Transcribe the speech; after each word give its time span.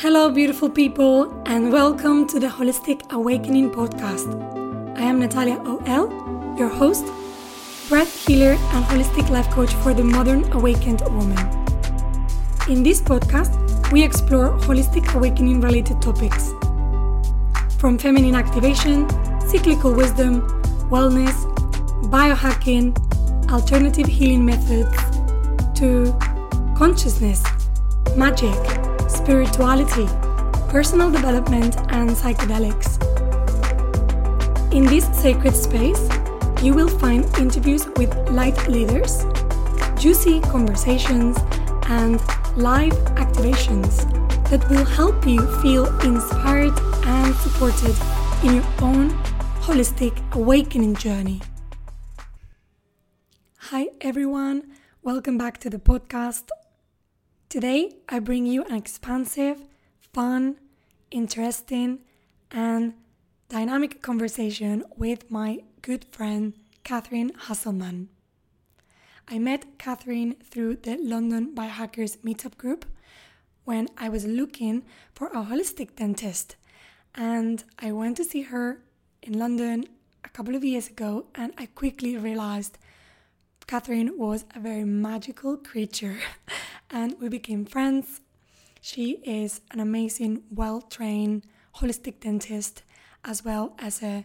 Hello, 0.00 0.30
beautiful 0.30 0.70
people, 0.70 1.42
and 1.46 1.72
welcome 1.72 2.24
to 2.28 2.38
the 2.38 2.46
Holistic 2.46 3.10
Awakening 3.10 3.70
podcast. 3.70 4.28
I 4.96 5.02
am 5.02 5.18
Natalia 5.18 5.60
OL, 5.66 6.54
your 6.56 6.68
host, 6.68 7.04
breath 7.88 8.24
healer, 8.24 8.52
and 8.52 8.84
holistic 8.84 9.28
life 9.28 9.50
coach 9.50 9.74
for 9.82 9.92
the 9.92 10.04
modern 10.04 10.44
awakened 10.52 11.00
woman. 11.00 11.36
In 12.68 12.84
this 12.84 13.00
podcast, 13.02 13.50
we 13.90 14.04
explore 14.04 14.56
holistic 14.58 15.12
awakening 15.16 15.60
related 15.60 16.00
topics 16.00 16.52
from 17.80 17.98
feminine 17.98 18.36
activation, 18.36 19.04
cyclical 19.48 19.92
wisdom, 19.92 20.42
wellness, 20.92 21.34
biohacking, 22.04 22.96
alternative 23.50 24.06
healing 24.06 24.44
methods, 24.44 24.96
to 25.76 26.16
consciousness, 26.76 27.42
magic 28.16 28.77
spirituality, 29.28 30.06
personal 30.70 31.10
development, 31.10 31.76
and 31.92 32.08
psychedelics. 32.08 32.96
In 34.72 34.86
this 34.86 35.04
sacred 35.12 35.54
space, 35.54 36.00
you 36.62 36.72
will 36.72 36.88
find 36.88 37.26
interviews 37.36 37.86
with 37.98 38.10
light 38.30 38.56
leaders, 38.68 39.26
juicy 40.00 40.40
conversations, 40.40 41.36
and 41.90 42.18
live 42.56 42.94
activations 43.20 44.00
that 44.48 44.66
will 44.70 44.86
help 44.86 45.26
you 45.26 45.40
feel 45.60 45.84
inspired 46.00 46.72
and 47.04 47.34
supported 47.34 47.94
in 48.42 48.54
your 48.54 48.68
own 48.80 49.10
holistic 49.60 50.14
awakening 50.32 50.94
journey. 50.94 51.42
Hi, 53.58 53.88
everyone. 54.00 54.72
Welcome 55.02 55.36
back 55.36 55.58
to 55.58 55.68
the 55.68 55.78
podcast. 55.78 56.48
Today, 57.48 57.92
I 58.10 58.18
bring 58.18 58.44
you 58.44 58.62
an 58.64 58.74
expansive, 58.74 59.62
fun, 60.12 60.56
interesting, 61.10 62.00
and 62.50 62.92
dynamic 63.48 64.02
conversation 64.02 64.84
with 64.98 65.30
my 65.30 65.60
good 65.80 66.04
friend 66.10 66.52
Kathrin 66.84 67.30
Huzelmann. 67.46 68.08
I 69.26 69.38
met 69.38 69.78
Kathrin 69.78 70.36
through 70.44 70.76
the 70.76 70.98
London 70.98 71.54
Biohackers 71.54 72.18
Meetup 72.18 72.58
group 72.58 72.84
when 73.64 73.88
I 73.96 74.10
was 74.10 74.26
looking 74.26 74.84
for 75.14 75.28
a 75.28 75.42
holistic 75.44 75.96
dentist, 75.96 76.56
and 77.14 77.64
I 77.78 77.92
went 77.92 78.18
to 78.18 78.24
see 78.24 78.42
her 78.42 78.82
in 79.22 79.38
London 79.38 79.86
a 80.22 80.28
couple 80.28 80.54
of 80.54 80.64
years 80.64 80.88
ago, 80.88 81.24
and 81.34 81.54
I 81.56 81.64
quickly 81.64 82.14
realized 82.18 82.76
Kathrin 83.68 84.16
was 84.16 84.46
a 84.56 84.60
very 84.60 84.84
magical 84.84 85.58
creature. 85.58 86.16
and 86.90 87.14
we 87.20 87.28
became 87.28 87.66
friends. 87.66 88.22
She 88.80 89.20
is 89.24 89.60
an 89.70 89.78
amazing, 89.78 90.42
well 90.50 90.80
trained 90.80 91.44
holistic 91.76 92.20
dentist, 92.20 92.82
as 93.24 93.44
well 93.44 93.74
as 93.78 94.02
a 94.02 94.24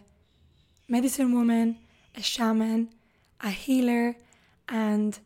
medicine 0.88 1.34
woman, 1.34 1.76
a 2.16 2.22
shaman, 2.22 2.88
a 3.42 3.50
healer, 3.50 4.16
and 4.66 5.18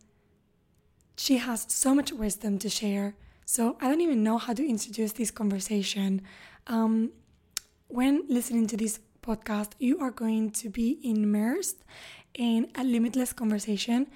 she 1.16 1.36
has 1.36 1.66
so 1.68 1.94
much 1.94 2.12
wisdom 2.12 2.58
to 2.58 2.68
share. 2.68 3.14
So 3.44 3.76
I 3.80 3.86
don't 3.86 4.00
even 4.00 4.24
know 4.24 4.38
how 4.38 4.52
to 4.52 4.68
introduce 4.68 5.12
this 5.12 5.30
conversation. 5.30 6.22
Um, 6.66 7.12
when 7.86 8.24
listening 8.28 8.66
to 8.68 8.76
this 8.76 8.98
podcast, 9.22 9.72
you 9.78 10.00
are 10.00 10.10
going 10.10 10.50
to 10.50 10.68
be 10.68 10.98
immersed 11.04 11.84
in 12.34 12.70
a 12.74 12.84
limitless 12.84 13.32
conversation 13.32 14.06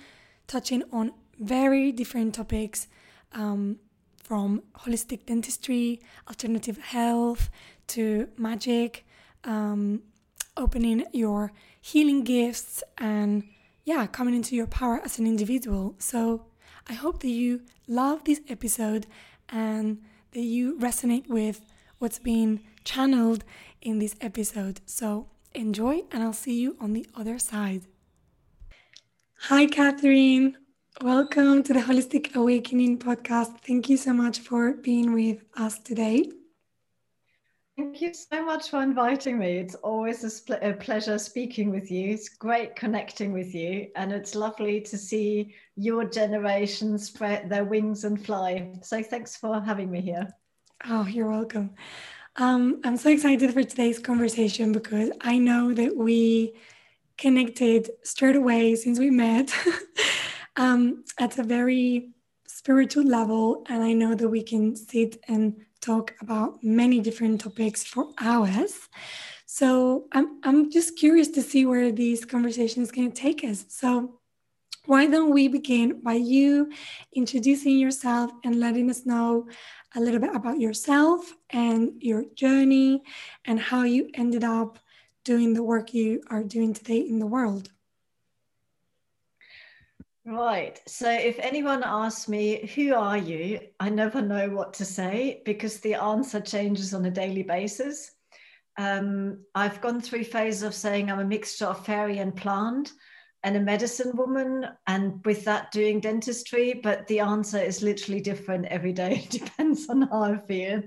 touching 0.47 0.83
on 0.93 1.13
very 1.39 1.93
different 1.93 2.35
topics 2.35 2.87
um, 3.33 3.79
from 4.23 4.63
holistic 4.81 5.27
dentistry, 5.27 6.01
alternative 6.29 6.79
health, 6.79 7.51
to 7.89 8.29
magic, 8.37 9.05
um, 9.45 10.03
opening 10.57 11.05
your 11.13 11.53
healing 11.81 12.23
gifts, 12.23 12.83
and 12.99 13.45
yeah, 13.85 14.07
coming 14.07 14.35
into 14.35 14.55
your 14.55 14.67
power 14.67 15.01
as 15.05 15.19
an 15.19 15.27
individual. 15.27 15.95
So 15.99 16.47
I 16.89 16.95
hope 16.95 17.21
that 17.21 17.29
you 17.29 17.63
love 17.89 18.25
this 18.25 18.41
episode 18.49 19.07
and 19.49 20.01
that 20.33 20.41
you 20.41 20.79
resonate 20.79 21.29
with 21.29 21.61
what's 21.99 22.19
being 22.19 22.61
channeled 22.85 23.45
in 23.81 23.99
this 23.99 24.15
episode. 24.21 24.81
So 24.87 25.29
enjoy, 25.55 26.03
and 26.11 26.23
I'll 26.23 26.33
see 26.33 26.61
you 26.61 26.77
on 26.81 26.93
the 26.93 27.07
other 27.15 27.39
side. 27.39 27.83
Hi, 29.47 29.67
Kathrin. 29.67 30.55
Welcome 31.03 31.65
to 31.65 31.73
the 31.73 31.81
Holistic 31.81 32.37
Awakening 32.37 33.01
podcast. 33.01 33.59
Thank 33.67 33.89
you 33.89 33.97
so 33.97 34.13
much 34.13 34.39
for 34.39 34.75
being 34.75 35.13
with 35.13 35.43
us 35.57 35.81
today. 35.81 36.31
Thank 37.77 38.01
you 38.01 38.15
so 38.15 38.45
much 38.45 38.71
for 38.71 38.85
inviting 38.85 39.41
me. 39.41 39.59
It's 39.59 39.75
always 39.75 40.23
a, 40.23 40.71
a, 40.71 40.75
pleasure 40.75 41.19
speaking 41.19 41.71
with 41.71 41.91
you. 41.91 42.11
It's 42.11 42.29
great 42.29 42.77
connecting 42.77 43.33
with 43.33 43.53
you, 43.53 43.89
and 43.97 44.13
it's 44.13 44.37
lovely 44.37 44.81
to 44.83 44.97
see 44.97 45.57
your 45.75 46.05
generation 46.05 46.97
spread 46.97 47.51
their 47.51 47.65
wings 47.65 48.05
and 48.05 48.25
fly. 48.25 48.79
So, 48.83 49.03
thanks 49.03 49.37
for 49.37 49.61
having 49.61 49.91
me 49.91 50.03
here. 50.03 50.29
Oh, 50.89 51.05
you're 51.09 51.29
welcome. 51.29 51.75
Um, 52.37 52.81
I'm 52.85 52.97
so 52.97 53.11
excited 53.11 53.53
for 53.53 53.65
today's 53.65 53.99
conversation 53.99 54.71
because 54.71 55.11
I 55.21 55.39
know 55.39 55.75
that 55.75 55.97
we 55.97 56.55
connected 57.19 57.91
straight 58.03 58.37
away 58.37 58.75
since 58.77 58.99
we 58.99 59.11
met. 59.11 59.53
um, 60.57 61.05
at 61.19 61.39
a 61.39 61.43
very 61.43 62.11
spiritual 62.47 63.05
level. 63.05 63.65
And 63.69 63.83
I 63.83 63.93
know 63.93 64.15
that 64.15 64.29
we 64.29 64.43
can 64.43 64.77
sit 64.77 65.19
and 65.29 65.65
talk 65.81 66.15
about 66.21 66.63
many 66.63 67.01
different 67.01 67.41
topics 67.41 67.83
for 67.85 68.11
hours. 68.19 68.89
So 69.47 70.07
I'm, 70.13 70.41
I'm 70.45 70.71
just 70.71 70.97
curious 70.97 71.29
to 71.29 71.43
see 71.43 71.67
where 71.67 71.91
these 71.91 72.25
conversations 72.25 72.91
can 72.91 73.13
take 73.13 73.45
us. 73.45 73.65
So 73.69 74.21
why 74.87 75.07
don't 75.07 75.31
we 75.31 75.49
begin 75.49 76.01
by 76.01 76.15
you 76.15 76.71
introducing 77.15 77.79
yourself 77.79 78.31
and 78.45 78.59
letting 78.59 78.91
us 78.91 79.07
know 79.07 79.47
a 79.95 80.01
little 80.01 80.21
bit 80.21 80.35
about 80.35 80.59
yourself 80.59 81.35
and 81.51 81.93
your 82.01 82.25
journey 82.35 83.03
and 83.45 83.61
how 83.61 83.83
you 83.83 84.09
ended 84.15 84.43
up 84.43 84.79
doing 85.25 85.55
the 85.55 85.63
work 85.63 85.95
you 85.95 86.23
are 86.31 86.43
doing 86.43 86.75
today 86.75 86.99
in 86.99 87.19
the 87.19 87.27
world? 87.27 87.71
Right. 90.25 90.81
So 90.87 91.11
if 91.11 91.39
anyone 91.41 91.83
asks 91.85 92.29
me, 92.29 92.71
who 92.75 92.95
are 92.95 93.19
you? 93.19 93.59
I 93.81 93.89
never 93.89 94.23
know 94.23 94.51
what 94.51 94.73
to 94.75 94.85
say 94.85 95.43
because 95.45 95.81
the 95.81 95.95
answer 95.95 96.41
changes 96.41 96.95
on 96.95 97.05
a 97.07 97.11
daily 97.11 97.43
basis. 97.43 98.13
Um, 98.79 99.45
I've 99.55 99.81
gone 99.81 100.01
through 100.01 100.25
phases 100.25 100.63
of 100.63 100.75
saying 100.75 101.11
I'm 101.11 101.19
a 101.19 101.25
mixture 101.25 101.67
of 101.67 101.85
fairy 101.85 102.19
and 102.19 102.37
plant 102.37 102.93
and 103.45 103.57
a 103.57 103.61
medicine 103.61 104.17
woman, 104.17 104.67
and 104.87 105.25
with 105.25 105.45
that, 105.45 105.73
doing 105.73 105.99
dentistry. 105.99 106.75
But 106.75 107.07
the 107.09 107.19
answer 107.19 107.59
is 107.59 107.83
literally 107.83 108.21
different 108.21 108.67
every 108.67 108.93
day. 108.93 109.25
It 109.25 109.31
depends 109.45 109.89
on 109.89 110.03
how 110.03 110.23
I 110.23 110.37
feel. 110.39 110.83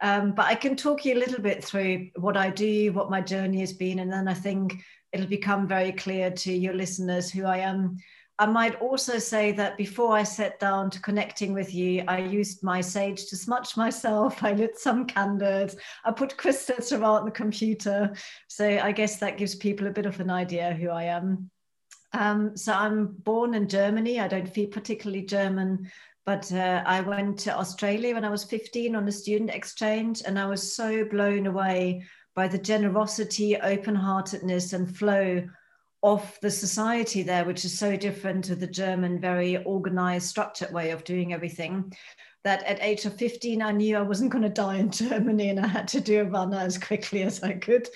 Um, 0.00 0.32
but 0.32 0.46
I 0.46 0.54
can 0.54 0.76
talk 0.76 1.04
you 1.04 1.14
a 1.14 1.18
little 1.18 1.40
bit 1.40 1.64
through 1.64 2.10
what 2.16 2.36
I 2.36 2.50
do, 2.50 2.92
what 2.92 3.10
my 3.10 3.20
journey 3.20 3.60
has 3.60 3.72
been, 3.72 4.00
and 4.00 4.12
then 4.12 4.28
I 4.28 4.34
think 4.34 4.74
it'll 5.12 5.26
become 5.26 5.66
very 5.66 5.92
clear 5.92 6.30
to 6.30 6.52
your 6.52 6.74
listeners 6.74 7.30
who 7.30 7.44
I 7.44 7.58
am 7.58 7.96
I 8.38 8.44
might 8.44 8.74
also 8.82 9.18
say 9.18 9.52
that 9.52 9.78
before 9.78 10.14
I 10.14 10.22
sat 10.22 10.60
down 10.60 10.90
to 10.90 11.00
connecting 11.00 11.54
with 11.54 11.74
you, 11.74 12.04
I 12.06 12.18
used 12.18 12.62
my 12.62 12.82
sage 12.82 13.26
to 13.26 13.36
smudge 13.36 13.76
myself. 13.78 14.42
I 14.44 14.52
lit 14.52 14.78
some 14.78 15.06
candles. 15.06 15.76
I 16.04 16.12
put 16.12 16.36
crystals 16.36 16.92
around 16.92 17.24
the 17.24 17.30
computer. 17.30 18.12
So 18.48 18.66
I 18.66 18.92
guess 18.92 19.16
that 19.18 19.38
gives 19.38 19.54
people 19.54 19.86
a 19.86 19.92
bit 19.92 20.06
of 20.06 20.20
an 20.20 20.30
idea 20.30 20.74
who 20.74 20.90
I 20.90 21.04
am. 21.04 21.50
Um, 22.12 22.56
so 22.56 22.72
I'm 22.72 23.06
born 23.06 23.54
in 23.54 23.68
Germany. 23.68 24.20
I 24.20 24.28
don't 24.28 24.48
feel 24.52 24.68
particularly 24.68 25.22
German, 25.22 25.90
but 26.26 26.52
uh, 26.52 26.82
I 26.84 27.00
went 27.02 27.38
to 27.40 27.56
Australia 27.56 28.14
when 28.14 28.24
I 28.24 28.30
was 28.30 28.42
15 28.42 28.96
on 28.96 29.06
a 29.06 29.12
student 29.12 29.50
exchange, 29.50 30.22
and 30.26 30.38
I 30.38 30.46
was 30.46 30.74
so 30.74 31.04
blown 31.04 31.46
away 31.46 32.02
by 32.34 32.48
the 32.48 32.58
generosity, 32.58 33.56
open 33.56 33.94
heartedness, 33.94 34.72
and 34.72 34.94
flow 34.94 35.48
of 36.02 36.38
the 36.42 36.50
society 36.50 37.22
there, 37.22 37.44
which 37.44 37.64
is 37.64 37.78
so 37.78 37.96
different 37.96 38.44
to 38.44 38.56
the 38.56 38.66
German, 38.66 39.20
very 39.20 39.62
organized, 39.64 40.26
structured 40.26 40.72
way 40.72 40.90
of 40.90 41.04
doing 41.04 41.32
everything. 41.32 41.92
That 42.42 42.62
at 42.64 42.82
age 42.82 43.04
of 43.06 43.16
15, 43.16 43.62
I 43.62 43.72
knew 43.72 43.96
I 43.96 44.02
wasn't 44.02 44.30
going 44.30 44.42
to 44.42 44.48
die 44.48 44.76
in 44.76 44.90
Germany 44.92 45.48
and 45.48 45.60
I 45.60 45.66
had 45.66 45.88
to 45.88 46.00
do 46.00 46.20
a 46.20 46.24
runner 46.24 46.58
as 46.58 46.78
quickly 46.78 47.22
as 47.22 47.42
I 47.42 47.54
could. 47.54 47.88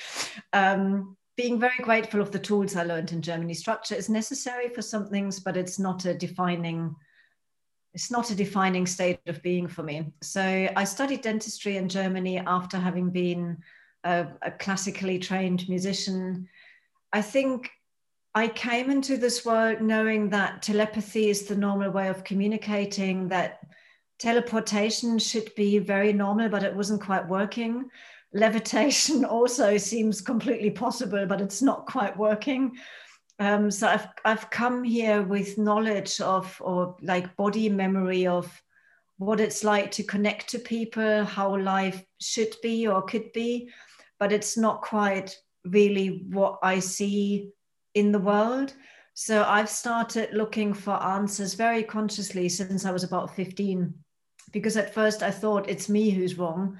Um, 0.53 1.17
being 1.37 1.61
very 1.61 1.79
grateful 1.82 2.21
of 2.21 2.32
the 2.32 2.38
tools 2.38 2.75
I 2.75 2.82
learned 2.82 3.12
in 3.12 3.23
Germany. 3.23 3.55
Structure 3.55 3.94
is 3.94 4.09
necessary 4.09 4.69
for 4.69 4.82
some 4.82 5.09
things, 5.09 5.38
but 5.38 5.56
it's 5.56 5.79
not 5.79 6.05
a 6.05 6.15
defining 6.15 6.97
it's 7.93 8.11
not 8.11 8.31
a 8.31 8.35
defining 8.35 8.87
state 8.87 9.19
of 9.27 9.43
being 9.43 9.67
for 9.67 9.83
me. 9.83 10.13
So 10.23 10.43
I 10.43 10.85
studied 10.85 11.23
dentistry 11.23 11.77
in 11.77 11.89
Germany 11.89 12.39
after 12.39 12.79
having 12.79 13.11
been 13.11 13.59
a, 14.05 14.29
a 14.43 14.51
classically 14.53 15.19
trained 15.19 15.69
musician. 15.69 16.49
I 17.13 17.23
think 17.23 17.71
I 18.35 18.47
came 18.47 18.91
into 18.91 19.17
this 19.17 19.45
world 19.45 19.81
knowing 19.81 20.31
that 20.31 20.63
telepathy 20.63 21.31
is 21.31 21.45
the 21.45 21.57
normal 21.57 21.91
way 21.91 22.09
of 22.09 22.23
communicating, 22.23 23.29
that 23.29 23.61
teleportation 24.21 25.19
should 25.19 25.53
be 25.57 25.79
very 25.79 26.13
normal, 26.13 26.49
but 26.49 26.63
it 26.63 26.75
wasn't 26.75 27.03
quite 27.03 27.27
working. 27.29 27.91
Levitation 28.33 29.25
also 29.39 29.77
seems 29.77 30.21
completely 30.21 30.71
possible, 30.71 31.27
but 31.27 31.41
it's 31.41 31.61
not 31.61 31.87
quite 31.87 32.17
working. 32.17 32.77
Um, 33.41 33.71
so 33.71 33.89
I've 33.89 34.07
I've 34.25 34.51
come 34.51 34.85
here 34.85 35.23
with 35.23 35.57
knowledge 35.57 36.21
of 36.21 36.55
or 36.61 36.97
like 37.01 37.37
body 37.37 37.71
memory 37.71 38.27
of 38.27 38.63
what 39.17 39.41
it's 39.41 39.65
like 39.65 39.91
to 39.93 40.03
connect 40.03 40.49
to 40.51 40.59
people, 40.59 41.25
how 41.25 41.57
life 41.57 42.05
should 42.21 42.55
be 42.63 42.87
or 42.87 43.03
could 43.03 43.33
be, 43.33 43.71
but 44.19 44.31
it's 44.31 44.59
not 44.59 44.83
quite 44.83 45.35
really 45.65 46.27
what 46.31 46.59
I 46.63 46.81
see 46.81 47.51
in 47.95 48.13
the 48.13 48.19
world. 48.19 48.75
So 49.15 49.43
I've 49.45 49.69
started 49.71 50.33
looking 50.33 50.75
for 50.75 51.03
answers 51.03 51.55
very 51.55 51.83
consciously 51.83 52.49
since 52.49 52.85
I 52.85 52.93
was 52.93 53.05
about 53.05 53.35
15, 53.35 53.93
because 54.53 54.77
at 54.77 54.95
first 54.95 55.23
I 55.23 55.31
thought 55.31 55.69
it's 55.69 55.89
me 55.89 56.11
who's 56.11 56.39
wrong. 56.39 56.79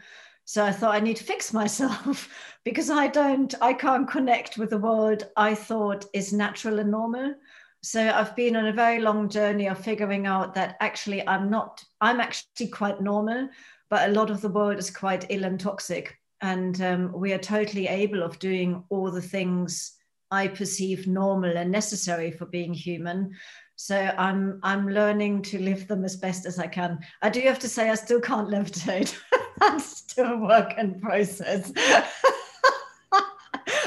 So 0.51 0.65
I 0.65 0.73
thought 0.73 0.97
I 0.97 0.99
need 0.99 1.17
to 1.19 1.23
fix 1.23 1.53
myself 1.63 2.29
because 2.65 2.91
I 2.91 3.07
don't, 3.07 3.55
I 3.63 3.73
can't 3.73 4.11
connect 4.11 4.59
with 4.59 4.71
the 4.71 4.79
world 4.79 5.29
I 5.37 5.55
thought 5.55 6.07
is 6.13 6.33
natural 6.33 6.81
and 6.81 6.91
normal. 6.91 7.37
So 7.85 8.11
I've 8.11 8.35
been 8.35 8.57
on 8.57 8.67
a 8.67 8.73
very 8.73 8.99
long 8.99 9.29
journey 9.29 9.69
of 9.69 9.79
figuring 9.79 10.27
out 10.27 10.57
that 10.57 10.77
actually 10.81 11.25
I'm 11.29 11.51
not, 11.51 11.85
I'm 12.01 12.19
actually 12.19 12.67
quite 12.67 13.01
normal, 13.01 13.49
but 13.91 14.09
a 14.09 14.13
lot 14.13 14.29
of 14.29 14.41
the 14.41 14.49
world 14.49 14.81
is 14.81 14.91
quite 14.91 15.25
ill 15.29 15.45
and 15.45 15.61
toxic. 15.61 16.19
And 16.41 16.83
um, 16.83 17.13
we 17.13 17.33
are 17.33 17.39
totally 17.39 17.87
able 17.87 18.25
of 18.25 18.41
doing 18.41 18.83
all 18.89 19.13
the 19.13 19.23
things 19.23 19.93
I 20.33 20.49
perceive 20.49 21.07
normal 21.07 21.59
and 21.59 21.71
necessary 21.71 22.33
for 22.33 22.47
being 22.47 22.75
human. 22.75 23.37
So 23.77 23.97
I'm 23.97 24.59
I'm 24.65 24.89
learning 24.89 25.43
to 25.43 25.61
live 25.61 25.87
them 25.87 26.05
as 26.05 26.17
best 26.17 26.45
as 26.45 26.59
I 26.59 26.67
can. 26.67 26.99
I 27.23 27.31
do 27.31 27.41
have 27.43 27.61
to 27.61 27.69
say 27.69 27.89
I 27.89 27.95
still 27.95 28.21
can't 28.21 28.49
levitate. 28.49 29.17
That's 29.61 29.99
still 29.99 30.33
a 30.33 30.39
work 30.39 30.75
in 30.79 31.01
process. 31.01 31.73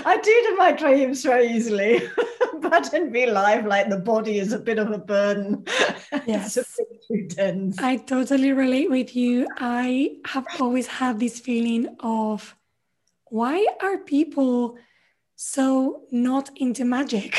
I 0.05 0.17
do 0.17 0.31
to 0.31 0.55
my 0.57 0.71
dreams 0.71 1.23
very 1.23 1.47
easily, 1.47 2.09
but 2.59 2.93
in 2.93 3.11
real 3.11 3.33
life, 3.33 3.65
like 3.65 3.89
the 3.89 3.97
body 3.97 4.37
is 4.37 4.53
a 4.53 4.59
bit 4.59 4.77
of 4.77 4.91
a 4.91 4.97
burden. 4.97 5.65
Yes. 6.25 6.57
it's 6.57 6.79
a 6.79 6.83
bit 6.83 7.05
too 7.07 7.35
dense. 7.35 7.79
I 7.79 7.97
totally 7.97 8.51
relate 8.51 8.89
with 8.89 9.15
you. 9.15 9.47
I 9.57 10.17
have 10.25 10.45
always 10.59 10.87
had 10.87 11.19
this 11.19 11.39
feeling 11.39 11.95
of 12.01 12.55
why 13.29 13.65
are 13.81 13.97
people 13.99 14.77
so 15.35 16.03
not 16.11 16.49
into 16.55 16.85
magic. 16.85 17.35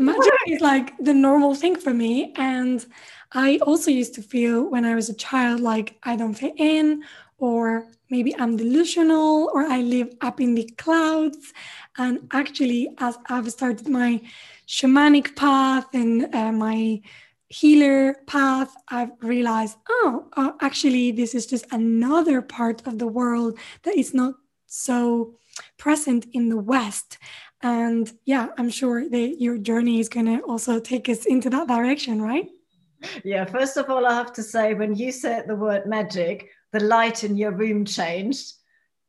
magic 0.00 0.32
is 0.46 0.60
like 0.60 0.96
the 0.98 1.14
normal 1.14 1.54
thing 1.54 1.76
for 1.76 1.92
me. 1.92 2.32
And 2.36 2.84
I 3.32 3.58
also 3.58 3.90
used 3.90 4.14
to 4.14 4.22
feel 4.22 4.68
when 4.68 4.84
I 4.84 4.94
was 4.94 5.08
a 5.08 5.14
child 5.14 5.60
like 5.60 5.98
I 6.02 6.16
don't 6.16 6.34
fit 6.34 6.54
in, 6.56 7.02
or 7.40 7.88
maybe 8.10 8.36
I'm 8.38 8.56
delusional, 8.56 9.50
or 9.52 9.62
I 9.62 9.80
live 9.80 10.14
up 10.20 10.40
in 10.40 10.54
the 10.54 10.70
clouds. 10.78 11.52
And 11.98 12.28
actually, 12.32 12.94
as 12.98 13.18
I've 13.28 13.50
started 13.50 13.88
my 13.88 14.20
shamanic 14.68 15.34
path 15.34 15.86
and 15.92 16.32
uh, 16.34 16.52
my 16.52 17.00
healer 17.48 18.14
path, 18.26 18.72
I've 18.88 19.10
realized, 19.20 19.76
oh, 19.88 20.28
uh, 20.36 20.52
actually, 20.60 21.10
this 21.10 21.34
is 21.34 21.46
just 21.46 21.66
another 21.72 22.42
part 22.42 22.86
of 22.86 22.98
the 22.98 23.08
world 23.08 23.58
that 23.82 23.96
is 23.96 24.14
not 24.14 24.34
so 24.66 25.34
present 25.78 26.26
in 26.32 26.48
the 26.48 26.56
West. 26.56 27.18
And 27.62 28.10
yeah, 28.24 28.48
I'm 28.56 28.70
sure 28.70 29.08
that 29.08 29.40
your 29.40 29.58
journey 29.58 29.98
is 29.98 30.08
going 30.08 30.26
to 30.26 30.40
also 30.44 30.78
take 30.78 31.08
us 31.08 31.26
into 31.26 31.50
that 31.50 31.68
direction, 31.68 32.22
right? 32.22 32.48
Yeah, 33.24 33.44
first 33.46 33.76
of 33.76 33.90
all, 33.90 34.06
I 34.06 34.14
have 34.14 34.32
to 34.34 34.42
say, 34.42 34.74
when 34.74 34.94
you 34.94 35.10
said 35.10 35.46
the 35.46 35.56
word 35.56 35.86
magic, 35.86 36.50
the 36.72 36.80
light 36.80 37.24
in 37.24 37.36
your 37.36 37.52
room 37.52 37.84
changed 37.84 38.54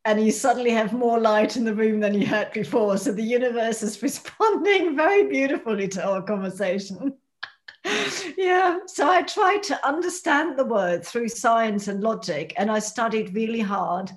and 0.06 0.24
you 0.24 0.32
suddenly 0.32 0.72
have 0.72 0.94
more 0.94 1.20
light 1.20 1.58
in 1.58 1.64
the 1.64 1.76
room 1.76 2.00
than 2.00 2.14
you 2.14 2.26
had 2.26 2.52
before. 2.54 2.98
So 2.98 3.12
the 3.12 3.22
universe 3.22 3.84
is 3.84 4.02
responding 4.04 4.96
very 4.96 5.28
beautifully 5.28 5.88
to 5.90 6.04
our 6.04 6.22
conversation. 6.22 7.14
yeah, 8.38 8.80
so 8.88 9.10
I 9.10 9.22
tried 9.24 9.64
to 9.64 9.88
understand 9.88 10.58
the 10.58 10.66
word 10.66 11.06
through 11.06 11.30
science 11.30 11.88
and 11.88 12.02
logic, 12.02 12.54
and 12.58 12.72
I 12.72 12.80
studied 12.80 13.36
really 13.36 13.60
hard 13.60 14.12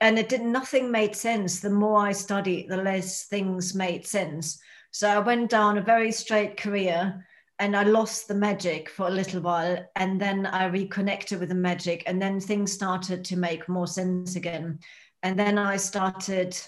and 0.00 0.18
it 0.18 0.28
did 0.28 0.42
nothing 0.42 0.90
made 0.90 1.14
sense 1.14 1.60
the 1.60 1.70
more 1.70 2.00
i 2.00 2.12
studied 2.12 2.68
the 2.68 2.76
less 2.76 3.24
things 3.24 3.74
made 3.74 4.06
sense 4.06 4.58
so 4.90 5.08
i 5.08 5.18
went 5.18 5.50
down 5.50 5.78
a 5.78 5.82
very 5.82 6.10
straight 6.10 6.56
career 6.56 7.24
and 7.60 7.76
i 7.76 7.82
lost 7.82 8.26
the 8.26 8.34
magic 8.34 8.88
for 8.88 9.06
a 9.06 9.10
little 9.10 9.40
while 9.40 9.78
and 9.96 10.20
then 10.20 10.46
i 10.46 10.64
reconnected 10.64 11.38
with 11.38 11.48
the 11.48 11.54
magic 11.54 12.02
and 12.06 12.20
then 12.20 12.40
things 12.40 12.72
started 12.72 13.24
to 13.24 13.36
make 13.36 13.68
more 13.68 13.86
sense 13.86 14.34
again 14.34 14.78
and 15.22 15.38
then 15.38 15.56
i 15.58 15.76
started 15.76 16.58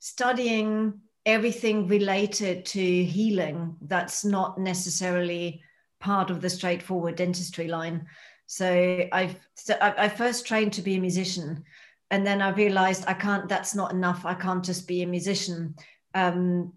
studying 0.00 0.92
everything 1.24 1.86
related 1.86 2.64
to 2.64 3.04
healing 3.04 3.76
that's 3.82 4.24
not 4.24 4.58
necessarily 4.58 5.60
part 6.00 6.30
of 6.30 6.40
the 6.40 6.50
straightforward 6.50 7.14
dentistry 7.14 7.68
line 7.68 8.04
so 8.46 9.06
i've 9.12 9.36
so 9.54 9.76
i 9.80 10.08
first 10.08 10.46
trained 10.46 10.72
to 10.72 10.82
be 10.82 10.96
a 10.96 11.00
musician 11.00 11.64
and 12.10 12.26
then 12.26 12.40
I 12.40 12.50
realized 12.50 13.04
I 13.06 13.14
can't. 13.14 13.48
That's 13.48 13.74
not 13.74 13.92
enough. 13.92 14.24
I 14.24 14.34
can't 14.34 14.64
just 14.64 14.86
be 14.86 15.02
a 15.02 15.06
musician. 15.06 15.74
Um, 16.14 16.72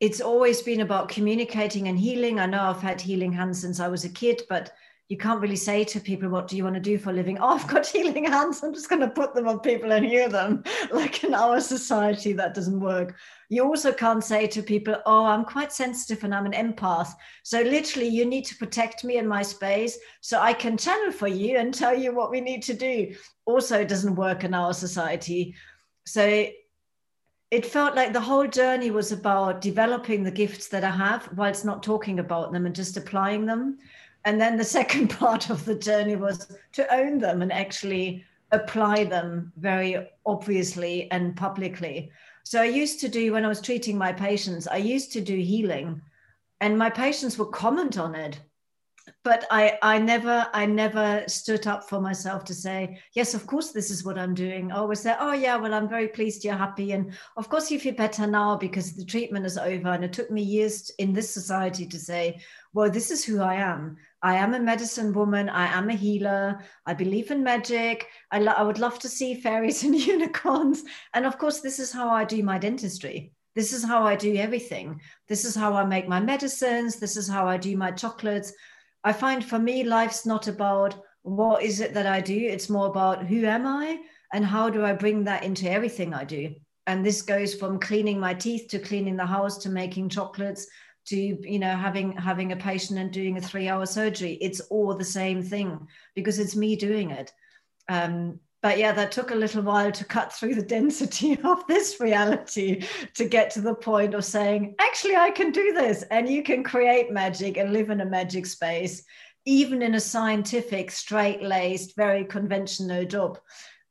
it's 0.00 0.20
always 0.20 0.62
been 0.62 0.80
about 0.80 1.08
communicating 1.08 1.88
and 1.88 1.98
healing. 1.98 2.38
I 2.38 2.46
know 2.46 2.62
I've 2.62 2.82
had 2.82 3.00
healing 3.00 3.32
hands 3.32 3.60
since 3.60 3.80
I 3.80 3.88
was 3.88 4.04
a 4.04 4.10
kid, 4.10 4.42
but 4.48 4.72
you 5.08 5.16
can't 5.16 5.40
really 5.40 5.56
say 5.56 5.84
to 5.84 6.00
people, 6.00 6.28
What 6.28 6.48
do 6.48 6.56
you 6.56 6.64
want 6.64 6.74
to 6.74 6.80
do 6.80 6.98
for 6.98 7.10
a 7.10 7.12
living? 7.12 7.38
Oh, 7.40 7.54
I've 7.54 7.68
got 7.68 7.86
healing 7.86 8.24
hands. 8.24 8.62
I'm 8.62 8.74
just 8.74 8.88
going 8.88 9.00
to 9.00 9.08
put 9.08 9.34
them 9.34 9.46
on 9.46 9.60
people 9.60 9.92
and 9.92 10.04
heal 10.04 10.28
them. 10.28 10.64
Like 10.92 11.22
in 11.22 11.32
our 11.32 11.60
society, 11.60 12.32
that 12.32 12.54
doesn't 12.54 12.80
work. 12.80 13.16
You 13.48 13.64
also 13.64 13.92
can't 13.92 14.24
say 14.24 14.46
to 14.48 14.62
people, 14.62 14.96
Oh, 15.06 15.24
I'm 15.24 15.44
quite 15.44 15.72
sensitive 15.72 16.24
and 16.24 16.34
I'm 16.34 16.46
an 16.46 16.52
empath. 16.52 17.12
So 17.44 17.62
literally, 17.62 18.08
you 18.08 18.26
need 18.26 18.44
to 18.46 18.56
protect 18.56 19.04
me 19.04 19.18
in 19.18 19.28
my 19.28 19.42
space 19.42 19.96
so 20.20 20.40
I 20.40 20.52
can 20.52 20.76
channel 20.76 21.12
for 21.12 21.28
you 21.28 21.58
and 21.58 21.72
tell 21.72 21.96
you 21.96 22.14
what 22.14 22.30
we 22.30 22.40
need 22.40 22.62
to 22.64 22.74
do. 22.74 23.14
Also, 23.44 23.80
it 23.80 23.88
doesn't 23.88 24.16
work 24.16 24.42
in 24.42 24.54
our 24.54 24.74
society. 24.74 25.54
So 26.04 26.46
it 27.50 27.64
felt 27.64 27.94
like 27.94 28.12
the 28.12 28.20
whole 28.20 28.48
journey 28.48 28.90
was 28.90 29.12
about 29.12 29.60
developing 29.60 30.24
the 30.24 30.30
gifts 30.30 30.68
that 30.68 30.84
I 30.84 30.90
have 30.90 31.28
whilst 31.36 31.64
not 31.64 31.82
talking 31.82 32.18
about 32.18 32.52
them 32.52 32.66
and 32.66 32.74
just 32.74 32.96
applying 32.96 33.46
them. 33.46 33.78
And 34.24 34.40
then 34.40 34.56
the 34.56 34.64
second 34.78 35.08
part 35.08 35.50
of 35.50 35.64
the 35.64 35.76
journey 35.76 36.16
was 36.16 36.52
to 36.72 36.94
own 36.94 37.18
them 37.18 37.42
and 37.42 37.52
actually 37.52 38.24
apply 38.52 39.04
them 39.04 39.52
very 39.56 40.08
obviously 40.24 41.10
and 41.10 41.36
publicly. 41.36 42.10
So 42.42 42.60
I 42.60 42.66
used 42.66 43.00
to 43.00 43.08
do, 43.08 43.32
when 43.32 43.44
I 43.44 43.48
was 43.48 43.60
treating 43.60 43.98
my 43.98 44.12
patients, 44.12 44.66
I 44.66 44.76
used 44.76 45.12
to 45.12 45.20
do 45.20 45.36
healing 45.36 46.00
and 46.60 46.78
my 46.78 46.90
patients 46.90 47.38
would 47.38 47.52
comment 47.52 47.98
on 47.98 48.14
it 48.14 48.40
but 49.22 49.44
I, 49.50 49.78
I 49.82 49.98
never 49.98 50.46
I 50.52 50.66
never 50.66 51.24
stood 51.26 51.66
up 51.66 51.88
for 51.88 52.00
myself 52.00 52.44
to 52.44 52.54
say 52.54 53.00
yes 53.14 53.34
of 53.34 53.46
course 53.46 53.72
this 53.72 53.90
is 53.90 54.04
what 54.04 54.18
I'm 54.18 54.34
doing. 54.34 54.70
I 54.70 54.76
always 54.76 55.00
say 55.00 55.14
oh 55.18 55.32
yeah 55.32 55.56
well 55.56 55.74
I'm 55.74 55.88
very 55.88 56.08
pleased 56.08 56.44
you're 56.44 56.54
happy 56.54 56.92
and 56.92 57.12
of 57.36 57.48
course 57.48 57.70
you 57.70 57.78
feel 57.78 57.94
better 57.94 58.26
now 58.26 58.56
because 58.56 58.94
the 58.94 59.04
treatment 59.04 59.46
is 59.46 59.58
over. 59.58 59.88
And 59.88 60.04
it 60.04 60.12
took 60.12 60.30
me 60.30 60.42
years 60.42 60.90
in 60.98 61.12
this 61.12 61.32
society 61.32 61.86
to 61.86 61.98
say 61.98 62.40
well 62.72 62.90
this 62.90 63.10
is 63.10 63.24
who 63.24 63.40
I 63.40 63.54
am. 63.54 63.96
I 64.22 64.36
am 64.36 64.54
a 64.54 64.60
medicine 64.60 65.12
woman. 65.12 65.48
I 65.48 65.66
am 65.66 65.90
a 65.90 65.94
healer. 65.94 66.60
I 66.84 66.94
believe 66.94 67.30
in 67.30 67.42
magic. 67.42 68.08
I, 68.30 68.40
lo- 68.40 68.54
I 68.56 68.62
would 68.62 68.78
love 68.78 68.98
to 69.00 69.08
see 69.08 69.40
fairies 69.40 69.82
and 69.84 69.94
unicorns. 69.94 70.84
And 71.14 71.26
of 71.26 71.38
course 71.38 71.60
this 71.60 71.78
is 71.78 71.92
how 71.92 72.10
I 72.10 72.24
do 72.24 72.42
my 72.42 72.58
dentistry. 72.58 73.32
This 73.54 73.72
is 73.72 73.82
how 73.82 74.02
I 74.02 74.16
do 74.16 74.36
everything. 74.36 75.00
This 75.28 75.46
is 75.46 75.54
how 75.54 75.72
I 75.72 75.84
make 75.84 76.06
my 76.06 76.20
medicines. 76.20 76.96
This 76.96 77.16
is 77.16 77.26
how 77.26 77.48
I 77.48 77.56
do 77.56 77.74
my 77.76 77.90
chocolates 77.90 78.52
I 79.06 79.12
find 79.12 79.44
for 79.44 79.60
me, 79.60 79.84
life's 79.84 80.26
not 80.26 80.48
about 80.48 81.00
what 81.22 81.62
is 81.62 81.78
it 81.78 81.94
that 81.94 82.06
I 82.06 82.20
do. 82.20 82.36
It's 82.36 82.68
more 82.68 82.88
about 82.88 83.24
who 83.24 83.44
am 83.44 83.64
I 83.64 84.00
and 84.32 84.44
how 84.44 84.68
do 84.68 84.84
I 84.84 84.94
bring 84.94 85.22
that 85.24 85.44
into 85.44 85.70
everything 85.70 86.12
I 86.12 86.24
do. 86.24 86.56
And 86.88 87.06
this 87.06 87.22
goes 87.22 87.54
from 87.54 87.78
cleaning 87.78 88.18
my 88.18 88.34
teeth 88.34 88.66
to 88.70 88.80
cleaning 88.80 89.16
the 89.16 89.24
house 89.24 89.58
to 89.58 89.68
making 89.68 90.08
chocolates 90.08 90.66
to 91.06 91.16
you 91.16 91.60
know 91.60 91.76
having 91.76 92.16
having 92.16 92.50
a 92.50 92.56
patient 92.56 92.98
and 92.98 93.12
doing 93.12 93.38
a 93.38 93.40
three 93.40 93.68
hour 93.68 93.86
surgery 93.86 94.38
it's 94.40 94.58
all 94.58 94.92
the 94.92 95.04
same 95.04 95.40
thing 95.40 95.86
because 96.16 96.40
it's 96.40 96.56
me 96.56 96.74
doing 96.74 97.12
it 97.12 97.32
um, 97.88 98.40
but 98.66 98.78
yeah, 98.78 98.90
that 98.90 99.12
took 99.12 99.30
a 99.30 99.34
little 99.36 99.62
while 99.62 99.92
to 99.92 100.04
cut 100.04 100.32
through 100.32 100.56
the 100.56 100.62
density 100.76 101.38
of 101.44 101.64
this 101.68 102.00
reality 102.00 102.84
to 103.14 103.28
get 103.28 103.48
to 103.48 103.60
the 103.60 103.76
point 103.76 104.12
of 104.12 104.24
saying, 104.24 104.74
actually, 104.80 105.14
I 105.14 105.30
can 105.30 105.52
do 105.52 105.72
this. 105.72 106.02
And 106.10 106.28
you 106.28 106.42
can 106.42 106.64
create 106.64 107.12
magic 107.12 107.58
and 107.58 107.72
live 107.72 107.90
in 107.90 108.00
a 108.00 108.04
magic 108.04 108.44
space, 108.44 109.04
even 109.44 109.82
in 109.82 109.94
a 109.94 110.00
scientific, 110.00 110.90
straight 110.90 111.44
laced, 111.44 111.94
very 111.94 112.24
conventional 112.24 113.04
job. 113.04 113.38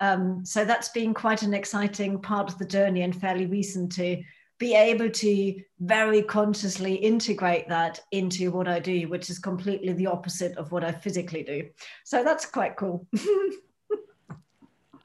Um, 0.02 0.44
so 0.44 0.66
that's 0.66 0.90
been 0.90 1.14
quite 1.14 1.44
an 1.44 1.54
exciting 1.54 2.20
part 2.20 2.52
of 2.52 2.58
the 2.58 2.66
journey 2.66 3.04
and 3.04 3.16
fairly 3.16 3.46
recent 3.46 3.94
to 3.94 4.22
be 4.60 4.76
able 4.76 5.10
to 5.10 5.56
very 5.80 6.22
consciously 6.22 6.96
integrate 6.96 7.70
that 7.70 8.02
into 8.12 8.52
what 8.52 8.68
I 8.68 8.80
do, 8.80 9.08
which 9.08 9.30
is 9.30 9.40
completely 9.40 9.94
the 9.94 10.08
opposite 10.08 10.58
of 10.58 10.74
what 10.74 10.84
I 10.84 10.92
physically 10.92 11.44
do. 11.44 11.70
So 12.04 12.26
that's 12.26 12.46
quite 12.46 12.76
cool. 12.76 13.08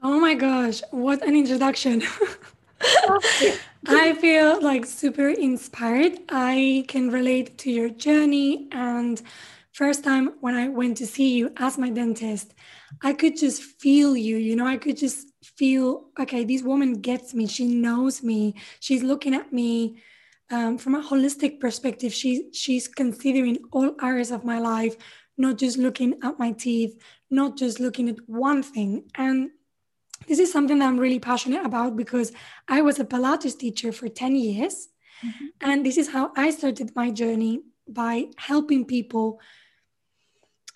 oh 0.02 0.18
my 0.20 0.34
gosh, 0.34 0.82
what 0.90 1.22
an 1.22 1.36
introduction. 1.36 2.02
I 3.86 4.14
feel 4.14 4.62
like 4.62 4.86
super 4.86 5.28
inspired. 5.28 6.18
I 6.28 6.84
can 6.88 7.10
relate 7.10 7.58
to 7.58 7.70
your 7.70 7.90
journey. 7.90 8.68
And 8.72 9.20
first 9.72 10.04
time 10.04 10.34
when 10.40 10.54
I 10.54 10.68
went 10.68 10.96
to 10.98 11.06
see 11.06 11.36
you 11.36 11.52
as 11.56 11.78
my 11.78 11.90
dentist, 11.90 12.54
I 13.02 13.12
could 13.12 13.36
just 13.36 13.62
feel 13.62 14.16
you, 14.16 14.36
you 14.36 14.56
know, 14.56 14.66
I 14.66 14.76
could 14.76 14.96
just 14.96 15.28
feel, 15.42 16.06
okay, 16.18 16.44
this 16.44 16.62
woman 16.62 16.94
gets 16.94 17.34
me. 17.34 17.46
She 17.46 17.66
knows 17.66 18.22
me. 18.22 18.54
She's 18.80 19.02
looking 19.02 19.34
at 19.34 19.52
me 19.52 20.02
um, 20.50 20.78
from 20.78 20.94
a 20.94 21.02
holistic 21.02 21.60
perspective. 21.60 22.12
She, 22.12 22.50
she's 22.52 22.88
considering 22.88 23.58
all 23.72 23.94
areas 24.02 24.30
of 24.30 24.44
my 24.44 24.58
life, 24.58 24.96
not 25.36 25.58
just 25.58 25.78
looking 25.78 26.18
at 26.22 26.38
my 26.38 26.52
teeth, 26.52 26.98
not 27.30 27.56
just 27.56 27.80
looking 27.80 28.08
at 28.08 28.16
one 28.26 28.62
thing. 28.62 29.04
And 29.14 29.50
this 30.26 30.38
is 30.38 30.52
something 30.52 30.78
that 30.78 30.86
I'm 30.86 30.98
really 30.98 31.18
passionate 31.18 31.64
about 31.64 31.96
because 31.96 32.32
I 32.68 32.82
was 32.82 32.98
a 32.98 33.04
Pilates 33.04 33.58
teacher 33.58 33.92
for 33.92 34.08
10 34.08 34.36
years. 34.36 34.88
Mm-hmm. 35.24 35.46
And 35.60 35.86
this 35.86 35.98
is 35.98 36.08
how 36.08 36.32
I 36.36 36.50
started 36.50 36.92
my 36.94 37.10
journey 37.10 37.62
by 37.88 38.26
helping 38.36 38.84
people 38.84 39.40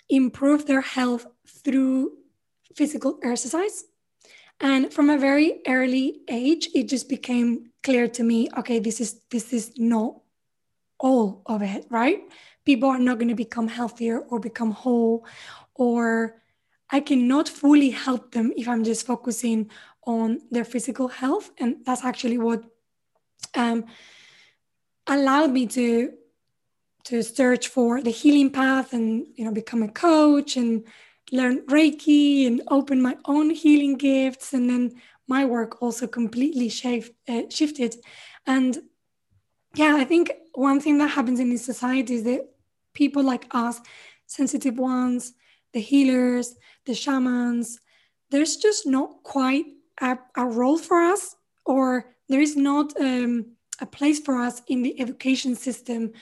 improve 0.09 0.65
their 0.65 0.81
health 0.81 1.25
through 1.47 2.17
physical 2.75 3.19
exercise. 3.23 3.85
And 4.59 4.93
from 4.93 5.09
a 5.09 5.17
very 5.17 5.61
early 5.67 6.21
age, 6.29 6.69
it 6.73 6.87
just 6.87 7.09
became 7.09 7.71
clear 7.83 8.07
to 8.07 8.23
me, 8.23 8.49
okay, 8.57 8.79
this 8.79 9.01
is 9.01 9.21
this 9.29 9.51
is 9.51 9.73
not 9.77 10.21
all 10.99 11.41
of 11.45 11.61
it, 11.61 11.85
right? 11.89 12.21
People 12.65 12.89
are 12.89 12.99
not 12.99 13.19
going 13.19 13.29
to 13.29 13.35
become 13.35 13.67
healthier 13.67 14.19
or 14.19 14.39
become 14.39 14.71
whole 14.71 15.25
or 15.75 16.41
I 16.91 16.99
cannot 16.99 17.49
fully 17.49 17.89
help 17.89 18.31
them 18.31 18.53
if 18.55 18.67
I'm 18.67 18.83
just 18.83 19.05
focusing 19.05 19.69
on 20.05 20.41
their 20.51 20.65
physical 20.65 21.07
health. 21.07 21.51
And 21.59 21.77
that's 21.85 22.03
actually 22.03 22.37
what 22.37 22.63
um, 23.55 23.85
allowed 25.07 25.51
me 25.51 25.67
to 25.67 26.13
to 27.05 27.21
search 27.21 27.67
for 27.67 28.01
the 28.01 28.09
healing 28.09 28.49
path 28.49 28.91
and 28.91 29.27
you 29.35 29.45
know 29.45 29.51
become 29.51 29.83
a 29.83 29.87
coach 29.87 30.57
and 30.57 30.83
learn 31.31 31.61
reiki 31.67 32.47
and 32.47 32.61
open 32.69 33.01
my 33.01 33.15
own 33.25 33.49
healing 33.51 33.95
gifts 33.95 34.53
and 34.53 34.69
then 34.69 34.91
my 35.27 35.45
work 35.45 35.81
also 35.81 36.07
completely 36.07 36.67
uh, 37.27 37.41
shifted 37.49 37.95
and 38.47 38.79
yeah 39.75 39.95
i 39.95 40.03
think 40.03 40.31
one 40.53 40.79
thing 40.79 40.97
that 40.97 41.09
happens 41.09 41.39
in 41.39 41.49
this 41.49 41.65
society 41.65 42.15
is 42.15 42.23
that 42.23 42.41
people 42.93 43.23
like 43.23 43.45
us 43.51 43.79
sensitive 44.25 44.79
ones 44.79 45.33
the 45.75 45.81
healers 45.81 46.55
the 46.85 46.93
shamans, 46.93 47.79
there's 48.29 48.57
just 48.57 48.87
not 48.87 49.23
quite 49.23 49.65
a, 50.01 50.17
a 50.35 50.45
role 50.45 50.77
for 50.77 51.01
us, 51.01 51.35
or 51.65 52.15
there 52.29 52.41
is 52.41 52.55
not 52.55 52.99
um, 52.99 53.45
a 53.81 53.85
place 53.85 54.19
for 54.19 54.37
us 54.37 54.61
in 54.67 54.81
the 54.81 54.99
education 54.99 55.55
system. 55.55 56.13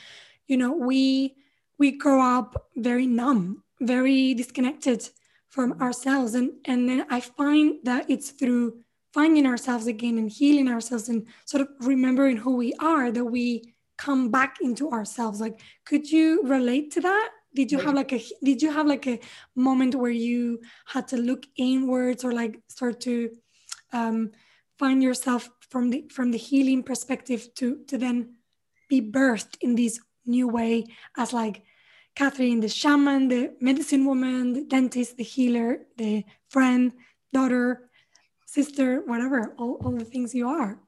You 0.48 0.58
know, 0.58 0.74
we 0.74 1.36
we 1.78 1.92
grow 1.92 2.22
up 2.22 2.70
very 2.76 3.08
numb, 3.08 3.64
very 3.82 4.34
disconnected 4.34 5.10
from 5.50 5.82
ourselves, 5.82 6.34
and 6.34 6.52
and 6.66 6.88
then 6.90 7.06
I 7.10 7.20
find 7.20 7.80
that 7.84 8.10
it's 8.10 8.32
through 8.32 8.80
finding 9.14 9.46
ourselves 9.46 9.86
again 9.88 10.18
and 10.18 10.30
healing 10.30 10.68
ourselves 10.70 11.08
and 11.08 11.28
sort 11.46 11.62
of 11.62 11.68
remembering 11.82 12.38
who 12.38 12.56
we 12.56 12.74
are 12.80 13.12
that 13.12 13.26
we 13.26 13.76
come 13.98 14.32
back 14.32 14.58
into 14.62 14.90
ourselves. 14.90 15.40
Like 15.40 15.60
could 15.86 16.10
you 16.12 16.42
relate 16.44 16.92
to 16.94 17.02
that 17.02 17.30
did 17.56 17.72
you 17.72 17.80
have 17.80 17.94
like 17.94 18.12
a 18.12 18.22
did 18.44 18.62
you 18.62 18.72
have 18.72 18.88
like 18.88 19.08
a 19.08 19.20
moment 19.56 19.96
where 19.96 20.12
you 20.12 20.62
had 20.86 21.08
to 21.10 21.18
look 21.18 21.46
inwards 21.56 22.24
or 22.24 22.32
like 22.32 22.60
start 22.68 23.00
to 23.02 23.32
um, 23.92 24.32
find 24.78 25.04
yourself 25.04 25.50
from 25.70 25.90
the 25.90 26.06
from 26.12 26.32
the 26.32 26.38
healing 26.38 26.84
perspective 26.84 27.54
to 27.56 27.84
to 27.88 27.98
then 27.98 28.36
be 28.90 29.02
birthed 29.02 29.58
in 29.62 29.76
this 29.76 30.00
new 30.26 30.48
way 30.48 30.86
as 31.18 31.34
like 31.34 31.64
Kathrin, 32.16 32.62
the 32.62 32.70
shaman, 32.70 33.28
the 33.28 33.56
medicine 33.60 34.06
woman, 34.06 34.54
the 34.54 34.64
dentist, 34.66 35.18
the 35.18 35.24
healer, 35.24 35.80
the 35.98 36.24
friend, 36.48 36.92
daughter, 37.34 37.90
sister, 38.46 39.02
whatever, 39.08 39.56
all, 39.58 39.80
all 39.84 39.92
the 39.92 40.06
things 40.06 40.36
you 40.36 40.48
are 40.48 40.80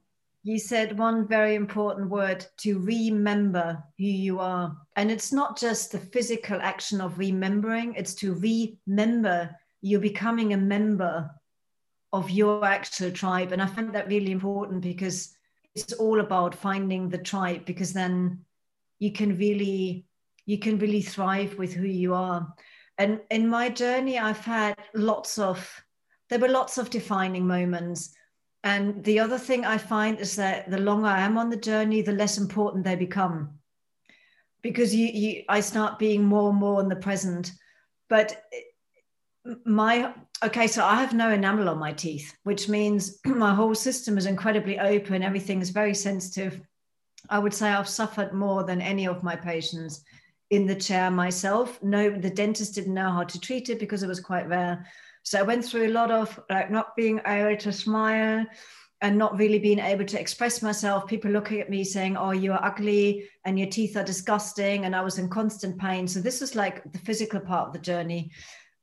you 0.46 0.60
said 0.60 0.96
one 0.96 1.26
very 1.26 1.56
important 1.56 2.08
word 2.08 2.46
to 2.56 2.78
remember 2.78 3.82
who 3.98 4.04
you 4.04 4.38
are. 4.38 4.76
And 4.94 5.10
it's 5.10 5.32
not 5.32 5.58
just 5.58 5.90
the 5.90 5.98
physical 5.98 6.60
action 6.62 7.00
of 7.00 7.18
remembering, 7.18 7.94
it's 7.96 8.14
to 8.16 8.32
remember 8.34 9.50
you're 9.80 9.98
becoming 9.98 10.52
a 10.52 10.56
member 10.56 11.28
of 12.12 12.30
your 12.30 12.64
actual 12.64 13.10
tribe. 13.10 13.50
And 13.50 13.60
I 13.60 13.66
find 13.66 13.92
that 13.92 14.06
really 14.06 14.30
important 14.30 14.82
because 14.82 15.34
it's 15.74 15.94
all 15.94 16.20
about 16.20 16.54
finding 16.54 17.08
the 17.08 17.18
tribe 17.18 17.64
because 17.64 17.92
then 17.92 18.38
you 19.00 19.10
can 19.10 19.36
really 19.36 20.06
you 20.44 20.60
can 20.60 20.78
really 20.78 21.02
thrive 21.02 21.58
with 21.58 21.74
who 21.74 21.88
you 21.88 22.14
are. 22.14 22.54
And 22.98 23.20
in 23.32 23.48
my 23.48 23.68
journey, 23.68 24.16
I've 24.16 24.44
had 24.44 24.76
lots 24.94 25.40
of 25.40 25.68
there 26.30 26.38
were 26.38 26.48
lots 26.48 26.78
of 26.78 26.88
defining 26.88 27.48
moments 27.48 28.15
and 28.66 29.04
the 29.04 29.20
other 29.20 29.38
thing 29.38 29.64
I 29.64 29.78
find 29.78 30.18
is 30.18 30.34
that 30.34 30.68
the 30.68 30.78
longer 30.78 31.06
I 31.06 31.20
am 31.20 31.38
on 31.38 31.50
the 31.50 31.56
journey, 31.56 32.02
the 32.02 32.10
less 32.10 32.36
important 32.36 32.84
they 32.84 32.96
become. 32.96 33.60
Because 34.60 34.92
you, 34.92 35.06
you 35.06 35.44
I 35.48 35.60
start 35.60 36.00
being 36.00 36.24
more 36.24 36.50
and 36.50 36.58
more 36.58 36.80
in 36.80 36.88
the 36.88 36.96
present. 36.96 37.52
But 38.08 38.42
my 39.64 40.12
okay, 40.44 40.66
so 40.66 40.84
I 40.84 40.96
have 40.96 41.14
no 41.14 41.30
enamel 41.30 41.68
on 41.68 41.78
my 41.78 41.92
teeth, 41.92 42.36
which 42.42 42.68
means 42.68 43.20
my 43.24 43.54
whole 43.54 43.76
system 43.76 44.18
is 44.18 44.26
incredibly 44.26 44.80
open, 44.80 45.22
everything 45.22 45.62
is 45.62 45.70
very 45.70 45.94
sensitive. 45.94 46.60
I 47.30 47.38
would 47.38 47.54
say 47.54 47.68
I've 47.68 47.88
suffered 47.88 48.32
more 48.32 48.64
than 48.64 48.82
any 48.82 49.06
of 49.06 49.22
my 49.22 49.36
patients 49.36 50.02
in 50.50 50.66
the 50.66 50.74
chair 50.74 51.08
myself. 51.08 51.80
No, 51.84 52.10
the 52.10 52.30
dentist 52.30 52.74
didn't 52.74 52.94
know 52.94 53.12
how 53.12 53.22
to 53.22 53.40
treat 53.40 53.68
it 53.68 53.78
because 53.78 54.02
it 54.02 54.08
was 54.08 54.18
quite 54.18 54.48
rare. 54.48 54.86
So 55.26 55.40
I 55.40 55.42
went 55.42 55.64
through 55.64 55.88
a 55.88 55.98
lot 55.98 56.12
of 56.12 56.38
like 56.48 56.70
not 56.70 56.94
being 56.94 57.20
able 57.26 57.56
to 57.56 57.72
smile 57.72 58.46
and 59.00 59.18
not 59.18 59.36
really 59.36 59.58
being 59.58 59.80
able 59.80 60.04
to 60.04 60.20
express 60.20 60.62
myself. 60.62 61.08
People 61.08 61.32
looking 61.32 61.60
at 61.60 61.68
me 61.68 61.82
saying, 61.82 62.16
Oh, 62.16 62.30
you 62.30 62.52
are 62.52 62.64
ugly 62.64 63.28
and 63.44 63.58
your 63.58 63.68
teeth 63.68 63.96
are 63.96 64.04
disgusting. 64.04 64.84
And 64.84 64.94
I 64.94 65.00
was 65.00 65.18
in 65.18 65.28
constant 65.28 65.78
pain. 65.78 66.06
So 66.06 66.20
this 66.20 66.42
is 66.42 66.54
like 66.54 66.92
the 66.92 67.00
physical 67.00 67.40
part 67.40 67.66
of 67.66 67.72
the 67.72 67.80
journey. 67.80 68.30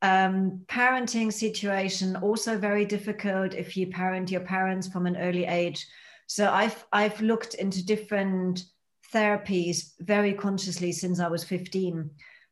Um, 0.01 0.65
parenting 0.67 1.31
situation 1.31 2.17
also 2.17 2.57
very 2.57 2.83
difficult 2.83 3.53
if 3.53 3.77
you 3.77 3.87
parent 3.87 4.29
your 4.29 4.41
parents 4.41 4.89
from 4.89 5.05
an 5.05 5.15
early 5.15 5.45
age. 5.45 5.87
So 6.27 6.51
I've 6.51 6.85
I've 6.91 7.21
looked 7.21 7.53
into 7.53 7.85
different 7.85 8.65
therapies 9.13 9.93
very 10.01 10.33
consciously 10.33 10.91
since 10.91 11.21
I 11.21 11.29
was 11.29 11.45
15. 11.45 12.09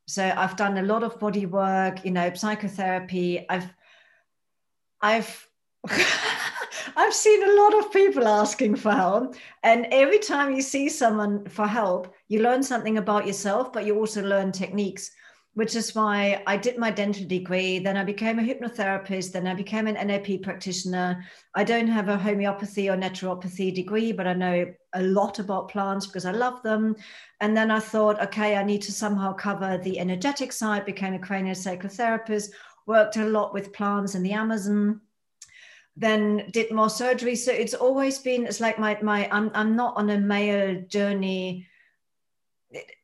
So 0.07 0.33
I've 0.37 0.55
done 0.55 0.77
a 0.77 0.83
lot 0.83 1.03
of 1.03 1.19
body 1.19 1.45
work, 1.45 2.05
you 2.05 2.11
know, 2.11 2.33
psychotherapy. 2.33 3.45
I've 3.49 3.69
I've 5.01 5.47
I've 6.95 7.13
seen 7.13 7.43
a 7.43 7.53
lot 7.53 7.79
of 7.79 7.91
people 7.91 8.27
asking 8.27 8.75
for 8.75 8.91
help. 8.91 9.35
And 9.63 9.87
every 9.91 10.19
time 10.19 10.53
you 10.53 10.61
see 10.61 10.89
someone 10.89 11.45
for 11.45 11.67
help, 11.67 12.13
you 12.27 12.41
learn 12.41 12.63
something 12.63 12.97
about 12.97 13.27
yourself, 13.27 13.73
but 13.73 13.85
you 13.85 13.97
also 13.97 14.21
learn 14.21 14.51
techniques, 14.51 15.11
which 15.53 15.75
is 15.75 15.95
why 15.95 16.43
I 16.45 16.57
did 16.57 16.77
my 16.77 16.91
dental 16.91 17.25
degree. 17.25 17.79
Then 17.79 17.97
I 17.97 18.03
became 18.03 18.39
a 18.39 18.43
hypnotherapist. 18.43 19.31
Then 19.31 19.47
I 19.47 19.53
became 19.53 19.87
an 19.87 19.95
NLP 19.95 20.43
practitioner. 20.43 21.23
I 21.55 21.63
don't 21.63 21.87
have 21.87 22.09
a 22.09 22.17
homeopathy 22.17 22.89
or 22.89 22.95
naturopathy 22.95 23.73
degree, 23.73 24.11
but 24.11 24.27
I 24.27 24.33
know 24.33 24.73
a 24.93 25.03
lot 25.03 25.39
about 25.39 25.69
plants 25.69 26.05
because 26.05 26.25
I 26.25 26.31
love 26.31 26.61
them. 26.61 26.95
And 27.39 27.55
then 27.55 27.71
I 27.71 27.79
thought, 27.79 28.21
okay, 28.21 28.55
I 28.55 28.63
need 28.63 28.81
to 28.83 28.91
somehow 28.91 29.33
cover 29.33 29.77
the 29.77 29.99
energetic 29.99 30.51
side, 30.51 30.85
became 30.85 31.15
a 31.15 31.19
craniosacral 31.19 31.91
therapist 31.91 32.53
worked 32.85 33.17
a 33.17 33.25
lot 33.25 33.53
with 33.53 33.73
plants 33.73 34.15
in 34.15 34.23
the 34.23 34.33
Amazon. 34.33 35.01
Then 35.95 36.49
did 36.51 36.71
more 36.71 36.89
surgery. 36.89 37.35
So 37.35 37.51
it's 37.51 37.73
always 37.73 38.19
been 38.19 38.45
it's 38.45 38.61
like 38.61 38.79
my 38.79 38.97
my 39.01 39.29
i'm, 39.31 39.51
I'm 39.53 39.75
not 39.75 39.95
on 39.97 40.09
a 40.09 40.17
male 40.17 40.81
journey. 40.87 41.67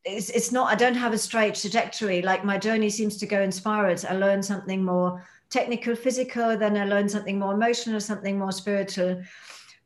It's, 0.06 0.30
it's 0.30 0.52
not 0.54 0.72
i 0.72 0.76
don't 0.76 0.96
have 0.96 1.14
a 1.14 1.18
straight 1.18 1.56
trajectory. 1.56 2.22
Like 2.22 2.46
my 2.46 2.58
journey 2.58 2.90
seems 2.90 3.18
to 3.18 3.28
go 3.28 3.42
in 3.42 3.52
spirals 3.52 4.06
i 4.06 4.14
learn 4.14 4.42
something 4.42 4.84
more 4.84 5.22
technical 5.50 5.96
physical 5.96 6.58
then 6.58 6.78
i 6.78 6.86
learn 6.86 7.08
something 7.08 7.40
more 7.40 7.54
emotional 7.54 8.00
something 8.00 8.40
more 8.40 8.54
spiritual. 8.54 9.22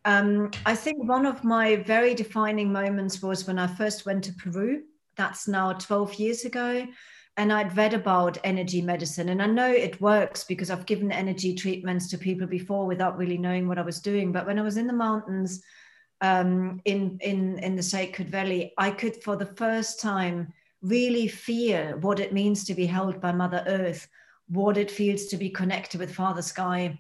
Um, 0.06 0.52
i 0.66 0.76
think 0.76 1.04
one 1.04 1.26
of 1.26 1.44
my 1.44 1.78
very 1.78 2.14
defining 2.14 2.72
moments 2.72 3.22
was 3.22 3.48
when 3.48 3.58
i 3.58 3.68
first 3.68 4.06
went 4.06 4.24
to 4.26 4.34
peru. 4.34 4.84
That's 5.16 5.48
now 5.48 5.74
12 5.74 6.16
years 6.16 6.46
ago 6.46 6.88
and 7.38 7.52
I'd 7.52 7.76
read 7.78 7.94
about 7.94 8.38
energy 8.44 8.82
medicine. 8.82 9.30
And 9.30 9.42
I 9.42 9.46
know 9.46 9.72
it 9.72 10.02
works 10.02 10.44
because 10.44 10.70
I've 10.70 10.86
given 10.86 11.12
energy 11.12 11.56
treatments 11.56 12.10
to 12.10 12.18
people 12.18 12.48
before 12.48 12.86
without 12.86 13.18
really 13.18 13.38
knowing 13.38 13.68
what 13.68 13.80
I 13.80 13.84
was 13.84 14.00
doing. 14.00 14.32
But 14.32 14.46
when 14.46 14.60
I 14.60 14.64
was 14.64 14.78
in 14.78 14.88
the 14.88 14.94
mountains, 14.94 15.64
um, 16.22 16.82
in 16.86 17.18
in 17.22 17.58
in 17.60 17.76
the 17.76 17.84
Sacred 17.84 18.30
Valley, 18.30 18.74
I 18.78 18.92
could 18.92 19.24
for 19.24 19.36
the 19.36 19.46
first 19.46 20.00
time 20.00 20.54
really 20.82 21.28
feel 21.28 21.98
what 22.00 22.20
it 22.20 22.34
means 22.34 22.64
to 22.66 22.74
be 22.74 22.86
held 22.86 23.22
by 23.22 23.32
Mother 23.32 23.64
Earth, 23.68 24.08
what 24.48 24.78
it 24.78 24.92
feels 24.92 25.26
to 25.28 25.38
be 25.38 25.50
connected 25.50 26.00
with 26.00 26.14
Father 26.14 26.42
Sky. 26.42 27.00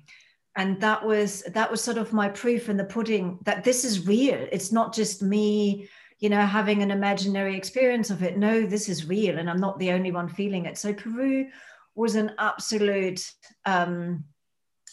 And 0.55 0.81
that 0.81 1.05
was 1.05 1.43
that 1.43 1.69
was 1.69 1.81
sort 1.81 1.97
of 1.97 2.13
my 2.13 2.29
proof 2.29 2.67
in 2.67 2.77
the 2.77 2.83
pudding 2.83 3.39
that 3.43 3.63
this 3.63 3.85
is 3.85 4.07
real. 4.07 4.47
It's 4.51 4.71
not 4.71 4.93
just 4.93 5.21
me, 5.21 5.87
you 6.21 6.29
know, 6.29 6.41
having 6.45 6.81
an 6.81 6.91
imaginary 6.91 7.57
experience 7.57 8.09
of 8.09 8.23
it. 8.23 8.37
No, 8.37 8.65
this 8.65 8.87
is 8.87 9.09
real, 9.09 9.37
and 9.37 9.49
I'm 9.49 9.59
not 9.59 9.77
the 9.79 9.91
only 9.91 10.11
one 10.11 10.29
feeling 10.29 10.65
it. 10.65 10.77
So 10.77 10.93
Peru 10.93 11.47
was 11.93 12.15
an 12.15 12.31
absolute, 12.39 13.29
um, 13.65 14.23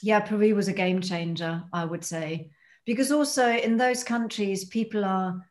yeah, 0.02 0.20
Peru 0.20 0.56
was 0.56 0.66
a 0.66 0.72
game 0.72 1.00
changer, 1.00 1.62
I 1.72 1.84
would 1.84 2.04
say, 2.04 2.50
because 2.84 3.12
also 3.12 3.48
in 3.48 3.76
those 3.76 4.02
countries 4.02 4.64
people 4.64 5.04
are 5.04 5.44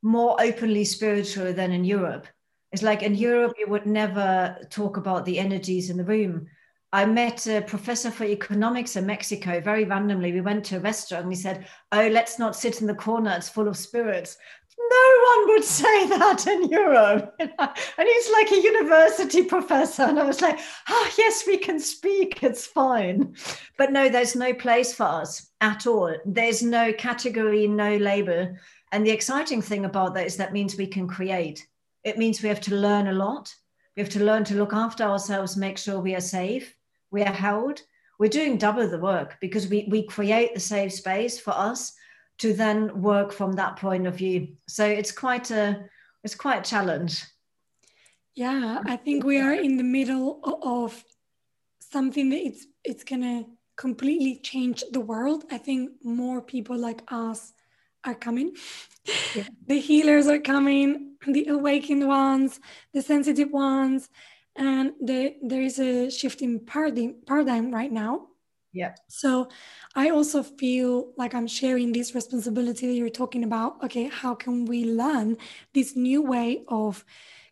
more 0.00 0.40
openly 0.40 0.84
spiritual 0.86 1.52
than 1.52 1.72
in 1.72 1.84
Europe 1.84 2.26
it's 2.72 2.82
like 2.82 3.02
in 3.02 3.14
Europe, 3.14 3.54
you 3.58 3.66
would 3.68 3.86
never 3.86 4.56
talk 4.70 4.96
about 4.96 5.24
the 5.24 5.38
energies 5.38 5.90
in 5.90 5.96
the 5.96 6.04
room. 6.04 6.46
I 6.92 7.04
met 7.04 7.46
a 7.46 7.62
professor 7.62 8.10
for 8.10 8.24
economics 8.24 8.96
in 8.96 9.06
Mexico 9.06 9.60
very 9.60 9.84
randomly. 9.84 10.32
We 10.32 10.40
went 10.40 10.64
to 10.66 10.76
a 10.76 10.80
restaurant 10.80 11.24
and 11.24 11.32
he 11.32 11.38
said, 11.38 11.66
Oh, 11.92 12.08
let's 12.08 12.38
not 12.38 12.56
sit 12.56 12.80
in 12.80 12.86
the 12.86 12.94
corner, 12.94 13.34
it's 13.36 13.48
full 13.48 13.68
of 13.68 13.76
spirits. 13.76 14.36
No 14.78 15.24
one 15.30 15.48
would 15.48 15.64
say 15.64 16.06
that 16.08 16.46
in 16.46 16.68
Europe. 16.68 17.34
and 17.40 18.08
he's 18.08 18.30
like 18.30 18.50
a 18.50 18.62
university 18.62 19.44
professor. 19.44 20.02
And 20.02 20.18
I 20.18 20.24
was 20.24 20.40
like, 20.40 20.58
Oh, 20.88 21.10
yes, 21.18 21.44
we 21.46 21.58
can 21.58 21.80
speak, 21.80 22.42
it's 22.42 22.66
fine. 22.66 23.34
But 23.76 23.92
no, 23.92 24.08
there's 24.08 24.36
no 24.36 24.54
place 24.54 24.94
for 24.94 25.04
us 25.04 25.50
at 25.60 25.86
all. 25.86 26.14
There's 26.24 26.62
no 26.62 26.92
category, 26.92 27.66
no 27.66 27.96
label. 27.96 28.56
And 28.92 29.04
the 29.04 29.10
exciting 29.10 29.62
thing 29.62 29.84
about 29.84 30.14
that 30.14 30.26
is 30.26 30.36
that 30.36 30.52
means 30.52 30.76
we 30.76 30.86
can 30.86 31.06
create 31.06 31.66
it 32.04 32.18
means 32.18 32.42
we 32.42 32.48
have 32.48 32.60
to 32.62 32.74
learn 32.74 33.08
a 33.08 33.12
lot. 33.12 33.54
We 33.96 34.02
have 34.02 34.12
to 34.12 34.24
learn 34.24 34.44
to 34.44 34.54
look 34.54 34.72
after 34.72 35.04
ourselves, 35.04 35.56
make 35.56 35.78
sure 35.78 36.00
we 36.00 36.14
are 36.14 36.20
safe, 36.20 36.74
we 37.10 37.22
are 37.22 37.32
held. 37.32 37.82
We're 38.18 38.28
doing 38.28 38.58
double 38.58 38.88
the 38.88 38.98
work 38.98 39.36
because 39.40 39.68
we, 39.68 39.86
we 39.90 40.02
create 40.04 40.54
the 40.54 40.60
safe 40.60 40.92
space 40.92 41.38
for 41.38 41.50
us 41.50 41.92
to 42.38 42.52
then 42.52 43.02
work 43.02 43.32
from 43.32 43.52
that 43.52 43.76
point 43.76 44.06
of 44.06 44.16
view. 44.16 44.48
So 44.66 44.84
it's 44.84 45.12
quite 45.12 45.50
a 45.50 45.84
it's 46.24 46.34
quite 46.34 46.66
a 46.66 46.70
challenge. 46.70 47.24
Yeah, 48.34 48.82
I 48.86 48.96
think 48.96 49.24
we 49.24 49.40
are 49.40 49.54
in 49.54 49.76
the 49.76 49.84
middle 49.84 50.40
of 50.62 51.04
something 51.80 52.30
that 52.30 52.40
it's 52.40 52.66
it's 52.84 53.04
gonna 53.04 53.44
completely 53.76 54.36
change 54.36 54.84
the 54.92 55.00
world. 55.00 55.44
I 55.50 55.58
think 55.58 55.90
more 56.04 56.42
people 56.42 56.76
like 56.76 57.02
us 57.08 57.52
are 58.04 58.14
coming. 58.14 58.54
Yeah. 59.34 59.44
the 59.66 59.80
healers 59.80 60.26
are 60.26 60.40
coming, 60.40 61.16
the 61.26 61.46
awakened 61.48 62.06
ones, 62.06 62.60
the 62.92 63.02
sensitive 63.02 63.50
ones, 63.50 64.08
and 64.56 64.92
the, 65.00 65.36
there 65.42 65.62
is 65.62 65.78
a 65.78 66.10
shift 66.10 66.42
in 66.42 66.60
paradigm, 66.60 67.16
paradigm 67.26 67.72
right 67.72 67.92
now. 67.92 68.28
Yeah. 68.72 68.94
So 69.08 69.48
I 69.98 70.10
also 70.10 70.44
feel 70.44 71.12
like 71.16 71.34
I'm 71.34 71.48
sharing 71.48 71.90
this 71.90 72.14
responsibility 72.14 72.86
that 72.86 72.92
you're 72.92 73.08
talking 73.22 73.42
about. 73.42 73.82
Okay, 73.82 74.04
how 74.04 74.32
can 74.32 74.64
we 74.64 74.84
learn 74.84 75.36
this 75.74 75.96
new 75.96 76.22
way 76.22 76.62
of 76.68 77.04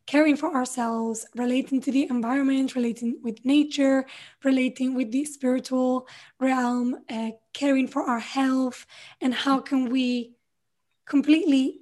caring 0.07 0.37
for 0.37 0.55
ourselves, 0.55 1.27
relating 1.35 1.81
to 1.81 1.91
the 1.91 2.09
environment, 2.09 2.77
relating 2.77 3.19
with 3.25 3.45
nature, 3.45 4.07
relating 4.45 4.95
with 4.95 5.11
the 5.11 5.25
spiritual 5.25 6.07
realm, 6.39 6.97
uh, 7.11 7.33
caring 7.53 7.89
for 7.89 8.03
our 8.05 8.21
health, 8.21 8.87
and 9.21 9.35
how 9.35 9.59
can 9.59 9.91
we 9.91 10.37
completely 11.05 11.81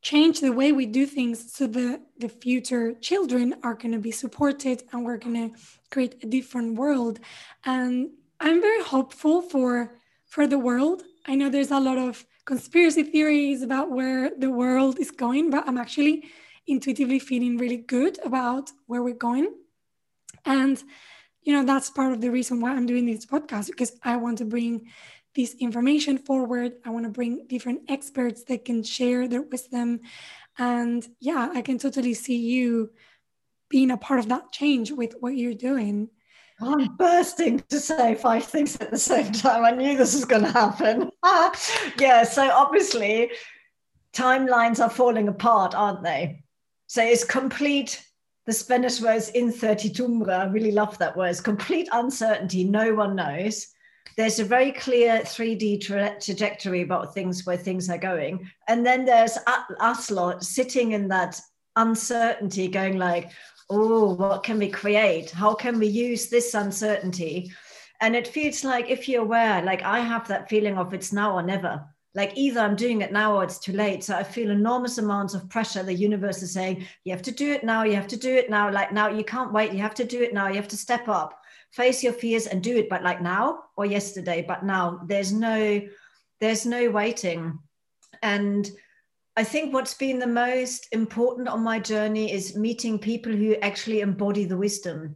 change 0.00 0.40
the 0.40 0.54
way 0.54 0.72
we 0.72 0.86
do 0.86 1.04
things 1.04 1.52
so 1.52 1.66
the 1.66 2.00
the 2.18 2.30
future 2.30 2.94
children 2.94 3.56
are 3.62 3.74
going 3.74 3.92
to 3.92 3.98
be 3.98 4.12
supported 4.12 4.84
and 4.92 5.04
we're 5.04 5.18
going 5.18 5.50
to 5.50 5.56
create 5.90 6.14
a 6.22 6.26
different 6.26 6.76
world 6.76 7.18
and 7.64 8.08
i'm 8.38 8.60
very 8.60 8.82
hopeful 8.84 9.42
for 9.42 9.97
for 10.28 10.46
the 10.46 10.58
world 10.58 11.02
i 11.26 11.34
know 11.34 11.48
there's 11.48 11.70
a 11.70 11.80
lot 11.80 11.98
of 11.98 12.24
conspiracy 12.44 13.02
theories 13.02 13.62
about 13.62 13.90
where 13.90 14.30
the 14.38 14.50
world 14.50 14.98
is 14.98 15.10
going 15.10 15.50
but 15.50 15.66
i'm 15.66 15.78
actually 15.78 16.24
intuitively 16.66 17.18
feeling 17.18 17.56
really 17.56 17.76
good 17.76 18.18
about 18.24 18.70
where 18.86 19.02
we're 19.02 19.14
going 19.14 19.52
and 20.44 20.82
you 21.42 21.52
know 21.52 21.64
that's 21.64 21.90
part 21.90 22.12
of 22.12 22.20
the 22.20 22.30
reason 22.30 22.60
why 22.60 22.70
i'm 22.70 22.86
doing 22.86 23.06
this 23.06 23.26
podcast 23.26 23.66
because 23.66 23.92
i 24.04 24.16
want 24.16 24.38
to 24.38 24.44
bring 24.44 24.86
this 25.38 25.54
information 25.60 26.18
forward. 26.18 26.72
I 26.84 26.90
want 26.90 27.04
to 27.04 27.10
bring 27.10 27.46
different 27.46 27.82
experts 27.88 28.42
that 28.44 28.64
can 28.64 28.82
share 28.82 29.28
their 29.28 29.42
wisdom. 29.42 30.00
And 30.58 31.06
yeah, 31.20 31.50
I 31.54 31.62
can 31.62 31.78
totally 31.78 32.14
see 32.14 32.36
you 32.36 32.90
being 33.68 33.92
a 33.92 33.96
part 33.96 34.18
of 34.18 34.28
that 34.30 34.50
change 34.50 34.90
with 34.90 35.14
what 35.20 35.36
you're 35.36 35.54
doing. 35.54 36.10
I'm 36.60 36.96
bursting 36.96 37.62
to 37.68 37.78
say 37.80 38.14
five 38.14 38.44
things 38.44 38.76
at 38.76 38.90
the 38.90 38.98
same 38.98 39.32
time. 39.32 39.64
I 39.64 39.70
knew 39.70 39.96
this 39.96 40.14
was 40.14 40.24
going 40.24 40.44
to 40.44 40.50
happen. 40.50 41.10
yeah, 41.98 42.24
so 42.24 42.50
obviously, 42.50 43.30
timelines 44.12 44.82
are 44.82 44.90
falling 44.90 45.28
apart, 45.28 45.74
aren't 45.74 46.02
they? 46.02 46.42
So 46.86 47.02
it's 47.02 47.24
complete. 47.24 48.04
The 48.46 48.52
Spanish 48.52 49.00
word 49.00 49.16
is 49.16 49.30
incertidumbre. 49.32 50.30
I 50.30 50.46
really 50.46 50.72
love 50.72 50.98
that 50.98 51.16
word. 51.16 51.30
It's 51.30 51.40
complete 51.40 51.88
uncertainty. 51.92 52.64
No 52.64 52.94
one 52.94 53.14
knows 53.14 53.68
there's 54.18 54.40
a 54.40 54.44
very 54.44 54.72
clear 54.72 55.20
3D 55.20 55.80
tra- 55.80 56.20
trajectory 56.20 56.82
about 56.82 57.14
things 57.14 57.46
where 57.46 57.56
things 57.56 57.88
are 57.88 57.98
going. 57.98 58.50
And 58.66 58.84
then 58.84 59.04
there's 59.04 59.38
us 59.78 60.10
lot 60.10 60.42
sitting 60.42 60.90
in 60.90 61.06
that 61.08 61.40
uncertainty, 61.76 62.66
going 62.66 62.98
like, 62.98 63.30
oh, 63.70 64.14
what 64.14 64.42
can 64.42 64.58
we 64.58 64.68
create? 64.68 65.30
How 65.30 65.54
can 65.54 65.78
we 65.78 65.86
use 65.86 66.28
this 66.28 66.54
uncertainty? 66.54 67.52
And 68.00 68.14
it 68.14 68.28
feels 68.28 68.64
like 68.64 68.90
if 68.90 69.08
you're 69.08 69.22
aware, 69.22 69.62
like 69.62 69.82
I 69.82 70.00
have 70.00 70.28
that 70.28 70.48
feeling 70.48 70.78
of 70.78 70.94
it's 70.94 71.12
now 71.12 71.34
or 71.34 71.42
never. 71.42 71.84
Like 72.14 72.36
either 72.36 72.60
I'm 72.60 72.76
doing 72.76 73.02
it 73.02 73.12
now 73.12 73.36
or 73.36 73.44
it's 73.44 73.58
too 73.58 73.72
late. 73.72 74.02
So 74.02 74.16
I 74.16 74.22
feel 74.22 74.50
enormous 74.50 74.98
amounts 74.98 75.34
of 75.34 75.48
pressure. 75.48 75.82
The 75.82 75.92
universe 75.92 76.42
is 76.42 76.52
saying, 76.52 76.86
you 77.04 77.12
have 77.12 77.22
to 77.22 77.32
do 77.32 77.52
it 77.52 77.64
now, 77.64 77.82
you 77.82 77.94
have 77.94 78.08
to 78.08 78.16
do 78.16 78.34
it 78.34 78.48
now. 78.48 78.70
Like 78.70 78.92
now, 78.92 79.08
you 79.08 79.24
can't 79.24 79.52
wait, 79.52 79.72
you 79.72 79.78
have 79.80 79.94
to 79.94 80.04
do 80.04 80.22
it 80.22 80.32
now, 80.32 80.48
you 80.48 80.54
have 80.54 80.68
to 80.68 80.76
step 80.76 81.08
up 81.08 81.38
face 81.72 82.02
your 82.02 82.12
fears 82.12 82.46
and 82.46 82.62
do 82.62 82.76
it 82.76 82.88
but 82.88 83.02
like 83.02 83.20
now 83.20 83.60
or 83.76 83.84
yesterday 83.84 84.44
but 84.46 84.64
now 84.64 85.00
there's 85.06 85.32
no 85.32 85.80
there's 86.40 86.64
no 86.64 86.90
waiting 86.90 87.58
and 88.22 88.70
i 89.38 89.44
think 89.44 89.72
what's 89.72 89.94
been 89.94 90.18
the 90.18 90.26
most 90.26 90.88
important 90.90 91.46
on 91.46 91.62
my 91.62 91.78
journey 91.78 92.32
is 92.32 92.56
meeting 92.56 92.98
people 92.98 93.32
who 93.32 93.54
actually 93.62 94.00
embody 94.00 94.44
the 94.44 94.56
wisdom. 94.56 95.14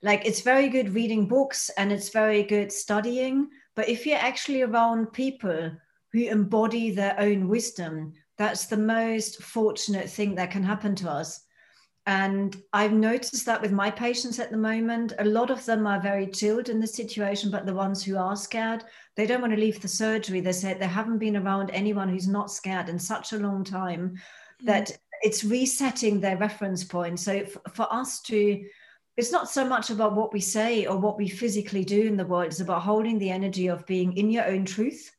Like 0.00 0.24
it's 0.24 0.42
very 0.42 0.68
good 0.68 0.94
reading 0.94 1.26
books 1.26 1.68
and 1.76 1.90
it's 1.90 2.10
very 2.10 2.44
good 2.44 2.70
studying 2.70 3.48
but 3.74 3.88
if 3.88 4.06
you're 4.06 4.26
actually 4.30 4.62
around 4.62 5.12
people 5.12 5.72
who 6.12 6.20
embody 6.20 6.92
their 6.92 7.18
own 7.18 7.48
wisdom 7.48 8.12
that's 8.36 8.66
the 8.66 8.76
most 8.76 9.42
fortunate 9.42 10.08
thing 10.08 10.36
that 10.36 10.52
can 10.52 10.62
happen 10.62 10.94
to 10.94 11.10
us 11.10 11.40
and 12.08 12.56
I've 12.72 12.94
noticed 12.94 13.44
that 13.44 13.60
with 13.60 13.70
my 13.70 13.90
patients 13.90 14.38
at 14.38 14.50
the 14.50 14.56
moment, 14.56 15.12
a 15.18 15.26
lot 15.26 15.50
of 15.50 15.62
them 15.66 15.86
are 15.86 16.00
very 16.00 16.26
chilled 16.26 16.70
in 16.70 16.80
the 16.80 16.86
situation, 16.86 17.50
but 17.50 17.66
the 17.66 17.74
ones 17.74 18.02
who 18.02 18.16
are 18.16 18.34
scared, 18.34 18.82
they 19.14 19.26
don't 19.26 19.42
want 19.42 19.52
to 19.52 19.60
leave 19.60 19.82
the 19.82 19.88
surgery. 19.88 20.40
They 20.40 20.52
said 20.52 20.80
they 20.80 20.86
haven't 20.86 21.18
been 21.18 21.36
around 21.36 21.70
anyone 21.70 22.08
who's 22.08 22.26
not 22.26 22.50
scared 22.50 22.88
in 22.88 22.98
such 22.98 23.34
a 23.34 23.38
long 23.38 23.62
time 23.62 24.16
mm. 24.62 24.66
that 24.66 24.90
it's 25.20 25.44
resetting 25.44 26.18
their 26.18 26.38
reference 26.38 26.82
point. 26.82 27.20
So 27.20 27.44
for 27.74 27.86
us 27.92 28.22
to, 28.22 28.64
it's 29.18 29.30
not 29.30 29.50
so 29.50 29.68
much 29.68 29.90
about 29.90 30.16
what 30.16 30.32
we 30.32 30.40
say 30.40 30.86
or 30.86 30.96
what 30.96 31.18
we 31.18 31.28
physically 31.28 31.84
do 31.84 32.06
in 32.06 32.16
the 32.16 32.24
world, 32.24 32.46
it's 32.46 32.60
about 32.60 32.80
holding 32.80 33.18
the 33.18 33.28
energy 33.28 33.66
of 33.66 33.84
being 33.84 34.16
in 34.16 34.30
your 34.30 34.46
own 34.46 34.64
truth, 34.64 35.14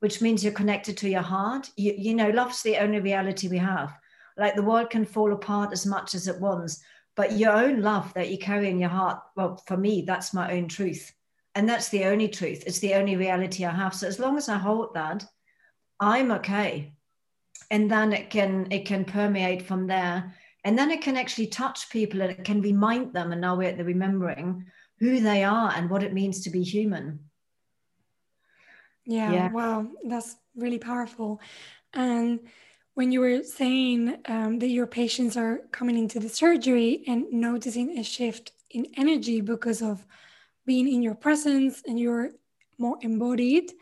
which 0.00 0.20
means 0.20 0.44
you're 0.44 0.52
connected 0.52 0.98
to 0.98 1.08
your 1.08 1.22
heart. 1.22 1.70
You, 1.78 1.94
you 1.96 2.14
know, 2.14 2.28
love's 2.28 2.62
the 2.62 2.76
only 2.76 3.00
reality 3.00 3.48
we 3.48 3.56
have 3.56 3.98
like 4.42 4.56
the 4.56 4.62
world 4.62 4.90
can 4.90 5.04
fall 5.04 5.32
apart 5.32 5.72
as 5.72 5.86
much 5.86 6.16
as 6.16 6.26
it 6.26 6.40
wants, 6.40 6.82
but 7.14 7.38
your 7.38 7.52
own 7.52 7.80
love 7.80 8.12
that 8.14 8.28
you 8.28 8.38
carry 8.38 8.68
in 8.68 8.80
your 8.80 8.88
heart, 8.88 9.20
well, 9.36 9.62
for 9.68 9.76
me, 9.76 10.02
that's 10.02 10.34
my 10.34 10.52
own 10.52 10.66
truth. 10.66 11.14
And 11.54 11.68
that's 11.68 11.90
the 11.90 12.06
only 12.06 12.26
truth. 12.26 12.64
It's 12.66 12.80
the 12.80 12.94
only 12.94 13.14
reality 13.14 13.64
I 13.64 13.70
have. 13.70 13.94
So 13.94 14.08
as 14.08 14.18
long 14.18 14.36
as 14.36 14.48
I 14.48 14.58
hold 14.58 14.94
that, 14.94 15.24
I'm 16.00 16.32
okay. 16.32 16.92
And 17.70 17.88
then 17.88 18.12
it 18.12 18.30
can 18.30 18.66
it 18.72 18.84
can 18.84 19.04
permeate 19.04 19.62
from 19.62 19.86
there. 19.86 20.34
And 20.64 20.76
then 20.76 20.90
it 20.90 21.02
can 21.02 21.16
actually 21.16 21.46
touch 21.46 21.88
people 21.90 22.20
and 22.20 22.32
it 22.32 22.44
can 22.44 22.62
remind 22.62 23.12
them, 23.12 23.30
and 23.30 23.40
now 23.40 23.54
we're 23.54 23.68
at 23.68 23.78
the 23.78 23.84
remembering 23.84 24.66
who 24.98 25.20
they 25.20 25.44
are 25.44 25.72
and 25.76 25.88
what 25.88 26.02
it 26.02 26.12
means 26.12 26.40
to 26.40 26.50
be 26.50 26.64
human. 26.64 27.20
Yeah, 29.04 29.32
yeah. 29.32 29.52
wow, 29.52 29.86
that's 30.04 30.34
really 30.56 30.78
powerful. 30.78 31.40
And 31.94 32.40
when 32.94 33.10
you 33.10 33.20
were 33.20 33.42
saying 33.42 34.18
um, 34.26 34.58
that 34.58 34.68
your 34.68 34.86
patients 34.86 35.36
are 35.36 35.60
coming 35.70 35.96
into 35.96 36.20
the 36.20 36.28
surgery 36.28 37.02
and 37.06 37.30
noticing 37.32 37.98
a 37.98 38.02
shift 38.02 38.52
in 38.70 38.86
energy 38.96 39.40
because 39.40 39.82
of 39.82 40.06
being 40.66 40.88
in 40.88 41.02
your 41.02 41.14
presence 41.14 41.82
and 41.86 41.98
you're 41.98 42.30
more 42.78 42.98
embodied 43.00 43.72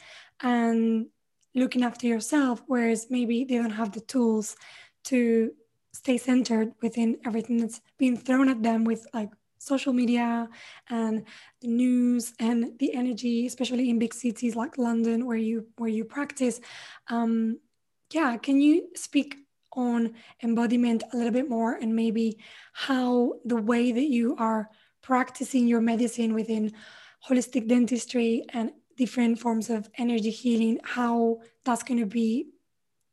and 0.42 1.06
looking 1.54 1.82
after 1.82 2.06
yourself, 2.06 2.62
whereas 2.66 3.08
maybe 3.10 3.44
they 3.44 3.56
don't 3.56 3.70
have 3.70 3.92
the 3.92 4.00
tools 4.00 4.56
to 5.04 5.52
stay 5.92 6.16
centered 6.16 6.72
within 6.80 7.18
everything 7.24 7.56
that's 7.56 7.80
being 7.98 8.16
thrown 8.16 8.48
at 8.48 8.62
them 8.62 8.84
with 8.84 9.06
like 9.12 9.30
social 9.58 9.92
media 9.92 10.48
and 10.88 11.24
the 11.60 11.68
news 11.68 12.32
and 12.38 12.78
the 12.78 12.94
energy, 12.94 13.46
especially 13.46 13.90
in 13.90 13.98
big 13.98 14.14
cities 14.14 14.54
like 14.54 14.78
London, 14.78 15.26
where 15.26 15.36
you 15.36 15.66
where 15.76 15.90
you 15.90 16.04
practice. 16.04 16.60
Um, 17.08 17.58
yeah, 18.12 18.36
can 18.36 18.60
you 18.60 18.88
speak 18.94 19.36
on 19.72 20.14
embodiment 20.42 21.02
a 21.12 21.16
little 21.16 21.32
bit 21.32 21.48
more 21.48 21.74
and 21.74 21.94
maybe 21.94 22.38
how 22.72 23.34
the 23.44 23.56
way 23.56 23.92
that 23.92 24.08
you 24.08 24.34
are 24.36 24.68
practicing 25.02 25.66
your 25.66 25.80
medicine 25.80 26.34
within 26.34 26.72
holistic 27.28 27.68
dentistry 27.68 28.44
and 28.52 28.72
different 28.96 29.38
forms 29.38 29.70
of 29.70 29.88
energy 29.96 30.30
healing, 30.30 30.78
how 30.82 31.38
that's 31.64 31.82
going 31.82 32.00
to 32.00 32.06
be, 32.06 32.48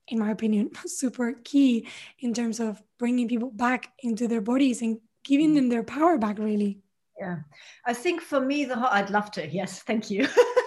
in 0.08 0.20
my 0.20 0.32
opinion, 0.32 0.70
super 0.86 1.34
key 1.44 1.88
in 2.20 2.34
terms 2.34 2.60
of 2.60 2.82
bringing 2.98 3.28
people 3.28 3.52
back 3.52 3.94
into 4.00 4.28
their 4.28 4.42
bodies 4.42 4.82
and 4.82 5.00
giving 5.24 5.54
them 5.54 5.70
their 5.70 5.84
power 5.84 6.18
back, 6.18 6.40
really. 6.40 6.80
Yeah, 7.20 7.38
I 7.86 7.94
think 7.94 8.22
for 8.22 8.40
me, 8.40 8.66
the 8.66 8.78
I'd 8.78 9.10
love 9.10 9.32
to. 9.32 9.48
Yes, 9.48 9.82
thank 9.82 10.10
you. 10.10 10.28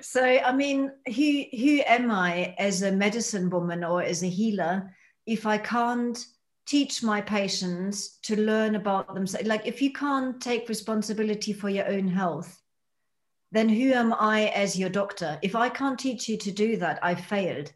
so, 0.00 0.24
I 0.24 0.52
mean, 0.52 0.90
who 1.06 1.44
who 1.56 1.80
am 1.86 2.10
I 2.10 2.54
as 2.58 2.82
a 2.82 2.92
medicine 2.92 3.50
woman 3.50 3.84
or 3.84 4.02
as 4.02 4.22
a 4.22 4.28
healer 4.28 4.94
if 5.26 5.46
I 5.46 5.58
can't 5.58 6.24
teach 6.66 7.02
my 7.02 7.20
patients 7.20 8.18
to 8.22 8.40
learn 8.40 8.74
about 8.74 9.14
themselves? 9.14 9.46
Like, 9.46 9.66
if 9.66 9.80
you 9.82 9.92
can't 9.92 10.40
take 10.40 10.68
responsibility 10.68 11.52
for 11.52 11.68
your 11.68 11.88
own 11.88 12.08
health, 12.08 12.60
then 13.52 13.68
who 13.68 13.92
am 13.92 14.12
I 14.14 14.48
as 14.48 14.78
your 14.78 14.90
doctor? 14.90 15.38
If 15.42 15.54
I 15.54 15.68
can't 15.68 15.98
teach 15.98 16.28
you 16.28 16.36
to 16.38 16.50
do 16.50 16.76
that, 16.78 16.98
I've 17.02 17.24
failed. 17.24 17.72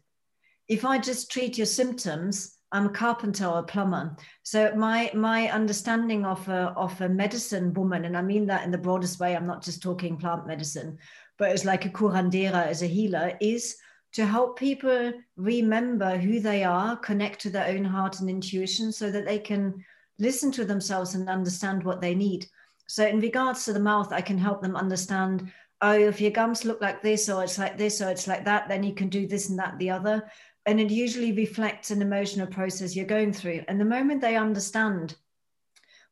If 0.67 0.85
I 0.85 0.99
just 0.99 1.31
treat 1.31 1.57
your 1.57 1.65
symptoms, 1.65 2.57
I'm 2.71 2.87
a 2.87 2.89
carpenter 2.89 3.45
or 3.45 3.59
a 3.59 3.63
plumber. 3.63 4.15
So 4.43 4.73
my 4.75 5.09
my 5.15 5.49
understanding 5.49 6.25
of 6.25 6.47
a 6.47 6.73
of 6.75 6.99
a 7.01 7.09
medicine 7.09 7.73
woman, 7.73 8.05
and 8.05 8.15
I 8.15 8.21
mean 8.21 8.45
that 8.47 8.63
in 8.63 8.71
the 8.71 8.77
broadest 8.77 9.19
way, 9.19 9.35
I'm 9.35 9.47
not 9.47 9.63
just 9.63 9.81
talking 9.81 10.17
plant 10.17 10.45
medicine, 10.45 10.99
but 11.39 11.49
it's 11.51 11.65
like 11.65 11.85
a 11.85 11.89
curandera 11.89 12.67
as 12.67 12.83
a 12.83 12.87
healer, 12.87 13.35
is 13.41 13.77
to 14.11 14.25
help 14.25 14.59
people 14.59 15.13
remember 15.37 16.17
who 16.17 16.39
they 16.39 16.63
are, 16.63 16.97
connect 16.97 17.39
to 17.41 17.49
their 17.49 17.67
own 17.67 17.85
heart 17.85 18.19
and 18.19 18.29
intuition 18.29 18.91
so 18.91 19.09
that 19.09 19.25
they 19.25 19.39
can 19.39 19.83
listen 20.19 20.51
to 20.51 20.65
themselves 20.65 21.15
and 21.15 21.29
understand 21.29 21.83
what 21.83 22.01
they 22.01 22.13
need. 22.13 22.45
So 22.87 23.07
in 23.07 23.19
regards 23.19 23.65
to 23.65 23.73
the 23.73 23.79
mouth, 23.79 24.11
I 24.11 24.21
can 24.21 24.37
help 24.37 24.61
them 24.61 24.75
understand 24.75 25.51
oh, 25.81 25.93
if 25.93 26.19
your 26.19 26.31
gums 26.31 26.65
look 26.65 26.81
like 26.81 27.01
this, 27.01 27.29
or 27.29 27.43
it's 27.43 27.57
like 27.57 27.77
this, 27.77 28.01
or 28.01 28.09
it's 28.09 28.27
like 28.27 28.45
that, 28.45 28.67
then 28.67 28.83
you 28.83 28.93
can 28.93 29.09
do 29.09 29.27
this 29.27 29.49
and 29.49 29.57
that, 29.59 29.77
the 29.79 29.89
other. 29.89 30.29
And 30.65 30.79
it 30.79 30.91
usually 30.91 31.31
reflects 31.31 31.89
an 31.89 32.01
emotional 32.01 32.47
process 32.47 32.95
you're 32.95 33.05
going 33.05 33.33
through. 33.33 33.63
And 33.67 33.79
the 33.79 33.85
moment 33.85 34.21
they 34.21 34.35
understand 34.35 35.15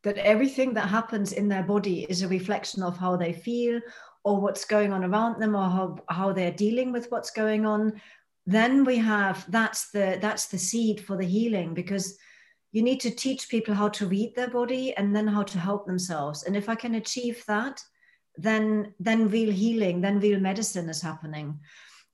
that 0.04 0.18
everything 0.20 0.74
that 0.74 0.88
happens 0.88 1.34
in 1.34 1.50
their 1.50 1.64
body 1.64 2.06
is 2.08 2.22
a 2.22 2.28
reflection 2.28 2.82
of 2.82 2.98
how 2.98 3.18
they 3.18 3.34
feel 3.34 3.82
or 4.28 4.42
what's 4.42 4.66
going 4.66 4.92
on 4.92 5.06
around 5.06 5.42
them 5.42 5.56
or 5.56 5.70
how, 5.70 5.98
how 6.10 6.34
they're 6.34 6.52
dealing 6.66 6.92
with 6.92 7.10
what's 7.12 7.32
going 7.32 7.66
on 7.66 8.02
then 8.48 8.86
we 8.86 8.98
have 8.98 9.46
that's 9.52 9.92
the 9.92 10.18
that's 10.22 10.48
the 10.48 10.58
seed 10.58 11.02
for 11.02 11.18
the 11.18 11.26
healing 11.26 11.74
because 11.74 12.18
you 12.72 12.82
need 12.82 13.00
to 13.02 13.12
teach 13.12 13.50
people 13.50 13.74
how 13.74 13.90
to 13.90 14.08
read 14.08 14.34
their 14.36 14.50
body 14.50 14.96
and 14.98 15.16
then 15.16 15.28
how 15.28 15.44
to 15.44 15.58
help 15.58 15.86
themselves. 15.86 16.44
And 16.44 16.56
if 16.56 16.70
i 16.70 16.76
can 16.76 16.96
achieve 16.96 17.44
that 17.48 17.82
then 18.36 18.94
then 19.00 19.30
real 19.30 19.52
healing 19.52 20.02
then 20.02 20.20
real 20.20 20.40
medicine 20.40 20.90
is 20.90 21.02
happening. 21.02 21.60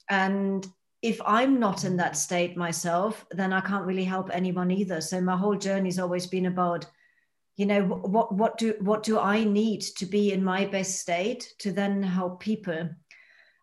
And 0.09 0.67
if 1.01 1.21
i'm 1.25 1.59
not 1.59 1.83
in 1.83 1.97
that 1.97 2.17
state 2.17 2.57
myself 2.57 3.25
then 3.31 3.51
i 3.53 3.61
can't 3.61 3.85
really 3.85 4.09
help 4.15 4.29
anyone 4.31 4.71
either. 4.71 5.01
So 5.01 5.21
my 5.21 5.37
whole 5.37 5.57
journey's 5.67 5.99
always 5.99 6.27
been 6.27 6.47
about 6.47 6.85
you 7.55 7.65
know 7.65 7.83
what 7.83 8.33
what 8.33 8.57
do 8.57 8.75
what 8.79 9.03
do 9.03 9.19
i 9.19 9.43
need 9.43 9.81
to 9.81 10.05
be 10.05 10.31
in 10.31 10.43
my 10.43 10.65
best 10.65 10.99
state 10.99 11.53
to 11.59 11.71
then 11.71 12.01
help 12.01 12.39
people 12.39 12.89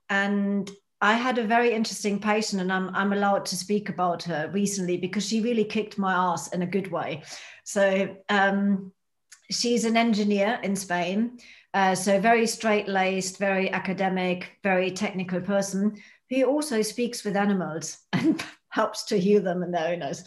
and 0.09 0.71
i 1.01 1.15
had 1.15 1.39
a 1.39 1.47
very 1.47 1.73
interesting 1.73 2.19
patient 2.21 2.63
and 2.63 2.73
i'm, 2.73 2.95
I'm 2.95 3.13
allowed 3.13 3.47
to 3.47 3.57
speak 3.57 3.89
about 3.89 4.23
her 4.25 4.51
recently 4.53 4.97
because 4.97 5.27
she 5.27 5.41
really 5.41 5.65
kicked 5.65 5.99
my 5.99 6.13
ass 6.13 6.49
in 6.49 6.63
a 6.63 6.67
good 6.67 6.91
way 6.91 7.23
so 7.65 8.17
um, 8.29 8.93
she's 9.51 9.85
an 9.85 9.97
engineer 9.97 10.61
in 10.63 10.77
spain 10.77 11.39
uh, 11.73 11.95
so 11.95 12.21
very 12.21 12.47
straight 12.47 12.89
laced, 12.89 13.39
very 13.39 13.71
academic, 13.71 14.59
very 14.63 14.91
technical 14.91 15.41
person 15.41 15.97
who 16.29 16.45
also 16.45 16.83
speaks 16.83 17.25
with 17.25 17.37
animals 17.37 17.99
and 18.13 18.43
helps 18.71 19.05
to 19.05 19.19
heal 19.19 19.43
them 19.43 19.63
and 19.63 19.75
their 19.75 19.93
owners. 19.93 20.25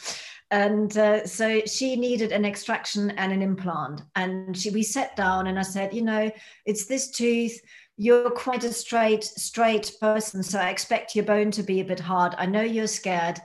And 0.52 0.96
uh, 0.98 1.26
so 1.26 1.62
she 1.66 1.96
needed 1.96 2.32
an 2.32 2.46
extraction 2.46 3.12
and 3.12 3.32
an 3.32 3.42
implant. 3.42 4.02
And 4.16 4.56
she, 4.56 4.70
we 4.70 4.84
sat 4.84 5.16
down 5.16 5.48
and 5.48 5.58
I 5.58 5.64
said, 5.64 5.94
you 5.94 6.04
know, 6.04 6.32
it's 6.66 6.86
this 6.86 7.10
tooth. 7.10 7.60
You're 7.98 8.30
quite 8.30 8.64
a 8.64 8.74
straight, 8.74 9.24
straight 9.24 9.92
person. 10.00 10.44
So 10.44 10.60
I 10.60 10.70
expect 10.70 11.16
your 11.16 11.26
bone 11.26 11.52
to 11.52 11.64
be 11.64 11.80
a 11.80 11.86
bit 11.86 12.00
hard. 12.00 12.36
I 12.38 12.46
know 12.46 12.62
you're 12.62 12.88
scared 12.88 13.40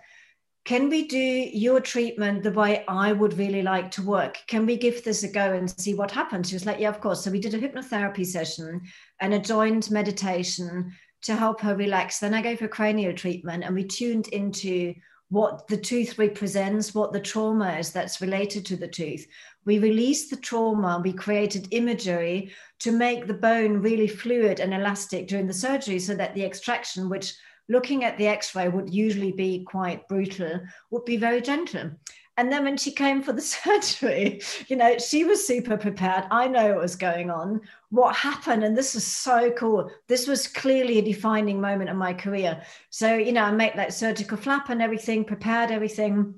can 0.68 0.90
we 0.90 1.08
do 1.08 1.16
your 1.16 1.80
treatment 1.80 2.42
the 2.42 2.52
way 2.52 2.84
I 2.87 3.11
would 3.14 3.38
really 3.38 3.62
like 3.62 3.90
to 3.92 4.02
work? 4.02 4.37
Can 4.48 4.66
we 4.66 4.76
give 4.76 5.02
this 5.02 5.22
a 5.22 5.28
go 5.28 5.54
and 5.54 5.70
see 5.80 5.94
what 5.94 6.11
happens? 6.11 6.50
She 6.50 6.56
was 6.56 6.66
like, 6.66 6.78
Yeah, 6.78 6.90
of 6.90 7.00
course. 7.00 7.24
So 7.24 7.30
we 7.30 7.40
did 7.40 7.54
a 7.54 7.58
hypnotherapy 7.58 8.26
session 8.26 8.82
and 9.18 9.32
a 9.32 9.38
joint 9.38 9.90
meditation 9.90 10.92
to 11.22 11.34
help 11.34 11.62
her 11.62 11.74
relax. 11.74 12.18
Then 12.18 12.34
I 12.34 12.42
gave 12.42 12.61
her 12.61 12.68
cranial 12.68 13.14
treatment 13.14 13.64
and 13.64 13.74
we 13.74 13.84
tuned 13.84 14.28
into 14.28 14.94
what 15.30 15.68
the 15.68 15.76
tooth 15.76 16.18
represents, 16.18 16.94
what 16.94 17.12
the 17.12 17.20
trauma 17.20 17.76
is 17.78 17.92
that's 17.92 18.20
related 18.20 18.64
to 18.66 18.76
the 18.76 18.88
tooth. 18.88 19.26
We 19.64 19.78
released 19.78 20.30
the 20.30 20.36
trauma, 20.36 21.00
we 21.04 21.12
created 21.12 21.68
imagery 21.70 22.52
to 22.80 22.92
make 22.92 23.26
the 23.26 23.34
bone 23.34 23.82
really 23.82 24.08
fluid 24.08 24.60
and 24.60 24.72
elastic 24.72 25.28
during 25.28 25.46
the 25.46 25.52
surgery 25.52 25.98
so 25.98 26.14
that 26.14 26.34
the 26.34 26.44
extraction, 26.44 27.10
which 27.10 27.34
looking 27.68 28.04
at 28.04 28.16
the 28.16 28.26
x-ray 28.26 28.68
would 28.68 28.92
usually 28.92 29.32
be 29.32 29.64
quite 29.64 30.08
brutal 30.08 30.60
would 30.90 31.04
be 31.04 31.16
very 31.16 31.40
gentle 31.42 31.90
and 32.38 32.51
then 32.51 32.64
when 32.64 32.77
she 32.79 32.92
came 32.92 33.22
for 33.22 33.35
the 33.35 33.42
surgery 33.57 34.40
you 34.68 34.77
know 34.77 34.96
she 34.96 35.24
was 35.24 35.46
super 35.46 35.77
prepared. 35.77 36.24
I 36.31 36.48
know 36.48 36.70
what 36.70 36.83
was 36.83 36.96
going 36.96 37.31
on 37.31 37.61
what 37.90 38.16
happened 38.16 38.64
and 38.64 38.77
this 38.77 38.94
is 38.94 39.05
so 39.05 39.51
cool. 39.51 39.90
This 40.07 40.27
was 40.27 40.46
clearly 40.46 40.98
a 40.98 41.03
defining 41.03 41.61
moment 41.61 41.90
in 41.90 41.96
my 41.96 42.14
career. 42.14 42.62
So 42.88 43.14
you 43.14 43.33
know 43.33 43.42
i 43.42 43.51
made 43.51 43.74
that 43.77 43.92
surgical 43.92 44.38
flap 44.38 44.70
and 44.70 44.81
everything 44.81 45.24
prepared 45.24 45.70
everything. 45.70 46.35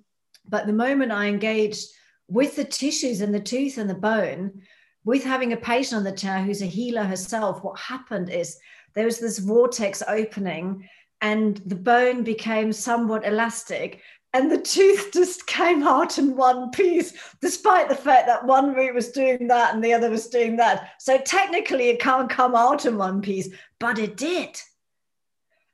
But 0.48 0.66
the 0.66 0.72
moment 0.72 1.12
i 1.12 1.26
engaged 1.26 1.86
with 2.26 2.56
the 2.56 2.64
tissues 2.64 3.20
and 3.20 3.34
the 3.34 3.40
tooth 3.40 3.78
and 3.78 3.90
the 3.90 3.94
bone 3.94 4.62
with 5.04 5.24
having 5.24 5.52
a 5.52 5.56
patient 5.56 5.98
on 5.98 6.04
the 6.04 6.12
chair 6.12 6.42
who's 6.42 6.62
a 6.62 6.66
healer 6.66 7.04
herself 7.04 7.62
what 7.62 7.78
happened 7.78 8.30
is 8.30 8.58
there 8.94 9.04
was 9.04 9.18
this 9.18 9.38
vortex 9.38 10.02
opening 10.08 10.88
and 11.20 11.58
the 11.66 11.76
bone 11.76 12.22
became 12.22 12.72
somewhat 12.72 13.26
elastic 13.26 14.00
and 14.32 14.50
the 14.50 14.60
tooth 14.60 15.10
just 15.12 15.46
came 15.46 15.82
out 15.82 16.18
in 16.18 16.36
one 16.36 16.70
piece, 16.70 17.12
despite 17.40 17.88
the 17.88 17.96
fact 17.96 18.26
that 18.26 18.44
one 18.44 18.74
root 18.74 18.94
was 18.94 19.10
doing 19.10 19.48
that 19.48 19.74
and 19.74 19.82
the 19.82 19.92
other 19.92 20.08
was 20.08 20.28
doing 20.28 20.56
that. 20.56 20.92
So 21.00 21.18
technically, 21.18 21.88
it 21.88 22.00
can't 22.00 22.30
come 22.30 22.54
out 22.54 22.86
in 22.86 22.96
one 22.96 23.22
piece, 23.22 23.48
but 23.78 23.98
it 23.98 24.16
did. 24.16 24.60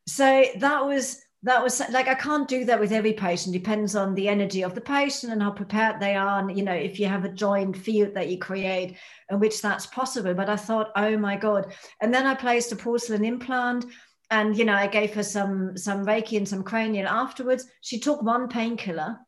So 0.07 0.45
that 0.59 0.87
was 0.87 1.21
that 1.42 1.62
was 1.62 1.81
like 1.90 2.09
I 2.09 2.14
can't 2.14 2.49
do 2.49 2.64
that 2.64 2.81
with 2.81 2.92
every 2.92 3.12
patient. 3.12 3.53
Depends 3.53 3.95
on 3.95 4.14
the 4.14 4.29
energy 4.29 4.62
of 4.62 4.75
the 4.75 4.81
patient 4.81 5.33
and 5.33 5.42
how 5.42 5.51
prepared 5.51 6.01
they 6.01 6.14
are, 6.14 6.40
and 6.40 6.57
you 6.57 6.64
know 6.64 6.73
if 6.73 6.99
you 6.99 7.07
have 7.07 7.25
a 7.25 7.29
joined 7.29 7.77
field 7.77 8.14
that 8.14 8.29
you 8.29 8.38
create, 8.38 8.97
in 9.31 9.38
which 9.38 9.61
that's 9.61 9.87
possible. 9.87 10.33
But 10.33 10.49
I 10.49 10.57
thought, 10.57 10.92
oh 10.97 11.16
my 11.19 11.37
god! 11.37 11.73
And 12.01 12.12
then 12.12 12.27
I 12.27 12.35
placed 12.35 12.73
a 12.73 12.77
porcelain 12.77 13.25
implant 13.25 13.85
and 14.31 14.57
you 14.57 14.65
know 14.65 14.75
i 14.75 14.87
gave 14.87 15.15
her 15.15 15.23
some 15.23 15.77
some 15.77 16.05
reiki 16.05 16.37
and 16.37 16.49
some 16.49 16.62
cranial. 16.62 17.07
Afterwards 17.07 17.65
she 17.81 17.99
took 17.99 18.23
one 18.23 18.49
painkiller. 18.49 19.19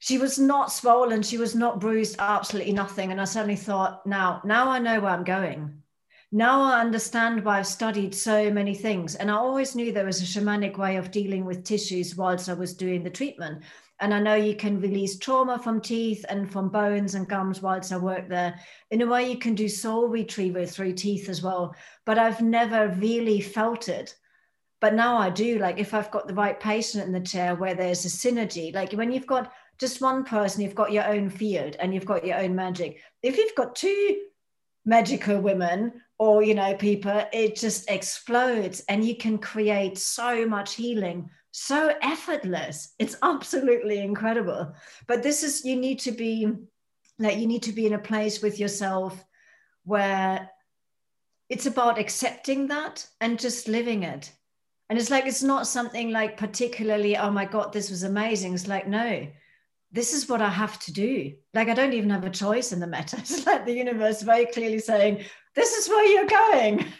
She 0.00 0.16
was 0.16 0.38
not 0.38 0.70
swollen. 0.70 1.22
She 1.22 1.38
was 1.38 1.56
not 1.56 1.80
bruised 1.80 2.16
absolutely 2.18 2.72
nothing. 2.72 3.10
And 3.10 3.20
i 3.20 3.24
suddenly 3.24 3.56
thought 3.56 4.06
now 4.06 4.40
now 4.44 4.68
i 4.70 4.78
know 4.78 5.00
where 5.00 5.10
i'm 5.10 5.24
going. 5.24 5.82
Now 6.30 6.62
i 6.62 6.80
understand 6.80 7.44
why 7.44 7.58
i've 7.58 7.66
studied 7.66 8.14
so 8.14 8.50
many 8.50 8.74
things. 8.74 9.16
And 9.16 9.30
i 9.30 9.34
always 9.34 9.74
knew 9.74 9.92
there 9.92 10.06
was 10.06 10.22
a 10.22 10.24
shamanic 10.24 10.78
way 10.78 10.96
of 10.96 11.10
dealing 11.10 11.44
with 11.44 11.64
tissues 11.64 12.16
whilst 12.16 12.48
i 12.48 12.54
was 12.54 12.74
doing 12.74 13.02
the 13.02 13.10
treatment 13.10 13.62
and 14.00 14.14
I 14.14 14.20
know 14.20 14.34
you 14.34 14.54
can 14.54 14.80
release 14.80 15.18
trauma 15.18 15.58
from 15.58 15.80
teeth 15.80 16.24
and 16.28 16.50
from 16.50 16.68
bones 16.68 17.14
and 17.14 17.28
gums 17.28 17.60
whilst 17.60 17.92
I 17.92 17.96
work 17.96 18.28
there. 18.28 18.58
In 18.90 19.02
a 19.02 19.06
way, 19.06 19.28
you 19.28 19.38
can 19.38 19.54
do 19.54 19.68
soul 19.68 20.08
retrieval 20.08 20.66
through 20.66 20.92
teeth 20.92 21.28
as 21.28 21.42
well. 21.42 21.74
But 22.06 22.18
I've 22.18 22.40
never 22.40 22.88
really 22.98 23.40
felt 23.40 23.88
it. 23.88 24.14
But 24.80 24.94
now 24.94 25.16
I 25.16 25.30
do. 25.30 25.58
Like 25.58 25.78
if 25.78 25.94
I've 25.94 26.12
got 26.12 26.28
the 26.28 26.34
right 26.34 26.58
patient 26.58 27.04
in 27.04 27.12
the 27.12 27.20
chair 27.20 27.56
where 27.56 27.74
there's 27.74 28.04
a 28.04 28.08
synergy, 28.08 28.72
like 28.72 28.92
when 28.92 29.10
you've 29.10 29.26
got 29.26 29.52
just 29.78 30.00
one 30.00 30.24
person, 30.24 30.62
you've 30.62 30.76
got 30.76 30.92
your 30.92 31.06
own 31.06 31.28
field 31.28 31.76
and 31.80 31.92
you've 31.92 32.06
got 32.06 32.24
your 32.24 32.38
own 32.38 32.54
magic. 32.54 33.00
If 33.22 33.36
you've 33.36 33.54
got 33.56 33.74
two 33.74 34.20
magical 34.84 35.40
women 35.40 35.92
or 36.18 36.42
you 36.42 36.54
know 36.54 36.74
people 36.74 37.22
it 37.32 37.54
just 37.54 37.90
explodes 37.90 38.82
and 38.88 39.04
you 39.04 39.14
can 39.14 39.36
create 39.36 39.98
so 39.98 40.46
much 40.46 40.74
healing 40.74 41.28
so 41.50 41.94
effortless. 42.02 42.94
It's 42.98 43.16
absolutely 43.22 43.98
incredible. 43.98 44.74
But 45.06 45.22
this 45.22 45.42
is 45.42 45.64
you 45.64 45.76
need 45.76 46.00
to 46.00 46.12
be 46.12 46.48
like 47.18 47.38
you 47.38 47.46
need 47.46 47.64
to 47.64 47.72
be 47.72 47.86
in 47.86 47.94
a 47.94 47.98
place 47.98 48.42
with 48.42 48.60
yourself 48.60 49.24
where 49.84 50.50
it's 51.48 51.66
about 51.66 51.98
accepting 51.98 52.68
that 52.68 53.06
and 53.20 53.38
just 53.38 53.68
living 53.68 54.02
it. 54.02 54.30
And 54.90 54.98
it's 54.98 55.10
like 55.10 55.26
it's 55.26 55.42
not 55.42 55.66
something 55.66 56.10
like 56.10 56.36
particularly 56.36 57.16
oh 57.16 57.30
my 57.30 57.44
god 57.44 57.72
this 57.72 57.90
was 57.90 58.02
amazing. 58.02 58.54
It's 58.54 58.68
like 58.68 58.86
no 58.88 59.26
this 59.90 60.12
is 60.12 60.28
what 60.28 60.42
i 60.42 60.48
have 60.50 60.78
to 60.80 60.92
do. 60.92 61.32
Like 61.54 61.68
i 61.68 61.74
don't 61.74 61.94
even 61.94 62.10
have 62.10 62.24
a 62.24 62.30
choice 62.30 62.72
in 62.72 62.80
the 62.80 62.86
matter. 62.86 63.16
It's 63.20 63.46
like 63.46 63.64
the 63.64 63.72
universe 63.72 64.22
very 64.22 64.46
clearly 64.46 64.78
saying 64.78 65.24
this 65.54 65.72
is 65.74 65.88
where 65.88 66.06
you're 66.06 66.26
going. 66.26 66.86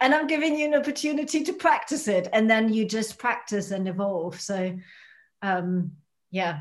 And 0.00 0.14
i'm 0.14 0.26
giving 0.26 0.58
you 0.58 0.66
an 0.66 0.74
opportunity 0.74 1.44
to 1.44 1.52
practice 1.52 2.08
it. 2.08 2.28
And 2.32 2.50
then 2.50 2.72
you 2.72 2.84
just 2.84 3.18
practice 3.18 3.70
and 3.70 3.86
evolve. 3.86 4.40
So 4.40 4.76
um 5.42 5.92
yeah. 6.30 6.60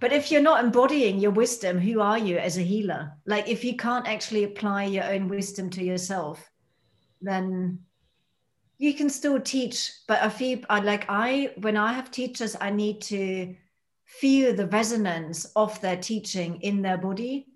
But 0.00 0.12
if 0.12 0.30
you're 0.30 0.42
not 0.42 0.64
embodying 0.64 1.18
your 1.18 1.32
wisdom 1.32 1.78
who 1.78 2.00
are 2.00 2.18
you 2.18 2.38
as 2.38 2.56
a 2.56 2.62
healer? 2.62 3.12
Like 3.26 3.48
if 3.48 3.62
you 3.62 3.76
can't 3.76 4.08
actually 4.08 4.44
apply 4.44 4.84
your 4.84 5.04
own 5.04 5.28
wisdom 5.28 5.70
to 5.70 5.84
yourself 5.84 6.50
then 7.20 7.80
you 8.78 8.94
can 8.94 9.10
still 9.10 9.40
teach. 9.40 9.92
But 10.08 10.22
i 10.22 10.28
feel 10.28 10.60
like 10.70 11.04
i 11.08 11.52
when 11.58 11.76
i 11.76 11.92
have 11.92 12.10
teachers 12.10 12.56
i 12.60 12.70
need 12.70 13.02
to 13.02 13.54
feel 14.04 14.54
the 14.54 14.68
resonance 14.68 15.44
of 15.56 15.80
their 15.80 15.96
teaching 15.96 16.60
in 16.62 16.80
their 16.82 16.98
body. 16.98 17.46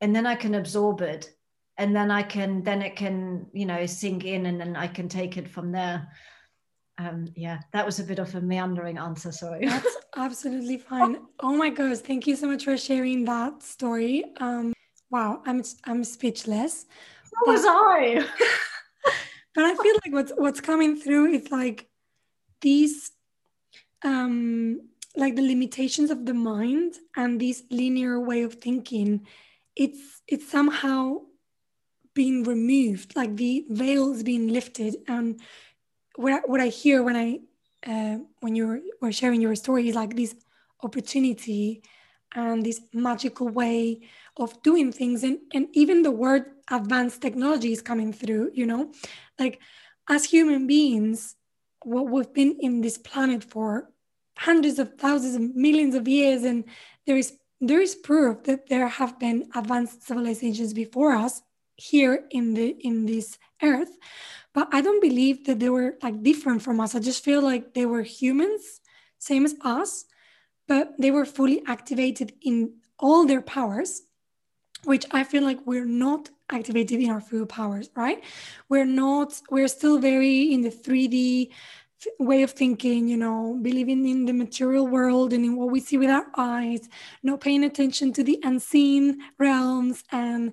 And 0.00 0.14
then 0.14 0.26
i 0.26 0.36
can 0.36 0.54
absorb 0.54 1.00
it 1.00 1.34
and 1.76 1.94
then 1.94 2.10
i 2.10 2.22
can 2.22 2.62
then 2.62 2.82
it 2.82 2.96
can 2.96 3.46
you 3.52 3.66
know 3.66 3.86
sink 3.86 4.24
in 4.24 4.46
and 4.46 4.60
then 4.60 4.76
i 4.76 4.86
can 4.86 5.08
take 5.08 5.36
it 5.36 5.48
from 5.48 5.72
there. 5.72 6.08
Um 6.96 7.26
yeah 7.34 7.58
that 7.72 7.84
was 7.84 7.98
a 7.98 8.04
bit 8.04 8.20
of 8.20 8.34
a 8.36 8.40
meandering 8.40 8.98
answer 8.98 9.32
sorry. 9.32 9.66
That's 9.74 9.96
absolutely 10.16 10.78
fine. 10.78 11.18
Oh 11.40 11.56
my 11.56 11.70
gosh 11.70 11.98
thank 11.98 12.26
you 12.28 12.36
so 12.36 12.46
much 12.46 12.64
for 12.64 12.76
sharing 12.76 13.24
that 13.24 13.62
story. 13.62 14.24
Um 14.40 14.72
wow 15.10 15.42
i'm 15.46 15.62
i'm 15.84 16.04
speechless. 16.04 16.86
So 17.24 17.52
was 17.52 17.64
i. 17.66 18.24
But 19.54 19.64
I 19.64 19.74
feel 19.76 19.94
like 20.04 20.12
what's 20.12 20.32
what's 20.36 20.60
coming 20.60 20.96
through 20.96 21.26
is 21.32 21.50
like 21.50 21.88
these 22.60 23.12
um 24.04 24.80
like 25.16 25.36
the 25.36 25.46
limitations 25.46 26.10
of 26.10 26.26
the 26.26 26.34
mind 26.34 26.94
and 27.16 27.40
this 27.40 27.62
linear 27.70 28.18
way 28.20 28.42
of 28.42 28.54
thinking. 28.54 29.26
It's 29.76 30.22
it's 30.26 30.50
somehow 30.50 31.22
being 32.14 32.44
removed 32.44 33.14
like 33.16 33.36
the 33.36 33.64
veil 33.68 34.12
is 34.12 34.22
being 34.22 34.48
lifted. 34.48 34.96
And 35.08 35.40
what 36.16 36.32
I, 36.32 36.38
what 36.46 36.60
I 36.60 36.68
hear 36.68 37.02
when 37.02 37.16
I 37.16 37.40
uh, 37.86 38.18
when 38.40 38.54
you 38.56 38.82
were 39.00 39.12
sharing 39.12 39.40
your 39.40 39.54
story 39.54 39.88
is 39.88 39.94
like 39.94 40.16
this 40.16 40.34
opportunity 40.82 41.82
and 42.34 42.64
this 42.64 42.80
magical 42.92 43.48
way 43.48 44.00
of 44.36 44.60
doing 44.62 44.90
things. 44.90 45.22
And, 45.22 45.38
and 45.52 45.68
even 45.72 46.02
the 46.02 46.10
word 46.10 46.46
advanced 46.70 47.20
technology 47.20 47.72
is 47.72 47.82
coming 47.82 48.12
through 48.12 48.52
you 48.54 48.66
know? 48.66 48.90
Like 49.38 49.60
as 50.08 50.24
human 50.24 50.66
beings 50.66 51.36
what 51.84 52.08
we've 52.08 52.32
been 52.32 52.56
in 52.60 52.80
this 52.80 52.98
planet 52.98 53.44
for 53.44 53.90
hundreds 54.38 54.78
of 54.78 54.94
thousands 54.98 55.34
of 55.36 55.54
millions 55.54 55.94
of 55.94 56.08
years 56.08 56.42
and 56.42 56.64
there 57.06 57.16
is 57.16 57.34
there 57.60 57.80
is 57.80 57.94
proof 57.94 58.42
that 58.44 58.68
there 58.68 58.88
have 58.88 59.18
been 59.18 59.48
advanced 59.54 60.02
civilizations 60.02 60.72
before 60.72 61.12
us 61.12 61.42
here 61.76 62.24
in 62.30 62.54
the 62.54 62.76
in 62.80 63.06
this 63.06 63.38
earth 63.62 63.96
but 64.52 64.68
i 64.72 64.80
don't 64.80 65.02
believe 65.02 65.44
that 65.46 65.58
they 65.58 65.68
were 65.68 65.96
like 66.02 66.22
different 66.22 66.62
from 66.62 66.80
us 66.80 66.94
i 66.94 66.98
just 66.98 67.24
feel 67.24 67.42
like 67.42 67.74
they 67.74 67.86
were 67.86 68.02
humans 68.02 68.80
same 69.18 69.44
as 69.44 69.54
us 69.62 70.04
but 70.66 70.92
they 70.98 71.10
were 71.10 71.24
fully 71.24 71.62
activated 71.66 72.32
in 72.42 72.74
all 72.98 73.26
their 73.26 73.42
powers 73.42 74.02
which 74.84 75.06
I 75.10 75.24
feel 75.24 75.42
like 75.42 75.58
we're 75.64 75.86
not 75.86 76.30
activated 76.50 77.00
in 77.00 77.10
our 77.10 77.20
full 77.20 77.46
powers, 77.46 77.90
right? 77.96 78.22
We're 78.68 78.84
not, 78.84 79.40
we're 79.50 79.68
still 79.68 79.98
very 79.98 80.52
in 80.52 80.60
the 80.62 80.70
3D 80.70 81.50
way 82.18 82.42
of 82.42 82.50
thinking, 82.50 83.08
you 83.08 83.16
know, 83.16 83.58
believing 83.62 84.06
in 84.06 84.26
the 84.26 84.32
material 84.32 84.86
world 84.86 85.32
and 85.32 85.44
in 85.44 85.56
what 85.56 85.70
we 85.70 85.80
see 85.80 85.96
with 85.96 86.10
our 86.10 86.26
eyes, 86.36 86.88
not 87.22 87.40
paying 87.40 87.64
attention 87.64 88.12
to 88.12 88.22
the 88.22 88.38
unseen 88.42 89.20
realms. 89.38 90.04
And 90.12 90.52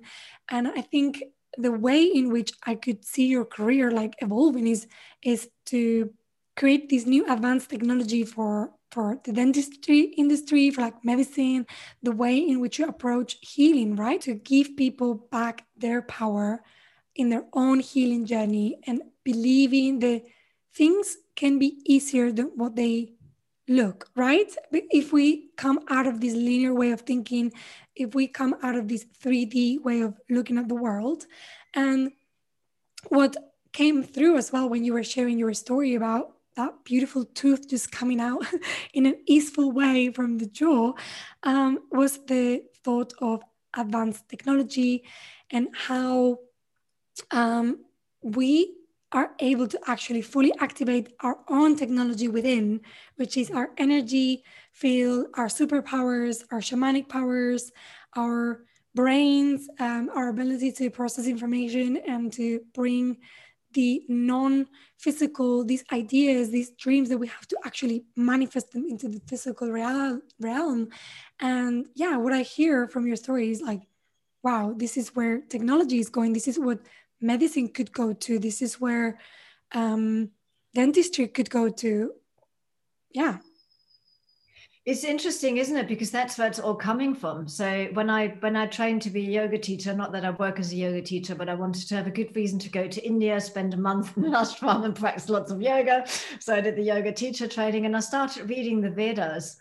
and 0.52 0.68
I 0.68 0.82
think 0.82 1.24
the 1.56 1.72
way 1.72 2.04
in 2.04 2.30
which 2.30 2.52
I 2.66 2.74
could 2.76 3.04
see 3.04 3.26
your 3.26 3.44
career 3.44 3.90
like 3.90 4.14
evolving 4.18 4.66
is 4.68 4.86
is 5.22 5.48
to 5.66 6.12
create 6.56 6.88
this 6.88 7.06
new 7.06 7.24
advanced 7.32 7.70
technology 7.70 8.24
for 8.24 8.70
for 8.92 9.18
the 9.24 9.32
dentistry 9.32 10.12
industry, 10.18 10.70
for 10.70 10.82
like 10.82 11.02
medicine, 11.02 11.66
the 12.02 12.12
way 12.12 12.36
in 12.36 12.60
which 12.60 12.78
you 12.78 12.86
approach 12.86 13.38
healing, 13.40 13.96
right? 13.96 14.20
To 14.20 14.34
give 14.34 14.76
people 14.76 15.14
back 15.32 15.64
their 15.78 16.02
power 16.02 16.62
in 17.16 17.30
their 17.30 17.46
own 17.54 17.80
healing 17.80 18.26
journey 18.26 18.78
and 18.86 19.00
believing 19.24 20.00
that 20.00 20.24
things 20.74 21.16
can 21.36 21.58
be 21.58 21.80
easier 21.86 22.30
than 22.32 22.52
what 22.54 22.76
they 22.76 23.14
look, 23.76 24.10
right? 24.14 24.50
If 24.72 25.12
we 25.12 25.50
come 25.56 25.80
out 25.88 26.06
of 26.06 26.20
this 26.20 26.34
linear 26.34 26.74
way 26.74 26.92
of 26.92 27.02
thinking, 27.02 27.52
if 27.96 28.14
we 28.14 28.26
come 28.28 28.54
out 28.62 28.76
of 28.76 28.88
this 28.88 29.04
3D 29.22 29.82
way 29.82 30.02
of 30.02 30.18
looking 30.28 30.58
at 30.58 30.68
the 30.68 30.74
world, 30.74 31.26
and 31.74 32.12
what 33.08 33.36
came 33.72 34.02
through 34.02 34.36
as 34.36 34.52
well 34.52 34.68
when 34.68 34.84
you 34.84 34.92
were 34.92 35.02
sharing 35.02 35.38
your 35.38 35.54
story 35.54 35.94
about 35.94 36.34
that 36.56 36.84
beautiful 36.84 37.24
tooth 37.24 37.68
just 37.68 37.90
coming 37.90 38.20
out 38.20 38.44
in 38.94 39.06
an 39.06 39.16
easeful 39.26 39.72
way 39.72 40.12
from 40.12 40.38
the 40.38 40.46
jaw 40.46 40.92
um, 41.44 41.78
was 41.90 42.18
the 42.26 42.62
thought 42.84 43.12
of 43.20 43.42
advanced 43.74 44.28
technology 44.28 45.02
and 45.50 45.68
how 45.72 46.38
um, 47.30 47.78
we 48.22 48.74
are 49.12 49.32
able 49.40 49.68
to 49.68 49.78
actually 49.86 50.22
fully 50.22 50.52
activate 50.58 51.12
our 51.20 51.38
own 51.48 51.76
technology 51.76 52.28
within, 52.28 52.80
which 53.16 53.36
is 53.36 53.50
our 53.50 53.70
energy 53.78 54.42
field, 54.72 55.26
our 55.34 55.46
superpowers, 55.46 56.42
our 56.50 56.60
shamanic 56.60 57.08
powers, 57.08 57.70
our 58.16 58.64
brains, 58.94 59.68
um, 59.78 60.10
our 60.14 60.28
ability 60.28 60.72
to 60.72 60.90
process 60.90 61.26
information 61.26 61.98
and 61.98 62.32
to 62.32 62.60
bring 62.74 63.18
the 63.72 64.04
non-physical 64.08 65.64
these 65.64 65.82
ideas 65.92 66.50
these 66.50 66.72
dreams 66.72 67.08
that 67.08 67.16
we 67.16 67.26
have 67.26 67.48
to 67.48 67.56
actually 67.64 68.04
manifest 68.16 68.70
them 68.72 68.84
into 68.86 69.08
the 69.08 69.20
physical 69.26 69.70
real, 69.70 70.20
realm. 70.40 70.88
And 71.40 71.86
yeah 71.94 72.16
what 72.16 72.32
i 72.32 72.42
hear 72.42 72.86
from 72.86 73.06
your 73.06 73.16
story 73.16 73.50
is 73.50 73.62
like 73.62 73.80
wow 74.42 74.74
this 74.76 74.96
is 74.96 75.14
where 75.14 75.40
technology 75.40 75.98
is 75.98 76.08
going. 76.08 76.32
This 76.32 76.48
is 76.48 76.58
what 76.58 76.80
medicine 77.22 77.68
could 77.68 77.92
go 77.92 78.12
to. 78.12 78.38
This 78.38 78.62
is 78.62 78.80
where 78.80 79.18
um, 79.72 80.30
dentistry 80.74 81.28
could 81.28 81.50
go 81.50 81.68
to. 81.68 82.12
Yeah. 83.10 83.38
It's 84.84 85.04
interesting 85.04 85.58
isn't 85.58 85.76
it? 85.76 85.86
Because 85.86 86.10
that's 86.10 86.36
where 86.36 86.48
it's 86.48 86.58
all 86.58 86.74
coming 86.74 87.14
from. 87.14 87.46
So 87.46 87.88
when 87.92 88.10
i 88.10 88.28
when 88.40 88.56
i 88.56 88.66
trained 88.66 89.02
to 89.02 89.10
be 89.10 89.26
a 89.28 89.42
yoga 89.42 89.58
teacher 89.58 89.94
not 89.94 90.10
that 90.12 90.24
i 90.24 90.30
work 90.30 90.58
as 90.58 90.72
a 90.72 90.76
yoga 90.76 91.00
teacher 91.00 91.36
but 91.36 91.48
i 91.48 91.54
wanted 91.54 91.86
to 91.88 91.94
have 91.94 92.08
a 92.08 92.10
good 92.10 92.34
reason 92.34 92.58
to 92.58 92.68
go 92.68 92.88
to 92.88 93.06
india 93.06 93.40
spend 93.40 93.74
a 93.74 93.76
month 93.76 94.16
in 94.16 94.24
an 94.24 94.32
ashram 94.32 94.84
and 94.84 94.96
practice 94.96 95.28
lots 95.28 95.52
of 95.52 95.62
yoga. 95.62 96.04
So 96.40 96.56
i 96.56 96.60
did 96.60 96.74
the 96.74 96.82
yoga 96.82 97.12
teacher 97.12 97.46
training 97.46 97.86
and 97.86 97.96
i 97.96 98.00
started 98.00 98.50
reading 98.50 98.80
the 98.80 98.90
vedas 98.90 99.56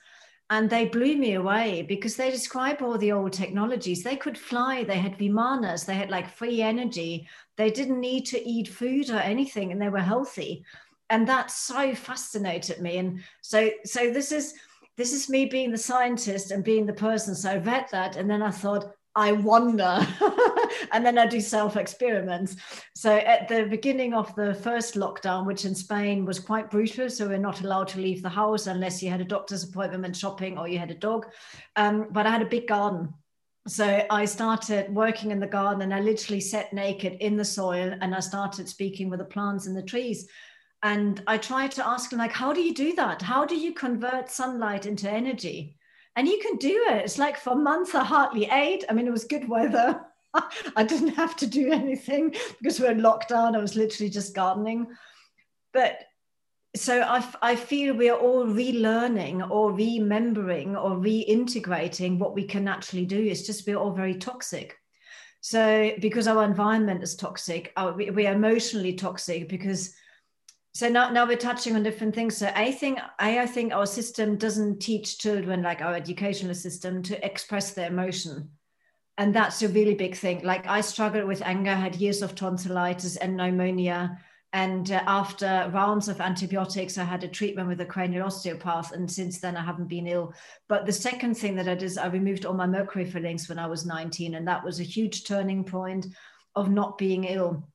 and 0.52 0.70
they 0.70 0.84
blew 0.86 1.16
me 1.16 1.36
away 1.36 1.82
because 1.82 2.18
they 2.18 2.30
describe 2.30 2.82
all 2.82 2.98
the 2.98 3.14
old 3.14 3.32
technologies. 3.32 4.04
They 4.04 4.18
could 4.18 4.38
fly 4.38 4.84
they 4.84 4.98
had 4.98 5.18
vimanas 5.18 5.86
they 5.86 5.96
had 5.96 6.12
like 6.12 6.30
free 6.30 6.62
energy. 6.62 7.28
They 7.56 7.72
didn't 7.72 8.02
need 8.02 8.26
to 8.28 8.48
eat 8.48 8.68
food 8.68 9.10
or 9.10 9.18
anything 9.18 9.72
and 9.72 9.82
they 9.82 9.88
were 9.88 10.00
healthy. 10.00 10.66
And 11.10 11.26
that 11.30 11.52
so 11.52 11.96
fascinated 11.96 12.82
me. 12.82 12.98
And 12.98 13.22
so 13.42 13.70
so 13.86 14.12
this 14.12 14.34
is 14.34 14.54
this 14.98 15.14
is 15.14 15.30
me 15.30 15.46
being 15.46 15.72
the 15.72 15.78
scientist 15.78 16.52
and 16.52 16.66
being 16.66 16.86
the 16.86 16.94
person. 16.94 17.34
So 17.34 17.52
I 17.52 17.58
read 17.58 17.86
that 17.94 18.18
and 18.18 18.30
then 18.30 18.44
I 18.44 18.52
thought, 18.52 18.94
I 19.16 19.34
wonder. 19.34 20.06
and 20.92 21.06
then 21.06 21.18
I 21.18 21.28
do 21.28 21.42
self 21.42 21.76
experiments. 21.76 22.56
So 22.96 23.18
at 23.18 23.48
the 23.48 23.66
beginning 23.66 24.14
of 24.14 24.34
the 24.36 24.54
first 24.56 24.96
lockdown, 24.96 25.46
which 25.46 25.66
in 25.66 25.76
Spain 25.76 26.26
was 26.26 26.40
quite 26.40 26.72
brutal, 26.72 27.10
so 27.10 27.28
we're 27.28 27.38
not 27.38 27.62
allowed 27.62 27.90
to 27.90 28.00
leave 28.00 28.22
the 28.22 28.30
house 28.30 28.68
unless 28.68 29.04
you 29.04 29.10
had 29.10 29.22
a 29.22 29.26
doctor's 29.26 29.64
appointment 29.64 30.06
and 30.06 30.16
shopping 30.16 30.58
or 30.58 30.68
you 30.68 30.80
had 30.80 30.92
a 30.92 30.96
dog. 30.96 31.28
Um, 31.76 32.08
but 32.12 32.26
I 32.26 32.32
had 32.32 32.42
a 32.42 32.46
big 32.46 32.68
garden. 32.68 33.14
So 33.68 34.06
I 34.10 34.26
started 34.26 34.94
working 34.94 35.30
in 35.30 35.40
the 35.40 35.48
garden 35.48 35.84
and 35.84 35.94
I 35.94 36.00
literally 36.00 36.42
sat 36.42 36.74
naked 36.74 37.18
in 37.20 37.38
the 37.38 37.46
soil 37.46 37.94
and 38.02 38.16
I 38.16 38.20
started 38.20 38.68
speaking 38.68 39.10
with 39.10 39.20
the 39.20 39.26
plants 39.26 39.68
and 39.68 39.78
the 39.78 39.84
trees 39.84 40.28
and 40.84 41.22
I 41.28 41.38
tried 41.38 41.72
to 41.74 41.88
ask 41.88 42.12
him, 42.12 42.20
like, 42.20 42.32
how 42.32 42.54
do 42.54 42.62
you 42.62 42.74
do 42.74 42.94
that? 42.96 43.22
How 43.22 43.46
do 43.46 43.56
you 43.56 43.74
convert 43.74 44.32
sunlight 44.32 44.86
into 44.86 45.10
energy? 45.10 45.78
And 46.16 46.28
you 46.28 46.40
can 46.42 46.58
do 46.58 46.88
it. 46.90 47.04
It's 47.06 47.18
like 47.18 47.38
for 47.38 47.56
months 47.56 47.96
I 47.96 48.04
hardly 48.04 48.46
ate. 48.46 48.84
I 48.90 48.94
mean, 48.94 49.08
it 49.08 49.12
was 49.12 49.24
good 49.24 49.48
weather. 49.48 50.02
I 50.76 50.84
didn't 50.84 51.16
have 51.16 51.36
to 51.38 51.48
do 51.48 51.72
anything 51.72 52.36
because 52.60 52.80
we're 52.80 52.92
in 52.92 53.02
lockdown. 53.02 53.56
I 53.56 53.60
was 53.60 53.76
literally 53.76 54.10
just 54.10 54.36
gardening. 54.36 54.88
But 55.74 56.00
so 56.76 57.02
I, 57.02 57.26
I 57.42 57.56
feel 57.56 57.96
we 57.96 58.10
are 58.10 58.18
all 58.18 58.46
relearning 58.46 59.50
or 59.50 59.74
remembering 59.74 60.76
or 60.76 60.92
reintegrating 60.92 62.18
what 62.18 62.34
we 62.34 62.46
can 62.46 62.68
actually 62.68 63.06
do. 63.06 63.22
It's 63.22 63.46
just 63.46 63.68
we're 63.68 63.78
all 63.78 63.92
very 63.92 64.16
toxic. 64.16 64.78
So 65.42 65.94
because 66.00 66.28
our 66.28 66.44
environment 66.44 67.04
is 67.04 67.16
toxic, 67.16 67.74
our, 67.76 67.94
we, 67.94 68.10
we 68.12 68.28
are 68.28 68.34
emotionally 68.34 68.94
toxic 68.94 69.50
because 69.50 69.96
so 70.74 70.90
now, 70.90 71.10
now 71.10 71.26
we're 71.26 71.38
touching 71.38 71.76
on 71.76 71.84
different 71.84 72.16
things. 72.16 72.38
So 72.38 72.52
I 72.56 72.72
think 72.72 73.00
I, 73.20 73.40
I 73.40 73.46
think 73.46 73.74
our 73.74 73.86
system 73.86 74.38
doesn't 74.38 74.80
teach 74.80 75.20
children 75.20 75.62
like 75.62 75.82
our 75.82 75.94
educational 75.94 76.56
system 76.56 77.04
to 77.04 77.26
express 77.26 77.74
their 77.74 77.88
emotion. 77.88 78.50
And 79.18 79.36
that's 79.36 79.62
a 79.62 79.70
really 79.70 79.96
big 79.96 80.16
thing. 80.16 80.44
Like 80.44 80.68
I 80.68 80.82
struggled 80.82 81.26
with 81.26 81.42
anger, 81.42 81.76
had 81.76 81.96
years 81.96 82.22
of 82.22 82.36
tonsillitis 82.36 83.18
and 83.18 83.38
pneumonia 83.38 84.18
and 84.54 84.92
uh, 84.92 85.02
after 85.08 85.70
rounds 85.74 86.10
of 86.10 86.20
antibiotics, 86.20 86.98
I 86.98 87.06
had 87.06 87.24
a 87.24 87.30
treatment 87.30 87.70
with 87.70 87.80
a 87.80 87.86
cranial 87.86 88.26
osteopath. 88.26 88.92
And 88.92 89.10
since 89.10 89.40
then, 89.40 89.56
I 89.56 89.64
haven't 89.64 89.88
been 89.88 90.08
ill. 90.08 90.34
But 90.68 90.86
the 90.86 90.92
second 90.92 91.36
thing 91.36 91.56
that 91.56 91.70
I 91.70 91.76
did 91.76 91.84
is 91.84 91.98
I 91.98 92.08
removed 92.08 92.46
all 92.46 92.54
my 92.54 92.68
mercury 92.68 93.06
fillings 93.06 93.48
when 93.48 93.60
I 93.60 93.68
was 93.68 93.86
19. 93.86 94.36
And 94.36 94.48
that 94.48 94.64
was 94.64 94.80
a 94.80 94.84
huge 94.84 95.24
turning 95.24 95.64
point 95.64 96.08
of 96.54 96.70
not 96.70 96.98
being 96.98 97.24
ill. 97.24 97.70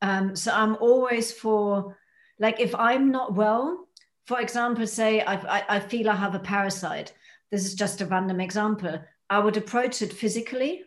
Um, 0.00 0.36
so 0.36 0.52
I'm 0.52 0.76
always 0.76 1.32
for, 1.32 1.96
like, 2.42 2.58
if 2.58 2.74
I'm 2.74 3.12
not 3.12 3.34
well, 3.34 3.86
for 4.26 4.40
example, 4.40 4.86
say 4.86 5.20
I, 5.20 5.34
I, 5.58 5.64
I 5.76 5.80
feel 5.80 6.10
I 6.10 6.16
have 6.16 6.34
a 6.34 6.40
parasite. 6.40 7.14
This 7.52 7.64
is 7.64 7.76
just 7.76 8.00
a 8.00 8.06
random 8.06 8.40
example. 8.40 8.98
I 9.30 9.38
would 9.38 9.56
approach 9.56 10.02
it 10.02 10.12
physically 10.12 10.82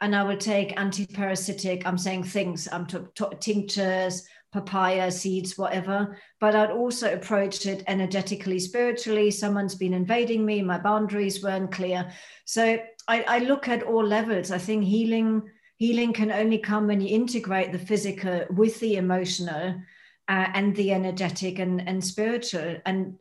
and 0.00 0.14
I 0.14 0.22
would 0.22 0.38
take 0.38 0.78
anti-parasitic, 0.80 1.84
I'm 1.84 1.98
saying 1.98 2.24
things, 2.24 2.68
I'm 2.70 2.86
t- 2.86 2.98
t- 3.16 3.36
tinctures, 3.40 4.24
papaya 4.52 5.10
seeds, 5.10 5.58
whatever. 5.58 6.16
But 6.40 6.54
I'd 6.54 6.70
also 6.70 7.12
approach 7.12 7.66
it 7.66 7.82
energetically, 7.88 8.60
spiritually. 8.60 9.32
Someone's 9.32 9.74
been 9.74 9.94
invading 9.94 10.46
me, 10.46 10.62
my 10.62 10.78
boundaries 10.78 11.42
weren't 11.42 11.72
clear. 11.72 12.08
So 12.44 12.78
I, 13.08 13.22
I 13.22 13.38
look 13.40 13.68
at 13.68 13.82
all 13.82 14.06
levels. 14.06 14.52
I 14.52 14.58
think 14.58 14.84
healing 14.84 15.42
healing 15.76 16.12
can 16.12 16.30
only 16.30 16.58
come 16.58 16.86
when 16.86 17.00
you 17.00 17.08
integrate 17.08 17.72
the 17.72 17.78
physical 17.78 18.44
with 18.50 18.78
the 18.80 18.96
emotional 18.96 19.74
uh, 20.30 20.46
and 20.54 20.76
the 20.76 20.92
energetic 20.92 21.58
and, 21.58 21.86
and 21.88 22.02
spiritual. 22.02 22.76
And 22.86 23.18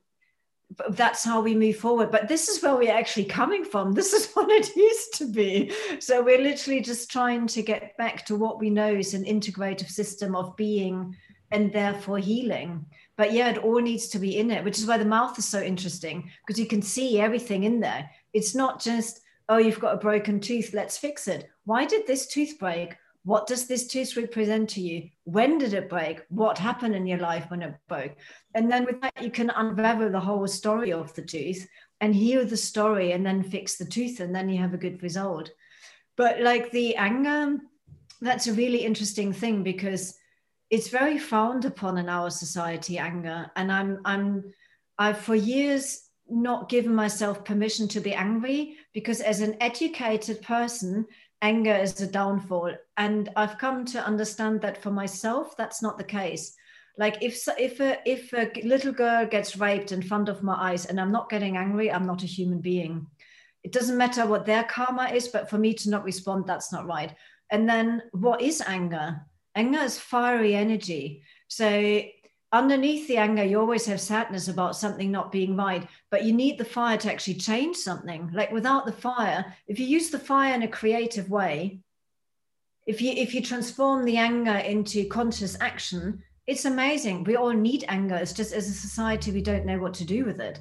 that's 0.92 1.24
how 1.24 1.42
we 1.42 1.56
move 1.56 1.78
forward. 1.78 2.12
But 2.12 2.28
this 2.28 2.48
is 2.48 2.62
where 2.62 2.76
we're 2.76 2.94
actually 2.94 3.26
coming 3.26 3.66
from. 3.66 3.94
This 4.00 4.14
is 4.14 4.32
what 4.34 4.50
it 4.52 4.76
used 4.76 5.16
to 5.16 5.26
be. 5.26 5.74
So 6.00 6.24
we're 6.24 6.42
literally 6.42 6.82
just 6.82 7.10
trying 7.10 7.48
to 7.48 7.64
get 7.64 7.98
back 7.98 8.28
to 8.28 8.36
what 8.36 8.60
we 8.60 8.70
know 8.70 8.94
is 8.94 9.16
an 9.16 9.26
integrative 9.26 9.90
system 9.90 10.36
of 10.36 10.56
being 10.56 11.16
and 11.50 11.74
therefore 11.74 12.20
healing. 12.20 12.86
But 13.18 13.34
yeah, 13.34 13.50
it 13.50 13.58
all 13.58 13.82
needs 13.82 14.10
to 14.10 14.20
be 14.20 14.38
in 14.38 14.52
it, 14.52 14.64
which 14.64 14.78
is 14.78 14.86
why 14.86 15.00
the 15.00 15.06
mouth 15.06 15.38
is 15.40 15.46
so 15.46 15.60
interesting 15.60 16.30
because 16.46 16.60
you 16.60 16.68
can 16.68 16.84
see 16.84 17.20
everything 17.20 17.64
in 17.64 17.80
there. 17.80 18.08
It's 18.34 18.54
not 18.54 18.80
just, 18.80 19.22
oh, 19.50 19.58
you've 19.58 19.80
got 19.80 19.96
a 19.96 19.98
broken 19.98 20.40
tooth, 20.40 20.76
let's 20.76 21.00
fix 21.00 21.28
it. 21.28 21.50
Why 21.66 21.86
did 21.86 22.06
this 22.06 22.28
tooth 22.28 22.60
break? 22.60 22.96
What 23.30 23.46
does 23.46 23.68
this 23.68 23.86
tooth 23.86 24.18
represent 24.18 24.72
to 24.72 24.82
you? 24.82 25.08
When 25.26 25.60
did 25.60 25.76
it 25.76 25.88
break? 25.88 26.22
What 26.30 26.58
happened 26.58 26.96
in 26.96 27.06
your 27.06 27.20
life 27.20 27.46
when 27.52 27.62
it 27.62 27.76
broke? 27.88 28.16
And 28.56 28.72
then 28.72 28.86
with 28.86 29.00
that, 29.02 29.22
you 29.22 29.30
can 29.30 29.52
unravel 29.52 30.10
the 30.10 30.20
whole 30.20 30.48
story 30.48 30.92
of 30.92 31.14
the 31.14 31.22
tooth 31.22 31.68
and 32.02 32.16
heal 32.16 32.44
the 32.44 32.58
story 32.58 33.12
and 33.12 33.24
then 33.24 33.44
fix 33.44 33.78
the 33.78 33.86
tooth, 33.86 34.20
and 34.20 34.34
then 34.34 34.50
you 34.50 34.58
have 34.58 34.74
a 34.74 34.84
good 34.86 35.04
result. 35.04 35.52
But 36.18 36.42
like 36.42 36.72
the 36.72 36.96
anger, 36.96 37.60
that's 38.20 38.48
a 38.48 38.54
really 38.54 38.84
interesting 38.84 39.32
thing 39.32 39.62
because 39.62 40.16
it's 40.72 40.90
very 40.90 41.20
frowned 41.20 41.66
upon 41.66 42.00
in 42.00 42.10
our 42.10 42.32
society, 42.32 42.98
anger. 42.98 43.52
And 43.56 43.72
I'm, 43.72 44.00
I'm, 44.06 44.56
I've 44.98 45.20
for 45.20 45.36
years 45.36 46.02
not 46.28 46.68
given 46.68 46.96
myself 46.96 47.46
permission 47.46 47.88
to 47.90 48.00
be 48.00 48.14
angry 48.14 48.78
because 48.92 49.22
as 49.22 49.42
an 49.42 49.56
educated 49.62 50.42
person 50.42 51.06
anger 51.42 51.76
is 51.76 52.00
a 52.02 52.08
downfall. 52.08 52.74
And 52.98 53.30
I've 53.36 53.58
come 53.58 53.86
to 53.86 54.06
understand 54.06 54.62
that 54.62 54.82
for 54.82 54.92
myself, 54.92 55.56
that's 55.58 55.82
not 55.82 55.98
the 55.98 56.04
case. 56.04 56.56
Like 56.98 57.18
if 57.22 57.48
if 57.58 57.80
a 57.80 57.98
if 58.06 58.34
a 58.34 58.52
little 58.68 58.92
girl 58.92 59.26
gets 59.26 59.58
raped 59.58 59.94
in 59.94 60.02
front 60.02 60.28
of 60.28 60.44
my 60.44 60.72
eyes 60.72 60.86
and 60.86 61.00
I'm 61.00 61.14
not 61.14 61.30
getting 61.30 61.56
angry, 61.56 61.90
I'm 61.92 62.06
not 62.06 62.24
a 62.24 62.28
human 62.28 62.60
being. 62.60 63.08
It 63.64 63.72
doesn't 63.72 63.98
matter 63.98 64.26
what 64.26 64.46
their 64.46 64.64
karma 64.64 65.10
is, 65.10 65.30
but 65.30 65.50
for 65.50 65.58
me 65.58 65.74
to 65.76 65.90
not 65.90 66.04
respond, 66.04 66.46
that's 66.46 66.74
not 66.74 66.86
right. 66.86 67.16
And 67.52 67.70
then 67.70 68.04
what 68.12 68.42
is 68.42 68.62
anger? 68.66 69.22
Anger 69.56 69.80
is 69.80 69.98
fiery 69.98 70.56
energy. 70.56 71.24
So 71.48 72.02
underneath 72.52 73.08
the 73.08 73.18
anger, 73.18 73.44
you 73.44 73.60
always 73.60 73.86
have 73.86 74.02
sadness 74.02 74.48
about 74.48 74.76
something 74.76 75.12
not 75.12 75.32
being 75.32 75.56
right, 75.56 75.88
but 76.10 76.24
you 76.24 76.34
need 76.34 76.58
the 76.58 76.66
fire 76.66 76.98
to 76.98 77.12
actually 77.12 77.36
change 77.36 77.78
something. 77.78 78.30
Like 78.34 78.52
without 78.52 78.86
the 78.86 78.92
fire, 78.92 79.54
if 79.68 79.80
you 79.80 79.86
use 79.86 80.10
the 80.10 80.20
fire 80.20 80.54
in 80.54 80.64
a 80.64 80.68
creative 80.68 81.30
way, 81.30 81.80
if 82.88 83.02
you 83.02 83.12
if 83.12 83.36
you 83.36 83.42
transform 83.42 84.04
the 84.04 84.18
anger 84.18 84.58
into 84.58 85.06
conscious 85.08 85.56
action, 85.62 86.24
it's 86.48 86.66
amazing. 86.66 87.24
We 87.24 87.36
all 87.36 87.52
need 87.52 87.86
anger. 87.88 88.16
It's 88.16 88.34
just 88.34 88.54
as 88.54 88.68
a 88.68 88.74
society, 88.74 89.32
we 89.32 89.42
don't 89.42 89.66
know 89.66 89.78
what 89.78 89.94
to 89.96 90.06
do 90.06 90.26
with 90.26 90.40
it. 90.42 90.60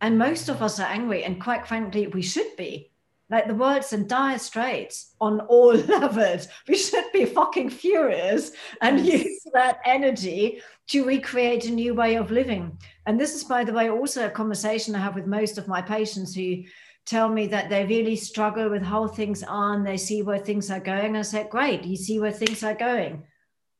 And 0.00 0.18
most 0.18 0.48
of 0.48 0.62
us 0.62 0.78
are 0.78 0.86
angry, 0.86 1.24
and 1.24 1.42
quite 1.42 1.66
frankly, 1.66 2.06
we 2.06 2.22
should 2.22 2.54
be. 2.56 2.92
Like 3.28 3.48
the 3.48 3.54
world's 3.54 3.92
in 3.92 4.06
dire 4.06 4.38
straits 4.38 5.14
on 5.20 5.40
all 5.40 5.74
levels. 5.74 6.48
We 6.68 6.76
should 6.76 7.06
be 7.12 7.24
fucking 7.24 7.70
furious 7.70 8.52
and 8.80 9.04
yes. 9.04 9.24
use 9.24 9.46
that 9.52 9.80
energy 9.84 10.62
to 10.88 11.04
recreate 11.04 11.66
a 11.66 11.72
new 11.72 11.94
way 11.94 12.14
of 12.14 12.30
living. 12.30 12.78
And 13.06 13.18
this 13.18 13.34
is, 13.34 13.42
by 13.42 13.64
the 13.64 13.72
way, 13.72 13.90
also 13.90 14.26
a 14.26 14.30
conversation 14.30 14.94
I 14.94 15.00
have 15.00 15.16
with 15.16 15.26
most 15.26 15.58
of 15.58 15.66
my 15.66 15.82
patients 15.82 16.34
who 16.34 16.62
tell 17.04 17.28
me 17.28 17.46
that 17.48 17.68
they 17.68 17.84
really 17.86 18.16
struggle 18.16 18.68
with 18.68 18.82
how 18.82 19.08
things 19.08 19.42
are 19.42 19.74
and 19.74 19.86
they 19.86 19.96
see 19.96 20.22
where 20.22 20.38
things 20.38 20.70
are 20.70 20.80
going. 20.80 21.16
I 21.16 21.22
said, 21.22 21.50
Great, 21.50 21.84
you 21.84 21.96
see 21.96 22.20
where 22.20 22.32
things 22.32 22.62
are 22.62 22.74
going. 22.74 23.24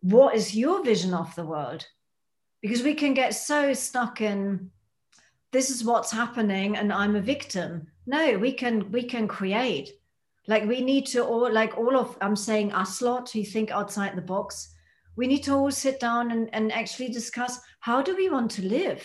What 0.00 0.34
is 0.34 0.56
your 0.56 0.82
vision 0.84 1.14
of 1.14 1.34
the 1.36 1.44
world? 1.44 1.86
Because 2.62 2.82
we 2.82 2.94
can 2.94 3.14
get 3.14 3.34
so 3.34 3.72
stuck 3.74 4.20
in 4.20 4.70
this 5.52 5.70
is 5.70 5.84
what's 5.84 6.10
happening 6.10 6.76
and 6.76 6.92
I'm 6.92 7.16
a 7.16 7.20
victim 7.20 7.86
no 8.06 8.38
we 8.38 8.52
can 8.52 8.90
we 8.90 9.02
can 9.02 9.28
create. 9.28 9.90
Like 10.48 10.64
we 10.64 10.80
need 10.80 11.06
to 11.06 11.24
all 11.24 11.52
like 11.52 11.76
all 11.76 11.96
of 11.96 12.16
i'm 12.20 12.36
saying 12.36 12.72
us 12.72 13.02
lot 13.02 13.30
who 13.30 13.42
think 13.42 13.72
outside 13.72 14.14
the 14.14 14.22
box 14.22 14.76
we 15.16 15.26
need 15.26 15.42
to 15.44 15.54
all 15.54 15.70
sit 15.70 15.98
down 15.98 16.30
and, 16.30 16.48
and 16.52 16.70
actually 16.72 17.08
discuss 17.08 17.58
how 17.80 18.02
do 18.02 18.14
we 18.14 18.28
want 18.28 18.50
to 18.52 18.62
live? 18.62 19.02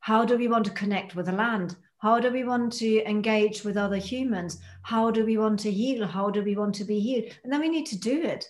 How 0.00 0.24
do 0.24 0.36
we 0.36 0.48
want 0.48 0.64
to 0.66 0.72
connect 0.72 1.14
with 1.14 1.26
the 1.26 1.32
land? 1.32 1.76
How 1.98 2.20
do 2.20 2.30
we 2.30 2.44
want 2.44 2.72
to 2.74 3.08
engage 3.08 3.64
with 3.64 3.76
other 3.76 3.96
humans? 3.96 4.58
How 4.82 5.10
do 5.10 5.24
we 5.24 5.38
want 5.38 5.60
to 5.60 5.70
heal? 5.70 6.06
How 6.06 6.30
do 6.30 6.42
we 6.42 6.56
want 6.56 6.74
to 6.76 6.84
be 6.84 7.00
healed? 7.00 7.32
And 7.42 7.52
then 7.52 7.60
we 7.60 7.68
need 7.68 7.86
to 7.86 7.98
do 7.98 8.22
it. 8.22 8.48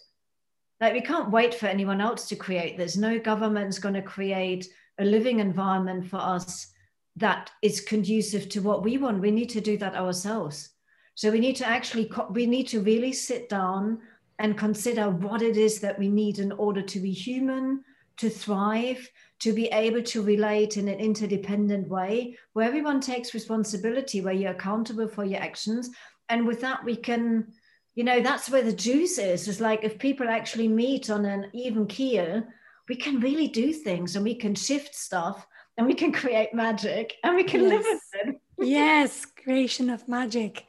Like 0.80 0.94
we 0.94 1.00
can't 1.00 1.30
wait 1.30 1.54
for 1.54 1.66
anyone 1.66 2.00
else 2.00 2.28
to 2.28 2.36
create. 2.36 2.76
This 2.76 2.96
no 2.96 3.18
government's 3.18 3.78
going 3.78 3.94
to 3.94 4.02
create 4.02 4.68
a 4.98 5.04
living 5.04 5.40
environment 5.40 6.08
for 6.08 6.16
us 6.16 6.68
that 7.16 7.50
is 7.62 7.80
conducive 7.80 8.48
to 8.50 8.60
what 8.60 8.82
we 8.82 8.98
want. 8.98 9.20
We 9.20 9.30
need 9.30 9.48
to 9.50 9.60
do 9.60 9.76
that 9.78 9.94
ourselves. 9.94 10.70
So 11.14 11.30
we 11.30 11.40
need 11.40 11.56
to 11.56 11.66
actually, 11.66 12.10
we 12.30 12.46
need 12.46 12.68
to 12.68 12.80
really 12.80 13.12
sit 13.12 13.48
down 13.48 14.00
and 14.38 14.58
consider 14.58 15.08
what 15.08 15.40
it 15.40 15.56
is 15.56 15.80
that 15.80 15.98
we 15.98 16.08
need 16.08 16.38
in 16.38 16.52
order 16.52 16.82
to 16.82 17.00
be 17.00 17.10
human, 17.10 17.82
to 18.18 18.28
thrive, 18.28 19.10
to 19.38 19.52
be 19.52 19.66
able 19.68 20.02
to 20.02 20.22
relate 20.22 20.76
in 20.76 20.88
an 20.88 20.98
interdependent 20.98 21.88
way 21.88 22.36
where 22.52 22.66
everyone 22.66 23.00
takes 23.00 23.34
responsibility, 23.34 24.20
where 24.20 24.34
you're 24.34 24.52
accountable 24.52 25.08
for 25.08 25.24
your 25.24 25.40
actions. 25.40 25.90
And 26.28 26.46
with 26.46 26.60
that, 26.60 26.84
we 26.84 26.96
can, 26.96 27.46
you 27.94 28.04
know, 28.04 28.20
that's 28.20 28.50
where 28.50 28.62
the 28.62 28.72
juice 28.72 29.18
is. 29.18 29.48
It's 29.48 29.60
like 29.60 29.84
if 29.84 29.98
people 29.98 30.28
actually 30.28 30.68
meet 30.68 31.08
on 31.08 31.24
an 31.24 31.50
even 31.54 31.86
keel, 31.86 32.42
we 32.88 32.96
can 32.96 33.20
really 33.20 33.48
do 33.48 33.72
things 33.72 34.16
and 34.16 34.24
we 34.24 34.34
can 34.34 34.54
shift 34.54 34.94
stuff 34.94 35.46
and 35.76 35.86
we 35.86 35.94
can 35.94 36.12
create 36.12 36.54
magic 36.54 37.14
and 37.22 37.36
we 37.36 37.44
can 37.44 37.62
yes. 37.62 37.70
live 37.70 37.84
with 37.84 38.36
it. 38.58 38.68
yes, 38.68 39.24
creation 39.24 39.90
of 39.90 40.08
magic. 40.08 40.66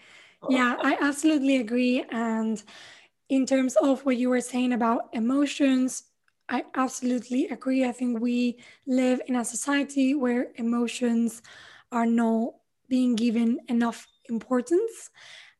Yeah, 0.50 0.76
I 0.82 0.98
absolutely 1.02 1.58
agree. 1.58 2.06
And 2.12 2.62
in 3.30 3.46
terms 3.46 3.76
of 3.78 4.06
what 4.06 4.18
you 4.18 4.30
were 4.30 4.42
saying 4.42 4.74
about 4.74 5.10
emotions, 5.14 6.04
I 6.50 6.64
absolutely 6.76 7.48
agree. 7.48 7.86
I 7.86 7.92
think 7.92 8.20
we 8.20 8.60
live 8.86 9.22
in 9.28 9.36
a 9.36 9.44
society 9.44 10.16
where 10.16 10.48
emotions 10.56 11.42
are 11.92 12.06
not 12.06 12.54
being 12.88 13.16
given 13.16 13.60
enough 13.68 14.08
importance. 14.30 15.10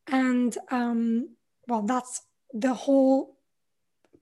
And 0.06 0.56
um, 0.70 1.36
well, 1.66 1.82
that's 1.82 2.22
the 2.52 2.72
whole 2.72 3.36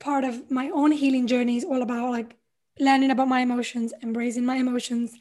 part 0.01 0.24
of 0.24 0.51
my 0.51 0.70
own 0.70 0.91
healing 0.91 1.27
journey 1.27 1.57
is 1.57 1.64
all 1.64 1.83
about 1.83 2.11
like 2.11 2.37
learning 2.79 3.11
about 3.11 3.29
my 3.29 3.41
emotions, 3.41 3.93
embracing 4.03 4.45
my 4.45 4.57
emotions, 4.57 5.14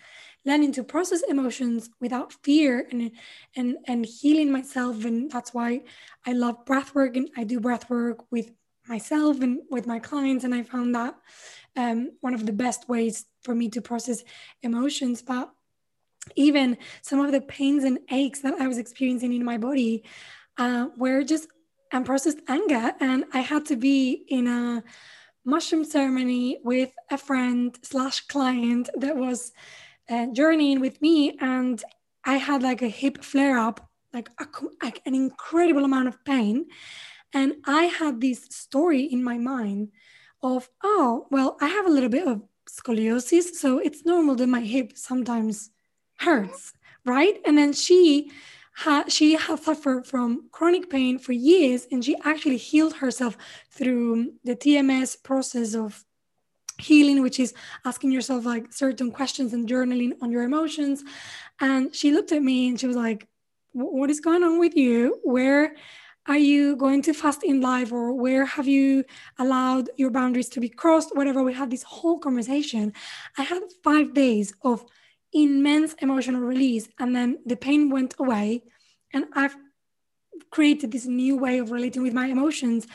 learning 0.46 0.72
to 0.74 0.84
process 0.84 1.22
emotions 1.28 1.90
without 2.00 2.34
fear 2.44 2.88
and 2.92 3.12
and 3.56 3.78
and 3.88 4.06
healing 4.06 4.52
myself. 4.52 5.06
And 5.06 5.30
that's 5.30 5.54
why 5.54 5.82
i 6.26 6.34
love 6.34 6.66
breath 6.66 6.94
work 6.96 7.16
and 7.18 7.30
i 7.38 7.44
do 7.44 7.60
breath 7.60 7.90
work 7.90 8.26
with 8.32 8.52
myself 8.88 9.42
and 9.42 9.60
with 9.70 9.88
my 9.88 10.00
clients. 10.00 10.44
And 10.44 10.54
i 10.54 10.64
found 10.64 10.96
that 10.96 11.16
um, 11.76 12.12
one 12.22 12.34
of 12.34 12.46
the 12.46 12.54
best 12.54 12.88
ways 12.88 13.26
for 13.44 13.56
me 13.56 13.70
to 13.70 13.82
process 13.82 14.24
emotions. 14.62 15.22
But 15.22 15.52
even 16.36 16.78
some 17.02 17.20
of 17.20 17.32
the 17.32 17.42
pains 17.42 17.84
and 17.84 18.00
aches 18.10 18.42
that 18.42 18.56
i 18.60 18.68
was 18.68 18.80
experiencing 18.80 19.32
in 19.34 19.46
my 19.46 19.58
body 19.58 20.04
uh, 20.58 20.88
were 20.98 21.24
just 21.24 21.48
unprocessed 21.94 22.40
anger. 22.48 22.94
And 23.00 23.26
i 23.34 23.40
had 23.40 23.66
to 23.68 23.76
be 23.76 24.26
in 24.28 24.48
a 24.48 24.84
mushroom 25.46 25.86
ceremony 25.86 26.60
with 26.64 26.92
a 27.12 27.18
friend 27.18 27.78
slash 27.84 28.22
client 28.28 28.90
that 28.96 29.16
was 29.16 29.54
uh, 30.10 30.28
journeying 30.34 30.80
with 30.80 31.02
me 31.02 31.38
and 31.40 31.84
i 32.26 32.36
had 32.38 32.62
like 32.64 32.82
a 32.82 32.88
hip 32.88 33.24
flare 33.24 33.58
up 33.58 33.90
like, 34.14 34.30
a, 34.40 34.46
like 34.82 35.02
an 35.06 35.14
incredible 35.14 35.84
amount 35.84 36.08
of 36.08 36.24
pain. 36.26 36.66
And 37.34 37.56
i 37.66 37.86
had 37.86 38.22
this 38.22 38.46
story 38.50 39.04
in 39.04 39.24
my 39.24 39.38
mind 39.38 39.92
of 40.42 40.70
oh 40.84 41.28
well 41.32 41.58
i 41.62 41.68
have 41.68 41.86
a 41.86 41.90
little 41.90 42.10
bit 42.10 42.28
of 42.28 42.42
scoliosis 42.70 43.56
so 43.56 43.80
it's 43.80 44.06
normal 44.06 44.36
that 44.36 44.48
my 44.48 44.62
hip 44.62 44.94
sometimes 44.96 45.70
hurts 46.20 46.74
right? 47.06 47.40
And 47.46 47.58
then 47.58 47.72
she 47.72 48.32
had 48.76 49.12
she 49.12 49.34
had 49.34 49.60
suffered 49.60 50.06
from 50.06 50.50
chronic 50.52 50.90
pain 50.90 51.18
for 51.18 51.32
years 51.32 51.88
and 51.92 52.04
she 52.04 52.16
actually 52.24 52.58
healed 52.58 52.96
herself 52.96 53.38
through 53.72 54.34
the 54.44 54.56
tms 54.56 55.22
process 55.24 55.74
of 55.74 56.04
healing 56.78 57.22
which 57.22 57.40
is 57.40 57.54
asking 57.86 58.12
yourself 58.12 58.46
like 58.46 58.72
certain 58.74 59.12
questions 59.12 59.54
and 59.54 59.68
journaling 59.68 60.14
on 60.22 60.32
your 60.32 60.44
emotions. 60.44 61.04
And 61.60 61.96
she 61.96 62.12
looked 62.12 62.32
at 62.32 62.44
me 62.44 62.68
and 62.68 62.80
she 62.80 62.88
was 62.88 62.96
like 62.96 63.28
what 63.74 64.10
is 64.10 64.22
going 64.22 64.42
on 64.44 64.58
with 64.58 64.76
you? 64.76 65.20
Where 65.24 65.76
are 66.28 66.38
you 66.38 66.78
going 66.78 67.02
too 67.02 67.14
fast 67.14 67.44
in 67.44 67.60
life? 67.60 67.92
Or 67.92 68.14
where 68.14 68.46
have 68.46 68.68
you 68.68 69.04
allowed 69.38 69.90
your 69.98 70.10
boundaries 70.12 70.48
to 70.50 70.62
be 70.62 70.70
crossed? 70.70 71.16
Whatever 71.16 71.44
we 71.44 71.54
had 71.54 71.70
this 71.70 71.84
whole 71.84 72.18
conversation. 72.18 72.94
I 73.38 73.44
had 73.44 73.62
five 73.84 74.14
days 74.14 74.54
of 74.64 74.86
immense 75.36 75.94
emotional 76.02 76.42
release 76.42 76.88
and 76.98 77.16
then 77.16 77.38
the 77.46 77.56
pain 77.56 77.90
went 77.90 78.16
away 78.18 78.64
and 79.14 79.26
i've 79.36 79.56
created 80.50 80.92
this 80.92 81.06
new 81.06 81.38
way 81.38 81.60
of 81.60 81.72
relating 81.72 82.02
with 82.02 82.14
my 82.14 82.28
emotions. 82.28 82.88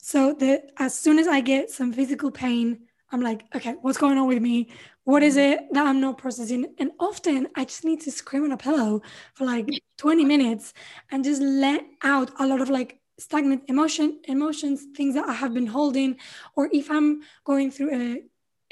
So 0.00 0.32
that 0.34 0.70
as 0.78 0.98
soon 0.98 1.18
as 1.18 1.28
i 1.28 1.40
get 1.40 1.70
some 1.70 1.92
physical 1.92 2.30
pain 2.30 2.86
i'm 3.10 3.20
like 3.20 3.44
okay 3.54 3.74
what's 3.82 3.98
going 3.98 4.18
on 4.18 4.28
with 4.28 4.42
me? 4.42 4.68
What 5.04 5.22
is 5.22 5.36
it 5.36 5.60
that 5.72 5.86
i'm 5.86 6.00
not 6.00 6.18
processing? 6.18 6.74
And 6.78 6.92
often 7.00 7.48
i 7.56 7.64
just 7.64 7.84
need 7.84 8.00
to 8.02 8.10
scream 8.10 8.44
on 8.44 8.52
a 8.52 8.56
pillow 8.56 9.02
for 9.34 9.44
like 9.44 9.68
20 9.98 10.24
minutes 10.24 10.72
and 11.10 11.24
just 11.24 11.42
let 11.42 11.82
out 12.02 12.30
a 12.38 12.46
lot 12.46 12.60
of 12.60 12.70
like 12.70 13.00
stagnant 13.18 13.62
emotion 13.66 14.20
emotions 14.24 14.86
things 14.96 15.14
that 15.16 15.28
i 15.28 15.32
have 15.32 15.52
been 15.52 15.66
holding 15.66 16.16
or 16.54 16.68
if 16.72 16.88
i'm 16.88 17.20
going 17.42 17.68
through 17.68 17.90
a, 17.92 18.22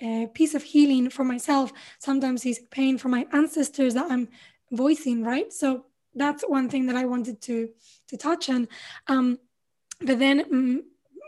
a 0.00 0.26
piece 0.34 0.54
of 0.54 0.62
healing 0.62 1.10
for 1.10 1.24
myself. 1.24 1.72
Sometimes 1.98 2.44
it's 2.44 2.60
pain 2.70 2.98
for 2.98 3.08
my 3.08 3.26
ancestors 3.32 3.94
that 3.94 4.10
i'm 4.10 4.28
voicing 4.72 5.24
right? 5.24 5.52
So 5.52 5.86
that's 6.14 6.42
one 6.42 6.68
thing 6.68 6.86
that 6.86 6.96
i 6.96 7.04
wanted 7.04 7.40
to 7.42 7.68
to 8.08 8.16
touch 8.16 8.48
on. 8.50 8.68
Um, 9.08 9.38
but 10.00 10.18
then 10.18 10.44
um, 10.52 10.82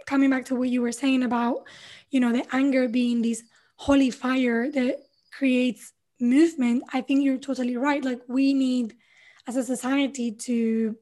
coming 0.06 0.30
back 0.30 0.44
to 0.46 0.54
what 0.54 0.68
you 0.68 0.82
were 0.82 0.92
saying 0.92 1.22
about 1.22 1.64
you 2.10 2.20
know 2.20 2.32
the 2.32 2.44
anger 2.54 2.88
being 2.88 3.22
this 3.22 3.42
holy 3.76 4.10
fire 4.10 4.70
that 4.70 4.96
creates 5.32 5.92
movement 6.20 6.82
i 6.92 7.00
think 7.00 7.22
you're 7.24 7.38
totally 7.38 7.76
right. 7.76 8.04
Like 8.04 8.22
we 8.28 8.52
need 8.54 8.96
as 9.46 9.56
a 9.56 9.64
society 9.64 10.30
to 10.32 10.96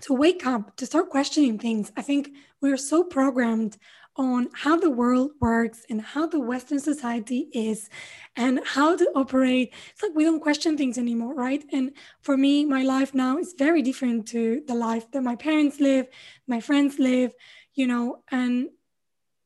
to 0.00 0.14
wake 0.14 0.46
up 0.46 0.76
to 0.76 0.86
start 0.86 1.10
questioning 1.10 1.58
things. 1.58 1.92
I 1.96 2.02
think 2.02 2.30
we're 2.60 2.76
so 2.76 3.04
programmed 3.04 3.76
on 4.18 4.48
how 4.52 4.76
the 4.76 4.90
world 4.90 5.30
works 5.40 5.86
and 5.88 6.02
how 6.02 6.26
the 6.26 6.40
western 6.40 6.80
society 6.80 7.48
is 7.52 7.88
and 8.36 8.60
how 8.64 8.96
to 8.96 9.08
operate. 9.14 9.72
It's 9.92 10.02
like 10.02 10.14
we 10.14 10.24
don't 10.24 10.40
question 10.40 10.76
things 10.76 10.98
anymore 10.98 11.34
right? 11.34 11.64
And 11.72 11.92
for 12.20 12.36
me 12.36 12.64
my 12.64 12.82
life 12.82 13.14
now 13.14 13.38
is 13.38 13.54
very 13.56 13.80
different 13.80 14.26
to 14.28 14.62
the 14.66 14.74
life 14.74 15.10
that 15.12 15.22
my 15.22 15.36
parents 15.36 15.80
live 15.80 16.06
my 16.46 16.60
friends 16.60 16.98
live 16.98 17.32
you 17.74 17.86
know? 17.86 18.22
And 18.30 18.68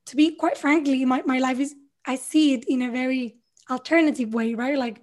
to 0.07 0.17
be 0.17 0.35
quite 0.35 0.59
frankly 0.59 1.05
my, 1.05 1.23
my 1.27 1.39
life 1.39 1.61
is 1.61 1.75
i 2.05 2.17
see 2.17 2.55
it 2.55 2.65
in 2.67 2.83
a 2.83 2.91
very 2.91 3.37
alternative 3.71 4.35
way 4.35 4.55
right? 4.55 4.79
Like 4.79 5.03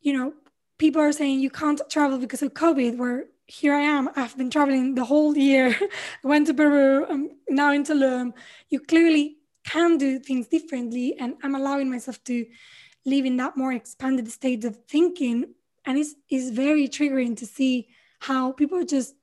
you 0.00 0.12
know 0.12 0.32
people 0.80 1.02
are 1.02 1.12
saying 1.12 1.38
you 1.40 1.50
can't 1.50 1.80
travel 1.90 2.18
because 2.18 2.42
of 2.42 2.54
COVID, 2.54 2.96
where 2.96 3.26
here 3.50 3.74
I 3.74 3.80
am, 3.80 4.08
I've 4.14 4.36
been 4.36 4.48
traveling 4.48 4.94
the 4.94 5.04
whole 5.04 5.36
year, 5.36 5.76
went 6.22 6.46
to 6.46 6.54
Peru, 6.54 7.04
I'm 7.10 7.30
now 7.48 7.72
in 7.72 7.82
Tulum. 7.82 8.32
You 8.68 8.78
clearly 8.78 9.38
can 9.64 9.98
do 9.98 10.20
things 10.20 10.46
differently. 10.46 11.16
And 11.18 11.34
I'm 11.42 11.56
allowing 11.56 11.90
myself 11.90 12.22
to 12.24 12.46
live 13.04 13.24
in 13.24 13.36
that 13.38 13.56
more 13.56 13.72
expanded 13.72 14.30
state 14.30 14.64
of 14.64 14.78
thinking. 14.88 15.54
And 15.84 15.98
it's, 15.98 16.14
it's 16.28 16.50
very 16.50 16.86
triggering 16.88 17.36
to 17.38 17.46
see 17.46 17.88
how 18.20 18.52
people 18.52 18.78
are 18.78 18.84
just 18.84 19.14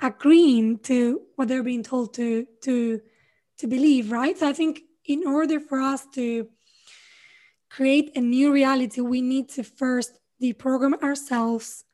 agreeing 0.00 0.78
to 0.78 1.20
what 1.36 1.48
they're 1.48 1.62
being 1.62 1.82
told 1.82 2.14
to, 2.14 2.46
to, 2.62 3.02
to 3.58 3.66
believe, 3.66 4.10
right? 4.10 4.38
So 4.38 4.48
I 4.48 4.54
think 4.54 4.80
in 5.04 5.26
order 5.26 5.60
for 5.60 5.80
us 5.80 6.06
to 6.14 6.48
create 7.68 8.12
a 8.16 8.20
new 8.20 8.50
reality, 8.50 9.02
we 9.02 9.20
need 9.20 9.50
to 9.50 9.62
first 9.62 10.18
deprogram 10.42 11.00
ourselves, 11.02 11.84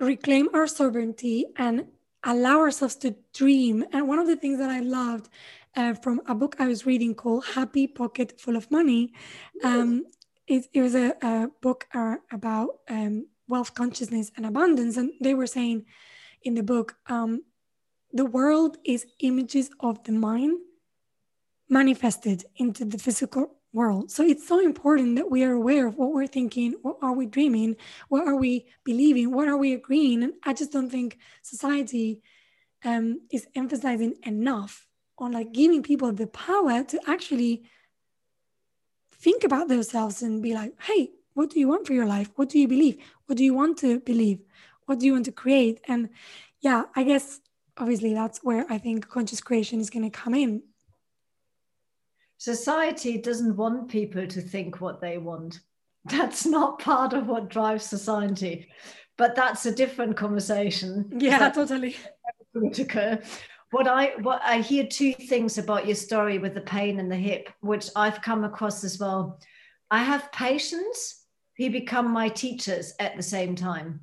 reclaim 0.00 0.48
our 0.54 0.66
sovereignty, 0.66 1.46
and 1.56 1.86
allow 2.24 2.58
ourselves 2.58 2.96
to 2.96 3.14
dream. 3.32 3.84
And 3.92 4.08
one 4.08 4.18
of 4.18 4.26
the 4.26 4.36
things 4.36 4.58
that 4.58 4.70
I 4.70 4.80
loved 4.80 5.28
uh, 5.76 5.94
from 5.94 6.20
a 6.26 6.34
book 6.34 6.56
I 6.58 6.66
was 6.66 6.86
reading 6.86 7.14
called 7.14 7.44
Happy 7.54 7.86
Pocket 7.86 8.40
Full 8.40 8.56
of 8.56 8.70
Money, 8.70 9.12
um, 9.62 10.04
it, 10.46 10.66
it, 10.72 10.82
was 10.82 10.94
a, 10.94 11.14
a 11.22 11.48
book 11.62 11.86
uh, 11.94 12.16
about 12.32 12.70
um, 12.88 13.26
wealth 13.48 13.74
consciousness 13.74 14.32
and 14.36 14.46
abundance. 14.46 14.96
And 14.96 15.12
they 15.20 15.34
were 15.34 15.46
saying 15.46 15.86
in 16.42 16.54
the 16.54 16.62
book, 16.62 16.96
um, 17.06 17.42
the 18.12 18.24
world 18.24 18.78
is 18.84 19.06
images 19.20 19.70
of 19.80 20.02
the 20.04 20.12
mind 20.12 20.58
manifested 21.68 22.44
into 22.56 22.84
the 22.84 22.98
physical 22.98 23.59
world. 23.72 24.10
So 24.10 24.24
it's 24.24 24.46
so 24.46 24.58
important 24.58 25.16
that 25.16 25.30
we 25.30 25.44
are 25.44 25.52
aware 25.52 25.86
of 25.86 25.96
what 25.96 26.12
we're 26.12 26.26
thinking, 26.26 26.74
what 26.82 26.96
are 27.02 27.12
we 27.12 27.26
dreaming, 27.26 27.76
what 28.08 28.26
are 28.26 28.36
we 28.36 28.66
believing, 28.84 29.32
what 29.32 29.48
are 29.48 29.56
we 29.56 29.72
agreeing. 29.72 30.22
And 30.22 30.32
I 30.44 30.52
just 30.52 30.72
don't 30.72 30.90
think 30.90 31.18
society 31.42 32.22
um, 32.84 33.20
is 33.30 33.46
emphasizing 33.54 34.14
enough 34.24 34.86
on 35.18 35.32
like 35.32 35.52
giving 35.52 35.82
people 35.82 36.12
the 36.12 36.26
power 36.26 36.82
to 36.82 37.00
actually 37.06 37.64
think 39.12 39.44
about 39.44 39.68
themselves 39.68 40.22
and 40.22 40.42
be 40.42 40.54
like, 40.54 40.72
hey, 40.82 41.10
what 41.34 41.50
do 41.50 41.60
you 41.60 41.68
want 41.68 41.86
for 41.86 41.92
your 41.92 42.06
life? 42.06 42.30
What 42.36 42.48
do 42.48 42.58
you 42.58 42.66
believe? 42.66 42.98
What 43.26 43.38
do 43.38 43.44
you 43.44 43.54
want 43.54 43.78
to 43.78 44.00
believe? 44.00 44.40
What 44.86 44.98
do 44.98 45.06
you 45.06 45.12
want 45.12 45.26
to 45.26 45.32
create? 45.32 45.80
And 45.86 46.08
yeah, 46.60 46.84
I 46.96 47.04
guess 47.04 47.40
obviously 47.76 48.14
that's 48.14 48.42
where 48.42 48.66
I 48.68 48.78
think 48.78 49.08
conscious 49.08 49.40
creation 49.40 49.78
is 49.78 49.90
going 49.90 50.10
to 50.10 50.10
come 50.10 50.34
in 50.34 50.62
society 52.40 53.18
doesn't 53.18 53.54
want 53.54 53.90
people 53.90 54.26
to 54.26 54.40
think 54.40 54.80
what 54.80 54.98
they 55.00 55.18
want. 55.18 55.60
That's 56.06 56.46
not 56.46 56.80
part 56.80 57.12
of 57.12 57.28
what 57.28 57.50
drives 57.50 57.84
society. 57.84 58.68
But 59.18 59.36
that's 59.36 59.66
a 59.66 59.74
different 59.74 60.16
conversation. 60.16 61.12
Yeah, 61.18 61.38
that's 61.38 61.56
totally. 61.56 61.94
What 63.70 63.86
I 63.86 64.14
what 64.22 64.40
I 64.42 64.60
hear 64.62 64.86
two 64.86 65.12
things 65.12 65.58
about 65.58 65.86
your 65.86 65.94
story 65.94 66.38
with 66.38 66.54
the 66.54 66.62
pain 66.62 66.98
in 66.98 67.08
the 67.08 67.16
hip, 67.16 67.50
which 67.60 67.90
I've 67.94 68.22
come 68.22 68.42
across 68.44 68.82
as 68.82 68.98
well. 68.98 69.38
I 69.90 70.02
have 70.02 70.32
patients 70.32 71.26
who 71.58 71.70
become 71.70 72.10
my 72.10 72.30
teachers 72.30 72.94
at 72.98 73.16
the 73.16 73.22
same 73.22 73.54
time. 73.54 74.00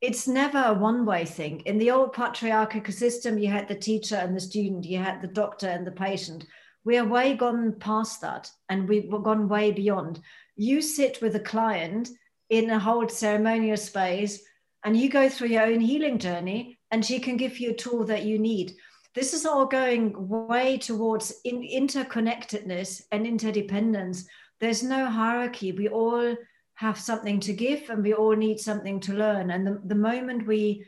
It's 0.00 0.28
never 0.28 0.62
a 0.62 0.74
one-way 0.74 1.24
thing. 1.26 1.60
In 1.66 1.76
the 1.76 1.90
old 1.90 2.12
patriarchal 2.14 2.90
system, 2.92 3.36
you 3.36 3.48
had 3.48 3.68
the 3.68 3.74
teacher 3.74 4.16
and 4.16 4.34
the 4.34 4.40
student, 4.40 4.86
you 4.86 4.98
had 4.98 5.20
the 5.20 5.28
doctor 5.42 5.68
and 5.68 5.86
the 5.86 5.90
patient 5.90 6.46
we 6.86 6.96
are 6.96 7.04
way 7.04 7.34
gone 7.34 7.72
past 7.72 8.20
that 8.20 8.48
and 8.68 8.88
we've 8.88 9.10
gone 9.10 9.48
way 9.48 9.72
beyond. 9.72 10.20
You 10.54 10.80
sit 10.80 11.20
with 11.20 11.34
a 11.34 11.40
client 11.40 12.08
in 12.48 12.70
a 12.70 12.78
whole 12.78 13.08
ceremonial 13.08 13.76
space 13.76 14.40
and 14.84 14.96
you 14.96 15.10
go 15.10 15.28
through 15.28 15.48
your 15.48 15.64
own 15.64 15.80
healing 15.80 16.18
journey 16.18 16.78
and 16.92 17.04
she 17.04 17.18
can 17.18 17.36
give 17.36 17.58
you 17.58 17.70
a 17.70 17.74
tool 17.74 18.04
that 18.04 18.22
you 18.22 18.38
need. 18.38 18.76
This 19.16 19.34
is 19.34 19.44
all 19.44 19.66
going 19.66 20.14
way 20.28 20.78
towards 20.78 21.34
in, 21.44 21.60
interconnectedness 21.62 23.02
and 23.10 23.26
interdependence. 23.26 24.24
There's 24.60 24.84
no 24.84 25.06
hierarchy. 25.06 25.72
We 25.72 25.88
all 25.88 26.36
have 26.74 27.00
something 27.00 27.40
to 27.40 27.52
give 27.52 27.90
and 27.90 28.04
we 28.04 28.14
all 28.14 28.36
need 28.36 28.60
something 28.60 29.00
to 29.00 29.12
learn. 29.12 29.50
And 29.50 29.66
the, 29.66 29.80
the 29.86 29.96
moment 29.96 30.46
we 30.46 30.84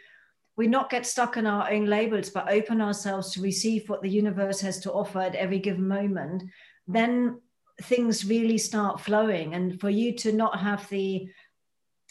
we 0.59 0.67
not 0.67 0.91
get 0.91 1.07
stuck 1.07 1.37
in 1.37 1.47
our 1.47 1.71
own 1.71 1.87
labels, 1.87 2.31
but 2.31 2.53
open 2.53 2.81
ourselves 2.81 3.31
to 3.33 3.41
receive 3.41 3.89
what 3.89 4.03
the 4.03 4.11
universe 4.11 4.61
has 4.61 4.81
to 4.81 4.93
offer 4.93 5.21
at 5.21 5.37
every 5.37 5.61
given 5.61 5.87
moment, 5.87 6.43
then 6.89 7.41
things 7.83 8.27
really 8.27 8.59
start 8.59 9.01
flowing 9.01 9.55
and 9.55 9.81
for 9.81 9.89
you 9.89 10.13
to 10.13 10.33
not 10.33 10.59
have 10.59 10.87
the 10.91 11.29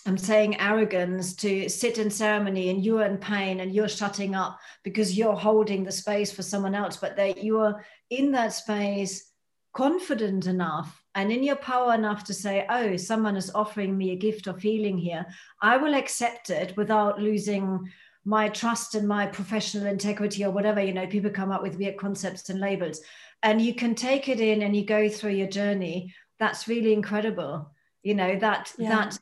I'm 0.05 0.17
saying 0.17 0.61
arrogance 0.61 1.35
to 1.37 1.67
sit 1.67 1.97
in 1.97 2.09
ceremony 2.09 2.69
and 2.69 2.85
you're 2.85 3.03
in 3.03 3.17
pain 3.17 3.59
and 3.59 3.75
you're 3.75 3.89
shutting 3.89 4.35
up 4.35 4.57
because 4.83 5.17
you're 5.17 5.35
holding 5.35 5.83
the 5.83 5.91
space 5.91 6.31
for 6.31 6.43
someone 6.43 6.75
else, 6.75 6.95
but 6.95 7.17
that 7.17 7.43
you 7.43 7.59
are 7.59 7.83
in 8.09 8.31
that 8.31 8.53
space 8.53 9.33
confident 9.73 10.45
enough 10.45 11.03
and 11.15 11.31
in 11.31 11.43
your 11.43 11.57
power 11.57 11.93
enough 11.93 12.23
to 12.23 12.33
say, 12.33 12.65
oh, 12.69 12.95
someone 12.95 13.35
is 13.35 13.51
offering 13.53 13.97
me 13.97 14.11
a 14.11 14.15
gift 14.15 14.47
of 14.47 14.61
healing 14.61 14.97
here. 14.97 15.25
I 15.61 15.75
will 15.75 15.95
accept 15.95 16.51
it 16.51 16.77
without 16.77 17.19
losing 17.19 17.91
my 18.27 18.49
trust 18.49 18.93
and 18.93 19.07
my 19.07 19.25
professional 19.25 19.85
integrity 19.87 20.43
or 20.43 20.51
whatever. 20.51 20.83
You 20.83 20.93
know, 20.93 21.07
people 21.07 21.31
come 21.31 21.49
up 21.49 21.63
with 21.63 21.77
weird 21.77 21.95
concepts 21.95 22.49
and 22.49 22.59
labels. 22.59 22.99
And 23.41 23.61
you 23.61 23.73
can 23.73 23.95
take 23.95 24.27
it 24.27 24.41
in 24.41 24.63
and 24.63 24.75
you 24.75 24.83
go 24.85 25.07
through 25.07 25.31
your 25.31 25.47
journey. 25.47 26.13
That's 26.37 26.67
really 26.67 26.91
incredible. 26.91 27.71
You 28.03 28.15
know, 28.15 28.37
that 28.37 28.73
yeah. 28.77 28.89
that 28.89 29.19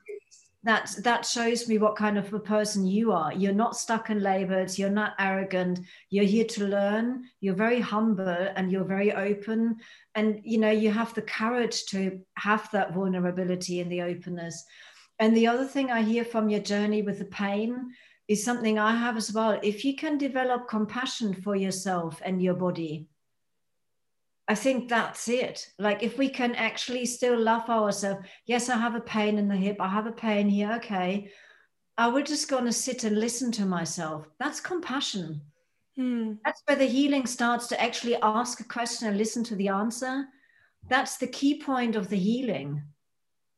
that 0.64 0.95
that 1.03 1.24
shows 1.24 1.70
me 1.70 1.78
what 1.78 1.95
kind 1.95 2.18
of 2.18 2.34
a 2.34 2.39
person 2.39 2.88
you 2.88 3.12
are 3.12 3.32
you're 3.32 3.53
not 3.53 3.78
stuck 3.78 4.10
in 4.10 4.20
labels 4.20 4.80
you're 4.80 4.89
not 4.89 5.14
arrogant 5.20 5.80
you're 6.10 6.26
here 6.26 6.43
to 6.43 6.66
learn 6.66 7.24
you're 7.39 7.53
very 7.53 7.80
humble 7.80 8.49
and 8.56 8.72
you're 8.72 8.84
very 8.84 9.14
open 9.14 9.78
and 10.16 10.41
you 10.43 10.58
know 10.58 10.72
you 10.72 10.89
have 10.89 11.14
the 11.14 11.22
courage 11.22 11.86
to 11.86 12.20
have 12.34 12.68
that 12.72 12.95
vulnerability 12.95 13.80
and 13.80 13.91
the 13.91 14.01
openness 14.01 14.66
and 15.20 15.38
the 15.38 15.45
other 15.45 15.66
thing 15.66 15.91
i 15.91 16.01
hear 16.01 16.26
from 16.26 16.49
your 16.49 16.62
journey 16.62 17.03
with 17.03 17.20
the 17.20 17.26
pain 17.26 17.91
is 18.28 18.43
something 18.43 18.80
i 18.80 18.95
have 18.95 19.17
as 19.17 19.32
well 19.34 19.59
if 19.63 19.86
you 19.86 19.95
can 19.95 20.17
develop 20.17 20.67
compassion 20.67 21.34
for 21.34 21.55
yourself 21.55 22.21
and 22.26 22.41
your 22.41 22.55
body 22.55 23.07
I 24.47 24.55
think 24.55 24.89
that's 24.89 25.28
it. 25.28 25.67
Like 25.80 26.03
if 26.03 26.17
we 26.17 26.30
can 26.30 26.53
actually 26.55 27.05
still 27.05 27.39
love 27.39 27.69
ourselves, 27.69 28.28
yes, 28.45 28.69
I 28.69 28.78
have 28.78 28.95
a 28.95 29.01
pain 29.01 29.39
in 29.39 29.47
the 29.47 29.55
hip, 29.55 29.78
I 29.80 29.88
have 29.88 30.05
a 30.05 30.11
pain 30.11 30.47
here, 30.47 30.73
okay. 30.73 31.32
I 31.97 32.09
will 32.09 32.23
just 32.23 32.49
going 32.49 32.65
to 32.65 32.73
sit 32.73 33.05
and 33.05 33.17
listen 33.17 33.51
to 33.53 33.65
myself. 33.65 34.28
That's 34.39 34.59
compassion. 34.59 35.41
Hmm. 35.95 36.34
That's 36.43 36.61
where 36.65 36.78
the 36.78 36.86
healing 36.86 37.26
starts 37.26 37.67
to 37.67 37.82
actually 37.82 38.17
ask 38.21 38.59
a 38.59 38.65
question 38.65 39.07
and 39.07 39.17
listen 39.17 39.43
to 39.45 39.55
the 39.55 39.69
answer. 39.69 40.26
That's 40.89 41.17
the 41.17 41.28
key 41.28 41.61
point 41.61 41.95
of 41.95 42.09
the 42.09 42.17
healing. 42.17 42.84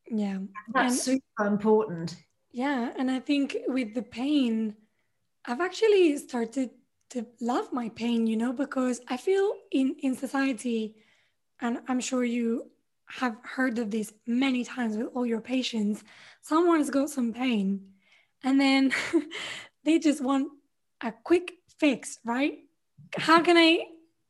Yeah. 0.09 0.37
That's 0.73 1.07
and, 1.07 1.19
super 1.19 1.47
important. 1.47 2.15
Yeah. 2.57 2.91
And 2.97 3.11
I 3.11 3.19
think 3.19 3.55
with 3.67 3.93
the 3.93 4.01
pain, 4.01 4.75
I've 5.45 5.61
actually 5.61 6.17
started 6.17 6.71
to 7.11 7.27
love 7.39 7.71
my 7.71 7.89
pain, 7.89 8.25
you 8.25 8.35
know, 8.35 8.51
because 8.51 8.99
I 9.07 9.17
feel 9.17 9.53
in 9.71 9.95
in 9.99 10.15
society, 10.15 10.95
and 11.61 11.81
I'm 11.87 11.99
sure 11.99 12.23
you 12.23 12.71
have 13.09 13.35
heard 13.43 13.77
of 13.77 13.91
this 13.91 14.11
many 14.25 14.63
times 14.63 14.97
with 14.97 15.09
all 15.13 15.23
your 15.23 15.39
patients. 15.39 16.03
Someone's 16.41 16.89
got 16.89 17.11
some 17.11 17.31
pain, 17.31 17.93
and 18.43 18.59
then 18.59 18.91
they 19.83 19.99
just 19.99 20.23
want 20.23 20.47
a 21.01 21.13
quick 21.23 21.53
fix, 21.77 22.17
right? 22.25 22.57
How 23.17 23.39
can 23.43 23.55
I 23.55 23.85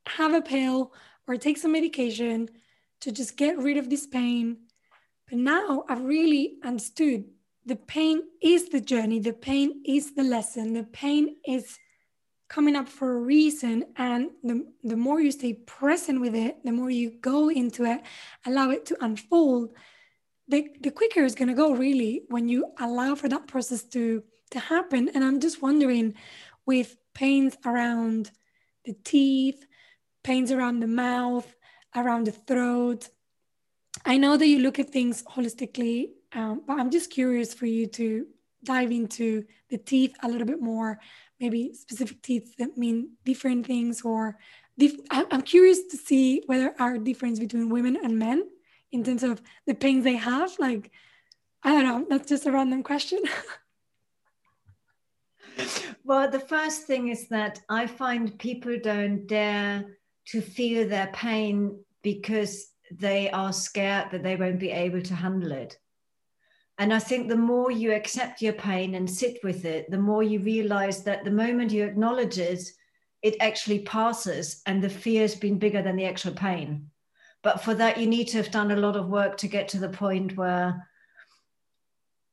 have 0.06 0.34
a 0.34 0.42
pill 0.42 0.92
or 1.28 1.38
take 1.38 1.58
some 1.58 1.72
medication 1.72 2.50
to 3.04 3.12
just 3.14 3.38
get 3.38 3.58
rid 3.58 3.78
of 3.78 3.90
this 3.90 4.06
pain? 4.06 4.68
But 5.30 5.40
now 5.40 5.86
I've 5.88 6.04
really 6.04 6.58
understood 6.62 7.24
the 7.68 7.76
pain 7.76 8.22
is 8.42 8.70
the 8.70 8.80
journey, 8.80 9.20
the 9.20 9.34
pain 9.34 9.84
is 9.86 10.16
the 10.16 10.24
lesson, 10.24 10.74
the 10.74 10.84
pain 10.84 11.36
is 11.46 11.78
coming 12.48 12.78
up 12.78 12.88
for 12.88 13.18
a 13.18 13.20
reason. 13.20 13.84
And 13.98 14.30
the, 14.42 14.66
the 14.84 14.96
more 14.96 15.20
you 15.20 15.32
stay 15.32 15.54
present 15.54 16.22
with 16.22 16.34
it 16.34 16.64
the 16.64 16.72
more 16.72 16.90
you 16.90 17.12
go 17.12 17.50
into 17.50 17.84
it 17.84 18.02
allow 18.46 18.70
it 18.70 18.86
to 18.88 18.98
unfold 19.04 19.74
the, 20.48 20.70
the 20.80 20.92
quicker 20.92 21.26
it's 21.26 21.36
going 21.36 21.50
to 21.50 21.54
go 21.54 21.74
really 21.74 22.24
when 22.30 22.48
you 22.48 22.66
allow 22.80 23.16
for 23.16 23.28
that 23.28 23.48
process 23.48 23.84
to 23.84 24.24
to 24.52 24.60
happen. 24.60 25.10
And 25.10 25.24
i'm 25.26 25.42
just 25.42 25.62
wondering 25.62 26.14
with 26.66 26.96
pains 27.14 27.58
around 27.66 28.32
the 28.86 28.96
teeth 29.04 29.66
pains 30.24 30.52
around 30.52 30.80
the 30.80 30.88
mouth 30.88 31.54
around 31.96 32.28
the 32.28 32.32
throat 32.32 33.10
i 34.06 34.16
know 34.18 34.38
that 34.38 34.48
you 34.48 34.60
look 34.60 34.80
at 34.80 34.90
things 34.90 35.24
holistically 35.24 36.12
um, 36.34 36.62
but 36.68 36.80
i'm 36.80 36.90
just 36.90 37.10
curious 37.10 37.54
for 37.54 37.66
you 37.66 37.88
to 37.88 38.26
dive 38.64 38.92
into 38.92 39.44
the 39.70 39.78
teeth 39.78 40.16
a 40.24 40.28
little 40.28 40.48
bit 40.48 40.62
more 40.62 41.00
maybe 41.40 41.74
specific 41.74 42.22
teeth 42.22 42.56
that 42.58 42.78
mean 42.78 43.12
different 43.26 43.66
things 43.66 44.02
or 44.02 44.38
dif- 44.78 45.00
i'm 45.12 45.42
curious 45.42 45.80
to 45.90 45.98
see 45.98 46.44
whether 46.48 46.74
are 46.80 46.98
difference 46.98 47.40
between 47.40 47.70
women 47.70 47.98
and 48.04 48.18
men 48.18 48.44
in 48.92 49.04
terms 49.04 49.24
of 49.24 49.42
the 49.66 49.74
pains 49.74 50.04
they 50.04 50.16
have 50.16 50.52
like 50.60 50.92
i 51.64 51.72
don't 51.72 51.84
know 51.84 52.06
that's 52.10 52.30
just 52.30 52.46
a 52.46 52.52
random 52.52 52.84
question. 52.84 53.22
Well 56.04 56.30
the 56.30 56.40
first 56.40 56.84
thing 56.84 57.10
is 57.10 57.28
that 57.30 57.60
i 57.68 57.86
find 57.88 58.38
people 58.40 58.78
don't 58.82 59.28
dare 59.28 59.98
to 60.28 60.42
feel 60.42 60.88
their 60.88 61.08
pain 61.08 61.84
because 62.02 62.68
they 62.92 63.30
are 63.32 63.52
scared 63.52 64.12
that 64.12 64.24
they 64.24 64.36
won't 64.36 64.60
be 64.60 64.72
able 64.72 65.02
to 65.02 65.16
handle 65.16 65.52
it 65.52 65.78
and 66.80 66.94
I 66.94 67.00
think 67.00 67.28
the 67.28 67.36
more 67.36 67.72
you 67.72 67.94
accept 67.94 68.42
your 68.42 68.54
pain 68.54 68.96
and 68.96 69.10
sit 69.10 69.40
with 69.44 69.66
it, 69.66 69.90
the 69.90 69.98
more 69.98 70.22
you 70.22 70.40
realize 70.40 71.04
that 71.04 71.24
the 71.24 71.32
moment 71.32 71.72
you 71.72 71.84
acknowledge 71.84 72.38
it, 72.38 72.62
it 73.24 73.36
actually 73.40 73.80
passes 73.80 74.62
and 74.68 74.82
the 74.82 74.90
fear 74.90 75.22
has 75.22 75.36
been 75.36 75.58
bigger 75.58 75.82
than 75.82 75.96
the 75.96 76.06
actual 76.06 76.34
pain. 76.34 76.90
But 77.42 77.64
for 77.64 77.74
that, 77.76 77.98
you 77.98 78.06
need 78.06 78.26
to 78.30 78.38
have 78.38 78.52
done 78.52 78.72
a 78.72 78.76
lot 78.76 78.96
of 78.96 79.10
work 79.10 79.38
to 79.38 79.48
get 79.48 79.68
to 79.70 79.80
the 79.80 79.90
point 79.90 80.38
where 80.38 80.88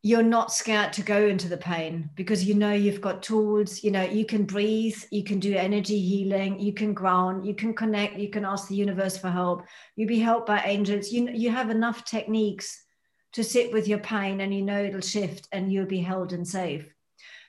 you're 0.02 0.22
not 0.22 0.52
scared 0.52 0.92
to 0.92 1.02
go 1.02 1.26
into 1.26 1.48
the 1.48 1.56
pain 1.56 2.10
because 2.14 2.44
you 2.44 2.54
know 2.54 2.74
you've 2.74 3.00
got 3.00 3.22
tools 3.22 3.82
you 3.82 3.90
know 3.90 4.02
you 4.02 4.26
can 4.26 4.44
breathe 4.44 4.98
you 5.10 5.24
can 5.24 5.40
do 5.40 5.56
energy 5.56 5.98
healing 5.98 6.60
you 6.60 6.74
can 6.74 6.92
ground 6.92 7.46
you 7.46 7.54
can 7.54 7.72
connect 7.72 8.18
you 8.18 8.28
can 8.28 8.44
ask 8.44 8.68
the 8.68 8.74
universe 8.74 9.16
for 9.16 9.30
help 9.30 9.64
you 9.96 10.06
be 10.06 10.18
helped 10.18 10.46
by 10.46 10.62
angels 10.66 11.10
you 11.10 11.30
you 11.30 11.50
have 11.50 11.70
enough 11.70 12.04
techniques 12.04 12.83
to 13.34 13.44
sit 13.44 13.72
with 13.72 13.86
your 13.86 13.98
pain 13.98 14.40
and 14.40 14.54
you 14.54 14.62
know 14.62 14.82
it'll 14.82 15.00
shift 15.00 15.48
and 15.52 15.72
you'll 15.72 15.86
be 15.86 16.00
held 16.00 16.32
and 16.32 16.46
safe. 16.46 16.88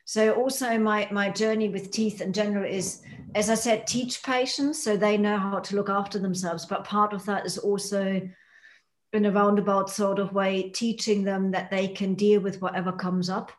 So 0.05 0.33
also 0.33 0.77
my, 0.77 1.07
my 1.11 1.29
journey 1.29 1.69
with 1.69 1.91
teeth 1.91 2.21
in 2.21 2.31
general 2.31 2.65
is, 2.65 3.01
as 3.33 3.49
I 3.49 3.55
said, 3.55 3.87
teach 3.87 4.21
patients 4.21 4.83
so 4.83 4.95
they 4.95 5.17
know 5.17 5.37
how 5.37 5.59
to 5.59 5.75
look 5.75 5.89
after 5.89 6.19
themselves. 6.19 6.65
But 6.65 6.83
part 6.83 7.13
of 7.13 7.25
that 7.25 7.45
is 7.45 7.57
also 7.57 8.21
in 9.13 9.25
a 9.25 9.31
roundabout 9.31 9.89
sort 9.89 10.19
of 10.19 10.33
way, 10.33 10.69
teaching 10.69 11.23
them 11.23 11.51
that 11.51 11.71
they 11.71 11.87
can 11.87 12.13
deal 12.13 12.41
with 12.41 12.61
whatever 12.61 12.91
comes 12.91 13.29
up. 13.29 13.51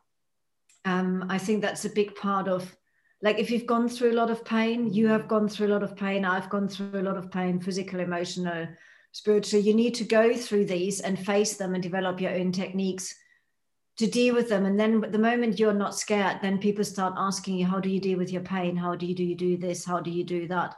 Um, 0.85 1.27
I 1.29 1.39
think 1.39 1.62
that's 1.62 1.85
a 1.85 1.91
big 1.91 2.14
part 2.14 2.47
of 2.47 2.77
like 3.22 3.39
if 3.39 3.51
you've 3.51 3.66
gone 3.66 3.89
through 3.89 4.12
a 4.12 4.20
lot 4.20 4.31
of 4.31 4.45
pain, 4.45 4.93
you 4.93 5.09
have 5.09 5.27
gone 5.27 5.49
through 5.49 5.68
a 5.68 5.74
lot 5.74 5.83
of 5.83 5.97
pain, 5.97 6.24
I've 6.24 6.51
gone 6.51 6.68
through 6.68 7.01
a 7.01 7.03
lot 7.03 7.16
of 7.16 7.31
pain, 7.31 7.59
physical, 7.59 8.01
emotional, 8.01 8.68
spiritually, 9.17 9.67
you 9.67 9.73
need 9.73 9.95
to 9.95 10.05
go 10.05 10.37
through 10.37 10.67
these 10.67 11.01
and 11.01 11.19
face 11.19 11.57
them 11.57 11.73
and 11.73 11.83
develop 11.83 12.21
your 12.21 12.33
own 12.33 12.53
techniques 12.53 13.14
to 13.97 14.07
deal 14.07 14.35
with 14.35 14.51
them. 14.51 14.67
And 14.67 14.79
then 14.79 15.01
the 15.01 15.19
moment 15.19 15.59
you're 15.59 15.73
not 15.73 15.95
scared, 15.95 16.41
then 16.43 16.59
people 16.59 16.85
start 16.85 17.14
asking 17.17 17.57
you, 17.57 17.64
how 17.64 17.81
do 17.81 17.89
you 17.89 17.99
deal 17.99 18.19
with 18.19 18.31
your 18.31 18.43
pain? 18.43 18.77
How 18.77 18.95
do 18.95 19.07
you 19.07 19.14
do 19.14 19.25
you 19.25 19.35
do 19.35 19.57
this? 19.57 19.87
How 19.87 20.01
do 20.01 20.11
you 20.11 20.23
do 20.23 20.47
that? 20.49 20.75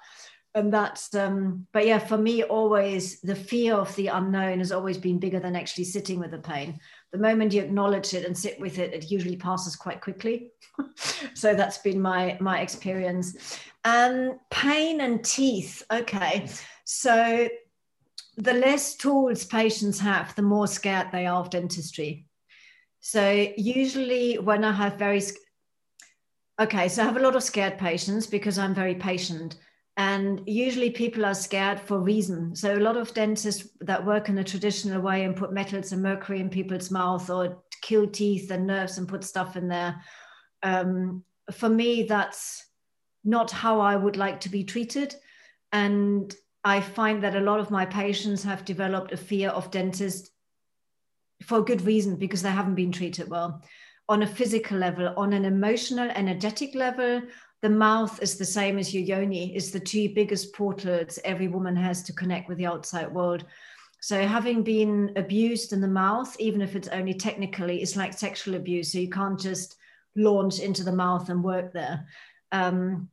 And 0.54 0.72
that's 0.72 1.12
um, 1.16 1.66
but 1.72 1.84
yeah, 1.84 1.98
for 1.98 2.16
me, 2.16 2.44
always 2.44 3.20
the 3.22 3.34
fear 3.34 3.74
of 3.74 3.94
the 3.96 4.06
unknown 4.06 4.58
has 4.58 4.70
always 4.70 4.98
been 4.98 5.18
bigger 5.18 5.40
than 5.40 5.56
actually 5.56 5.84
sitting 5.84 6.20
with 6.20 6.30
the 6.30 6.38
pain. 6.38 6.78
The 7.10 7.18
moment 7.18 7.52
you 7.52 7.62
acknowledge 7.62 8.14
it 8.14 8.24
and 8.24 8.38
sit 8.38 8.60
with 8.60 8.78
it, 8.78 8.94
it 8.94 9.10
usually 9.10 9.36
passes 9.36 9.74
quite 9.74 10.00
quickly. 10.00 10.52
so 11.34 11.54
that's 11.54 11.78
been 11.78 12.00
my 12.00 12.38
my 12.40 12.60
experience. 12.60 13.58
Um, 13.84 14.38
pain 14.50 15.00
and 15.00 15.24
teeth. 15.24 15.82
Okay. 15.90 16.48
So 16.84 17.48
the 18.38 18.52
less 18.52 18.94
tools 18.94 19.44
patients 19.44 19.98
have, 19.98 20.34
the 20.36 20.42
more 20.42 20.68
scared 20.68 21.08
they 21.10 21.26
are 21.26 21.40
of 21.40 21.50
dentistry. 21.50 22.24
So 23.00 23.48
usually 23.56 24.38
when 24.38 24.64
I 24.64 24.72
have 24.72 24.94
very 24.94 25.22
okay, 26.60 26.88
so 26.88 27.02
I 27.02 27.06
have 27.06 27.16
a 27.16 27.20
lot 27.20 27.36
of 27.36 27.42
scared 27.42 27.78
patients 27.78 28.26
because 28.26 28.58
I'm 28.58 28.74
very 28.74 28.94
patient. 28.94 29.56
And 29.96 30.42
usually 30.46 30.90
people 30.90 31.26
are 31.26 31.34
scared 31.34 31.80
for 31.80 31.98
reason. 31.98 32.54
So 32.54 32.76
a 32.76 32.78
lot 32.78 32.96
of 32.96 33.12
dentists 33.12 33.68
that 33.80 34.06
work 34.06 34.28
in 34.28 34.38
a 34.38 34.44
traditional 34.44 35.00
way 35.00 35.24
and 35.24 35.34
put 35.34 35.52
metals 35.52 35.90
and 35.90 36.00
mercury 36.00 36.40
in 36.40 36.48
people's 36.48 36.92
mouth 36.92 37.28
or 37.30 37.64
kill 37.82 38.06
teeth 38.06 38.52
and 38.52 38.66
nerves 38.68 38.98
and 38.98 39.08
put 39.08 39.24
stuff 39.24 39.56
in 39.56 39.66
there. 39.66 40.00
Um, 40.62 41.24
for 41.50 41.68
me, 41.68 42.04
that's 42.04 42.64
not 43.24 43.50
how 43.50 43.80
I 43.80 43.96
would 43.96 44.16
like 44.16 44.40
to 44.42 44.48
be 44.48 44.62
treated. 44.62 45.16
And 45.72 46.32
I 46.64 46.80
find 46.80 47.22
that 47.22 47.36
a 47.36 47.40
lot 47.40 47.60
of 47.60 47.70
my 47.70 47.86
patients 47.86 48.42
have 48.44 48.64
developed 48.64 49.12
a 49.12 49.16
fear 49.16 49.50
of 49.50 49.70
dentists 49.70 50.30
for 51.42 51.62
good 51.62 51.82
reason 51.82 52.16
because 52.16 52.42
they 52.42 52.50
haven't 52.50 52.74
been 52.74 52.92
treated 52.92 53.30
well. 53.30 53.62
On 54.08 54.22
a 54.22 54.26
physical 54.26 54.78
level, 54.78 55.12
on 55.16 55.32
an 55.32 55.44
emotional, 55.44 56.10
energetic 56.10 56.74
level, 56.74 57.22
the 57.60 57.68
mouth 57.68 58.22
is 58.22 58.36
the 58.36 58.44
same 58.44 58.78
as 58.78 58.94
your 58.94 59.02
yoni, 59.02 59.54
is 59.54 59.70
the 59.70 59.80
two 59.80 60.08
biggest 60.14 60.54
portals 60.54 61.18
every 61.24 61.48
woman 61.48 61.76
has 61.76 62.02
to 62.04 62.12
connect 62.12 62.48
with 62.48 62.58
the 62.58 62.66
outside 62.66 63.12
world. 63.12 63.44
So 64.00 64.26
having 64.26 64.62
been 64.62 65.12
abused 65.16 65.72
in 65.72 65.80
the 65.80 65.88
mouth, 65.88 66.36
even 66.38 66.62
if 66.62 66.76
it's 66.76 66.88
only 66.88 67.14
technically, 67.14 67.82
it's 67.82 67.96
like 67.96 68.12
sexual 68.12 68.54
abuse. 68.54 68.92
So 68.92 68.98
you 68.98 69.10
can't 69.10 69.38
just 69.38 69.76
launch 70.16 70.60
into 70.60 70.84
the 70.84 70.92
mouth 70.92 71.28
and 71.28 71.42
work 71.42 71.72
there. 71.72 72.06
Um, 72.52 73.08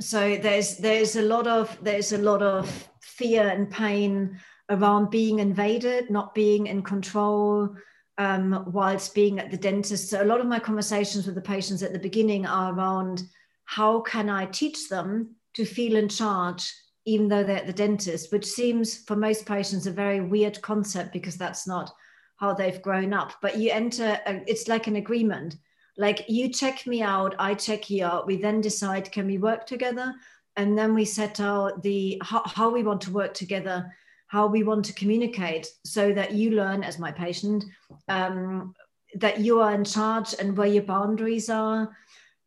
so 0.00 0.36
there's 0.36 0.76
there's 0.78 1.16
a 1.16 1.22
lot 1.22 1.46
of 1.46 1.76
there's 1.82 2.12
a 2.12 2.18
lot 2.18 2.42
of 2.42 2.88
fear 3.00 3.48
and 3.48 3.70
pain 3.70 4.40
around 4.70 5.10
being 5.10 5.40
invaded, 5.40 6.10
not 6.10 6.34
being 6.34 6.66
in 6.66 6.82
control, 6.82 7.74
um, 8.18 8.64
whilst 8.68 9.14
being 9.14 9.38
at 9.38 9.50
the 9.50 9.56
dentist. 9.56 10.08
So 10.08 10.22
a 10.22 10.24
lot 10.24 10.40
of 10.40 10.46
my 10.46 10.58
conversations 10.58 11.26
with 11.26 11.34
the 11.34 11.40
patients 11.40 11.82
at 11.82 11.92
the 11.92 11.98
beginning 11.98 12.46
are 12.46 12.72
around 12.72 13.22
how 13.64 14.00
can 14.00 14.28
I 14.28 14.46
teach 14.46 14.88
them 14.88 15.36
to 15.54 15.64
feel 15.64 15.96
in 15.96 16.08
charge 16.08 16.72
even 17.06 17.28
though 17.28 17.42
they're 17.42 17.56
at 17.56 17.66
the 17.66 17.72
dentist, 17.72 18.32
which 18.32 18.46
seems 18.46 18.98
for 19.04 19.16
most 19.16 19.46
patients 19.46 19.86
a 19.86 19.90
very 19.90 20.20
weird 20.20 20.60
concept 20.60 21.12
because 21.12 21.36
that's 21.36 21.66
not 21.66 21.90
how 22.36 22.52
they've 22.52 22.82
grown 22.82 23.12
up. 23.12 23.32
But 23.40 23.58
you 23.58 23.70
enter, 23.70 24.20
a, 24.26 24.42
it's 24.46 24.68
like 24.68 24.86
an 24.86 24.96
agreement. 24.96 25.56
Like 26.00 26.24
you 26.28 26.48
check 26.48 26.86
me 26.86 27.02
out, 27.02 27.34
I 27.38 27.52
check 27.52 27.90
you 27.90 28.06
out. 28.06 28.26
We 28.26 28.36
then 28.36 28.62
decide 28.62 29.12
can 29.12 29.26
we 29.26 29.36
work 29.36 29.66
together, 29.66 30.14
and 30.56 30.76
then 30.76 30.94
we 30.94 31.04
set 31.04 31.40
out 31.40 31.82
the 31.82 32.18
how, 32.24 32.42
how 32.46 32.70
we 32.70 32.82
want 32.82 33.02
to 33.02 33.12
work 33.12 33.34
together, 33.34 33.94
how 34.26 34.46
we 34.46 34.62
want 34.62 34.86
to 34.86 34.94
communicate, 34.94 35.66
so 35.84 36.14
that 36.14 36.32
you 36.32 36.52
learn 36.52 36.82
as 36.84 36.98
my 36.98 37.12
patient 37.12 37.66
um, 38.08 38.74
that 39.16 39.40
you 39.40 39.60
are 39.60 39.74
in 39.74 39.84
charge 39.84 40.34
and 40.40 40.56
where 40.56 40.68
your 40.68 40.84
boundaries 40.84 41.50
are, 41.50 41.94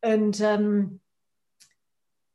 and 0.01 0.41
um, 0.41 0.99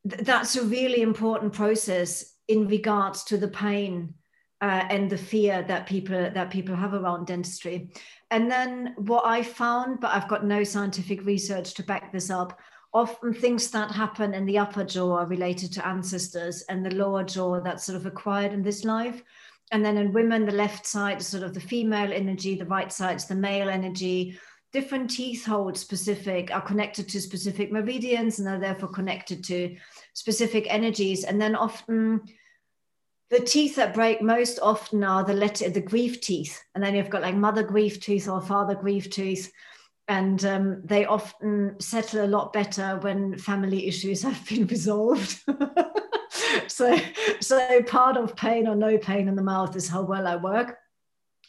that's 0.04 0.54
a 0.54 0.62
really 0.62 1.02
important 1.02 1.52
process 1.52 2.32
in 2.46 2.68
regards 2.68 3.24
to 3.24 3.36
the 3.36 3.48
pain 3.48 4.14
uh, 4.60 4.84
and 4.90 5.08
the 5.08 5.18
fear 5.18 5.62
that 5.68 5.86
people 5.86 6.30
that 6.30 6.50
people 6.50 6.74
have 6.74 6.94
around 6.94 7.26
dentistry. 7.26 7.90
And 8.30 8.50
then 8.50 8.94
what 8.96 9.24
I 9.24 9.42
found, 9.42 10.00
but 10.00 10.14
I've 10.14 10.28
got 10.28 10.44
no 10.44 10.64
scientific 10.64 11.24
research 11.24 11.74
to 11.74 11.82
back 11.82 12.12
this 12.12 12.30
up, 12.30 12.58
often 12.92 13.32
things 13.32 13.70
that 13.70 13.90
happen 13.90 14.34
in 14.34 14.46
the 14.46 14.58
upper 14.58 14.84
jaw 14.84 15.18
are 15.18 15.26
related 15.26 15.72
to 15.72 15.86
ancestors 15.86 16.62
and 16.62 16.84
the 16.84 16.94
lower 16.94 17.24
jaw 17.24 17.60
that's 17.60 17.84
sort 17.84 17.96
of 17.96 18.06
acquired 18.06 18.52
in 18.52 18.62
this 18.62 18.84
life. 18.84 19.22
And 19.70 19.84
then 19.84 19.98
in 19.98 20.12
women, 20.12 20.46
the 20.46 20.52
left 20.52 20.86
side 20.86 21.20
is 21.20 21.26
sort 21.26 21.42
of 21.42 21.54
the 21.54 21.60
female 21.60 22.12
energy, 22.12 22.54
the 22.54 22.64
right 22.64 22.92
side 22.92 23.16
is 23.16 23.26
the 23.26 23.34
male 23.34 23.68
energy. 23.68 24.38
Different 24.72 25.10
teeth 25.10 25.44
hold 25.44 25.76
specific, 25.76 26.50
are 26.50 26.60
connected 26.60 27.08
to 27.10 27.20
specific 27.20 27.70
meridians 27.70 28.38
and 28.38 28.48
are 28.48 28.58
therefore 28.58 28.88
connected 28.88 29.44
to 29.44 29.76
specific 30.14 30.66
energies. 30.68 31.24
And 31.24 31.40
then 31.40 31.54
often 31.54 32.22
the 33.30 33.40
teeth 33.40 33.76
that 33.76 33.94
break 33.94 34.22
most 34.22 34.58
often 34.62 35.04
are 35.04 35.22
the 35.22 35.34
letter, 35.34 35.68
the 35.68 35.80
grief 35.80 36.20
teeth. 36.20 36.62
And 36.74 36.82
then 36.82 36.94
you've 36.94 37.10
got 37.10 37.22
like 37.22 37.34
mother 37.34 37.62
grief 37.62 38.00
tooth 38.00 38.28
or 38.28 38.40
father 38.40 38.74
grief 38.74 39.10
tooth. 39.10 39.50
And 40.08 40.42
um, 40.46 40.80
they 40.84 41.04
often 41.04 41.78
settle 41.80 42.24
a 42.24 42.26
lot 42.26 42.54
better 42.54 42.98
when 43.02 43.36
family 43.36 43.86
issues 43.86 44.22
have 44.24 44.48
been 44.48 44.66
resolved. 44.66 45.42
so, 46.68 46.98
so 47.40 47.82
part 47.82 48.16
of 48.16 48.34
pain 48.34 48.66
or 48.66 48.74
no 48.74 48.96
pain 48.96 49.28
in 49.28 49.36
the 49.36 49.42
mouth 49.42 49.76
is 49.76 49.88
how 49.88 50.02
well 50.02 50.26
I 50.26 50.36
work 50.36 50.78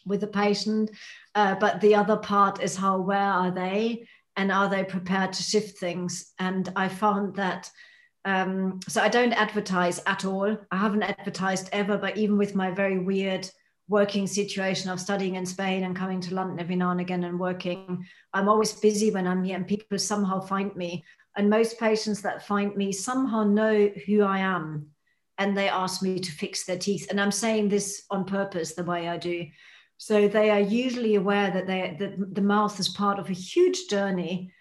with 0.05 0.19
the 0.19 0.27
patient. 0.27 0.91
Uh, 1.33 1.55
but 1.55 1.79
the 1.79 1.95
other 1.95 2.17
part 2.17 2.61
is 2.61 2.75
how 2.75 2.99
where 2.99 3.19
are 3.19 3.51
they 3.51 4.05
and 4.35 4.51
are 4.51 4.69
they 4.69 4.83
prepared 4.83 5.31
to 5.33 5.43
shift 5.43 5.77
things? 5.77 6.33
And 6.39 6.69
I 6.75 6.89
found 6.89 7.35
that 7.35 7.71
um, 8.25 8.79
so 8.87 9.01
I 9.01 9.09
don't 9.09 9.33
advertise 9.33 10.01
at 10.05 10.25
all. 10.25 10.57
I 10.71 10.77
haven't 10.77 11.03
advertised 11.03 11.69
ever, 11.71 11.97
but 11.97 12.17
even 12.17 12.37
with 12.37 12.55
my 12.55 12.71
very 12.71 12.99
weird 12.99 13.49
working 13.87 14.27
situation 14.27 14.89
of 14.89 14.99
studying 14.99 15.35
in 15.35 15.45
Spain 15.45 15.83
and 15.83 15.95
coming 15.95 16.21
to 16.21 16.35
London 16.35 16.59
every 16.59 16.75
now 16.75 16.91
and 16.91 17.01
again 17.01 17.23
and 17.23 17.39
working, 17.39 18.05
I'm 18.33 18.49
always 18.49 18.73
busy 18.73 19.09
when 19.09 19.25
I'm 19.25 19.43
here 19.43 19.55
and 19.55 19.67
people 19.67 19.97
somehow 19.97 20.41
find 20.41 20.75
me. 20.75 21.03
And 21.37 21.49
most 21.49 21.79
patients 21.79 22.21
that 22.21 22.45
find 22.45 22.75
me 22.75 22.91
somehow 22.91 23.43
know 23.43 23.89
who 24.05 24.23
I 24.23 24.39
am 24.39 24.87
and 25.37 25.57
they 25.57 25.69
ask 25.69 26.01
me 26.01 26.19
to 26.19 26.31
fix 26.31 26.65
their 26.65 26.77
teeth. 26.77 27.07
And 27.09 27.19
I'm 27.19 27.31
saying 27.31 27.69
this 27.69 28.03
on 28.11 28.25
purpose 28.25 28.73
the 28.73 28.83
way 28.83 29.07
I 29.07 29.17
do. 29.17 29.47
So 29.97 30.27
they 30.27 30.49
are 30.49 30.59
usually 30.59 31.15
aware 31.15 31.49
that, 31.51 31.65
they, 31.65 31.95
that 31.99 32.35
the 32.35 32.41
mouth 32.41 32.79
is 32.79 32.89
part 32.89 33.19
of 33.19 33.29
a 33.29 33.33
huge 33.33 33.87
journey 33.89 34.51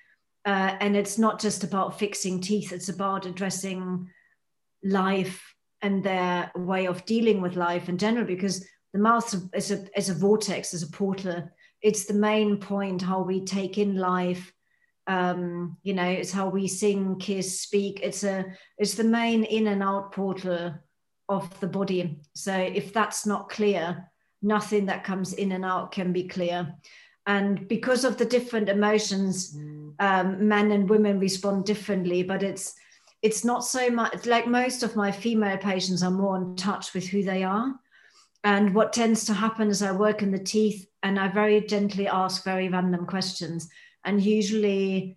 uh, 0.45 0.77
and 0.81 0.97
it's 0.97 1.19
not 1.19 1.41
just 1.41 1.65
about 1.65 1.99
fixing 1.99 2.41
teeth, 2.41 2.73
it's 2.73 2.89
about 2.89 3.27
addressing 3.27 4.09
life 4.83 5.55
and 5.83 6.03
their 6.03 6.51
way 6.57 6.87
of 6.87 7.05
dealing 7.05 7.41
with 7.41 7.57
life 7.57 7.89
in 7.89 7.99
general, 7.99 8.27
because 8.27 8.67
the 8.93 8.99
mouth 8.99 9.35
is 9.55 9.71
a, 9.71 9.87
is 9.97 10.09
a 10.09 10.15
vortex, 10.15 10.75
is 10.75 10.83
a 10.83 10.91
portal. 10.91 11.49
It's 11.83 12.07
the 12.07 12.15
main 12.15 12.57
point 12.59 13.03
how 13.03 13.23
we 13.23 13.45
take 13.45 13.79
in 13.79 13.97
life. 13.97 14.53
Um, 15.07 15.77
you 15.83 15.95
know, 15.95 16.09
it's 16.09 16.33
how 16.33 16.49
we 16.49 16.67
sing, 16.69 17.19
kiss, 17.19 17.61
speak. 17.61 18.01
It's 18.03 18.25
a 18.25 18.45
it's 18.77 18.95
the 18.95 19.05
main 19.05 19.45
in 19.45 19.69
and 19.69 19.83
out 19.83 20.13
portal 20.13 20.75
of 21.29 21.61
the 21.61 21.67
body. 21.67 22.21
So 22.35 22.55
if 22.55 22.93
that's 22.93 23.27
not 23.27 23.49
clear, 23.49 24.11
nothing 24.43 24.87
that 24.87 25.05
comes 25.05 25.33
in 25.33 25.53
and 25.53 25.65
out 25.65 25.93
can 25.93 26.13
be 26.13 26.29
clear 26.29 26.75
and 27.29 27.69
because 27.69 28.05
of 28.05 28.17
the 28.17 28.25
different 28.25 28.69
emotions 28.69 29.55
mm. 29.55 29.93
um, 30.01 30.49
men 30.49 30.73
and 30.73 30.91
women 30.91 31.21
respond 31.21 31.65
differently 31.65 32.25
but 32.25 32.43
it's 32.43 32.75
it's 33.23 33.45
not 33.45 33.65
so 33.65 33.91
much 33.91 34.27
like 34.27 34.47
most 34.47 34.83
of 34.83 34.97
my 34.97 35.13
female 35.13 35.59
patients 35.59 36.03
are 36.03 36.11
more 36.11 36.37
in 36.37 36.57
touch 36.57 36.95
with 36.95 37.07
who 37.07 37.23
they 37.23 37.45
are 37.45 37.75
and 38.45 38.75
what 38.75 38.93
tends 38.93 39.25
to 39.25 39.35
happen 39.35 39.69
is 39.69 39.83
i 39.83 39.93
work 39.93 40.23
in 40.23 40.33
the 40.33 40.39
teeth 40.39 40.87
and 41.03 41.21
i 41.21 41.29
very 41.29 41.61
gently 41.61 42.09
ask 42.09 42.45
very 42.45 42.69
random 42.69 43.07
questions 43.07 43.69
and 44.05 44.23
usually 44.23 45.17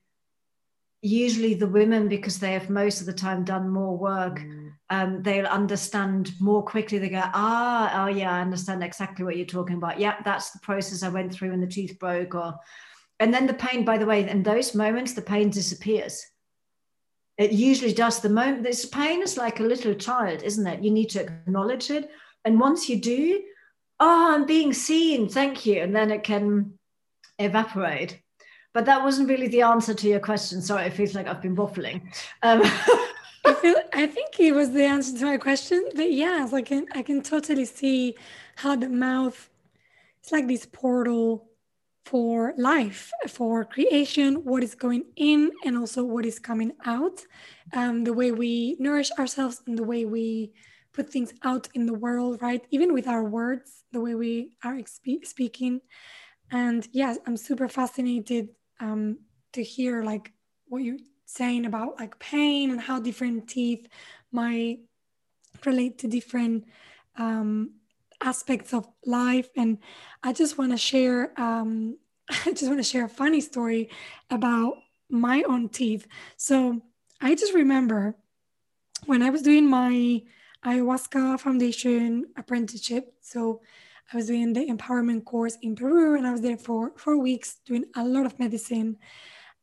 usually 1.02 1.56
the 1.56 1.68
women 1.68 2.08
because 2.08 2.40
they 2.40 2.54
have 2.54 2.70
most 2.70 3.00
of 3.00 3.08
the 3.08 3.14
time 3.14 3.44
done 3.44 3.70
more 3.70 3.98
work 3.98 4.40
mm. 4.40 4.71
Um, 4.92 5.24
they'll 5.24 5.46
understand 5.46 6.34
more 6.42 6.62
quickly. 6.62 7.00
They 7.00 7.10
go 7.10 7.22
ah 7.24 8.04
oh 8.04 8.08
yeah 8.08 8.36
i 8.36 8.42
understand 8.42 8.84
exactly 8.84 9.24
what 9.24 9.38
you're 9.38 9.46
talking 9.46 9.78
about. 9.78 10.00
Yeah 10.00 10.18
that's 10.24 10.52
the 10.52 10.60
process 10.60 11.02
i 11.02 11.10
went 11.10 11.34
through 11.34 11.52
when 11.52 11.62
the 11.62 11.68
tooth 11.68 11.98
broke 11.98 12.36
or 12.36 12.60
and 13.20 13.34
then 13.34 13.48
the 13.48 13.54
pain 13.54 13.86
by 13.86 13.98
the 13.98 14.06
way 14.06 14.28
in 14.30 14.44
those 14.44 14.76
moments 14.76 15.14
the 15.14 15.22
pain 15.22 15.50
disappears. 15.50 16.26
It 17.38 17.54
usually 17.54 17.94
does 17.94 18.20
the 18.20 18.30
moment 18.30 18.64
this 18.64 18.86
pain 18.86 19.24
is 19.24 19.38
like 19.38 19.62
a 19.62 19.64
little 19.64 19.94
child 19.94 20.44
isn't 20.44 20.68
it? 20.68 20.84
You 20.84 20.92
need 20.92 21.10
to 21.12 21.22
acknowledge 21.22 21.90
it. 21.90 22.12
And 22.44 22.60
once 22.60 22.90
you 22.90 23.00
do 23.00 23.42
oh 24.02 24.34
i'm 24.36 24.46
being 24.46 24.74
seen 24.74 25.30
thank 25.30 25.66
you 25.66 25.82
and 25.82 25.96
then 25.96 26.12
it 26.12 26.24
can 26.24 26.78
evaporate. 27.40 28.22
But 28.74 28.86
that 28.86 29.04
wasn't 29.04 29.30
really 29.30 29.48
the 29.48 29.64
answer 29.64 29.94
to 29.94 30.08
your 30.08 30.20
question. 30.20 30.62
Sorry, 30.62 30.86
it 30.86 30.94
feels 30.94 31.14
like 31.14 31.28
I've 31.28 31.42
been 31.42 31.56
waffling. 31.56 32.02
Um, 32.42 32.62
I 33.44 33.54
feel 33.54 33.76
I 33.94 34.08
think 34.08 34.40
it 34.40 34.54
was 34.54 34.72
the 34.72 34.86
answer 34.86 35.18
to 35.20 35.26
my 35.26 35.38
question. 35.38 35.90
But 35.96 36.12
yeah, 36.12 36.48
I 36.52 36.62
can 36.62 36.86
I 36.94 37.02
can 37.02 37.22
totally 37.22 37.66
see 37.66 38.16
how 38.56 38.76
the 38.76 38.90
mouth 38.90 39.50
it's 40.22 40.32
like 40.32 40.48
this 40.48 40.66
portal 40.66 41.50
for 42.06 42.54
life, 42.58 43.12
for 43.28 43.66
creation, 43.66 44.36
what 44.44 44.64
is 44.64 44.76
going 44.76 45.06
in 45.16 45.52
and 45.66 45.78
also 45.78 46.04
what 46.04 46.26
is 46.26 46.40
coming 46.40 46.74
out. 46.86 47.22
Um, 47.74 48.04
the 48.04 48.14
way 48.14 48.32
we 48.32 48.76
nourish 48.80 49.12
ourselves 49.18 49.62
and 49.66 49.78
the 49.78 49.84
way 49.84 50.06
we 50.06 50.54
put 50.94 51.10
things 51.10 51.34
out 51.44 51.70
in 51.74 51.86
the 51.86 51.94
world, 51.94 52.42
right? 52.42 52.66
Even 52.70 52.94
with 52.94 53.08
our 53.08 53.24
words, 53.24 53.84
the 53.92 54.02
way 54.02 54.14
we 54.14 54.58
are 54.64 54.80
speaking. 55.24 55.82
And 56.52 56.88
yes, 56.92 57.18
I'm 57.26 57.38
super 57.38 57.70
fascinated 57.70 58.50
um, 58.80 59.20
to 59.54 59.64
hear 59.64 60.04
like 60.04 60.34
what 60.68 60.84
you're 60.84 60.98
saying 61.32 61.66
about 61.66 62.00
like 62.00 62.20
pain 62.20 62.72
and 62.72 62.82
how 62.82 63.00
different 63.00 63.48
teeth 63.48 63.88
might 64.32 64.80
relate 65.66 65.98
to 66.00 66.08
different 66.08 66.66
um, 67.18 67.72
aspects 68.20 68.74
of 68.74 68.88
life. 69.06 69.50
And 69.56 69.78
I 70.24 70.34
just 70.34 70.58
want 70.58 70.72
to 70.72 70.78
share, 70.78 71.40
um, 71.40 71.98
I 72.30 72.52
just 72.52 72.68
want 72.68 72.80
to 72.80 72.84
share 72.84 73.06
a 73.06 73.10
funny 73.10 73.42
story 73.42 73.90
about 74.30 74.76
my 75.10 75.44
own 75.48 75.70
teeth. 75.70 76.06
So 76.38 76.82
I 77.22 77.36
just 77.36 77.54
remember 77.54 78.16
when 79.06 79.24
I 79.24 79.30
was 79.30 79.42
doing 79.42 79.70
my 79.70 80.22
ayahuasca 80.66 81.40
foundation 81.40 82.26
apprenticeship. 82.38 83.14
So 83.22 83.62
I 84.12 84.18
was 84.18 84.28
doing 84.28 84.52
the 84.52 84.66
empowerment 84.68 85.24
course 85.24 85.58
in 85.62 85.76
Peru 85.76 86.18
and 86.18 86.28
I 86.28 86.32
was 86.32 86.42
there 86.42 86.58
for 86.58 86.92
four 86.98 87.18
weeks 87.18 87.60
doing 87.66 87.86
a 87.96 88.04
lot 88.04 88.26
of 88.26 88.38
medicine. 88.38 88.98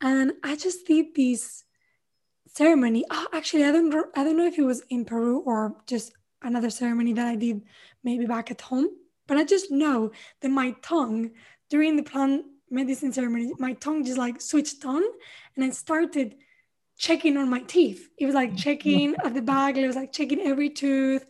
And 0.00 0.32
I 0.42 0.56
just 0.56 0.86
did 0.86 1.14
this 1.14 1.64
ceremony. 2.46 3.04
Oh, 3.10 3.26
actually, 3.32 3.64
I 3.64 3.72
don't, 3.72 3.92
I 4.16 4.24
don't 4.24 4.36
know 4.36 4.46
if 4.46 4.58
it 4.58 4.62
was 4.62 4.82
in 4.90 5.04
Peru 5.04 5.40
or 5.40 5.76
just 5.86 6.12
another 6.42 6.70
ceremony 6.70 7.12
that 7.14 7.26
I 7.26 7.36
did 7.36 7.62
maybe 8.04 8.26
back 8.26 8.50
at 8.50 8.60
home. 8.60 8.88
But 9.26 9.36
I 9.36 9.44
just 9.44 9.70
know 9.70 10.12
that 10.40 10.48
my 10.50 10.74
tongue 10.82 11.32
during 11.68 11.96
the 11.96 12.02
plant 12.02 12.46
medicine 12.70 13.12
ceremony, 13.12 13.52
my 13.58 13.74
tongue 13.74 14.04
just 14.04 14.18
like 14.18 14.40
switched 14.40 14.84
on 14.84 15.02
and 15.56 15.64
I 15.64 15.70
started 15.70 16.36
checking 16.96 17.36
on 17.36 17.48
my 17.48 17.60
teeth. 17.60 18.08
It 18.18 18.26
was 18.26 18.34
like 18.34 18.56
checking 18.56 19.14
at 19.24 19.34
the 19.34 19.42
back, 19.42 19.76
it 19.76 19.86
was 19.86 19.96
like 19.96 20.12
checking 20.12 20.40
every 20.40 20.70
tooth, 20.70 21.26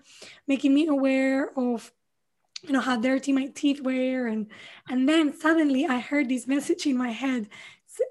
making 0.46 0.74
me 0.74 0.86
aware 0.86 1.50
of 1.58 1.92
you 2.62 2.72
know 2.72 2.80
how 2.80 2.96
dirty 2.96 3.32
my 3.32 3.46
teeth 3.54 3.80
were 3.80 4.26
and 4.26 4.48
and 4.88 5.08
then 5.08 5.32
suddenly 5.32 5.86
i 5.86 6.00
heard 6.00 6.28
this 6.28 6.48
message 6.48 6.86
in 6.86 6.96
my 6.96 7.10
head 7.10 7.48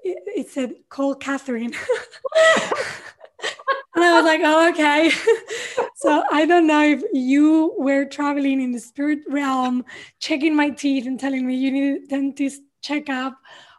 it, 0.02 0.18
it 0.26 0.48
said 0.48 0.74
call 0.88 1.14
Kathrin. 1.14 1.74
And 3.94 4.04
i 4.04 4.12
was 4.12 4.24
like 4.24 4.40
oh 4.44 4.68
okay. 4.70 5.10
So 5.96 6.22
i 6.30 6.46
don't 6.46 6.68
know 6.68 6.84
if 6.84 7.02
you 7.12 7.74
were 7.78 8.04
traveling 8.04 8.60
in 8.60 8.70
the 8.70 8.78
spirit 8.78 9.20
realm 9.28 9.84
checking 10.20 10.54
my 10.54 10.70
teeth 10.70 11.06
and 11.06 11.18
telling 11.18 11.44
me 11.44 11.56
you 11.56 11.72
need 11.72 12.04
a 12.04 12.06
dentist 12.06 12.62
checkup 12.80 13.36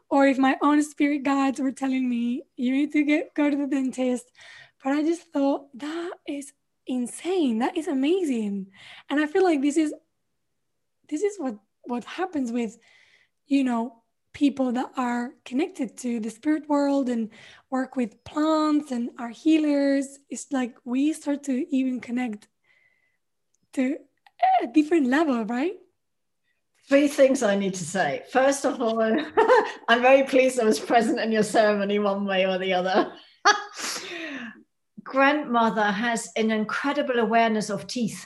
or 0.09 0.27
if 0.27 0.37
my 0.37 0.57
own 0.61 0.83
spirit 0.83 1.23
guides 1.23 1.61
were 1.61 1.71
telling 1.71 2.09
me 2.09 2.43
you 2.57 2.71
need 2.73 2.91
to 2.91 3.03
get 3.03 3.33
go 3.33 3.49
to 3.49 3.55
the 3.55 3.67
dentist. 3.67 4.25
But 4.83 4.93
i 4.93 5.01
just 5.03 5.31
thought 5.31 5.67
that 5.75 6.11
is 6.27 6.51
insane. 6.85 7.59
That 7.59 7.77
is 7.77 7.87
amazing. 7.87 8.67
And 9.09 9.19
i 9.21 9.25
feel 9.25 9.43
like 9.43 9.61
this 9.61 9.77
is 9.77 9.93
this 11.09 11.23
is 11.23 11.37
what 11.37 11.55
what 11.83 12.03
happens 12.03 12.51
with 12.51 12.77
you 13.47 13.63
know 13.63 13.98
people 14.33 14.71
that 14.71 14.91
are 14.95 15.31
connected 15.45 15.97
to 15.97 16.19
the 16.19 16.29
spirit 16.29 16.67
world 16.69 17.09
and 17.09 17.29
work 17.69 17.95
with 17.95 18.23
plants 18.23 18.91
and 18.91 19.09
are 19.19 19.29
healers 19.29 20.19
it's 20.29 20.51
like 20.51 20.75
we 20.85 21.13
start 21.13 21.43
to 21.43 21.65
even 21.75 21.99
connect 21.99 22.47
to 23.73 23.97
a 24.63 24.67
different 24.67 25.07
level 25.07 25.43
right? 25.45 25.73
Three 26.87 27.07
things 27.07 27.43
i 27.43 27.55
need 27.55 27.75
to 27.75 27.83
say. 27.83 28.23
First 28.31 28.65
of 28.65 28.81
all 28.81 29.01
i'm 29.87 30.01
very 30.01 30.23
pleased 30.23 30.59
i 30.59 30.63
was 30.63 30.79
present 30.79 31.19
in 31.19 31.31
your 31.31 31.43
ceremony 31.43 31.99
one 31.99 32.25
way 32.25 32.45
or 32.45 32.57
the 32.57 32.73
other. 32.73 33.11
Grandmother 35.03 35.85
has 35.85 36.29
an 36.35 36.51
incredible 36.51 37.19
awareness 37.19 37.69
of 37.69 37.87
teeth 37.87 38.25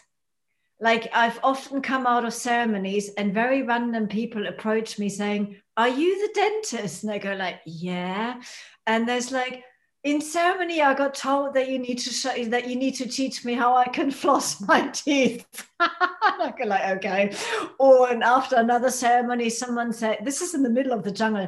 like 0.84 1.10
I've 1.14 1.40
often 1.44 1.82
come 1.82 2.06
out 2.06 2.26
of 2.26 2.34
ceremonies 2.34 3.10
and 3.18 3.34
very 3.34 3.64
random 3.64 4.06
people 4.06 4.48
approach 4.48 5.00
me 5.00 5.08
saying, 5.08 5.56
Are 5.78 5.88
you 5.88 6.28
the 6.28 6.34
dentist? 6.34 7.04
And 7.04 7.12
I 7.14 7.20
go 7.20 7.34
like, 7.36 7.62
Yeah. 7.66 8.42
And 8.86 9.08
there's 9.08 9.32
like, 9.32 9.64
in 10.04 10.20
ceremony, 10.20 10.82
I 10.82 10.94
got 10.94 11.16
told 11.16 11.54
that 11.54 11.70
you 11.70 11.80
need 11.80 12.00
to 12.00 12.10
show 12.10 12.44
that 12.44 12.68
you 12.68 12.76
need 12.76 12.96
to 12.96 13.08
teach 13.08 13.46
me 13.46 13.54
how 13.54 13.78
I 13.78 13.86
can 13.86 14.12
floss 14.22 14.60
my 14.60 14.90
teeth. 14.90 15.46
I 15.80 16.54
go 16.60 16.66
like, 16.66 16.98
okay. 16.98 17.34
Or 17.80 18.12
and 18.12 18.22
after 18.22 18.58
another 18.58 18.92
ceremony, 18.92 19.50
someone 19.50 19.94
said, 19.94 20.18
This 20.24 20.42
is 20.42 20.54
in 20.54 20.64
the 20.64 20.70
middle 20.70 20.92
of 20.92 21.06
the 21.06 21.14
jungle. 21.14 21.48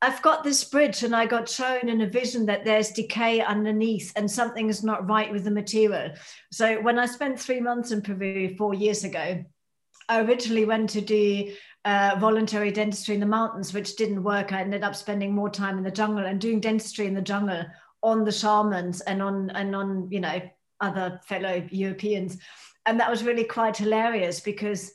I've 0.00 0.22
got 0.22 0.44
this 0.44 0.62
bridge 0.62 1.02
and 1.02 1.14
I 1.14 1.26
got 1.26 1.48
shown 1.48 1.88
in 1.88 2.00
a 2.02 2.06
vision 2.06 2.46
that 2.46 2.64
there's 2.64 2.90
decay 2.90 3.40
underneath 3.40 4.12
and 4.14 4.30
something 4.30 4.68
is 4.68 4.84
not 4.84 5.08
right 5.08 5.30
with 5.32 5.44
the 5.44 5.50
material. 5.50 6.12
So 6.52 6.80
when 6.80 6.98
I 7.00 7.06
spent 7.06 7.40
three 7.40 7.60
months 7.60 7.90
in 7.90 8.02
Peru 8.02 8.54
four 8.56 8.74
years 8.74 9.02
ago, 9.02 9.44
I 10.08 10.20
originally 10.20 10.64
went 10.64 10.90
to 10.90 11.00
do 11.00 11.52
uh, 11.84 12.16
voluntary 12.18 12.70
dentistry 12.70 13.14
in 13.14 13.20
the 13.20 13.26
mountains, 13.26 13.74
which 13.74 13.96
didn't 13.96 14.22
work. 14.22 14.52
I 14.52 14.60
ended 14.60 14.84
up 14.84 14.94
spending 14.94 15.34
more 15.34 15.50
time 15.50 15.78
in 15.78 15.84
the 15.84 15.90
jungle 15.90 16.24
and 16.24 16.40
doing 16.40 16.60
dentistry 16.60 17.06
in 17.06 17.14
the 17.14 17.22
jungle 17.22 17.64
on 18.02 18.24
the 18.24 18.32
shamans 18.32 19.00
and 19.02 19.20
on 19.20 19.50
and 19.50 19.74
on 19.74 20.08
you 20.10 20.20
know 20.20 20.40
other 20.80 21.20
fellow 21.26 21.66
Europeans, 21.70 22.38
and 22.86 23.00
that 23.00 23.10
was 23.10 23.24
really 23.24 23.44
quite 23.44 23.76
hilarious 23.76 24.40
because 24.40 24.92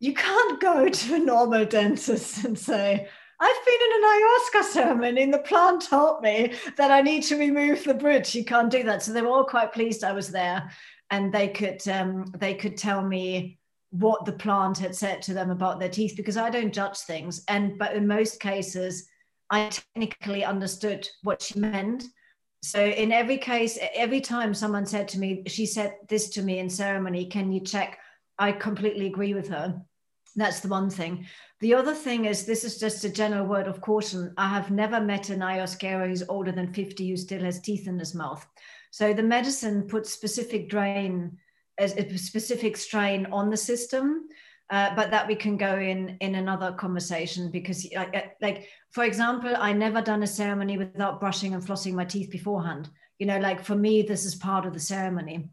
you 0.00 0.12
can't 0.12 0.60
go 0.60 0.88
to 0.88 1.14
a 1.14 1.18
normal 1.18 1.64
dentist 1.64 2.44
and 2.44 2.58
say 2.58 3.08
I've 3.44 3.66
been 3.66 3.74
in 3.74 3.92
an 3.92 4.10
ayahuasca 4.10 4.72
ceremony 4.72 5.22
and 5.22 5.34
the 5.34 5.38
plant 5.38 5.82
told 5.82 6.22
me 6.22 6.54
that 6.78 6.90
I 6.90 7.02
need 7.02 7.24
to 7.24 7.36
remove 7.36 7.84
the 7.84 7.92
bridge. 7.92 8.34
You 8.34 8.42
can't 8.42 8.70
do 8.70 8.82
that. 8.84 9.02
So 9.02 9.12
they 9.12 9.20
were 9.20 9.28
all 9.28 9.44
quite 9.44 9.72
pleased 9.72 10.02
I 10.02 10.12
was 10.12 10.30
there 10.30 10.70
and 11.10 11.30
they 11.30 11.48
could 11.48 11.86
um, 11.88 12.24
they 12.38 12.54
could 12.54 12.78
tell 12.78 13.02
me 13.02 13.58
what 13.90 14.24
the 14.24 14.32
plant 14.32 14.78
had 14.78 14.96
said 14.96 15.20
to 15.22 15.34
them 15.34 15.50
about 15.50 15.78
their 15.78 15.90
teeth 15.90 16.14
because 16.16 16.38
I 16.38 16.48
don't 16.48 16.72
judge 16.72 16.96
things. 16.98 17.44
And 17.48 17.78
but 17.78 17.94
in 17.94 18.06
most 18.06 18.40
cases, 18.40 19.08
I 19.50 19.68
technically 19.68 20.42
understood 20.42 21.06
what 21.22 21.42
she 21.42 21.58
meant. 21.58 22.04
So 22.62 22.82
in 22.82 23.12
every 23.12 23.36
case, 23.36 23.78
every 23.94 24.22
time 24.22 24.54
someone 24.54 24.86
said 24.86 25.06
to 25.08 25.18
me, 25.18 25.42
she 25.48 25.66
said 25.66 25.96
this 26.08 26.30
to 26.30 26.42
me 26.42 26.60
in 26.60 26.70
ceremony, 26.70 27.26
can 27.26 27.52
you 27.52 27.60
check? 27.60 27.98
I 28.38 28.52
completely 28.52 29.06
agree 29.06 29.34
with 29.34 29.48
her. 29.48 29.82
That's 30.36 30.60
the 30.60 30.68
one 30.68 30.90
thing. 30.90 31.26
The 31.60 31.74
other 31.74 31.94
thing 31.94 32.24
is, 32.24 32.44
this 32.44 32.64
is 32.64 32.78
just 32.78 33.04
a 33.04 33.08
general 33.08 33.46
word 33.46 33.68
of 33.68 33.80
caution. 33.80 34.34
I 34.36 34.48
have 34.48 34.70
never 34.70 35.00
met 35.00 35.30
an 35.30 35.40
ayahuasquero 35.40 36.08
who's 36.08 36.28
older 36.28 36.52
than 36.52 36.72
50 36.72 37.08
who 37.08 37.16
still 37.16 37.42
has 37.42 37.60
teeth 37.60 37.86
in 37.86 37.98
his 37.98 38.14
mouth. 38.14 38.46
So 38.90 39.12
the 39.12 39.22
medicine 39.22 39.86
puts 39.86 40.12
specific 40.12 40.68
drain, 40.68 41.38
a 41.78 41.84
uh, 41.84 42.16
specific 42.16 42.76
strain 42.76 43.26
on 43.32 43.50
the 43.50 43.56
system. 43.56 44.28
Uh, 44.70 44.94
but 44.96 45.10
that 45.10 45.28
we 45.28 45.34
can 45.34 45.58
go 45.58 45.76
in 45.76 46.16
in 46.20 46.36
another 46.36 46.72
conversation 46.72 47.50
because 47.50 47.86
like, 47.94 48.34
like 48.40 48.68
for 48.92 49.04
example 49.04 49.54
i 49.58 49.74
never 49.74 50.00
done 50.00 50.22
a 50.22 50.26
ceremony 50.26 50.78
without 50.78 51.20
brushing 51.20 51.52
and 51.52 51.62
flossing 51.62 51.92
my 51.92 52.04
teeth 52.04 52.30
beforehand 52.30 52.88
you 53.18 53.26
know 53.26 53.38
like 53.38 53.62
for 53.62 53.74
me 53.74 54.00
this 54.00 54.24
is 54.24 54.34
part 54.34 54.64
of 54.64 54.72
the 54.72 54.80
ceremony 54.80 55.50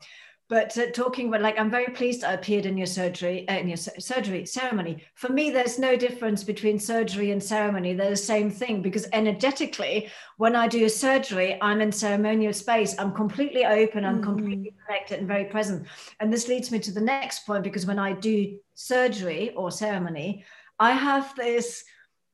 but 0.52 0.78
uh, 0.78 0.92
talking 0.92 1.30
about 1.30 1.42
like, 1.42 1.58
I'm 1.58 1.72
very 1.72 1.94
pleased 1.94 2.26
I 2.26 2.34
appeared 2.34 2.66
in 2.66 2.78
your 2.78 2.86
surgery, 2.86 3.48
uh, 3.48 3.56
in 3.56 3.70
your 3.70 3.78
surgery 3.78 4.46
ceremony. 4.46 5.02
For 5.16 5.32
me, 5.32 5.50
there's 5.50 5.80
no 5.80 5.96
difference 5.96 6.44
between 6.44 6.78
surgery 6.78 7.32
and 7.32 7.42
ceremony. 7.42 7.94
They're 7.94 8.10
the 8.10 8.18
same 8.18 8.52
thing 8.52 8.82
because 8.82 9.08
energetically, 9.14 10.10
when 10.36 10.58
I 10.58 10.68
do 10.68 10.84
a 10.84 10.90
surgery, 10.90 11.58
I'm 11.62 11.80
in 11.80 11.94
ceremonial 11.94 12.52
space. 12.52 13.00
I'm 13.00 13.14
completely 13.14 13.66
open. 13.66 14.04
I'm 14.04 14.20
mm. 14.20 14.24
completely 14.24 14.74
connected 14.86 15.20
and 15.20 15.28
very 15.28 15.46
present. 15.46 15.88
And 16.20 16.34
this 16.34 16.50
leads 16.50 16.70
me 16.70 16.80
to 16.80 16.92
the 16.92 17.00
next 17.00 17.46
point 17.46 17.64
because 17.64 17.86
when 17.86 17.98
I 17.98 18.12
do 18.12 18.60
surgery 18.74 19.52
or 19.52 19.72
ceremony, 19.72 20.44
I 20.80 20.92
have 20.92 21.34
this 21.38 21.86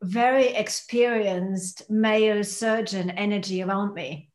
very 0.01 0.47
experienced 0.55 1.87
male 1.87 2.43
surgeon 2.43 3.11
energy 3.11 3.61
around 3.61 3.93
me 3.93 4.26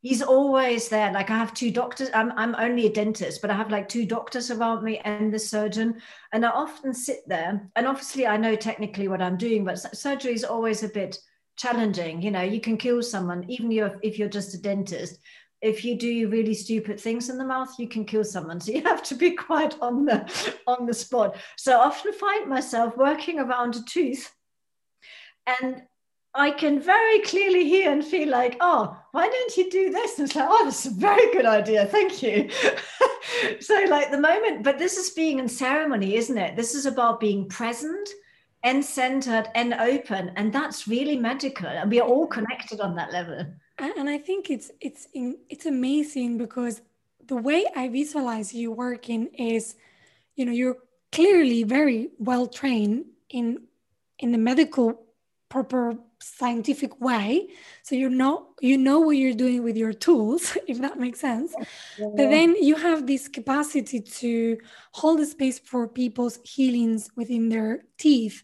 he's 0.00 0.22
always 0.22 0.88
there. 0.88 1.12
Like 1.12 1.30
i 1.30 1.36
have 1.36 1.54
two 1.54 1.70
doctors. 1.70 2.10
I'm, 2.14 2.32
I'm 2.36 2.54
only 2.56 2.86
a 2.86 2.92
dentist 2.92 3.40
but 3.40 3.50
i 3.50 3.54
have 3.54 3.70
like 3.70 3.88
two 3.88 4.06
doctors 4.06 4.50
around 4.50 4.82
me 4.82 4.98
and 4.98 5.32
the 5.32 5.38
surgeon. 5.38 6.00
And 6.32 6.44
i 6.44 6.50
often 6.50 6.94
sit 6.94 7.20
there. 7.26 7.68
And 7.76 7.86
obviously 7.86 8.26
i 8.26 8.36
know 8.36 8.56
technically 8.56 9.08
what 9.08 9.22
i'm 9.22 9.36
doing 9.36 9.64
but 9.64 9.78
surgery 9.96 10.32
is 10.32 10.44
always 10.44 10.82
a 10.82 10.88
bit 10.88 11.18
challenging. 11.56 12.22
You 12.22 12.30
know 12.30 12.42
you 12.42 12.60
can 12.60 12.76
kill 12.76 13.02
someone 13.02 13.44
even 13.48 13.70
if 14.02 14.18
you're 14.18 14.28
just 14.28 14.54
a 14.54 14.58
dentist. 14.58 15.18
If 15.62 15.84
you 15.84 15.98
do 15.98 16.30
really 16.30 16.54
stupid 16.54 16.98
things 16.98 17.28
in 17.28 17.36
the 17.36 17.44
mouth 17.44 17.74
you 17.78 17.88
can 17.88 18.04
kill 18.04 18.24
someone. 18.24 18.60
So 18.64 18.72
you 18.72 18.82
have 18.82 19.02
to 19.04 19.14
be 19.14 19.32
quite 19.32 19.74
on 19.80 20.06
the 20.06 20.30
on 20.66 20.86
the 20.86 20.94
spot. 20.94 21.36
So 21.56 21.78
i 21.78 21.84
often 21.84 22.12
find 22.12 22.48
myself 22.48 22.96
working 22.96 23.38
around 23.38 23.76
a 23.76 23.82
tooth 23.82 24.32
and 25.60 25.82
I 26.34 26.52
can 26.52 26.80
very 26.80 27.20
clearly 27.20 27.64
hear 27.64 27.90
and 27.90 28.04
feel 28.04 28.28
like, 28.28 28.56
oh, 28.60 28.96
why 29.10 29.28
don't 29.28 29.56
you 29.56 29.68
do 29.68 29.90
this? 29.90 30.18
And 30.18 30.28
it's 30.28 30.36
like, 30.36 30.46
oh, 30.48 30.64
that's 30.64 30.86
a 30.86 30.90
very 30.90 31.32
good 31.32 31.44
idea. 31.44 31.86
Thank 31.86 32.22
you. 32.22 32.48
so, 33.60 33.84
like 33.88 34.10
the 34.10 34.20
moment, 34.20 34.62
but 34.62 34.78
this 34.78 34.96
is 34.96 35.10
being 35.10 35.40
in 35.40 35.48
ceremony, 35.48 36.14
isn't 36.14 36.38
it? 36.38 36.54
This 36.54 36.74
is 36.74 36.86
about 36.86 37.18
being 37.18 37.48
present 37.48 38.08
and 38.62 38.84
centered 38.84 39.48
and 39.54 39.74
open. 39.74 40.30
And 40.36 40.52
that's 40.52 40.86
really 40.86 41.16
magical. 41.16 41.66
And 41.66 41.90
we 41.90 42.00
are 42.00 42.06
all 42.06 42.26
connected 42.26 42.80
on 42.80 42.94
that 42.96 43.12
level. 43.12 43.46
And 43.78 44.08
I 44.08 44.18
think 44.18 44.50
it's 44.50 44.70
it's 44.80 45.08
it's 45.14 45.66
amazing 45.66 46.38
because 46.38 46.82
the 47.26 47.36
way 47.36 47.64
I 47.74 47.88
visualize 47.88 48.52
you 48.52 48.70
working 48.70 49.28
is, 49.38 49.74
you 50.36 50.44
know, 50.44 50.52
you're 50.52 50.76
clearly 51.10 51.64
very 51.64 52.10
well 52.18 52.46
trained 52.46 53.06
in 53.30 53.62
in 54.18 54.32
the 54.32 54.38
medical 54.38 55.02
proper 55.48 55.96
scientific 56.20 57.00
way. 57.00 57.48
So 57.82 57.94
you 57.94 58.08
know 58.08 58.48
you 58.60 58.76
know 58.76 59.00
what 59.00 59.16
you're 59.16 59.34
doing 59.34 59.62
with 59.62 59.76
your 59.76 59.92
tools 59.92 60.56
if 60.68 60.80
that 60.80 60.98
makes 60.98 61.20
sense. 61.20 61.54
Yeah. 61.98 62.06
but 62.16 62.30
then 62.30 62.56
you 62.56 62.76
have 62.76 63.06
this 63.06 63.28
capacity 63.28 64.00
to 64.00 64.58
hold 64.92 65.20
the 65.20 65.26
space 65.26 65.58
for 65.58 65.88
people's 65.88 66.38
healings 66.44 67.10
within 67.16 67.48
their 67.48 67.84
teeth 67.98 68.42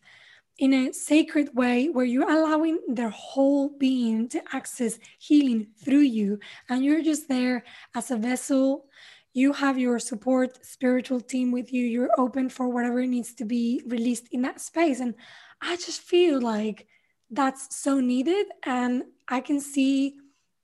in 0.58 0.72
a 0.72 0.92
sacred 0.92 1.54
way 1.54 1.88
where 1.88 2.04
you're 2.04 2.30
allowing 2.30 2.78
their 2.88 3.10
whole 3.10 3.68
being 3.68 4.28
to 4.28 4.42
access 4.52 4.98
healing 5.18 5.66
through 5.84 6.00
you. 6.00 6.38
And 6.68 6.84
you're 6.84 7.02
just 7.02 7.28
there 7.28 7.64
as 7.94 8.10
a 8.10 8.16
vessel. 8.16 8.86
You 9.34 9.52
have 9.52 9.78
your 9.78 9.98
support 9.98 10.64
spiritual 10.64 11.20
team 11.20 11.52
with 11.52 11.74
you. 11.74 11.84
You're 11.84 12.10
open 12.16 12.48
for 12.48 12.68
whatever 12.68 13.04
needs 13.06 13.34
to 13.34 13.44
be 13.44 13.82
released 13.86 14.28
in 14.32 14.42
that 14.42 14.60
space. 14.60 15.00
And 15.00 15.14
i 15.60 15.76
just 15.76 16.02
feel 16.02 16.40
like 16.40 16.86
that's 17.30 17.76
so 17.76 18.00
needed. 18.00 18.46
And 18.64 19.04
I 19.28 19.40
can 19.40 19.60
see 19.60 20.16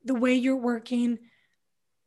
the 0.05 0.15
way 0.15 0.35
you're 0.35 0.57
working 0.57 1.19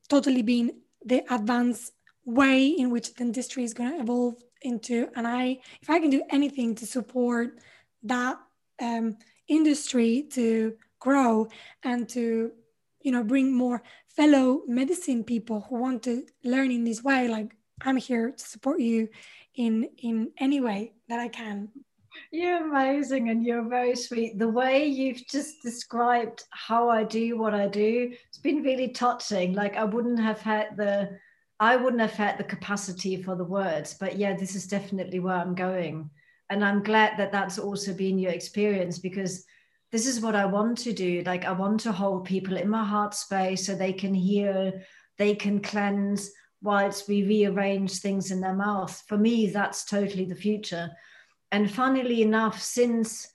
totally 0.09 0.41
being 0.41 0.81
the 1.03 1.23
advanced 1.33 1.93
way 2.25 2.67
in 2.67 2.89
which 2.89 3.13
the 3.13 3.23
industry 3.23 3.63
is 3.63 3.73
going 3.73 3.91
to 3.91 3.99
evolve 3.99 4.35
into. 4.61 5.07
And 5.15 5.27
I, 5.27 5.59
if 5.81 5.89
I 5.89 5.99
can 5.99 6.09
do 6.09 6.23
anything 6.29 6.75
to 6.75 6.85
support 6.85 7.59
that 8.03 8.37
um, 8.81 9.17
industry 9.47 10.27
to 10.31 10.75
grow 10.99 11.47
and 11.83 12.09
to, 12.09 12.51
you 13.01 13.11
know, 13.11 13.23
bring 13.23 13.53
more 13.53 13.83
fellow 14.07 14.61
medicine 14.67 15.23
people 15.23 15.61
who 15.69 15.75
want 15.75 16.03
to 16.03 16.23
learn 16.43 16.71
in 16.71 16.83
this 16.83 17.03
way, 17.03 17.27
like 17.27 17.55
I'm 17.81 17.97
here 17.97 18.31
to 18.31 18.43
support 18.43 18.79
you 18.79 19.09
in 19.55 19.89
in 19.97 20.31
any 20.37 20.59
way 20.61 20.93
that 21.09 21.19
I 21.19 21.27
can. 21.27 21.69
You're 22.31 22.67
amazing 22.67 23.29
and 23.29 23.43
you're 23.43 23.67
very 23.67 23.95
sweet. 23.95 24.37
The 24.39 24.49
way 24.49 24.85
you've 24.85 25.25
just 25.27 25.61
described 25.61 26.43
how 26.51 26.89
I 26.89 27.03
do 27.03 27.37
what 27.37 27.53
I 27.53 27.67
do, 27.67 28.11
it's 28.27 28.37
been 28.37 28.63
really 28.63 28.89
touching. 28.89 29.53
Like 29.53 29.75
I 29.75 29.83
wouldn't 29.83 30.19
have 30.19 30.41
had 30.41 30.77
the 30.77 31.17
I 31.59 31.77
wouldn't 31.77 32.01
have 32.01 32.11
had 32.11 32.37
the 32.37 32.43
capacity 32.43 33.21
for 33.21 33.35
the 33.35 33.45
words, 33.45 33.95
but 33.97 34.17
yeah, 34.17 34.35
this 34.35 34.55
is 34.55 34.67
definitely 34.67 35.19
where 35.19 35.35
I'm 35.35 35.55
going. 35.55 36.09
And 36.49 36.63
I'm 36.63 36.83
glad 36.83 37.17
that 37.17 37.31
that's 37.31 37.57
also 37.57 37.93
been 37.93 38.19
your 38.19 38.31
experience 38.31 38.99
because 38.99 39.45
this 39.91 40.05
is 40.05 40.19
what 40.19 40.35
I 40.35 40.45
want 40.45 40.77
to 40.79 40.93
do. 40.93 41.23
Like, 41.25 41.45
I 41.45 41.53
want 41.53 41.79
to 41.81 41.91
hold 41.91 42.25
people 42.25 42.57
in 42.57 42.69
my 42.69 42.83
heart 42.83 43.13
space 43.13 43.65
so 43.65 43.73
they 43.73 43.93
can 43.93 44.13
hear, 44.13 44.83
they 45.17 45.33
can 45.33 45.61
cleanse 45.61 46.29
whilst 46.61 47.07
we 47.07 47.23
rearrange 47.23 47.99
things 47.99 48.31
in 48.31 48.41
their 48.41 48.53
mouth. 48.53 49.01
For 49.07 49.17
me, 49.17 49.47
that's 49.47 49.85
totally 49.85 50.25
the 50.25 50.35
future. 50.35 50.91
And 51.51 51.71
funnily 51.71 52.21
enough, 52.21 52.61
since 52.61 53.27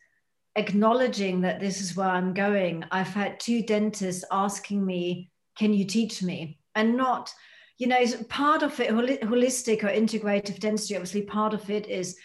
acknowledging 0.56 1.40
that 1.42 1.60
this 1.60 1.80
is 1.80 1.96
where 1.96 2.08
I'm 2.08 2.34
going, 2.34 2.84
I've 2.90 3.08
had 3.08 3.40
two 3.40 3.62
dentists 3.62 4.24
asking 4.30 4.84
me, 4.84 5.30
Can 5.56 5.72
you 5.72 5.84
teach 5.84 6.22
me? 6.22 6.58
And 6.74 6.96
not, 6.96 7.32
you 7.78 7.86
know, 7.86 8.04
part 8.28 8.62
of 8.62 8.78
it, 8.80 8.90
holistic 8.90 9.82
or 9.84 9.88
integrative 9.88 10.58
dentistry, 10.58 10.96
obviously, 10.96 11.22
part 11.22 11.54
of 11.54 11.68
it 11.70 11.86
is 11.88 12.16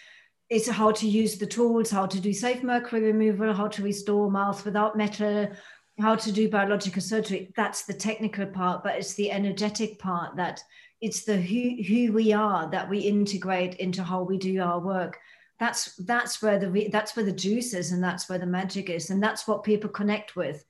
is 0.48 0.68
how 0.68 0.92
to 0.92 1.08
use 1.08 1.38
the 1.38 1.46
tools, 1.46 1.90
how 1.90 2.06
to 2.06 2.20
do 2.20 2.32
safe 2.32 2.62
mercury 2.62 3.02
removal, 3.02 3.52
how 3.52 3.66
to 3.66 3.82
restore 3.82 4.30
mouth 4.30 4.64
without 4.64 4.96
metal, 4.96 5.48
how 5.98 6.14
to 6.14 6.30
do 6.30 6.48
biological 6.48 7.02
surgery. 7.02 7.52
That's 7.56 7.84
the 7.84 7.94
technical 7.94 8.46
part, 8.46 8.84
but 8.84 8.96
it's 8.96 9.14
the 9.14 9.30
energetic 9.30 9.98
part 9.98 10.36
that 10.36 10.60
it's 11.00 11.24
the 11.24 11.36
who, 11.36 11.82
who 11.82 12.12
we 12.12 12.32
are 12.32 12.70
that 12.70 12.88
we 12.88 12.98
integrate 13.00 13.74
into 13.76 14.02
how 14.02 14.22
we 14.22 14.38
do 14.38 14.60
our 14.60 14.78
work. 14.78 15.18
That's 15.58 15.94
that's 15.96 16.42
where 16.42 16.58
the 16.58 16.88
that's 16.92 17.16
where 17.16 17.24
the 17.24 17.32
juice 17.32 17.72
is, 17.74 17.92
and 17.92 18.02
that's 18.02 18.28
where 18.28 18.38
the 18.38 18.46
magic 18.46 18.90
is, 18.90 19.10
and 19.10 19.22
that's 19.22 19.48
what 19.48 19.64
people 19.64 19.90
connect 19.90 20.36
with. 20.36 20.64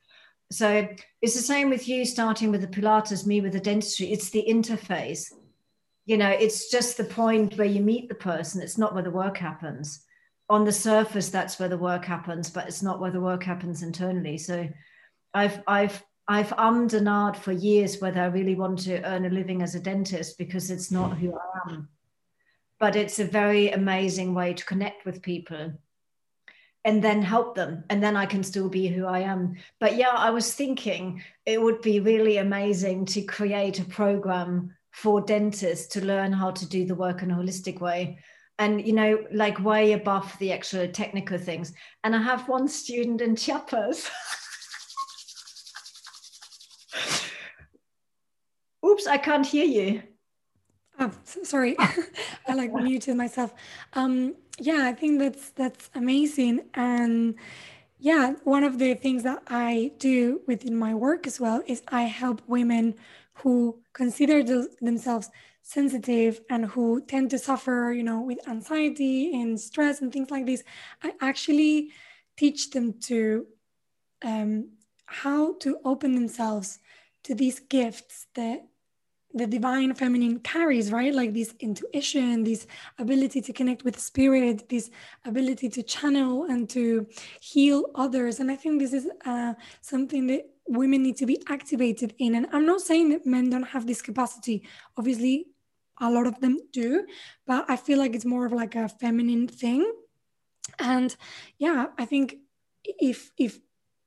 So 0.53 0.89
it's 1.21 1.35
the 1.35 1.41
same 1.41 1.71
with 1.71 1.89
you 1.89 2.05
starting 2.05 2.53
with 2.53 2.61
the 2.61 2.69
Pilates, 2.69 3.27
me 3.27 3.41
with 3.41 3.53
the 3.53 3.61
dentistry. 3.61 4.13
It's 4.13 4.31
the 4.31 4.45
interface. 4.49 5.33
You 6.05 6.19
know 6.19 6.31
it's 6.31 6.71
just 6.71 6.97
the 6.97 7.05
point 7.05 7.59
where 7.59 7.67
you 7.67 7.83
meet 7.83 8.09
the 8.09 8.15
person. 8.15 8.63
It's 8.63 8.79
not 8.79 8.95
where 8.95 9.03
the 9.03 9.11
work 9.11 9.39
happens. 9.39 10.05
On 10.49 10.65
the 10.65 10.73
surface 10.73 11.31
that's 11.31 11.59
where 11.59 11.69
the 11.69 11.77
work 11.77 12.05
happens 12.05 12.49
but 12.51 12.69
it's 12.69 12.83
not 12.83 13.01
where 13.01 13.11
the 13.11 13.21
work 13.21 13.43
happens 13.43 13.83
internally. 13.83 14.39
So 14.39 14.69
i've 15.37 15.63
i've 15.67 16.03
i've 16.29 16.53
ummed 16.57 16.95
and 16.95 17.07
ahed 17.07 17.37
for 17.37 17.53
years 17.53 18.01
whether 18.01 18.21
i 18.23 18.27
really 18.27 18.55
want 18.55 18.79
to 18.79 19.03
earn 19.05 19.27
a 19.27 19.31
living 19.31 19.63
as 19.63 19.75
a 19.75 19.81
dentist 19.81 20.39
because 20.39 20.71
it's 20.71 20.91
not 20.91 21.17
who 21.19 21.35
i 21.35 21.71
am 21.71 21.89
but 22.79 22.97
it's 22.97 23.19
a 23.19 23.25
very 23.25 23.71
amazing 23.71 24.35
way 24.35 24.55
to 24.55 24.65
connect 24.65 25.05
with 25.05 25.23
people 25.23 25.73
and 26.85 27.03
then 27.03 27.21
help 27.21 27.57
them 27.57 27.83
and 27.91 28.03
then 28.03 28.17
i 28.17 28.25
can 28.25 28.43
still 28.43 28.69
be 28.69 28.87
who 28.87 29.07
i 29.07 29.19
am. 29.19 29.57
But 29.81 29.97
yeah 29.97 30.11
i 30.11 30.31
was 30.31 30.55
thinking 30.55 31.23
it 31.45 31.61
would 31.61 31.83
be 31.83 32.01
really 32.01 32.39
amazing 32.39 33.07
to 33.07 33.23
create 33.23 33.81
a 33.81 33.85
program 33.85 34.75
for 34.93 35.21
dentists 35.21 35.89
to 35.89 36.05
learn 36.05 36.33
how 36.33 36.53
to 36.53 36.67
do 36.67 36.87
the 36.87 36.95
work 36.95 37.23
in 37.23 37.31
a 37.31 37.37
holistic 37.37 37.81
way. 37.81 38.19
And 38.59 38.87
you 38.87 38.95
know 38.95 39.25
like 39.33 39.63
way 39.63 39.93
above 39.93 40.35
the 40.39 40.53
actual 40.53 40.89
technical 40.89 41.39
things. 41.39 41.73
And 42.05 42.15
i 42.15 42.23
have 42.23 42.49
one 42.49 42.69
student 42.69 43.21
in 43.21 43.37
chiapas. 43.37 44.09
Oops 48.87 49.07
i 49.09 49.19
can't 49.19 49.47
hear 49.47 49.65
you 49.65 50.03
oh 50.99 51.11
sorry. 51.25 51.77
I 52.49 52.55
like 52.55 52.73
muted 52.73 53.17
myself. 53.17 53.55
Um 53.93 54.37
yeah 54.59 54.87
i 54.87 54.93
think 54.93 55.19
that's 55.19 55.51
that's 55.51 55.91
amazing. 55.95 56.67
And 56.75 57.35
yeah 57.99 58.35
one 58.45 58.65
of 58.65 58.79
the 58.79 58.95
things 58.95 59.23
that 59.23 59.43
i 59.49 59.91
do 59.99 60.41
within 60.47 60.77
my 60.77 60.95
work 60.95 61.27
as 61.27 61.41
well 61.41 61.63
is 61.67 61.83
i 61.89 62.03
help 62.03 62.43
women 62.47 62.95
who 63.37 63.81
consider 63.95 64.43
themselves 64.83 65.31
sensitive 65.63 66.41
and 66.49 66.67
who 66.67 67.01
tend 67.07 67.29
to 67.29 67.39
suffer, 67.39 67.93
you 67.95 68.05
know, 68.05 68.21
with 68.21 68.39
anxiety 68.49 69.35
and 69.35 69.61
stress 69.61 70.01
and 70.01 70.13
things 70.13 70.31
like 70.31 70.47
this, 70.47 70.63
I 71.03 71.13
actually 71.21 71.91
teach 72.37 72.71
them 72.71 72.95
to 73.01 73.47
um, 74.25 74.71
how 75.07 75.55
to 75.59 75.79
open 75.85 76.15
themselves 76.15 76.79
to 77.25 77.35
these 77.35 77.61
gifts 77.61 78.27
that 78.37 78.67
the 79.37 79.47
divine 79.47 79.95
feminine 79.95 80.39
carries, 80.41 80.91
right? 80.91 81.15
Like 81.15 81.35
this 81.35 81.55
intuition, 81.61 82.43
this 82.43 82.67
ability 82.99 83.43
to 83.43 83.53
connect 83.53 83.85
with 83.85 84.01
spirit, 84.01 84.69
this 84.71 84.91
ability 85.27 85.69
to 85.69 85.83
channel 85.83 86.45
and 86.45 86.69
to 86.71 87.07
heal 87.41 87.85
others. 87.95 88.41
And 88.41 88.51
I 88.51 88.57
think 88.57 88.81
this 88.81 88.95
is 88.95 89.09
uh, 89.27 89.53
something 89.83 90.27
that 90.29 90.49
women 90.67 91.03
need 91.03 91.19
to 91.19 91.27
be 91.27 91.43
activated 91.49 92.15
in. 92.19 92.35
And 92.35 92.47
I'm 92.51 92.65
not 92.65 92.81
saying 92.81 93.11
that 93.11 93.27
men 93.27 93.51
don't 93.51 93.69
have 93.75 93.87
this 93.87 94.01
capacity. 94.01 94.67
Obviously, 94.97 95.49
a 96.01 96.11
lot 96.11 96.27
of 96.27 96.41
them 96.41 96.59
do, 96.73 97.07
but 97.47 97.67
I 97.69 97.77
feel 97.77 97.99
like 97.99 98.15
it's 98.15 98.25
more 98.25 98.47
of 98.47 98.53
like 98.53 98.75
a 98.75 98.89
feminine 98.89 99.49
thing. 99.49 99.91
And 100.79 101.15
yeah, 101.59 101.87
I 101.99 102.07
think 102.07 102.37
if 102.85 103.33
if 103.39 103.61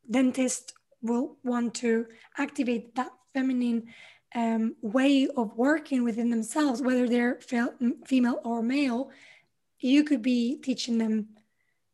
dentists 0.10 0.74
will 1.02 1.38
want 1.44 1.76
to 1.76 2.08
activate 2.38 2.96
that 2.96 3.12
feminine 3.34 3.94
um, 4.36 4.76
way 4.82 5.28
of 5.36 5.56
working 5.56 6.04
within 6.04 6.30
themselves, 6.30 6.82
whether 6.82 7.08
they're 7.08 7.40
female 8.06 8.40
or 8.44 8.62
male, 8.62 9.10
you 9.80 10.04
could 10.04 10.22
be 10.22 10.58
teaching 10.58 10.98
them, 10.98 11.30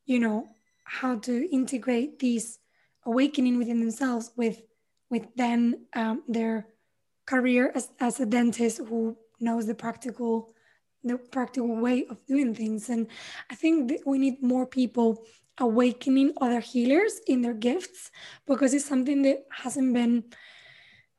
you 0.05 0.19
know, 0.19 0.47
how 0.83 1.15
to 1.19 1.49
integrate 1.51 2.19
these 2.19 2.59
awakening 3.05 3.57
within 3.57 3.79
themselves 3.79 4.31
with 4.35 4.61
with 5.09 5.27
then 5.35 5.85
um, 5.95 6.23
their 6.27 6.67
career 7.25 7.71
as, 7.75 7.89
as 7.99 8.19
a 8.19 8.25
dentist 8.25 8.79
who 8.79 9.15
knows 9.39 9.65
the 9.67 9.75
practical 9.75 10.53
the 11.03 11.17
practical 11.17 11.75
way 11.75 12.05
of 12.09 12.25
doing 12.25 12.53
things. 12.53 12.89
And 12.89 13.07
i 13.49 13.55
think 13.55 13.89
that 13.89 14.01
we 14.05 14.17
need 14.17 14.41
more 14.41 14.65
people 14.65 15.23
awakening 15.57 16.33
other 16.41 16.59
healers 16.59 17.19
in 17.27 17.41
their 17.41 17.53
gifts 17.53 18.11
because 18.45 18.73
it's 18.73 18.85
something 18.85 19.21
that 19.21 19.45
hasn't 19.51 19.93
been 19.93 20.23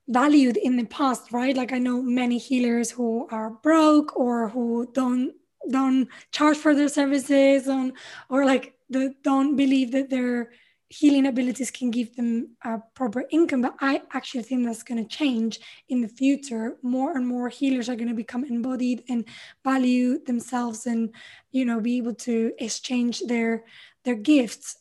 valued 0.08 0.56
in 0.56 0.76
the 0.76 0.84
past 0.84 1.32
right? 1.32 1.56
Like 1.56 1.72
i 1.72 1.78
know 1.78 2.00
many 2.02 2.38
healers 2.38 2.90
who 2.90 3.26
are 3.30 3.50
broke 3.50 4.16
or 4.16 4.48
who 4.48 4.88
don't 4.92 5.32
don't 5.70 6.08
charge 6.30 6.56
for 6.56 6.74
their 6.74 6.88
services 6.88 7.68
on 7.68 7.92
or 8.30 8.44
like 8.44 8.74
the, 8.88 9.14
don't 9.24 9.56
believe 9.56 9.90
that 9.92 10.10
they're 10.10 10.52
healing 10.88 11.26
abilities 11.26 11.72
can 11.72 11.90
give 11.90 12.14
them 12.14 12.56
a 12.64 12.78
proper 12.94 13.24
income. 13.30 13.62
But 13.62 13.74
i 13.80 14.02
actually 14.12 14.44
think 14.44 14.64
that's 14.64 14.84
going 14.84 15.02
to 15.02 15.16
change 15.16 15.58
in 15.88 16.00
the 16.00 16.08
future. 16.08 16.76
More 16.82 17.16
and 17.16 17.26
more 17.26 17.48
healers 17.48 17.88
are 17.88 17.96
going 17.96 18.08
to 18.08 18.14
become 18.14 18.44
embodied 18.44 19.02
and 19.08 19.24
value 19.64 20.24
themselves 20.24 20.86
and 20.86 21.12
you 21.50 21.64
know 21.64 21.80
be 21.80 21.96
able 21.96 22.14
to 22.14 22.52
exchange 22.58 23.22
their 23.26 23.64
their 24.04 24.14
gifts 24.14 24.78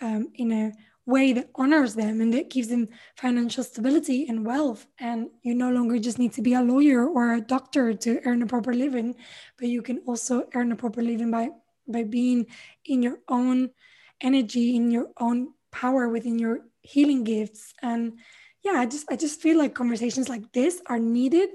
um, 0.00 0.28
in 0.34 0.52
a 0.52 0.72
way 1.04 1.32
that 1.32 1.50
honors 1.56 1.94
them 1.94 2.20
and 2.20 2.32
that 2.32 2.50
gives 2.50 2.68
them 2.68 2.88
financial 3.16 3.64
stability 3.64 4.26
and 4.28 4.46
wealth. 4.46 4.86
And 4.98 5.30
you 5.42 5.54
no 5.54 5.70
longer 5.70 5.98
just 5.98 6.18
need 6.18 6.32
to 6.34 6.42
be 6.42 6.54
a 6.54 6.62
lawyer 6.62 7.06
or 7.06 7.34
a 7.34 7.40
doctor 7.40 7.92
to 7.92 8.20
earn 8.24 8.42
a 8.42 8.46
proper 8.46 8.72
living 8.72 9.16
but 9.58 9.68
you 9.68 9.82
can 9.82 9.98
also 10.06 10.48
earn 10.54 10.72
a 10.72 10.76
proper 10.76 11.02
living 11.02 11.30
by 11.30 11.50
by 11.88 12.04
being 12.04 12.46
in 12.84 13.02
your 13.02 13.18
own 13.28 13.70
energy 14.20 14.76
in 14.76 14.90
your 14.90 15.08
own 15.18 15.52
power 15.72 16.08
within 16.08 16.38
your 16.38 16.60
healing 16.82 17.24
gifts. 17.24 17.74
And 17.82 18.18
yeah 18.62 18.78
i 18.78 18.86
just 18.86 19.10
i 19.10 19.16
just 19.16 19.40
feel 19.40 19.58
like 19.58 19.74
conversations 19.74 20.28
like 20.28 20.52
this 20.52 20.80
are 20.86 20.98
needed 20.98 21.50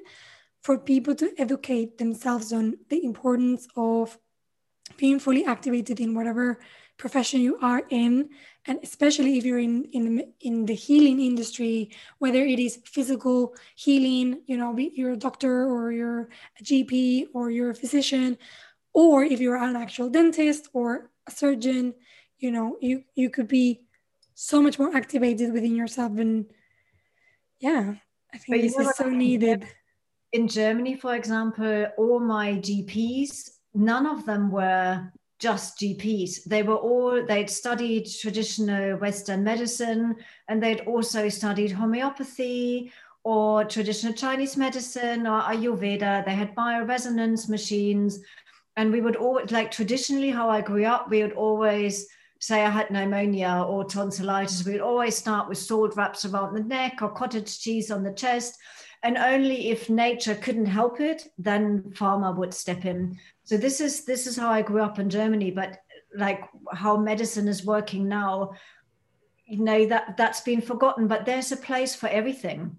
for 0.61 0.77
people 0.77 1.15
to 1.15 1.31
educate 1.37 1.97
themselves 1.97 2.51
on 2.51 2.75
the 2.89 3.03
importance 3.03 3.67
of 3.75 4.17
being 4.97 5.19
fully 5.19 5.45
activated 5.45 5.99
in 5.99 6.13
whatever 6.13 6.59
profession 6.97 7.41
you 7.41 7.57
are 7.61 7.83
in 7.89 8.29
and 8.65 8.79
especially 8.83 9.37
if 9.37 9.45
you're 9.45 9.59
in 9.59 9.85
in 9.93 10.33
in 10.41 10.65
the 10.65 10.73
healing 10.73 11.19
industry 11.19 11.89
whether 12.17 12.43
it 12.43 12.59
is 12.59 12.79
physical 12.85 13.53
healing 13.75 14.41
you 14.47 14.57
know 14.57 14.75
you're 14.77 15.11
a 15.11 15.17
doctor 15.17 15.65
or 15.65 15.91
you're 15.91 16.27
a 16.59 16.63
gp 16.63 17.27
or 17.33 17.51
you're 17.51 17.69
a 17.69 17.75
physician 17.75 18.37
or 18.93 19.23
if 19.23 19.39
you're 19.39 19.57
an 19.57 19.75
actual 19.75 20.09
dentist 20.09 20.69
or 20.73 21.11
a 21.27 21.31
surgeon 21.31 21.93
you 22.39 22.51
know 22.51 22.77
you 22.81 23.03
you 23.15 23.29
could 23.29 23.47
be 23.47 23.81
so 24.33 24.61
much 24.61 24.77
more 24.77 24.95
activated 24.95 25.51
within 25.51 25.75
yourself. 25.75 26.11
And 26.17 26.45
yeah 27.59 27.95
i 28.33 28.37
think 28.37 28.61
this 28.61 28.77
is 28.77 28.95
so 28.95 29.09
needed. 29.09 29.67
In 30.33 30.47
germany 30.47 30.95
for 30.97 31.15
example 31.15 31.87
all 31.97 32.19
my 32.19 32.53
gps 32.53 33.49
none 33.73 34.05
of 34.05 34.25
them 34.25 34.51
were 34.51 35.11
just 35.39 35.79
gps 35.79 36.43
they 36.45 36.63
were 36.63 36.75
all 36.75 37.23
they'd 37.25 37.49
studied 37.49 38.05
traditional 38.21 38.97
western 38.97 39.43
medicine 39.43 40.15
and 40.47 40.61
they'd 40.61 40.81
also 40.81 41.29
studied 41.29 41.71
homeopathy 41.71 42.91
or 43.23 43.63
traditional 43.65 44.13
chinese 44.13 44.57
medicine 44.57 45.27
or 45.27 45.41
ayurveda 45.41 46.25
they 46.25 46.35
had 46.35 46.55
bioresonance 46.55 47.49
machines 47.49 48.19
And 48.77 48.91
we 48.91 49.01
would 49.01 49.15
always, 49.15 49.51
like 49.51 49.71
traditionally, 49.71 50.29
how 50.29 50.49
I 50.51 50.61
grew 50.61 50.85
up, 50.85 51.09
we 51.09 51.23
would 51.23 51.33
always 51.33 52.07
say 52.39 52.63
I 52.63 52.69
had 52.69 52.91
pneumonia 52.91 53.65
or 53.67 53.83
tonsillitis. 53.83 54.65
We 54.65 54.73
would 54.73 54.81
always 54.81 55.17
start 55.17 55.49
with 55.49 55.57
salt 55.57 55.95
wraps 55.97 56.25
around 56.25 56.53
the 56.53 56.63
neck 56.63 57.01
or 57.01 57.09
cottage 57.09 57.59
cheese 57.59 57.89
on 57.89 58.03
the 58.03 58.13
chest. 58.13 58.53
And 59.03 59.17
only 59.17 59.69
if 59.69 59.89
nature 59.89 60.35
couldn't 60.35 60.65
help 60.65 60.99
it, 60.99 61.27
then 61.37 61.83
pharma 61.95 62.35
would 62.35 62.53
step 62.53 62.85
in. 62.85 63.17
So 63.43 63.57
this 63.57 63.79
is 63.79 64.05
this 64.05 64.27
is 64.27 64.35
how 64.35 64.49
I 64.49 64.61
grew 64.61 64.81
up 64.81 64.99
in 64.99 65.09
Germany. 65.09 65.51
But 65.51 65.77
like 66.15 66.43
how 66.73 66.97
medicine 66.97 67.47
is 67.47 67.65
working 67.65 68.07
now, 68.07 68.53
you 69.45 69.63
know 69.63 69.85
that 69.85 70.17
that's 70.17 70.41
been 70.41 70.61
forgotten. 70.61 71.07
But 71.07 71.25
there's 71.25 71.51
a 71.51 71.57
place 71.57 71.95
for 71.95 72.07
everything. 72.09 72.77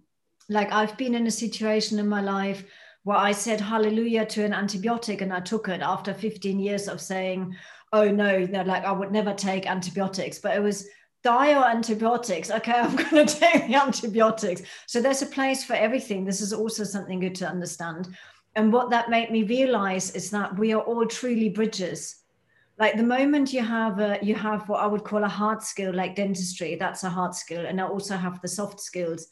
Like 0.48 0.72
I've 0.72 0.96
been 0.96 1.14
in 1.14 1.26
a 1.26 1.30
situation 1.30 1.98
in 1.98 2.08
my 2.08 2.20
life 2.20 2.64
where 3.04 3.16
I 3.16 3.32
said 3.32 3.60
hallelujah 3.60 4.26
to 4.26 4.44
an 4.44 4.52
antibiotic 4.52 5.22
and 5.22 5.32
I 5.32 5.40
took 5.40 5.68
it 5.68 5.80
after 5.80 6.12
15 6.12 6.58
years 6.58 6.88
of 6.88 7.00
saying, 7.00 7.56
oh 7.92 8.10
no, 8.10 8.40
no, 8.40 8.62
like 8.62 8.84
I 8.84 8.92
would 8.92 9.12
never 9.12 9.32
take 9.32 9.66
antibiotics. 9.66 10.38
But 10.38 10.56
it 10.56 10.62
was 10.62 10.86
dire 11.28 11.62
antibiotics. 11.62 12.50
Okay, 12.50 12.72
I'm 12.72 12.96
going 13.10 13.26
to 13.26 13.34
take 13.38 13.66
the 13.66 13.74
antibiotics. 13.74 14.62
So 14.86 15.02
there's 15.02 15.20
a 15.20 15.26
place 15.26 15.62
for 15.62 15.74
everything. 15.74 16.24
This 16.24 16.40
is 16.40 16.54
also 16.54 16.84
something 16.84 17.20
good 17.20 17.34
to 17.36 17.48
understand. 17.48 18.08
And 18.56 18.72
what 18.72 18.88
that 18.90 19.10
made 19.10 19.30
me 19.30 19.42
realize 19.42 20.10
is 20.12 20.30
that 20.30 20.58
we 20.58 20.72
are 20.72 20.80
all 20.80 21.06
truly 21.06 21.50
bridges. 21.50 22.22
Like 22.78 22.96
the 22.96 23.02
moment 23.02 23.52
you 23.52 23.62
have 23.62 23.98
a, 24.00 24.18
you 24.22 24.34
have 24.36 24.68
what 24.70 24.80
I 24.80 24.86
would 24.86 25.04
call 25.04 25.24
a 25.24 25.28
hard 25.28 25.62
skill, 25.62 25.92
like 25.92 26.16
dentistry, 26.16 26.76
that's 26.76 27.04
a 27.04 27.10
hard 27.10 27.34
skill, 27.34 27.66
and 27.66 27.78
I 27.80 27.84
also 27.84 28.16
have 28.16 28.40
the 28.40 28.48
soft 28.48 28.80
skills 28.80 29.26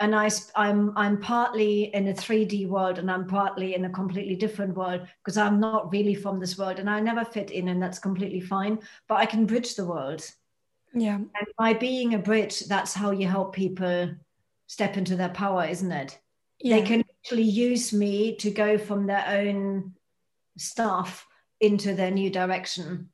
and 0.00 0.14
I, 0.14 0.30
I'm 0.54 0.96
I'm 0.96 1.20
partly 1.20 1.94
in 1.94 2.08
a 2.08 2.12
3D 2.12 2.68
world 2.68 2.98
and 2.98 3.10
I'm 3.10 3.26
partly 3.26 3.74
in 3.74 3.84
a 3.84 3.90
completely 3.90 4.36
different 4.36 4.76
world 4.76 5.00
because 5.24 5.36
I'm 5.36 5.58
not 5.58 5.90
really 5.90 6.14
from 6.14 6.38
this 6.38 6.56
world 6.56 6.78
and 6.78 6.88
I 6.88 7.00
never 7.00 7.24
fit 7.24 7.50
in 7.50 7.68
and 7.68 7.82
that's 7.82 7.98
completely 7.98 8.40
fine. 8.40 8.78
But 9.08 9.16
I 9.16 9.26
can 9.26 9.44
bridge 9.46 9.74
the 9.74 9.86
world. 9.86 10.22
Yeah. 11.00 11.16
And 11.16 11.46
by 11.58 11.74
being 11.74 12.14
a 12.14 12.18
bridge, 12.18 12.60
that's 12.60 12.94
how 12.94 13.10
you 13.10 13.26
help 13.26 13.54
people 13.54 14.14
step 14.66 14.96
into 14.96 15.16
their 15.16 15.28
power, 15.30 15.64
isn't 15.64 15.92
it? 15.92 16.18
Yeah. 16.60 16.76
They 16.76 16.82
can 16.82 17.04
actually 17.24 17.44
use 17.44 17.92
me 17.92 18.36
to 18.36 18.50
go 18.50 18.78
from 18.78 19.06
their 19.06 19.24
own 19.26 19.94
stuff 20.56 21.26
into 21.60 21.94
their 21.94 22.10
new 22.10 22.30
direction. 22.30 23.10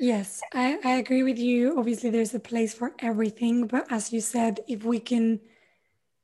Yes, 0.00 0.40
I, 0.52 0.78
I 0.84 0.96
agree 0.96 1.22
with 1.22 1.38
you. 1.38 1.78
Obviously, 1.78 2.10
there's 2.10 2.34
a 2.34 2.40
place 2.40 2.74
for 2.74 2.92
everything. 2.98 3.68
But 3.68 3.90
as 3.90 4.12
you 4.12 4.20
said, 4.20 4.60
if 4.66 4.84
we 4.84 4.98
can 4.98 5.40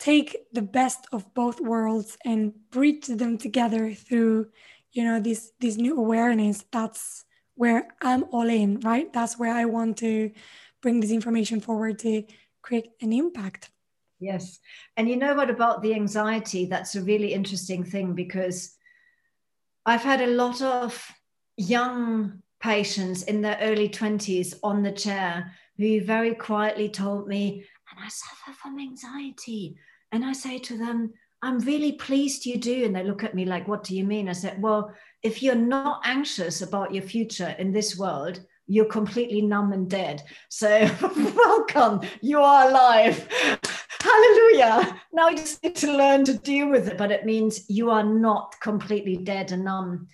take 0.01 0.37
the 0.53 0.63
best 0.63 1.07
of 1.13 1.33
both 1.35 1.61
worlds 1.61 2.17
and 2.25 2.55
bridge 2.71 3.07
them 3.07 3.39
together 3.39 3.93
through 3.93 4.49
you 4.93 5.05
know 5.05 5.21
this 5.21 5.53
this 5.61 5.77
new 5.77 5.97
awareness 5.97 6.65
that's 6.73 7.25
where 7.55 7.87
i'm 8.01 8.25
all 8.33 8.49
in 8.49 8.81
right 8.81 9.13
that's 9.13 9.39
where 9.39 9.55
i 9.55 9.65
want 9.65 9.99
to 9.99 10.31
bring 10.83 11.01
this 11.01 11.11
information 11.11 11.61
forward 11.61 11.99
to 11.99 12.23
create 12.63 12.91
an 13.01 13.13
impact 13.13 13.71
yes 14.19 14.59
and 14.97 15.09
you 15.09 15.17
know 15.17 15.35
what 15.35 15.51
about 15.51 15.83
the 15.83 15.95
anxiety 15.95 16.67
that's 16.67 16.95
a 16.95 17.03
really 17.03 17.33
interesting 17.33 17.85
thing 17.85 18.15
because 18.15 18.77
i've 19.87 20.03
had 20.03 20.21
a 20.21 20.27
lot 20.27 20.61
of 20.63 21.07
young 21.57 22.43
patients 22.61 23.23
in 23.23 23.41
their 23.41 23.59
early 23.63 23.89
20s 23.89 24.55
on 24.63 24.83
the 24.83 24.93
chair 24.93 25.53
who 25.79 26.01
very 26.03 26.35
quietly 26.35 26.89
told 26.89 27.27
me 27.27 27.65
and 27.91 28.05
i 28.05 28.09
suffer 28.09 28.53
from 28.61 28.79
anxiety 28.79 29.77
and 30.13 30.25
I 30.25 30.33
say 30.33 30.59
to 30.59 30.77
them, 30.77 31.13
I'm 31.43 31.59
really 31.61 31.93
pleased 31.93 32.45
you 32.45 32.59
do. 32.59 32.85
And 32.85 32.95
they 32.95 33.05
look 33.05 33.25
at 33.25 33.35
me 33.35 33.45
like, 33.45 33.69
What 33.69 33.85
do 33.85 33.97
you 33.97 34.05
mean? 34.05 34.29
I 34.29 34.33
said, 34.33 34.61
Well, 34.61 34.95
if 35.23 35.43
you're 35.43 35.55
not 35.55 36.03
anxious 36.05 36.63
about 36.63 36.95
your 36.95 37.03
future 37.03 37.55
in 37.59 37.73
this 37.73 37.97
world, 37.97 38.45
you're 38.71 38.85
completely 38.85 39.43
numb 39.43 39.73
and 39.73 39.91
dead. 39.91 40.23
So, 40.49 40.89
welcome, 41.37 42.01
you 42.23 42.41
are 42.41 42.71
alive. 42.71 43.29
Hallelujah. 44.01 45.01
Now 45.13 45.29
you 45.29 45.37
just 45.37 45.63
need 45.63 45.75
to 45.77 45.97
learn 45.97 46.25
to 46.25 46.39
deal 46.39 46.71
with 46.71 46.87
it, 46.87 46.97
but 46.97 47.11
it 47.11 47.27
means 47.27 47.69
you 47.69 47.91
are 47.91 48.05
not 48.05 48.55
completely 48.61 49.17
dead 49.17 49.51
and 49.51 49.65
numb. 49.65 50.07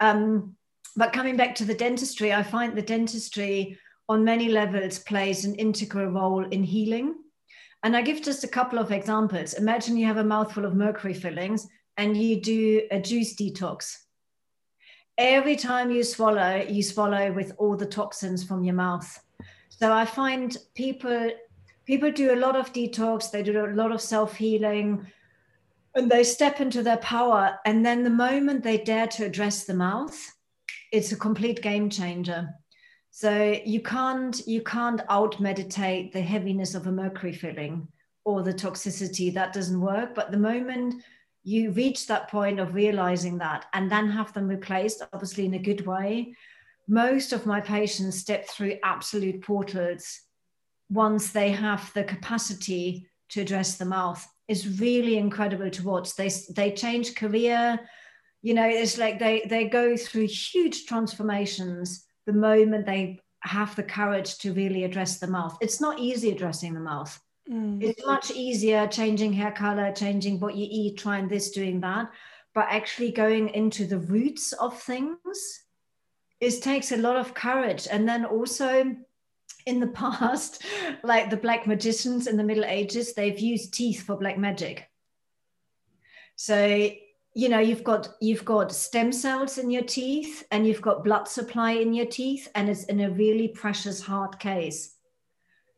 Um, 0.00 0.56
but 0.96 1.12
coming 1.12 1.36
back 1.36 1.54
to 1.56 1.64
the 1.64 1.74
dentistry, 1.74 2.32
I 2.32 2.42
find 2.42 2.76
the 2.76 2.82
dentistry 2.82 3.78
on 4.08 4.24
many 4.24 4.48
levels 4.48 4.98
plays 4.98 5.44
an 5.44 5.54
integral 5.54 6.10
role 6.10 6.44
in 6.44 6.64
healing 6.64 7.14
and 7.84 7.96
I 7.96 8.02
give 8.02 8.22
just 8.22 8.42
a 8.42 8.48
couple 8.48 8.80
of 8.80 8.90
examples. 8.90 9.54
Imagine 9.54 9.96
you 9.96 10.06
have 10.06 10.16
a 10.16 10.24
mouthful 10.24 10.64
of 10.64 10.74
mercury 10.74 11.14
fillings 11.14 11.66
and 11.96 12.16
you 12.16 12.40
do 12.40 12.82
a 12.90 13.00
juice 13.00 13.36
detox. 13.36 13.94
Every 15.20 15.54
time 15.54 15.90
you 15.90 16.02
swallow, 16.02 16.64
you 16.66 16.82
swallow 16.82 17.30
with 17.30 17.52
all 17.58 17.76
the 17.76 17.84
toxins 17.84 18.42
from 18.42 18.64
your 18.64 18.74
mouth. 18.74 19.22
So 19.68 19.92
I 19.92 20.06
find 20.06 20.56
people 20.74 21.30
people 21.84 22.10
do 22.10 22.32
a 22.32 22.40
lot 22.40 22.56
of 22.56 22.72
detox, 22.72 23.30
they 23.30 23.42
do 23.42 23.66
a 23.66 23.74
lot 23.74 23.92
of 23.92 24.00
self-healing, 24.00 25.06
and 25.94 26.10
they 26.10 26.24
step 26.24 26.62
into 26.62 26.82
their 26.82 26.96
power. 26.98 27.58
And 27.66 27.84
then 27.84 28.02
the 28.02 28.08
moment 28.08 28.62
they 28.62 28.78
dare 28.78 29.08
to 29.08 29.26
address 29.26 29.64
the 29.64 29.74
mouth, 29.74 30.18
it's 30.90 31.12
a 31.12 31.16
complete 31.16 31.60
game 31.60 31.90
changer. 31.90 32.48
So 33.10 33.60
you 33.62 33.82
can't 33.82 34.40
you 34.46 34.62
can't 34.62 35.02
out 35.10 35.38
meditate 35.38 36.14
the 36.14 36.22
heaviness 36.22 36.74
of 36.74 36.86
a 36.86 36.92
mercury 36.92 37.34
filling 37.34 37.88
or 38.24 38.42
the 38.42 38.54
toxicity 38.54 39.34
that 39.34 39.52
doesn't 39.52 39.82
work. 39.82 40.14
But 40.14 40.30
the 40.30 40.38
moment 40.38 41.02
you 41.42 41.70
reach 41.72 42.06
that 42.06 42.30
point 42.30 42.60
of 42.60 42.74
realizing 42.74 43.38
that 43.38 43.66
and 43.72 43.90
then 43.90 44.10
have 44.10 44.32
them 44.32 44.48
replaced, 44.48 45.02
obviously 45.12 45.46
in 45.46 45.54
a 45.54 45.58
good 45.58 45.86
way, 45.86 46.34
most 46.88 47.32
of 47.32 47.46
my 47.46 47.60
patients 47.60 48.18
step 48.18 48.48
through 48.48 48.78
absolute 48.82 49.42
portals 49.42 50.20
once 50.90 51.30
they 51.30 51.50
have 51.50 51.90
the 51.94 52.04
capacity 52.04 53.08
to 53.30 53.40
address 53.40 53.76
the 53.76 53.84
mouth. 53.84 54.26
It's 54.48 54.66
really 54.66 55.16
incredible 55.16 55.70
to 55.70 55.84
watch. 55.84 56.16
They 56.16 56.30
they 56.54 56.72
change 56.72 57.14
career, 57.14 57.78
you 58.42 58.54
know, 58.54 58.68
it's 58.68 58.98
like 58.98 59.18
they 59.18 59.46
they 59.48 59.68
go 59.68 59.96
through 59.96 60.26
huge 60.26 60.86
transformations 60.86 62.06
the 62.26 62.32
moment 62.32 62.86
they 62.86 63.20
have 63.42 63.74
the 63.76 63.82
courage 63.82 64.38
to 64.38 64.52
really 64.52 64.84
address 64.84 65.18
the 65.18 65.26
mouth. 65.26 65.56
It's 65.60 65.80
not 65.80 65.98
easy 65.98 66.30
addressing 66.30 66.74
the 66.74 66.80
mouth. 66.80 67.18
Mm. 67.48 67.82
It's 67.82 68.04
much 68.04 68.30
easier 68.30 68.86
changing 68.86 69.32
hair 69.32 69.52
color, 69.52 69.92
changing 69.92 70.40
what 70.40 70.56
you 70.56 70.66
eat, 70.68 70.98
trying 70.98 71.28
this, 71.28 71.50
doing 71.50 71.80
that. 71.80 72.10
But 72.54 72.66
actually 72.68 73.12
going 73.12 73.50
into 73.50 73.86
the 73.86 73.98
roots 73.98 74.52
of 74.52 74.80
things 74.80 75.64
it 76.40 76.62
takes 76.62 76.90
a 76.90 76.96
lot 76.96 77.16
of 77.16 77.34
courage. 77.34 77.86
And 77.90 78.08
then 78.08 78.24
also 78.24 78.96
in 79.66 79.80
the 79.80 79.86
past, 80.02 80.64
like 81.02 81.30
the 81.30 81.36
black 81.36 81.66
magicians 81.66 82.26
in 82.26 82.36
the 82.36 82.44
Middle 82.44 82.64
Ages, 82.64 83.14
they've 83.14 83.38
used 83.38 83.74
teeth 83.74 84.02
for 84.02 84.16
black 84.16 84.38
magic. 84.38 84.88
So 86.36 86.90
you 87.32 87.48
know 87.48 87.60
you've 87.60 87.84
got 87.84 88.16
you've 88.20 88.44
got 88.44 88.72
stem 88.72 89.12
cells 89.12 89.58
in 89.58 89.70
your 89.70 89.84
teeth 89.84 90.44
and 90.50 90.66
you've 90.66 90.80
got 90.80 91.04
blood 91.04 91.28
supply 91.28 91.72
in 91.72 91.94
your 91.94 92.06
teeth 92.06 92.48
and 92.56 92.68
it's 92.68 92.84
in 92.84 93.00
a 93.02 93.10
really 93.10 93.46
precious 93.46 94.00
hard 94.00 94.36
case 94.40 94.96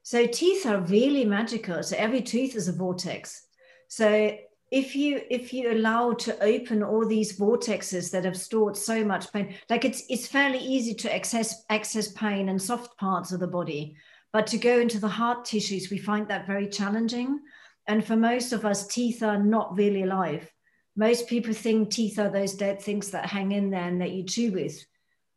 so 0.02 0.26
teeth 0.26 0.66
are 0.66 0.80
really 0.80 1.24
magical. 1.24 1.82
So 1.82 1.96
every 1.96 2.22
tooth 2.22 2.56
is 2.56 2.68
a 2.68 2.72
vortex. 2.72 3.46
So 3.88 4.36
if 4.70 4.96
you 4.96 5.20
if 5.30 5.52
you 5.52 5.70
allow 5.70 6.12
to 6.14 6.42
open 6.42 6.82
all 6.82 7.06
these 7.06 7.38
vortexes 7.38 8.10
that 8.10 8.24
have 8.24 8.36
stored 8.36 8.76
so 8.76 9.04
much 9.04 9.30
pain 9.32 9.54
like 9.68 9.84
it's 9.84 10.02
it's 10.08 10.26
fairly 10.26 10.58
easy 10.58 10.94
to 10.94 11.14
access 11.14 11.64
access 11.68 12.08
pain 12.12 12.48
and 12.48 12.60
soft 12.60 12.96
parts 12.96 13.32
of 13.32 13.40
the 13.40 13.46
body. 13.46 13.96
But 14.32 14.46
to 14.48 14.58
go 14.58 14.80
into 14.80 14.98
the 14.98 15.08
hard 15.08 15.44
tissues 15.44 15.90
we 15.90 15.98
find 15.98 16.26
that 16.28 16.46
very 16.46 16.68
challenging. 16.68 17.40
And 17.86 18.04
for 18.04 18.16
most 18.16 18.52
of 18.52 18.64
us 18.64 18.86
teeth 18.86 19.22
are 19.22 19.42
not 19.42 19.76
really 19.76 20.02
alive. 20.02 20.50
Most 20.96 21.28
people 21.28 21.52
think 21.52 21.90
teeth 21.90 22.18
are 22.18 22.30
those 22.30 22.54
dead 22.54 22.80
things 22.80 23.10
that 23.10 23.26
hang 23.26 23.52
in 23.52 23.70
there 23.70 23.88
and 23.88 24.00
that 24.00 24.12
you 24.12 24.24
chew 24.24 24.52
with. 24.52 24.84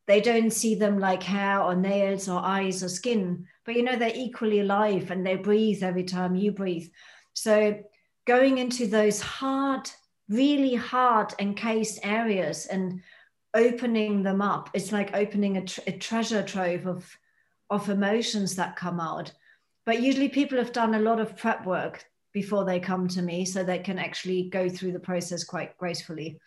They 0.07 0.21
don't 0.21 0.51
see 0.51 0.75
them 0.75 0.99
like 0.99 1.23
hair 1.23 1.61
or 1.61 1.75
nails 1.75 2.29
or 2.29 2.39
eyes 2.39 2.83
or 2.83 2.89
skin, 2.89 3.47
but 3.65 3.75
you 3.75 3.83
know, 3.83 3.95
they're 3.95 4.11
equally 4.13 4.59
alive 4.59 5.09
and 5.09 5.25
they 5.25 5.35
breathe 5.35 5.81
every 5.83 6.03
time 6.03 6.35
you 6.35 6.51
breathe. 6.51 6.87
So 7.33 7.79
going 8.25 8.59
into 8.59 8.87
those 8.87 9.19
hard, 9.19 9.89
really 10.29 10.75
hard 10.75 11.33
encased 11.39 11.99
areas 12.03 12.67
and 12.67 13.01
opening 13.55 14.21
them 14.21 14.41
up, 14.41 14.69
it's 14.73 14.91
like 14.91 15.15
opening 15.15 15.57
a, 15.57 15.65
tr- 15.65 15.81
a 15.87 15.91
treasure 15.93 16.43
trove 16.43 16.85
of, 16.85 17.17
of 17.71 17.89
emotions 17.89 18.55
that 18.55 18.75
come 18.75 18.99
out. 18.99 19.31
But 19.85 20.01
usually 20.01 20.29
people 20.29 20.57
have 20.59 20.71
done 20.71 20.93
a 20.95 20.99
lot 20.99 21.19
of 21.19 21.37
prep 21.37 21.65
work 21.65 22.05
before 22.31 22.65
they 22.65 22.79
come 22.79 23.07
to 23.07 23.21
me 23.21 23.45
so 23.45 23.63
they 23.63 23.79
can 23.79 23.97
actually 23.97 24.49
go 24.49 24.69
through 24.69 24.91
the 24.91 24.99
process 24.99 25.43
quite 25.43 25.77
gracefully 25.77 26.37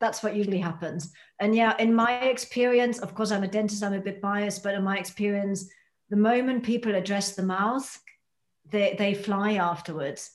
that's 0.00 0.22
what 0.22 0.36
usually 0.36 0.58
happens 0.58 1.12
and 1.40 1.54
yeah 1.54 1.76
in 1.78 1.94
my 1.94 2.20
experience 2.20 2.98
of 2.98 3.14
course 3.14 3.30
i'm 3.30 3.44
a 3.44 3.48
dentist 3.48 3.82
i'm 3.82 3.92
a 3.92 4.00
bit 4.00 4.20
biased 4.20 4.62
but 4.62 4.74
in 4.74 4.82
my 4.82 4.98
experience 4.98 5.68
the 6.10 6.16
moment 6.16 6.62
people 6.62 6.94
address 6.94 7.34
the 7.34 7.42
mouth 7.42 8.00
they, 8.70 8.94
they 8.98 9.14
fly 9.14 9.54
afterwards 9.54 10.30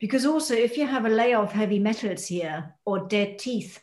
because 0.00 0.26
also 0.26 0.54
if 0.54 0.76
you 0.76 0.86
have 0.86 1.06
a 1.06 1.08
layer 1.08 1.38
of 1.38 1.52
heavy 1.52 1.78
metals 1.78 2.26
here 2.26 2.74
or 2.84 3.06
dead 3.08 3.38
teeth 3.38 3.80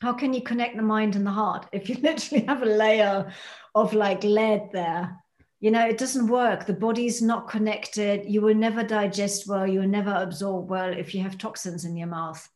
how 0.00 0.12
can 0.12 0.34
you 0.34 0.42
connect 0.42 0.76
the 0.76 0.82
mind 0.82 1.16
and 1.16 1.26
the 1.26 1.30
heart 1.30 1.66
if 1.72 1.88
you 1.88 1.96
literally 1.96 2.44
have 2.44 2.62
a 2.62 2.66
layer 2.66 3.32
of 3.74 3.92
like 3.92 4.24
lead 4.24 4.70
there? 4.72 5.22
You 5.60 5.70
know, 5.70 5.86
it 5.86 5.98
doesn't 5.98 6.28
work. 6.28 6.66
The 6.66 6.74
body's 6.74 7.22
not 7.22 7.48
connected. 7.48 8.26
You 8.26 8.42
will 8.42 8.54
never 8.54 8.82
digest 8.82 9.48
well. 9.48 9.66
You 9.66 9.80
will 9.80 9.88
never 9.88 10.12
absorb 10.12 10.68
well 10.68 10.92
if 10.92 11.14
you 11.14 11.22
have 11.22 11.38
toxins 11.38 11.84
in 11.84 11.96
your 11.96 12.08
mouth. 12.08 12.46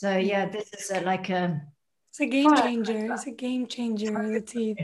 So 0.00 0.16
yeah, 0.16 0.46
this 0.46 0.72
is 0.72 0.90
a, 0.90 1.02
like 1.02 1.28
a. 1.28 1.60
It's 2.08 2.20
a 2.20 2.26
game 2.26 2.56
changer. 2.56 3.12
It's 3.12 3.26
a 3.26 3.32
game 3.32 3.66
changer. 3.66 4.32
The 4.32 4.40
teeth. 4.40 4.78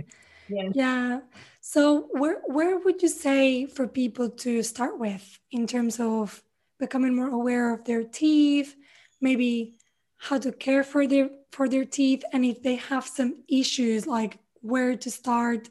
Yeah. 0.46 0.68
yeah. 0.74 1.20
So 1.62 2.08
where 2.10 2.42
where 2.44 2.78
would 2.78 3.00
you 3.02 3.08
say 3.08 3.64
for 3.64 3.88
people 3.88 4.28
to 4.44 4.62
start 4.62 4.98
with 4.98 5.40
in 5.50 5.66
terms 5.66 5.98
of 5.98 6.42
becoming 6.78 7.16
more 7.16 7.30
aware 7.30 7.72
of 7.72 7.84
their 7.84 8.04
teeth, 8.04 8.76
maybe 9.22 9.78
how 10.18 10.38
to 10.38 10.52
care 10.52 10.84
for 10.84 11.06
their 11.06 11.30
for 11.50 11.66
their 11.66 11.86
teeth 11.86 12.22
and 12.34 12.44
if 12.44 12.62
they 12.62 12.76
have 12.76 13.06
some 13.06 13.42
issues 13.48 14.06
like 14.06 14.38
where 14.60 14.96
to 14.96 15.10
start 15.10 15.70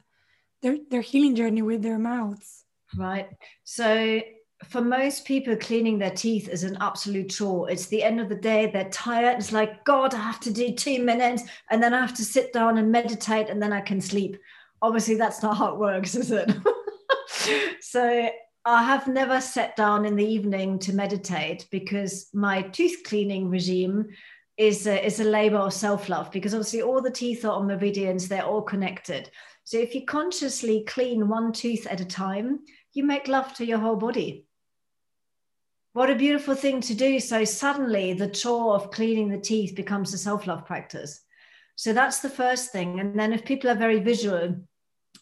their, 0.63 0.77
their 0.89 1.01
healing 1.01 1.35
journey 1.35 1.61
with 1.61 1.81
their 1.81 1.99
mouths 1.99 2.63
right 2.95 3.27
so 3.63 4.21
for 4.63 4.81
most 4.81 5.25
people 5.25 5.55
cleaning 5.55 5.99
their 5.99 6.11
teeth 6.11 6.47
is 6.47 6.63
an 6.63 6.77
absolute 6.79 7.29
chore. 7.29 7.69
It's 7.69 7.87
the 7.87 8.03
end 8.03 8.21
of 8.21 8.29
the 8.29 8.35
day 8.35 8.69
they're 8.71 8.89
tired. 8.89 9.37
It's 9.37 9.51
like 9.51 9.83
god 9.83 10.13
i 10.13 10.19
have 10.19 10.39
to 10.41 10.51
do 10.51 10.73
two 10.73 11.03
minutes 11.03 11.43
and 11.69 11.83
then 11.83 11.93
i 11.93 11.99
have 11.99 12.15
to 12.15 12.23
sit 12.23 12.53
down 12.53 12.77
and 12.77 12.91
meditate 12.91 13.49
and 13.49 13.61
then 13.61 13.73
i 13.73 13.81
can 13.81 13.99
sleep. 13.99 14.37
Obviously 14.81 15.15
that's 15.15 15.43
not 15.43 15.57
how 15.57 15.73
it 15.73 15.79
works 15.79 16.15
is 16.23 16.31
it? 16.31 16.51
So 17.81 18.29
I 18.65 18.83
have 18.83 19.07
never 19.07 19.39
sat 19.39 19.75
down 19.75 20.05
in 20.05 20.15
the 20.15 20.25
evening 20.25 20.79
to 20.79 20.93
meditate 20.93 21.67
because 21.71 22.27
my 22.33 22.63
tooth 22.63 23.03
cleaning 23.05 23.49
regime 23.49 24.07
is 24.57 24.87
a, 24.87 25.05
is 25.05 25.19
a 25.19 25.23
labor 25.23 25.57
of 25.57 25.73
self-love 25.73 26.31
because 26.31 26.53
obviously 26.53 26.81
all 26.81 27.01
the 27.01 27.11
teeth 27.11 27.45
are 27.45 27.51
on 27.51 27.67
meridians 27.67 28.27
they're 28.27 28.43
all 28.43 28.61
connected. 28.61 29.29
So 29.63 29.77
if 29.77 29.95
you 29.95 30.05
consciously 30.05 30.83
clean 30.87 31.29
one 31.29 31.53
tooth 31.53 31.87
at 31.87 32.01
a 32.01 32.05
time 32.05 32.61
you 32.95 33.03
make 33.03 33.27
love 33.27 33.53
to 33.55 33.65
your 33.65 33.77
whole 33.77 33.95
body. 33.95 34.47
What 35.93 36.09
a 36.09 36.15
beautiful 36.15 36.55
thing 36.55 36.81
to 36.81 36.95
do. 36.95 37.19
So 37.19 37.45
suddenly 37.45 38.13
the 38.13 38.27
chore 38.27 38.73
of 38.73 38.91
cleaning 38.91 39.29
the 39.29 39.37
teeth 39.37 39.75
becomes 39.75 40.13
a 40.13 40.17
self-love 40.17 40.65
practice. 40.65 41.21
So 41.75 41.93
that's 41.93 42.19
the 42.19 42.29
first 42.29 42.71
thing. 42.71 42.99
And 42.99 43.17
then 43.17 43.31
if 43.31 43.45
people 43.45 43.69
are 43.69 43.75
very 43.75 43.99
visual 43.99 44.55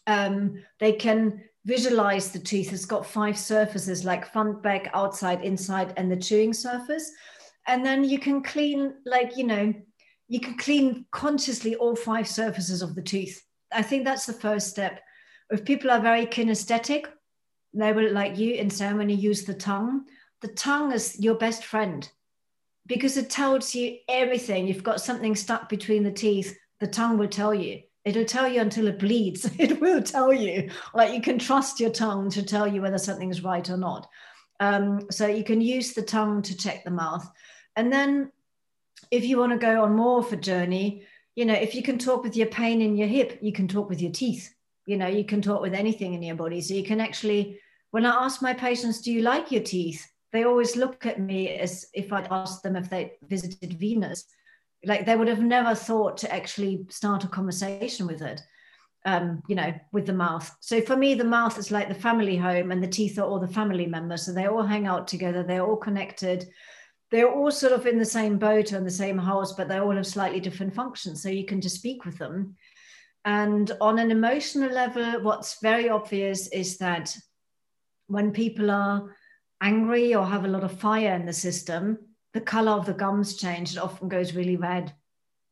um, 0.06 0.62
they 0.80 0.92
can 0.92 1.42
visualize 1.64 2.30
the 2.30 2.38
tooth 2.38 2.72
it's 2.72 2.84
got 2.84 3.06
five 3.06 3.38
surfaces 3.38 4.04
like 4.04 4.30
front 4.30 4.62
back 4.62 4.90
outside 4.92 5.42
inside 5.42 5.92
and 5.96 6.10
the 6.10 6.16
chewing 6.16 6.52
surface. 6.52 7.10
And 7.66 7.84
then 7.84 8.04
you 8.04 8.18
can 8.18 8.42
clean 8.42 8.94
like 9.06 9.36
you 9.36 9.44
know 9.44 9.74
you 10.28 10.40
can 10.40 10.56
clean 10.56 11.06
consciously 11.10 11.74
all 11.76 11.96
five 11.96 12.26
surfaces 12.26 12.80
of 12.80 12.94
the 12.94 13.02
tooth 13.02 13.42
i 13.72 13.82
think 13.82 14.04
that's 14.04 14.26
the 14.26 14.32
first 14.32 14.68
step. 14.68 15.00
If 15.50 15.64
people 15.64 15.90
are 15.90 16.00
very 16.00 16.26
kinesthetic 16.26 17.06
they 17.74 17.92
will 17.92 18.12
like 18.12 18.38
you 18.38 18.56
when 18.78 19.08
you 19.08 19.16
use 19.16 19.44
the 19.44 19.54
tongue. 19.54 20.04
The 20.40 20.48
tongue 20.48 20.92
is 20.92 21.18
your 21.20 21.34
best 21.34 21.64
friend 21.64 22.08
because 22.86 23.16
it 23.16 23.30
tells 23.30 23.74
you 23.74 23.98
everything. 24.08 24.68
You've 24.68 24.82
got 24.82 25.00
something 25.00 25.34
stuck 25.34 25.68
between 25.68 26.04
the 26.04 26.12
teeth 26.12 26.56
the 26.80 26.86
tongue 26.86 27.16
will 27.16 27.28
tell 27.28 27.54
you. 27.54 27.80
It'll 28.04 28.26
tell 28.26 28.46
you 28.46 28.60
until 28.60 28.88
it 28.88 28.98
bleeds. 28.98 29.50
It 29.58 29.80
will 29.80 30.02
tell 30.02 30.32
you. 30.32 30.70
Like 30.92 31.14
you 31.14 31.22
can 31.22 31.38
trust 31.38 31.80
your 31.80 31.90
tongue 31.90 32.28
to 32.30 32.42
tell 32.42 32.66
you 32.66 32.82
whether 32.82 32.98
something's 32.98 33.42
right 33.42 33.68
or 33.70 33.78
not. 33.78 34.08
Um, 34.60 35.10
so 35.10 35.26
you 35.26 35.44
can 35.44 35.60
use 35.60 35.94
the 35.94 36.02
tongue 36.02 36.42
to 36.42 36.56
check 36.56 36.84
the 36.84 36.90
mouth. 36.90 37.26
And 37.76 37.92
then 37.92 38.30
if 39.10 39.24
you 39.24 39.38
want 39.38 39.52
to 39.52 39.58
go 39.58 39.82
on 39.82 39.96
more 39.96 40.18
of 40.18 40.32
a 40.32 40.36
journey, 40.36 41.06
you 41.34 41.44
know, 41.44 41.54
if 41.54 41.74
you 41.74 41.82
can 41.82 41.98
talk 41.98 42.22
with 42.22 42.36
your 42.36 42.46
pain 42.48 42.82
in 42.82 42.96
your 42.96 43.08
hip, 43.08 43.38
you 43.40 43.52
can 43.52 43.66
talk 43.66 43.88
with 43.88 44.02
your 44.02 44.12
teeth. 44.12 44.54
You 44.86 44.98
know, 44.98 45.06
you 45.06 45.24
can 45.24 45.40
talk 45.40 45.62
with 45.62 45.74
anything 45.74 46.12
in 46.12 46.22
your 46.22 46.36
body. 46.36 46.60
So 46.60 46.74
you 46.74 46.84
can 46.84 47.00
actually, 47.00 47.58
when 47.94 48.04
I 48.04 48.24
ask 48.24 48.42
my 48.42 48.52
patients, 48.52 49.02
do 49.02 49.12
you 49.12 49.22
like 49.22 49.52
your 49.52 49.62
teeth? 49.62 50.04
They 50.32 50.42
always 50.42 50.74
look 50.74 51.06
at 51.06 51.20
me 51.20 51.50
as 51.50 51.86
if 51.94 52.12
I'd 52.12 52.26
asked 52.28 52.64
them 52.64 52.74
if 52.74 52.90
they 52.90 53.12
visited 53.28 53.78
Venus. 53.78 54.24
Like 54.84 55.06
they 55.06 55.14
would 55.14 55.28
have 55.28 55.40
never 55.40 55.76
thought 55.76 56.16
to 56.16 56.34
actually 56.34 56.86
start 56.90 57.22
a 57.22 57.28
conversation 57.28 58.08
with 58.08 58.20
it, 58.20 58.40
um, 59.04 59.44
you 59.46 59.54
know, 59.54 59.72
with 59.92 60.06
the 60.06 60.12
mouth. 60.12 60.50
So 60.58 60.80
for 60.80 60.96
me, 60.96 61.14
the 61.14 61.22
mouth 61.22 61.56
is 61.56 61.70
like 61.70 61.86
the 61.86 61.94
family 61.94 62.36
home 62.36 62.72
and 62.72 62.82
the 62.82 62.88
teeth 62.88 63.16
are 63.16 63.26
all 63.26 63.38
the 63.38 63.46
family 63.46 63.86
members. 63.86 64.26
So 64.26 64.32
they 64.32 64.46
all 64.46 64.64
hang 64.64 64.88
out 64.88 65.06
together, 65.06 65.44
they're 65.44 65.64
all 65.64 65.76
connected 65.76 66.48
they're 67.10 67.30
all 67.30 67.52
sort 67.52 67.72
of 67.72 67.86
in 67.86 67.96
the 67.96 68.04
same 68.04 68.38
boat 68.38 68.72
and 68.72 68.84
the 68.84 68.90
same 68.90 69.18
house, 69.18 69.52
but 69.52 69.68
they 69.68 69.78
all 69.78 69.94
have 69.94 70.06
slightly 70.06 70.40
different 70.40 70.74
functions. 70.74 71.22
So 71.22 71.28
you 71.28 71.44
can 71.44 71.60
just 71.60 71.76
speak 71.76 72.04
with 72.04 72.18
them. 72.18 72.56
And 73.24 73.70
on 73.80 74.00
an 74.00 74.10
emotional 74.10 74.72
level, 74.72 75.22
what's 75.22 75.60
very 75.60 75.88
obvious 75.88 76.48
is 76.48 76.76
that 76.78 77.16
when 78.06 78.32
people 78.32 78.70
are 78.70 79.14
angry 79.60 80.14
or 80.14 80.24
have 80.24 80.44
a 80.44 80.48
lot 80.48 80.64
of 80.64 80.78
fire 80.78 81.14
in 81.14 81.26
the 81.26 81.32
system, 81.32 81.98
the 82.32 82.40
color 82.40 82.72
of 82.72 82.86
the 82.86 82.92
gums 82.92 83.36
change. 83.36 83.72
It 83.72 83.78
often 83.78 84.08
goes 84.08 84.34
really 84.34 84.56
red 84.56 84.92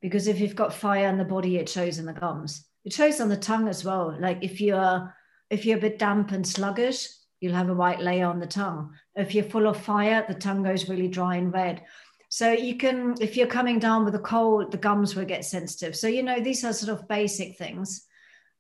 because 0.00 0.26
if 0.26 0.40
you've 0.40 0.56
got 0.56 0.74
fire 0.74 1.08
in 1.08 1.18
the 1.18 1.24
body, 1.24 1.56
it 1.56 1.68
shows 1.68 1.98
in 1.98 2.06
the 2.06 2.12
gums. 2.12 2.66
It 2.84 2.92
shows 2.92 3.20
on 3.20 3.28
the 3.28 3.36
tongue 3.36 3.68
as 3.68 3.84
well. 3.84 4.16
Like 4.18 4.38
if 4.42 4.60
you're 4.60 5.14
if 5.50 5.66
you're 5.66 5.78
a 5.78 5.80
bit 5.80 5.98
damp 5.98 6.32
and 6.32 6.46
sluggish, 6.46 7.08
you'll 7.40 7.54
have 7.54 7.68
a 7.68 7.74
white 7.74 8.00
layer 8.00 8.26
on 8.26 8.40
the 8.40 8.46
tongue. 8.46 8.94
If 9.14 9.34
you're 9.34 9.44
full 9.44 9.66
of 9.66 9.76
fire, 9.76 10.24
the 10.26 10.34
tongue 10.34 10.62
goes 10.62 10.88
really 10.88 11.08
dry 11.08 11.36
and 11.36 11.52
red. 11.52 11.82
So 12.30 12.50
you 12.50 12.78
can, 12.78 13.14
if 13.20 13.36
you're 13.36 13.46
coming 13.46 13.78
down 13.78 14.06
with 14.06 14.14
a 14.14 14.18
cold, 14.18 14.72
the 14.72 14.78
gums 14.78 15.14
will 15.14 15.26
get 15.26 15.44
sensitive. 15.44 15.94
So, 15.94 16.08
you 16.08 16.22
know, 16.22 16.40
these 16.40 16.64
are 16.64 16.72
sort 16.72 16.98
of 16.98 17.06
basic 17.06 17.58
things. 17.58 18.06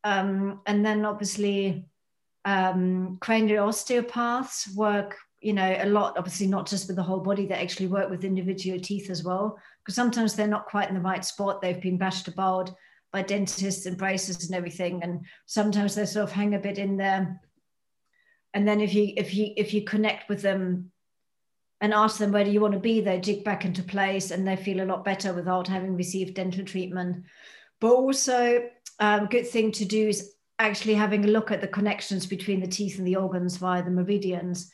Um, 0.04 0.60
and 0.66 0.84
then 0.84 1.06
obviously, 1.06 1.86
um, 2.44 3.18
cranial 3.20 3.68
osteopaths 3.68 4.74
work, 4.74 5.16
you 5.40 5.52
know, 5.52 5.76
a 5.80 5.86
lot, 5.86 6.16
obviously 6.16 6.46
not 6.46 6.68
just 6.68 6.86
with 6.86 6.96
the 6.96 7.02
whole 7.02 7.20
body, 7.20 7.46
they 7.46 7.54
actually 7.54 7.88
work 7.88 8.10
with 8.10 8.24
individual 8.24 8.78
teeth 8.78 9.10
as 9.10 9.24
well. 9.24 9.58
Because 9.82 9.94
sometimes 9.94 10.34
they're 10.34 10.46
not 10.46 10.66
quite 10.66 10.88
in 10.88 10.94
the 10.94 11.00
right 11.00 11.24
spot. 11.24 11.60
They've 11.60 11.80
been 11.80 11.98
bashed 11.98 12.28
about 12.28 12.70
by 13.12 13.22
dentists 13.22 13.86
and 13.86 13.98
braces 13.98 14.46
and 14.46 14.56
everything. 14.56 15.02
And 15.02 15.26
sometimes 15.46 15.94
they 15.94 16.06
sort 16.06 16.24
of 16.24 16.32
hang 16.32 16.54
a 16.54 16.58
bit 16.58 16.78
in 16.78 16.96
there 16.96 17.40
and 18.54 18.66
then 18.66 18.80
if 18.80 18.94
you 18.94 19.12
if 19.16 19.34
you 19.34 19.52
if 19.56 19.72
you 19.72 19.82
connect 19.82 20.28
with 20.28 20.42
them 20.42 20.90
and 21.80 21.92
ask 21.92 22.18
them 22.18 22.32
where 22.32 22.44
do 22.44 22.50
you 22.50 22.60
want 22.60 22.74
to 22.74 22.80
be 22.80 23.00
they 23.00 23.18
jig 23.18 23.44
back 23.44 23.64
into 23.64 23.82
place 23.82 24.30
and 24.30 24.46
they 24.46 24.56
feel 24.56 24.82
a 24.82 24.86
lot 24.86 25.04
better 25.04 25.32
without 25.32 25.66
having 25.66 25.96
received 25.96 26.34
dental 26.34 26.64
treatment 26.64 27.24
but 27.80 27.92
also 27.92 28.68
um, 29.00 29.26
good 29.26 29.46
thing 29.46 29.72
to 29.72 29.84
do 29.84 30.08
is 30.08 30.34
actually 30.58 30.94
having 30.94 31.24
a 31.24 31.28
look 31.28 31.50
at 31.50 31.60
the 31.60 31.68
connections 31.68 32.26
between 32.26 32.60
the 32.60 32.66
teeth 32.66 32.98
and 32.98 33.06
the 33.06 33.16
organs 33.16 33.56
via 33.56 33.82
the 33.82 33.90
meridians 33.90 34.70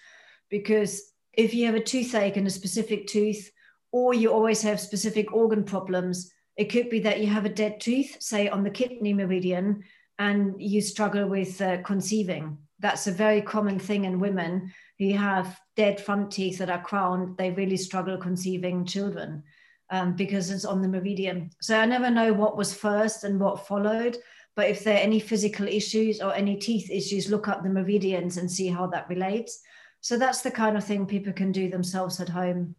because 0.51 1.03
if 1.33 1.55
you 1.55 1.67
have 1.67 1.75
a 1.75 1.81
toothache 1.81 2.37
in 2.37 2.47
a 2.47 2.51
specific 2.51 3.07
tooth 3.07 3.51
or 3.93 4.13
you 4.13 4.31
always 4.33 4.61
have 4.63 4.81
specific 4.81 5.33
organ 5.33 5.65
problems 5.65 6.31
it 6.57 6.71
could 6.71 6.91
be 6.91 7.01
that 7.01 7.21
you 7.21 7.27
have 7.27 7.45
a 7.45 7.51
dead 7.51 7.81
tooth 7.81 8.17
say 8.21 8.49
on 8.49 8.65
the 8.65 8.71
kidney 8.71 9.15
meridian 9.15 9.83
and 10.19 10.61
you 10.61 10.81
struggle 10.81 11.27
with 11.29 11.61
uh, 11.61 11.81
conceiving 11.83 12.59
that's 12.81 13.07
a 13.07 13.13
very 13.13 13.43
common 13.43 13.79
thing 13.79 14.05
in 14.05 14.21
women 14.21 14.73
who 14.99 15.13
have 15.13 15.61
dead 15.77 16.01
front 16.01 16.31
teeth 16.31 16.59
that 16.59 16.71
are 16.71 16.83
crowned. 16.83 17.37
They 17.37 17.51
really 17.51 17.77
struggle 17.77 18.17
conceiving 18.17 18.85
children 18.85 19.43
um, 19.91 20.15
because 20.15 20.51
it's 20.51 20.65
on 20.65 20.83
the 20.83 20.89
meridian. 20.89 21.51
So 21.61 21.79
I 21.79 21.87
never 21.87 22.11
know 22.11 22.33
what 22.33 22.57
was 22.57 22.75
first 22.75 23.25
and 23.25 23.41
what 23.41 23.67
followed. 23.67 24.17
But 24.59 24.71
if 24.71 24.83
there 24.83 24.97
are 24.97 25.07
any 25.11 25.21
physical 25.21 25.69
issues 25.69 26.21
or 26.21 26.35
any 26.35 26.57
teeth 26.57 26.91
issues, 26.91 27.31
look 27.31 27.47
up 27.47 27.63
the 27.63 27.69
meridians 27.69 28.39
and 28.39 28.51
see 28.51 28.67
how 28.67 28.89
that 28.89 29.09
relates. 29.09 29.61
So 30.01 30.19
that's 30.19 30.41
the 30.41 30.51
kind 30.51 30.77
of 30.77 30.83
thing 30.83 31.07
people 31.07 31.33
can 31.33 31.53
do 31.53 31.71
themselves 31.71 32.19
at 32.19 32.31
home. 32.31 32.75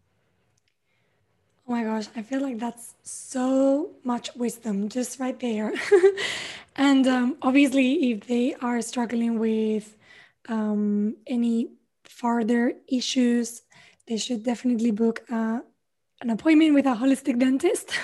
Oh 1.66 1.72
my 1.72 1.86
gosh, 1.86 2.08
I 2.18 2.22
feel 2.22 2.42
like 2.42 2.60
that's 2.60 2.96
so 3.04 3.92
much 4.04 4.36
wisdom 4.36 4.90
just 4.90 5.22
right 5.22 5.40
there. 5.40 5.72
and 6.76 7.08
um, 7.08 7.38
obviously, 7.42 8.12
if 8.12 8.28
they 8.28 8.56
are 8.56 8.82
struggling 8.82 9.40
with 9.40 9.96
um, 10.50 11.16
any 11.28 11.70
further 12.04 12.74
issues, 12.90 13.62
they 14.06 14.18
should 14.18 14.44
definitely 14.44 14.92
book 14.92 15.24
uh, 15.32 15.62
an 16.20 16.30
appointment 16.30 16.74
with 16.74 16.88
a 16.88 16.96
holistic 16.96 17.40
dentist. 17.40 17.98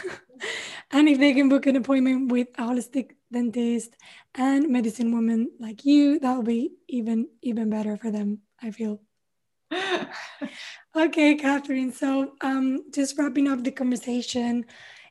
and 0.91 1.09
if 1.09 1.19
they 1.19 1.33
can 1.33 1.49
book 1.49 1.65
an 1.65 1.75
appointment 1.75 2.31
with 2.31 2.47
a 2.57 2.61
holistic 2.61 3.14
dentist 3.31 3.95
and 4.33 4.69
medicine 4.69 5.11
woman 5.11 5.49
like 5.59 5.85
you, 5.85 6.19
that 6.19 6.35
will 6.35 6.43
be 6.43 6.73
even 6.87 7.27
even 7.41 7.69
better 7.69 7.97
for 7.97 8.11
them. 8.11 8.39
I 8.61 8.71
feel. 8.71 9.01
okay, 10.95 11.35
Kathrin. 11.37 11.93
So, 11.93 12.33
um, 12.41 12.91
just 12.93 13.17
wrapping 13.17 13.47
up 13.47 13.63
the 13.63 13.71
conversation, 13.71 14.65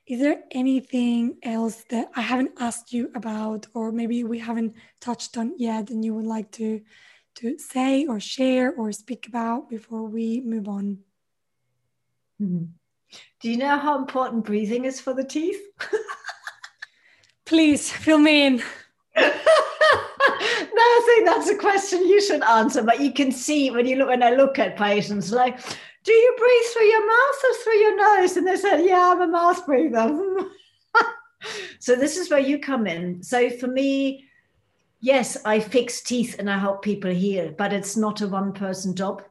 is 0.07 0.21
there 0.21 0.45
anything 0.51 1.37
else 1.43 1.85
that 1.91 2.11
I 2.15 2.21
haven't 2.21 2.53
asked 2.59 2.93
you 2.93 3.11
about, 3.15 3.67
or 3.75 3.93
maybe 3.93 4.25
we 4.25 4.39
haven't 4.39 4.75
touched 5.01 5.37
on 5.37 5.55
yet, 5.59 5.91
and 5.91 6.05
you 6.05 6.15
would 6.15 6.27
like 6.27 6.51
to 6.53 6.81
to 7.37 7.59
say 7.59 8.07
or 8.07 8.21
share 8.21 8.73
or 8.75 8.93
speak 8.93 9.27
about 9.27 9.69
before 9.69 10.05
we 10.05 10.41
move 10.41 10.69
on? 10.69 10.99
Mm-hmm. 12.41 12.65
Do 13.41 13.51
you 13.51 13.57
know 13.57 13.79
how 13.79 13.99
important 13.99 14.45
breathing 14.45 14.85
is 14.85 15.01
for 15.01 15.15
the 15.15 15.25
teeth? 15.25 15.61
Please 17.47 17.91
fill 17.91 18.19
me 18.19 18.47
in. 18.47 18.57
no, 19.17 19.23
I 20.77 21.03
think 21.07 21.27
that's 21.27 21.51
a 21.51 21.57
question 21.57 22.07
you 22.07 22.21
should 22.21 22.43
answer. 22.43 22.83
But 22.83 23.01
you 23.01 23.13
can 23.13 23.31
see 23.31 23.71
when 23.71 23.87
you 23.87 23.97
look 23.97 24.09
when 24.09 24.23
I 24.23 24.31
look 24.31 24.59
at 24.59 24.77
patients, 24.77 25.31
like, 25.31 25.61
do 26.05 26.13
you 26.13 26.37
breathe 26.39 26.73
through 26.73 26.87
your 26.87 27.07
mouth 27.07 27.45
or 27.45 27.55
through 27.63 27.77
your 27.77 27.97
nose? 27.97 28.37
And 28.37 28.47
they 28.47 28.57
said, 28.57 28.85
Yeah, 28.85 29.13
I'm 29.13 29.23
a 29.23 29.27
mouth 29.27 29.65
breather. 29.67 30.49
so 31.79 31.97
this 31.97 32.17
is 32.17 32.31
where 32.31 32.41
you 32.41 32.59
come 32.59 32.87
in. 32.87 33.23
So 33.23 33.51
for 33.51 33.67
me, 33.67 34.27
yes, 35.01 35.37
I 35.45 35.61
fix 35.61 36.01
teeth 36.01 36.37
and 36.39 36.51
I 36.51 36.59
help 36.59 36.83
people 36.83 37.11
heal, 37.11 37.55
but 37.57 37.73
it's 37.73 37.97
not 37.97 38.21
a 38.21 38.29
one 38.29 38.53
person 38.53 38.95
job. 38.95 39.23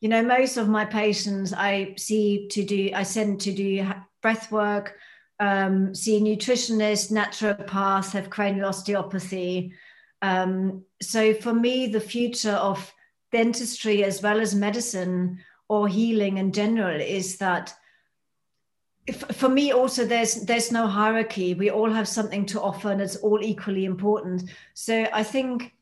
You 0.00 0.08
know, 0.08 0.22
most 0.22 0.56
of 0.56 0.68
my 0.68 0.84
patients 0.84 1.52
I 1.52 1.94
see 1.96 2.48
to 2.48 2.64
do, 2.64 2.90
I 2.94 3.02
send 3.02 3.40
to 3.42 3.52
do 3.52 3.84
breath 4.22 4.52
work, 4.52 4.94
um, 5.40 5.94
see 5.94 6.20
nutritionists, 6.20 7.12
naturopaths, 7.12 8.12
have 8.12 8.30
cranial 8.30 8.68
osteopathy. 8.68 9.72
Um, 10.22 10.84
so 11.00 11.34
for 11.34 11.52
me, 11.52 11.86
the 11.86 12.00
future 12.00 12.52
of 12.52 12.92
dentistry 13.30 14.04
as 14.04 14.22
well 14.22 14.40
as 14.40 14.54
medicine 14.54 15.38
or 15.68 15.86
healing 15.86 16.38
in 16.38 16.52
general 16.52 17.00
is 17.00 17.36
that 17.38 17.74
for 19.12 19.48
me 19.48 19.72
also 19.72 20.04
there's 20.04 20.34
there's 20.42 20.72
no 20.72 20.86
hierarchy. 20.86 21.54
We 21.54 21.70
all 21.70 21.90
have 21.90 22.08
something 22.08 22.44
to 22.46 22.60
offer 22.60 22.90
and 22.90 23.00
it's 23.00 23.16
all 23.16 23.42
equally 23.42 23.84
important. 23.84 24.50
So 24.74 25.06
i 25.12 25.22
think 25.22 25.74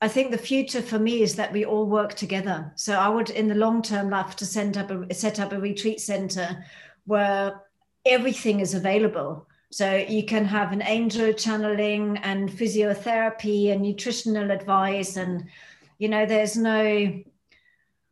i 0.00 0.08
think 0.08 0.30
the 0.30 0.38
future 0.38 0.82
for 0.82 0.98
me 0.98 1.22
is 1.22 1.36
that 1.36 1.52
we 1.52 1.64
all 1.64 1.86
work 1.86 2.14
together. 2.14 2.72
So 2.76 2.94
i 2.94 3.08
would 3.08 3.30
in 3.30 3.48
the 3.48 3.54
long 3.54 3.82
term 3.82 4.10
love 4.10 4.34
to 4.36 4.46
set 4.46 4.76
up 4.76 4.90
a 4.90 5.14
set 5.14 5.38
up 5.38 5.52
a 5.52 5.60
retreat 5.60 6.00
center 6.00 6.64
where 7.04 7.60
everything 8.04 8.60
is 8.60 8.74
available. 8.74 9.46
So 9.70 9.96
you 9.96 10.24
can 10.24 10.44
have 10.44 10.72
an 10.72 10.82
angel 10.82 11.32
channeling 11.32 12.18
and 12.18 12.50
physiotherapy 12.50 13.72
and 13.72 13.82
nutritional 13.82 14.50
advice 14.50 15.16
and 15.16 15.48
you 15.98 16.08
know 16.08 16.26
there's 16.26 16.56
no 16.56 17.22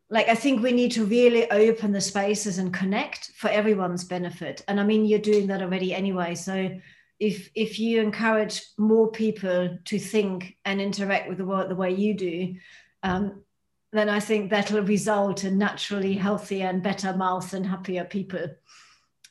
like 0.08 0.28
i 0.28 0.34
think 0.34 0.62
we 0.62 0.72
need 0.72 0.92
to 0.92 1.04
really 1.04 1.50
open 1.50 1.92
the 1.92 2.00
spaces 2.00 2.58
and 2.58 2.72
connect 2.72 3.32
for 3.36 3.48
everyone's 3.50 4.04
benefit. 4.04 4.64
And 4.68 4.80
i 4.80 4.84
mean 4.84 5.04
you're 5.04 5.18
doing 5.18 5.48
that 5.48 5.60
already 5.60 5.92
anyway. 5.92 6.34
So 6.34 6.80
if 7.20 7.50
if 7.54 7.78
you 7.78 8.00
encourage 8.00 8.62
more 8.78 9.10
people 9.10 9.78
to 9.84 9.98
think 9.98 10.56
and 10.64 10.80
interact 10.80 11.28
with 11.28 11.38
the 11.38 11.44
world 11.44 11.70
the 11.70 11.76
way 11.76 11.92
you 11.92 12.14
do 12.14 12.54
um, 13.02 13.42
then 13.92 14.08
i 14.08 14.18
think 14.18 14.50
that'll 14.50 14.82
result 14.82 15.44
in 15.44 15.58
naturally 15.58 16.14
healthier 16.14 16.66
and 16.68 16.82
better 16.82 17.14
mouths 17.14 17.52
and 17.52 17.66
happier 17.66 18.04
people 18.04 18.46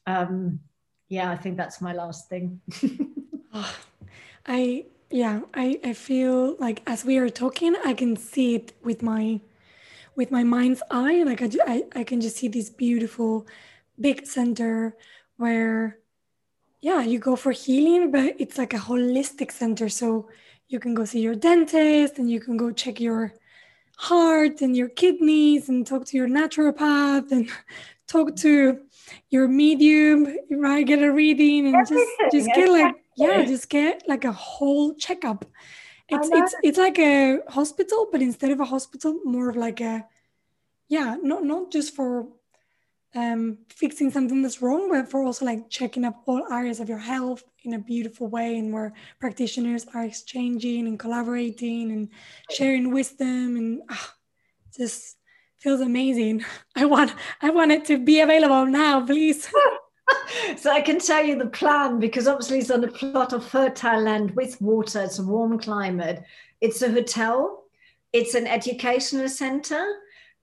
um, 0.06 0.60
yeah 1.08 1.32
i 1.32 1.38
think 1.38 1.58
that's 1.58 1.82
my 1.82 1.94
last 1.94 2.30
thing. 2.30 2.62
Oh, 3.52 3.76
i 4.46 4.86
yeah 5.10 5.42
I, 5.56 5.80
I 5.84 5.94
feel 5.94 6.56
like 6.60 6.84
as 6.86 7.04
we 7.04 7.18
are 7.18 7.30
talking 7.30 7.76
i 7.84 7.96
can 7.96 8.16
see 8.16 8.54
it 8.54 8.74
with 8.84 9.02
my 9.02 9.42
with 10.16 10.30
my 10.30 10.44
mind's 10.44 10.84
eye 10.92 11.24
like 11.24 11.42
I, 11.42 11.50
I, 11.66 11.84
I 11.96 12.04
can 12.04 12.22
just 12.22 12.38
see 12.38 12.48
this 12.48 12.70
beautiful 12.70 13.48
big 14.00 14.28
center 14.28 14.96
where 15.38 15.98
yeah 16.82 17.02
you 17.02 17.20
go 17.20 17.36
for 17.36 17.52
healing 17.52 18.12
but 18.12 18.36
it's 18.40 18.58
like 18.58 18.74
a 18.74 18.78
holistic 18.78 19.52
center. 19.52 19.90
So 19.90 20.30
you 20.68 20.80
can 20.80 20.94
go 20.94 21.06
see 21.06 21.22
your 21.22 21.36
dentist 21.36 22.20
and 22.20 22.30
you 22.30 22.40
can 22.40 22.58
go 22.58 22.72
check 22.72 23.00
your 23.00 23.34
heart 23.98 24.62
and 24.62 24.78
your 24.78 24.90
kidneys 24.90 25.68
and 25.70 25.86
talk 25.86 26.06
to 26.06 26.18
your 26.18 26.28
naturopath 26.28 27.32
and 27.32 27.50
talk 28.08 28.36
to 28.38 28.80
your 29.30 29.48
medium 29.48 30.28
right 30.52 30.86
get 30.86 31.02
a 31.02 31.12
reading 31.12 31.68
and 31.68 31.88
just 31.88 32.12
just 32.32 32.50
get 32.56 32.70
like 32.70 32.96
yeah 33.16 33.44
just 33.46 33.70
get 33.70 34.04
like 34.08 34.26
a 34.26 34.32
whole 34.32 34.94
checkup. 34.96 35.46
It's 36.10 36.30
it's 36.32 36.56
it's 36.64 36.78
like 36.78 36.98
a 36.98 37.40
hospital, 37.50 38.08
but 38.12 38.22
instead 38.22 38.52
of 38.52 38.60
a 38.60 38.66
hospital, 38.66 39.20
more 39.26 39.50
of 39.50 39.56
like 39.56 39.80
a 39.80 40.08
yeah, 40.88 41.18
not 41.22 41.44
not 41.44 41.72
just 41.72 41.96
for 41.96 42.28
um, 43.14 43.60
fixing 43.70 44.10
something 44.10 44.42
that's 44.42 44.62
wrong, 44.62 44.90
but 44.90 45.10
for 45.10 45.24
also 45.24 45.46
like 45.46 45.70
checking 45.70 46.06
up 46.06 46.24
all 46.26 46.52
areas 46.52 46.80
of 46.80 46.90
your 46.90 46.98
health 46.98 47.44
in 47.64 47.74
a 47.74 47.80
beautiful 47.80 48.28
way, 48.28 48.58
and 48.58 48.74
where 48.74 48.94
practitioners 49.20 49.86
are 49.94 50.04
exchanging 50.04 50.88
and 50.88 50.98
collaborating 50.98 51.92
and 51.92 52.10
sharing 52.50 52.92
wisdom, 52.92 53.56
and 53.56 53.82
ah, 53.92 54.16
just 54.76 55.19
feels 55.60 55.82
amazing. 55.82 56.44
I 56.76 56.86
want 56.86 57.14
I 57.42 57.50
want 57.50 57.72
it 57.72 57.86
to 57.86 57.98
be 57.98 58.22
available 58.22 58.66
now, 58.66 59.06
please. 59.06 59.50
so 60.58 60.72
I 60.72 60.82
can 60.82 61.00
tell 61.00 61.24
you 61.24 61.38
the 61.38 61.48
plan 61.48 62.00
because 62.00 62.28
obviously 62.28 62.60
it's 62.60 62.72
on 62.72 62.84
a 62.84 62.88
plot 62.88 63.34
of 63.34 63.46
fertile 63.46 64.02
land 64.02 64.32
with 64.32 64.60
water. 64.62 65.04
It's 65.04 65.20
a 65.20 65.24
warm 65.24 65.60
climate. 65.60 66.24
It's 66.62 66.82
a 66.82 66.92
hotel. 66.92 67.64
It's 68.12 68.34
an 68.34 68.48
educational 68.48 69.30
center 69.30 69.86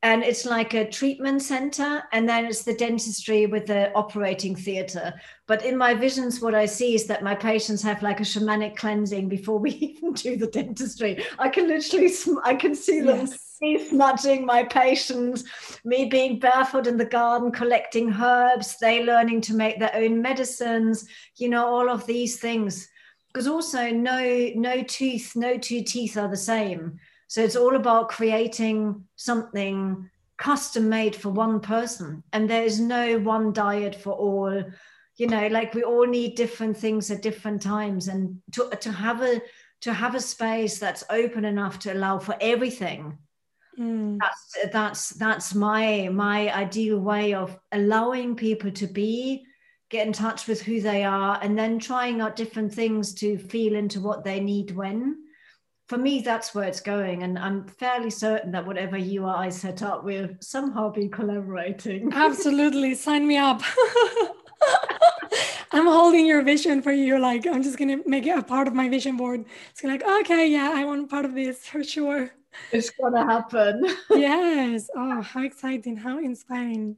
and 0.02 0.22
it's 0.22 0.44
like 0.44 0.74
a 0.74 0.88
treatment 0.88 1.42
center 1.42 2.04
and 2.12 2.28
then 2.28 2.44
it's 2.44 2.62
the 2.62 2.74
dentistry 2.74 3.46
with 3.46 3.66
the 3.66 3.92
operating 3.94 4.54
theater 4.54 5.12
but 5.46 5.64
in 5.64 5.76
my 5.76 5.94
visions 5.94 6.40
what 6.40 6.54
i 6.54 6.66
see 6.66 6.94
is 6.94 7.06
that 7.06 7.24
my 7.24 7.34
patients 7.34 7.82
have 7.82 8.02
like 8.02 8.20
a 8.20 8.22
shamanic 8.22 8.76
cleansing 8.76 9.28
before 9.28 9.58
we 9.58 9.70
even 9.86 10.12
do 10.12 10.36
the 10.36 10.46
dentistry 10.48 11.24
i 11.38 11.48
can 11.48 11.66
literally 11.66 12.12
i 12.44 12.54
can 12.54 12.74
see 12.74 13.00
them 13.00 13.20
yes. 13.26 13.45
Smudging 13.88 14.44
my 14.44 14.62
patients 14.64 15.44
me 15.84 16.06
being 16.06 16.38
barefoot 16.38 16.86
in 16.86 16.96
the 16.96 17.04
garden 17.04 17.50
collecting 17.50 18.12
herbs 18.12 18.76
they 18.78 19.04
learning 19.04 19.40
to 19.40 19.54
make 19.54 19.78
their 19.78 19.94
own 19.94 20.20
medicines 20.20 21.06
you 21.36 21.48
know 21.48 21.66
all 21.66 21.88
of 21.88 22.06
these 22.06 22.38
things 22.38 22.88
because 23.32 23.46
also 23.46 23.90
no 23.90 24.50
no 24.54 24.82
tooth 24.82 25.34
no 25.36 25.56
two 25.56 25.82
teeth 25.82 26.16
are 26.16 26.28
the 26.28 26.36
same 26.36 26.98
so 27.28 27.42
it's 27.42 27.56
all 27.56 27.76
about 27.76 28.08
creating 28.08 29.04
something 29.16 30.08
custom 30.36 30.88
made 30.88 31.16
for 31.16 31.30
one 31.30 31.60
person. 31.60 32.22
And 32.32 32.48
there 32.48 32.62
is 32.62 32.80
no 32.80 33.18
one 33.18 33.52
diet 33.52 33.94
for 33.94 34.12
all. 34.12 34.64
You 35.16 35.26
know, 35.26 35.46
like 35.46 35.74
we 35.74 35.82
all 35.82 36.06
need 36.06 36.34
different 36.34 36.76
things 36.76 37.10
at 37.10 37.22
different 37.22 37.62
times. 37.62 38.08
And 38.08 38.40
to, 38.52 38.68
to 38.80 38.92
have 38.92 39.22
a 39.22 39.40
to 39.82 39.92
have 39.92 40.14
a 40.14 40.20
space 40.20 40.78
that's 40.78 41.04
open 41.10 41.44
enough 41.44 41.78
to 41.80 41.92
allow 41.92 42.18
for 42.18 42.36
everything. 42.40 43.18
Mm. 43.78 44.18
That's 44.18 44.70
that's 44.72 45.10
that's 45.10 45.54
my 45.54 46.08
my 46.12 46.52
ideal 46.54 46.98
way 46.98 47.34
of 47.34 47.58
allowing 47.72 48.34
people 48.34 48.70
to 48.70 48.86
be 48.86 49.44
get 49.90 50.06
in 50.06 50.12
touch 50.12 50.48
with 50.48 50.62
who 50.62 50.80
they 50.80 51.04
are 51.04 51.38
and 51.42 51.56
then 51.58 51.78
trying 51.78 52.20
out 52.20 52.36
different 52.36 52.72
things 52.72 53.14
to 53.14 53.38
feel 53.38 53.76
into 53.76 54.00
what 54.00 54.24
they 54.24 54.40
need 54.40 54.72
when 54.72 55.16
for 55.86 55.98
me, 55.98 56.20
that's 56.20 56.54
where 56.54 56.66
it's 56.66 56.80
going. 56.80 57.22
And 57.22 57.38
I'm 57.38 57.66
fairly 57.66 58.10
certain 58.10 58.50
that 58.52 58.66
whatever 58.66 58.96
UI 58.96 59.50
set 59.50 59.82
up, 59.82 60.04
we'll 60.04 60.30
somehow 60.40 60.90
be 60.90 61.08
collaborating. 61.08 62.12
Absolutely. 62.12 62.94
Sign 62.94 63.26
me 63.26 63.36
up. 63.36 63.62
I'm 65.72 65.86
holding 65.86 66.26
your 66.26 66.42
vision 66.42 66.82
for 66.82 66.92
you. 66.92 67.18
Like, 67.18 67.46
I'm 67.46 67.62
just 67.62 67.78
going 67.78 68.02
to 68.02 68.08
make 68.08 68.26
it 68.26 68.36
a 68.36 68.42
part 68.42 68.66
of 68.66 68.74
my 68.74 68.88
vision 68.88 69.16
board. 69.16 69.44
It's 69.70 69.84
like, 69.84 70.02
okay, 70.02 70.48
yeah, 70.48 70.72
I 70.74 70.84
want 70.84 71.08
part 71.10 71.24
of 71.24 71.34
this 71.34 71.66
for 71.66 71.84
sure. 71.84 72.30
It's 72.72 72.90
to 72.90 73.10
happen. 73.16 73.84
yes. 74.10 74.88
Oh, 74.96 75.20
how 75.22 75.42
exciting. 75.42 75.96
How 75.96 76.18
inspiring. 76.18 76.96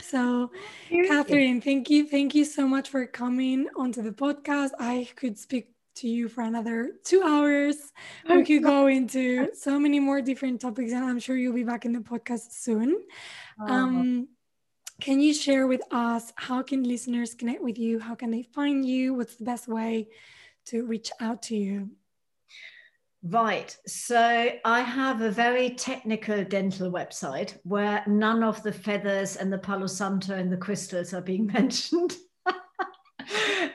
So, 0.00 0.50
Kathrin, 0.90 1.62
thank 1.62 1.90
you. 1.90 2.06
Thank 2.06 2.34
you 2.34 2.44
so 2.44 2.66
much 2.68 2.88
for 2.88 3.04
coming 3.06 3.66
onto 3.76 4.00
the 4.02 4.12
podcast. 4.12 4.70
I 4.78 5.08
could 5.16 5.36
speak 5.38 5.70
to 5.96 6.08
you 6.08 6.28
for 6.28 6.42
another 6.42 6.92
two 7.04 7.22
hours. 7.22 7.92
We 8.28 8.44
could 8.44 8.62
go 8.62 8.86
into 8.86 9.48
so 9.54 9.78
many 9.78 9.98
more 9.98 10.20
different 10.20 10.60
topics, 10.60 10.92
and 10.92 11.04
I'm 11.04 11.18
sure 11.18 11.36
you'll 11.36 11.54
be 11.54 11.64
back 11.64 11.84
in 11.84 11.92
the 11.92 12.00
podcast 12.00 12.52
soon. 12.52 13.02
Um, 13.60 14.28
can 15.00 15.20
you 15.20 15.34
share 15.34 15.66
with 15.66 15.82
us 15.90 16.32
how 16.36 16.62
can 16.62 16.84
listeners 16.84 17.34
connect 17.34 17.62
with 17.62 17.78
you? 17.78 17.98
How 17.98 18.14
can 18.14 18.30
they 18.30 18.42
find 18.42 18.84
you? 18.86 19.14
What's 19.14 19.36
the 19.36 19.44
best 19.44 19.68
way 19.68 20.08
to 20.66 20.86
reach 20.86 21.10
out 21.20 21.42
to 21.42 21.56
you? 21.56 21.90
Right. 23.22 23.76
So 23.86 24.50
I 24.64 24.80
have 24.80 25.22
a 25.22 25.30
very 25.30 25.70
technical 25.70 26.44
dental 26.44 26.90
website 26.90 27.58
where 27.64 28.04
none 28.06 28.44
of 28.44 28.62
the 28.62 28.72
feathers 28.72 29.36
and 29.36 29.52
the 29.52 29.58
Palo 29.58 29.86
Santo 29.88 30.34
and 30.34 30.52
the 30.52 30.56
crystals 30.56 31.12
are 31.12 31.20
being 31.20 31.46
mentioned 31.52 32.16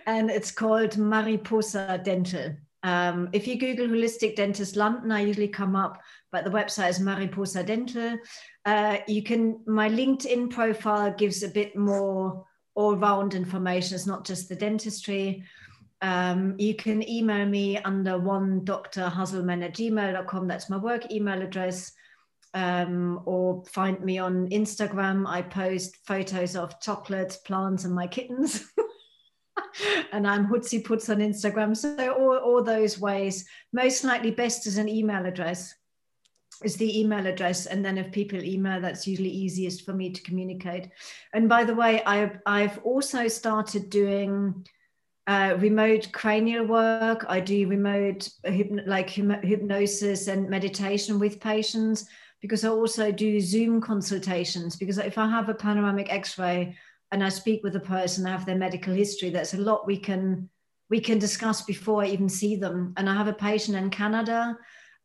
and 0.05 0.29
it's 0.29 0.51
called 0.51 0.97
Mariposa 0.97 2.01
Dental. 2.03 2.55
Um, 2.83 3.29
if 3.31 3.47
you 3.47 3.57
Google 3.57 3.87
holistic 3.87 4.35
dentist 4.35 4.75
London, 4.75 5.11
I 5.11 5.21
usually 5.21 5.47
come 5.47 5.75
up, 5.75 6.01
but 6.31 6.43
the 6.43 6.49
website 6.49 6.89
is 6.89 6.99
Mariposa 6.99 7.63
Dental. 7.63 8.17
Uh, 8.65 8.97
you 9.07 9.23
can, 9.23 9.59
my 9.65 9.89
LinkedIn 9.89 10.49
profile 10.49 11.13
gives 11.13 11.43
a 11.43 11.47
bit 11.47 11.75
more 11.75 12.45
all 12.75 12.95
round 12.95 13.35
information. 13.35 13.95
It's 13.95 14.07
not 14.07 14.25
just 14.25 14.49
the 14.49 14.55
dentistry. 14.55 15.43
Um, 16.03 16.55
you 16.59 16.75
can 16.75 17.07
email 17.09 17.45
me 17.45 17.77
under 17.79 18.19
one 18.19 18.65
Dr. 18.65 19.09
Huzelmann 19.09 19.63
at 19.63 19.73
gmail.com. 19.73 20.47
That's 20.47 20.69
my 20.69 20.77
work 20.77 21.11
email 21.11 21.41
address. 21.41 21.93
um, 22.53 23.21
or 23.25 23.63
find 23.65 23.99
me 24.01 24.19
on 24.19 24.47
Instagram. 24.49 25.25
I 25.27 25.41
post 25.41 25.97
photos 26.05 26.55
of 26.55 26.79
chocolates, 26.79 27.37
plants, 27.37 27.83
and 27.83 27.95
my 27.95 28.05
kittens. 28.05 28.71
and 30.11 30.27
I'm 30.27 30.47
Huziputz 30.47 31.09
on 31.09 31.17
Instagram. 31.17 31.75
So 31.75 32.13
all, 32.13 32.37
all 32.37 32.63
those 32.63 32.99
ways, 32.99 33.45
most 33.71 34.03
likely 34.03 34.31
best 34.31 34.67
is 34.67 34.77
an 34.77 34.89
email 34.89 35.25
address 35.25 35.73
is 36.63 36.77
the 36.77 36.99
email 36.99 37.25
address 37.25 37.65
and 37.65 37.83
then 37.83 37.97
if 37.97 38.11
people 38.11 38.41
email 38.41 38.79
that's 38.79 39.07
usually 39.07 39.29
easiest 39.29 39.83
for 39.83 39.91
me 39.91 40.11
to 40.11 40.21
communicate 40.21 40.87
and 41.33 41.49
by 41.49 41.63
the 41.63 41.73
way 41.73 42.01
i've, 42.03 42.37
I've 42.45 42.77
also 42.83 43.27
started 43.27 43.89
doing 43.89 44.65
uh, 45.27 45.55
remote 45.59 46.09
cranial 46.11 46.65
work 46.65 47.25
i 47.29 47.39
do 47.39 47.67
remote 47.67 48.29
like 48.85 49.09
hypnosis 49.09 50.27
and 50.27 50.49
meditation 50.49 51.17
with 51.17 51.39
patients 51.39 52.05
because 52.41 52.65
i 52.65 52.69
also 52.69 53.11
do 53.11 53.39
zoom 53.39 53.79
consultations 53.79 54.75
because 54.75 54.97
if 54.97 55.17
i 55.17 55.25
have 55.25 55.47
a 55.47 55.53
panoramic 55.53 56.11
x-ray 56.11 56.75
and 57.13 57.23
I 57.23 57.29
speak 57.29 57.63
with 57.63 57.75
a 57.75 57.79
person, 57.79 58.25
I 58.25 58.31
have 58.31 58.47
their 58.47 58.57
medical 58.57 58.91
history. 58.91 59.29
There's 59.29 59.53
a 59.53 59.61
lot 59.61 59.85
we 59.85 59.97
can 59.97 60.49
we 60.89 60.99
can 60.99 61.19
discuss 61.19 61.61
before 61.61 62.03
I 62.03 62.07
even 62.07 62.27
see 62.27 62.55
them. 62.55 62.93
And 62.97 63.07
I 63.07 63.13
have 63.13 63.27
a 63.27 63.33
patient 63.33 63.77
in 63.77 63.91
Canada, 63.91 64.57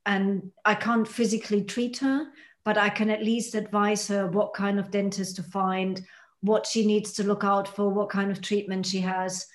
and 0.07 0.51
I 0.65 0.74
can't 0.74 1.07
physically 1.07 1.62
treat 1.62 1.99
her, 1.99 2.27
but 2.65 2.78
I 2.78 2.89
can 2.89 3.11
at 3.11 3.23
least 3.23 3.55
advise 3.55 4.09
her 4.09 4.27
what 4.27 4.55
kind 4.55 4.81
of 4.81 4.90
dentist 4.90 5.36
to 5.36 5.43
find, 5.43 6.03
what 6.40 6.66
she 6.66 6.86
needs 6.86 7.12
to 7.12 7.24
look 7.24 7.45
out 7.45 7.69
for, 7.69 7.90
what 7.90 8.09
kind 8.09 8.31
of 8.31 8.40
treatment 8.40 8.86
she 8.86 9.01
has. 9.01 9.47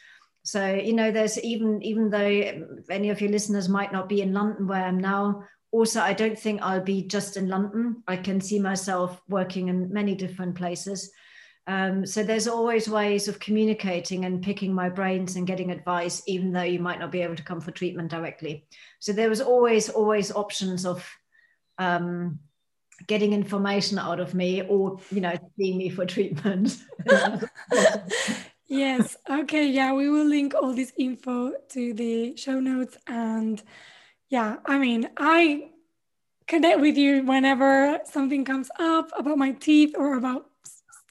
So 0.43 0.73
you 0.73 0.93
know, 0.93 1.11
there's 1.11 1.39
even 1.39 1.81
even 1.81 2.09
though 2.09 2.83
any 2.89 3.09
of 3.09 3.21
your 3.21 3.31
listeners 3.31 3.69
might 3.69 3.93
not 3.93 4.09
be 4.09 4.21
in 4.21 4.33
London 4.33 4.67
where 4.67 4.83
I'm 4.83 4.99
now. 4.99 5.43
Also, 5.71 6.01
I 6.01 6.13
don't 6.13 6.37
think 6.37 6.61
I'll 6.61 6.83
be 6.83 7.01
just 7.01 7.35
in 7.35 7.47
London. 7.47 8.03
I 8.07 8.15
can 8.17 8.39
see 8.39 8.59
myself 8.59 9.19
working 9.27 9.69
in 9.69 9.91
many 9.91 10.13
different 10.13 10.53
places. 10.53 11.11
Um, 11.65 12.05
so 12.05 12.23
there's 12.23 12.47
always 12.47 12.89
ways 12.89 13.27
of 13.27 13.39
communicating 13.39 14.25
and 14.25 14.43
picking 14.43 14.73
my 14.73 14.89
brains 14.89 15.35
and 15.35 15.47
getting 15.47 15.71
advice, 15.71 16.21
even 16.27 16.51
though 16.51 16.61
you 16.61 16.79
might 16.79 16.99
not 16.99 17.11
be 17.11 17.21
able 17.21 17.35
to 17.35 17.43
come 17.43 17.61
for 17.61 17.71
treatment 17.71 18.11
directly. 18.11 18.67
So 18.99 19.13
there 19.13 19.29
was 19.29 19.41
always, 19.41 19.89
always 19.89 20.31
options 20.31 20.85
of 20.85 21.09
um, 21.77 22.39
getting 23.07 23.33
information 23.33 23.97
out 23.97 24.19
of 24.19 24.33
me 24.33 24.61
or, 24.63 24.99
you 25.09 25.21
know, 25.21 25.35
seeing 25.57 25.77
me 25.77 25.89
for 25.89 26.05
treatment. 26.05 26.77
yes. 28.73 29.17
Okay. 29.29 29.67
Yeah. 29.67 29.93
We 29.93 30.09
will 30.09 30.25
link 30.25 30.53
all 30.55 30.73
this 30.73 30.91
info 30.97 31.53
to 31.69 31.93
the 31.93 32.35
show 32.35 32.59
notes. 32.59 32.97
And 33.07 33.61
yeah, 34.29 34.57
I 34.65 34.77
mean, 34.77 35.09
I 35.17 35.69
connect 36.47 36.79
with 36.79 36.97
you 36.97 37.23
whenever 37.23 37.99
something 38.05 38.43
comes 38.43 38.69
up 38.79 39.09
about 39.17 39.37
my 39.37 39.51
teeth 39.53 39.95
or 39.97 40.17
about 40.17 40.49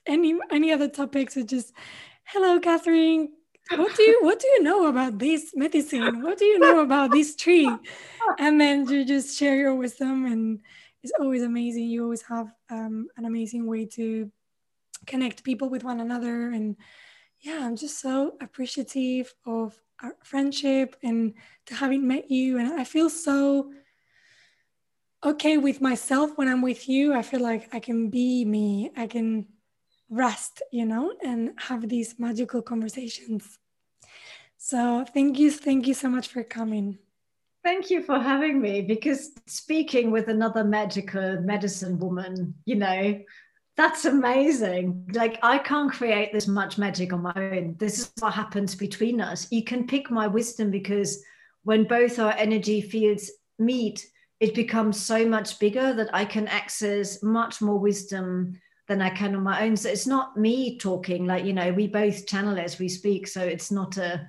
any 0.06 0.36
any 0.50 0.72
other 0.72 0.88
topics 0.88 1.36
or 1.36 1.42
just 1.42 1.72
hello 2.24 2.58
kathrin 2.58 3.28
what 3.76 3.94
do 3.96 4.02
you 4.02 4.18
what 4.22 4.40
do 4.40 4.46
you 4.48 4.62
know 4.62 4.86
about 4.88 5.18
this 5.18 5.52
medicine 5.54 6.22
what 6.22 6.38
do 6.38 6.44
you 6.44 6.58
know 6.58 6.80
about 6.80 7.10
this 7.12 7.36
tree 7.36 7.70
and 8.38 8.60
then 8.60 8.86
you 8.88 9.04
just 9.04 9.38
share 9.38 9.56
your 9.56 9.74
wisdom 9.74 10.26
and 10.26 10.60
it's 11.02 11.12
always 11.20 11.42
amazing 11.42 11.84
you 11.84 12.02
always 12.02 12.22
have 12.22 12.48
um, 12.70 13.06
an 13.16 13.24
amazing 13.24 13.66
way 13.66 13.86
to 13.86 14.30
connect 15.06 15.44
people 15.44 15.68
with 15.68 15.84
one 15.84 16.00
another 16.00 16.50
and 16.50 16.76
yeah 17.42 17.60
i'm 17.62 17.76
just 17.76 18.00
so 18.00 18.34
appreciative 18.40 19.32
of 19.46 19.78
our 20.02 20.14
friendship 20.24 20.96
and 21.02 21.34
to 21.66 21.74
having 21.74 22.06
met 22.06 22.30
you 22.30 22.58
and 22.58 22.80
i 22.80 22.84
feel 22.84 23.10
so 23.10 23.70
okay 25.24 25.58
with 25.58 25.80
myself 25.80 26.36
when 26.36 26.48
i'm 26.48 26.62
with 26.62 26.88
you 26.88 27.12
i 27.14 27.22
feel 27.22 27.40
like 27.40 27.72
i 27.74 27.78
can 27.78 28.08
be 28.08 28.44
me 28.44 28.90
i 28.96 29.06
can 29.06 29.46
rest, 30.12 30.62
you 30.70 30.84
know, 30.84 31.14
and 31.24 31.52
have 31.56 31.88
these 31.88 32.18
magical 32.18 32.62
conversations. 32.62 33.58
So 34.58 35.04
thank 35.12 35.38
you, 35.38 35.50
thank 35.50 35.86
you 35.86 35.94
so 35.94 36.08
much 36.08 36.28
for 36.28 36.44
coming. 36.44 36.98
Thank 37.64 37.90
you 37.90 38.02
for 38.02 38.18
having 38.18 38.60
me 38.60 38.82
because 38.82 39.30
speaking 39.46 40.10
with 40.10 40.28
another 40.28 40.64
magical 40.64 41.40
medicine 41.40 41.98
woman, 41.98 42.54
you 42.64 42.76
know, 42.76 43.20
that's 43.82 44.04
amazing. 44.04 45.10
Like, 45.12 45.40
I 45.42 45.58
can't 45.58 45.92
create 45.92 46.32
this 46.32 46.46
much 46.46 46.78
magic 46.78 47.12
on 47.12 47.22
my 47.22 47.32
own. 47.34 47.74
This 47.80 47.98
is 47.98 48.12
what 48.20 48.32
happens 48.32 48.76
between 48.76 49.20
us. 49.20 49.48
You 49.50 49.64
can 49.64 49.88
pick 49.88 50.08
my 50.08 50.28
wisdom 50.28 50.70
because 50.70 51.20
when 51.64 51.82
both 51.82 52.20
our 52.20 52.30
energy 52.32 52.80
fields 52.80 53.28
meet, 53.58 54.06
it 54.38 54.54
becomes 54.54 55.00
so 55.00 55.26
much 55.26 55.58
bigger 55.58 55.92
that 55.94 56.10
I 56.12 56.24
can 56.24 56.46
access 56.46 57.24
much 57.24 57.60
more 57.60 57.76
wisdom 57.76 58.60
than 58.86 59.02
I 59.02 59.10
can 59.10 59.34
on 59.34 59.42
my 59.42 59.62
own. 59.64 59.76
So 59.76 59.88
it's 59.88 60.06
not 60.06 60.36
me 60.36 60.78
talking, 60.78 61.26
like, 61.26 61.44
you 61.44 61.52
know, 61.52 61.72
we 61.72 61.88
both 61.88 62.24
channel 62.24 62.60
as 62.60 62.78
we 62.78 62.88
speak. 62.88 63.26
So 63.26 63.42
it's 63.42 63.72
not 63.72 63.96
a, 63.96 64.28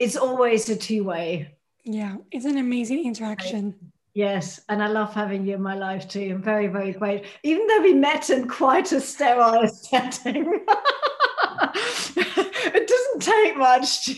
it's 0.00 0.16
always 0.16 0.68
a 0.68 0.74
two 0.74 1.04
way. 1.04 1.54
Yeah, 1.84 2.16
it's 2.32 2.44
an 2.44 2.58
amazing 2.58 3.04
interaction. 3.04 3.91
Yes, 4.14 4.60
and 4.68 4.82
I 4.82 4.88
love 4.88 5.14
having 5.14 5.46
you 5.46 5.54
in 5.54 5.62
my 5.62 5.74
life 5.74 6.06
too. 6.06 6.32
I'm 6.34 6.42
very, 6.42 6.66
very 6.66 6.92
great. 6.92 7.24
Even 7.42 7.66
though 7.66 7.80
we 7.80 7.94
met 7.94 8.28
in 8.28 8.46
quite 8.46 8.92
a 8.92 9.00
sterile 9.00 9.66
setting, 9.90 10.44
it 12.16 12.86
doesn't 12.88 13.22
take 13.22 13.56
much. 13.56 14.04
To, 14.04 14.14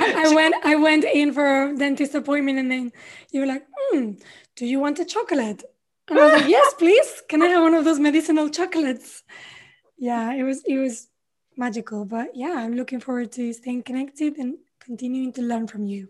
I 0.00 0.32
went, 0.34 0.54
I 0.64 0.76
went 0.76 1.04
in 1.04 1.32
for 1.32 1.64
a 1.64 1.76
dentist 1.76 2.14
appointment, 2.14 2.58
and 2.58 2.70
then 2.70 2.92
you 3.30 3.40
were 3.40 3.46
like, 3.46 3.66
hmm, 3.76 4.12
"Do 4.56 4.64
you 4.64 4.80
want 4.80 4.98
a 4.98 5.04
chocolate?" 5.04 5.62
And 6.08 6.18
I 6.18 6.24
was 6.24 6.40
like, 6.40 6.48
yes, 6.48 6.74
please. 6.78 7.22
Can 7.28 7.42
I 7.42 7.48
have 7.48 7.62
one 7.62 7.74
of 7.74 7.84
those 7.84 8.00
medicinal 8.00 8.48
chocolates? 8.48 9.22
Yeah, 9.98 10.32
it 10.32 10.42
was 10.42 10.62
it 10.64 10.78
was 10.78 11.08
magical. 11.56 12.06
But 12.06 12.28
yeah, 12.34 12.54
I'm 12.56 12.74
looking 12.74 13.00
forward 13.00 13.32
to 13.32 13.52
staying 13.52 13.82
connected 13.82 14.38
and 14.38 14.56
continuing 14.80 15.32
to 15.34 15.42
learn 15.42 15.66
from 15.66 15.84
you. 15.84 16.08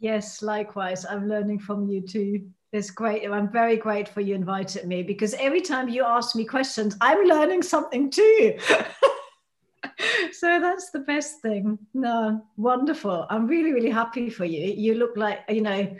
Yes, 0.00 0.42
likewise. 0.42 1.04
I'm 1.04 1.28
learning 1.28 1.60
from 1.60 1.88
you 1.88 2.00
too. 2.00 2.48
It's 2.72 2.90
great. 2.90 3.24
I'm 3.26 3.50
very 3.50 3.76
grateful 3.76 4.22
you 4.22 4.34
invited 4.34 4.86
me 4.86 5.02
because 5.02 5.34
every 5.34 5.60
time 5.60 5.88
you 5.88 6.04
ask 6.04 6.34
me 6.34 6.44
questions, 6.44 6.96
I'm 7.00 7.24
learning 7.26 7.62
something 7.62 8.10
too. 8.10 8.58
so 10.32 10.60
that's 10.60 10.90
the 10.90 11.00
best 11.00 11.40
thing. 11.40 11.78
No, 11.94 12.44
wonderful. 12.56 13.26
I'm 13.30 13.46
really, 13.46 13.72
really 13.72 13.90
happy 13.90 14.30
for 14.30 14.44
you. 14.44 14.72
You 14.72 14.94
look 14.94 15.16
like, 15.16 15.40
you 15.48 15.60
know, 15.60 15.96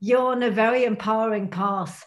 you're 0.00 0.32
on 0.32 0.42
a 0.42 0.50
very 0.50 0.84
empowering 0.84 1.48
path 1.48 2.04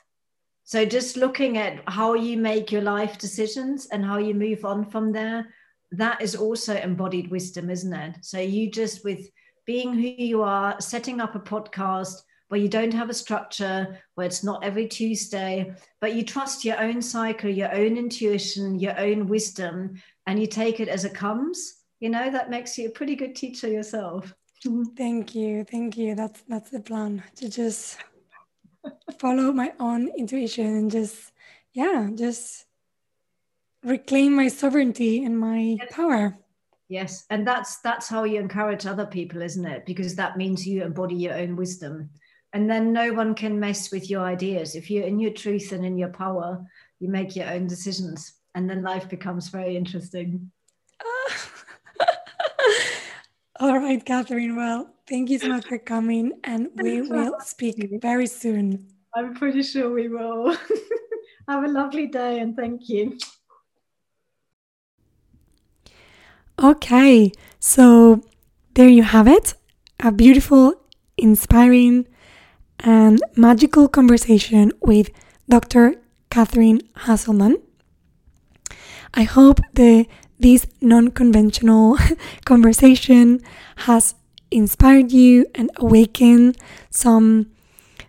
so 0.69 0.85
just 0.85 1.17
looking 1.17 1.57
at 1.57 1.81
how 1.87 2.13
you 2.13 2.37
make 2.37 2.71
your 2.71 2.83
life 2.83 3.17
decisions 3.17 3.87
and 3.87 4.05
how 4.05 4.19
you 4.19 4.35
move 4.35 4.65
on 4.65 4.85
from 4.85 5.11
there, 5.11 5.51
that 5.93 6.21
is 6.21 6.35
also 6.35 6.75
embodied 6.75 7.31
wisdom, 7.31 7.71
isn't 7.71 7.91
it? 7.91 8.17
So 8.21 8.37
you 8.37 8.69
just 8.69 9.03
with 9.03 9.31
being 9.69 9.93
who 9.93 10.01
you 10.01 10.41
are, 10.41 10.81
setting 10.81 11.21
up 11.21 11.35
a 11.35 11.39
podcast 11.39 12.23
where 12.47 12.59
you 12.59 12.67
don't 12.67 12.91
have 12.91 13.11
a 13.11 13.13
structure, 13.13 13.99
where 14.15 14.25
it's 14.25 14.43
not 14.43 14.63
every 14.63 14.87
Tuesday, 14.87 15.71
but 16.01 16.15
you 16.15 16.25
trust 16.25 16.65
your 16.65 16.79
own 16.81 17.03
cycle, 17.03 17.51
your 17.51 17.71
own 17.71 17.95
intuition, 17.95 18.79
your 18.79 18.99
own 18.99 19.27
wisdom, 19.27 19.93
and 20.25 20.39
you 20.39 20.47
take 20.47 20.79
it 20.79 20.87
as 20.87 21.05
it 21.05 21.13
comes, 21.13 21.83
you 21.99 22.09
know, 22.09 22.31
that 22.31 22.49
makes 22.49 22.79
you 22.79 22.87
a 22.87 22.89
pretty 22.89 23.15
good 23.15 23.35
teacher 23.35 23.67
yourself. 23.67 24.33
Thank 24.97 25.35
you. 25.35 25.63
Thank 25.65 25.97
you. 25.97 26.15
That's 26.15 26.41
that's 26.47 26.71
the 26.71 26.79
plan 26.79 27.21
to 27.35 27.47
just 27.47 27.99
follow 29.19 29.51
my 29.51 29.71
own 29.79 30.09
intuition 30.17 30.65
and 30.65 30.89
just 30.89 31.31
yeah 31.73 32.09
just 32.15 32.65
reclaim 33.83 34.35
my 34.35 34.47
sovereignty 34.47 35.23
and 35.23 35.39
my 35.39 35.77
yes. 35.79 35.91
power 35.91 36.39
yes 36.89 37.25
and 37.29 37.47
that's 37.47 37.79
that's 37.79 38.09
how 38.09 38.23
you 38.23 38.39
encourage 38.39 38.85
other 38.85 39.05
people 39.05 39.41
isn't 39.41 39.65
it 39.65 39.85
because 39.85 40.15
that 40.15 40.37
means 40.37 40.67
you 40.67 40.83
embody 40.83 41.15
your 41.15 41.35
own 41.35 41.55
wisdom 41.55 42.09
and 42.51 42.69
then 42.69 42.91
no 42.91 43.13
one 43.13 43.33
can 43.33 43.59
mess 43.59 43.91
with 43.91 44.09
your 44.09 44.23
ideas 44.23 44.75
if 44.75 44.91
you're 44.91 45.05
in 45.05 45.19
your 45.19 45.31
truth 45.31 45.71
and 45.71 45.85
in 45.85 45.97
your 45.97 46.09
power 46.09 46.65
you 46.99 47.07
make 47.07 47.35
your 47.35 47.49
own 47.49 47.67
decisions 47.67 48.33
and 48.55 48.69
then 48.69 48.81
life 48.81 49.07
becomes 49.07 49.49
very 49.49 49.77
interesting 49.77 50.51
all 53.59 53.79
right 53.79 54.05
kathrin 54.05 54.57
well 54.57 54.93
Thank 55.09 55.31
you 55.31 55.39
so 55.39 55.49
much 55.49 55.65
for 55.65 55.79
coming, 55.79 56.33
and 56.43 56.69
we 56.75 57.01
will 57.01 57.33
speak 57.41 57.99
very 57.99 58.27
soon. 58.27 58.85
I'm 59.15 59.33
pretty 59.33 59.63
sure 59.63 59.91
we 59.91 60.07
will. 60.07 60.55
Have 61.49 61.63
a 61.63 61.67
lovely 61.67 62.05
day, 62.05 62.41
and 62.41 62.55
thank 62.55 62.87
you. 62.87 63.17
Okay, 66.61 67.31
so 67.61 68.21
there 68.73 68.89
you 68.89 69.03
have 69.03 69.29
it 69.29 69.53
a 70.01 70.11
beautiful, 70.11 70.73
inspiring, 71.17 72.05
and 72.79 73.21
magical 73.37 73.87
conversation 73.87 74.73
with 74.81 75.09
Dr. 75.47 75.95
Kathrin 76.29 76.81
Huzelmann. 77.05 77.61
I 79.13 79.23
hope 79.23 79.61
the 79.73 80.05
this 80.37 80.67
non-conventional 80.81 81.97
conversation 82.45 83.39
has 83.87 84.15
inspired 84.51 85.13
you 85.13 85.45
and 85.55 85.71
awakened 85.77 86.57
some 86.89 87.51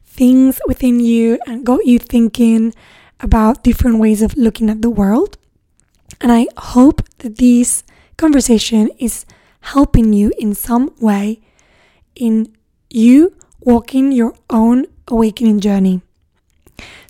things 0.05 0.61
within 0.67 0.99
you 0.99 1.39
and 1.47 1.65
got 1.65 1.87
you 1.87 2.01
thinking 2.01 2.75
about 3.21 3.63
different 3.63 3.99
ways 4.01 4.23
of 4.23 4.37
looking 4.37 4.69
at 4.69 4.83
the 4.83 4.91
world. 4.91 5.39
And 6.21 6.33
I 6.33 6.49
hope 6.57 7.03
that 7.19 7.37
this 7.37 7.85
conversation 8.21 8.91
is 8.99 9.25
helping 9.73 10.13
you 10.13 10.31
in 10.39 10.55
some 10.55 10.93
way 11.01 11.41
in 12.15 12.55
you 12.91 13.35
walking 13.61 14.13
your 14.13 14.35
own 14.51 14.85
awakening 15.09 15.59
journey. 15.59 16.03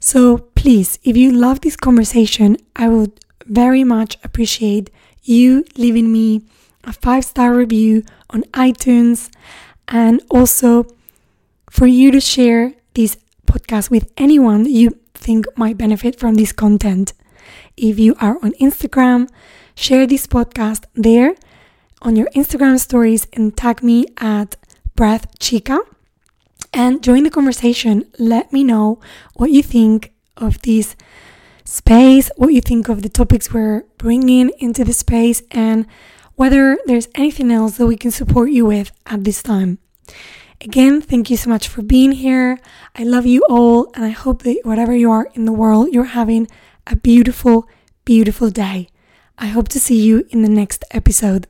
So 0.01 0.39
please, 0.55 0.99
if 1.03 1.17
you 1.17 1.33
love 1.33 1.61
this 1.61 1.77
conversation, 1.77 2.57
I 2.77 2.89
would 2.89 3.13
very 3.45 3.83
much 3.83 4.19
appreciate 4.23 4.91
you 5.23 5.65
leaving 5.77 6.13
me 6.13 6.43
a 6.85 6.93
five 6.93 7.25
star 7.25 7.55
review 7.55 8.05
on 8.31 8.43
iTunes 8.55 9.31
and 9.89 10.23
also 10.31 10.87
for 11.69 11.87
you 11.87 12.11
to 12.13 12.21
share 12.21 12.75
this 12.95 13.19
podcast 13.47 13.91
with 13.91 14.11
anyone 14.17 14.65
you 14.65 14.97
think 15.15 15.47
might 15.57 15.77
benefit 15.77 16.21
from 16.21 16.35
this 16.37 16.53
content. 16.53 17.13
If 17.77 17.99
you 17.99 18.15
are 18.21 18.37
on 18.43 18.53
Instagram, 18.61 19.29
share 19.81 20.07
this 20.07 20.27
podcast 20.27 20.85
there 20.95 21.35
on 22.03 22.15
your 22.15 22.29
Instagram 22.37 22.79
stories 22.79 23.27
and 23.33 23.57
tag 23.57 23.83
me 23.83 24.05
at 24.19 24.55
Breath 24.95 25.39
Chica 25.39 25.81
and 26.75 27.03
join 27.03 27.23
the 27.23 27.31
conversation. 27.31 28.05
Let 28.19 28.53
me 28.53 28.63
know 28.63 29.01
what 29.37 29.51
you 29.51 29.63
think 29.63 30.13
of 30.37 30.61
this 30.61 30.97
space, 31.65 32.31
what 32.37 32.53
you 32.53 32.61
think 32.61 32.91
of 32.91 33.01
the 33.01 33.09
topics 33.09 33.55
we're 33.55 33.85
bringing 33.97 34.51
into 34.59 34.85
the 34.85 34.93
space, 34.93 35.43
and 35.51 35.87
whether 36.35 36.77
there's 36.85 37.09
anything 37.15 37.51
else 37.51 37.79
that 37.79 37.87
we 37.87 37.97
can 37.97 38.11
support 38.11 38.51
you 38.51 38.67
with 38.67 38.93
at 39.07 39.25
this 39.25 39.43
time. 39.43 39.79
Again, 40.61 41.01
thank 41.01 41.31
you 41.31 41.39
so 41.39 41.49
much 41.49 41.69
for 41.69 41.81
being 41.81 42.13
here. 42.13 42.59
I 42.95 43.05
love 43.05 43.25
you 43.25 43.43
all, 43.49 43.91
and 43.95 44.05
I 44.05 44.11
hope 44.11 44.43
that 44.43 44.61
whatever 44.63 44.95
you 44.95 45.11
are 45.11 45.31
in 45.33 45.47
the 45.47 45.53
world, 45.53 45.89
you're 45.91 46.13
having 46.21 46.49
a 46.87 46.97
beautiful, 46.97 47.67
beautiful 48.05 48.51
day. 48.51 48.90
I 49.43 49.47
hope 49.47 49.69
to 49.71 49.81
see 49.81 49.99
you 49.99 50.27
in 50.29 50.43
the 50.43 50.51
next 50.51 50.85
episode. 50.91 51.47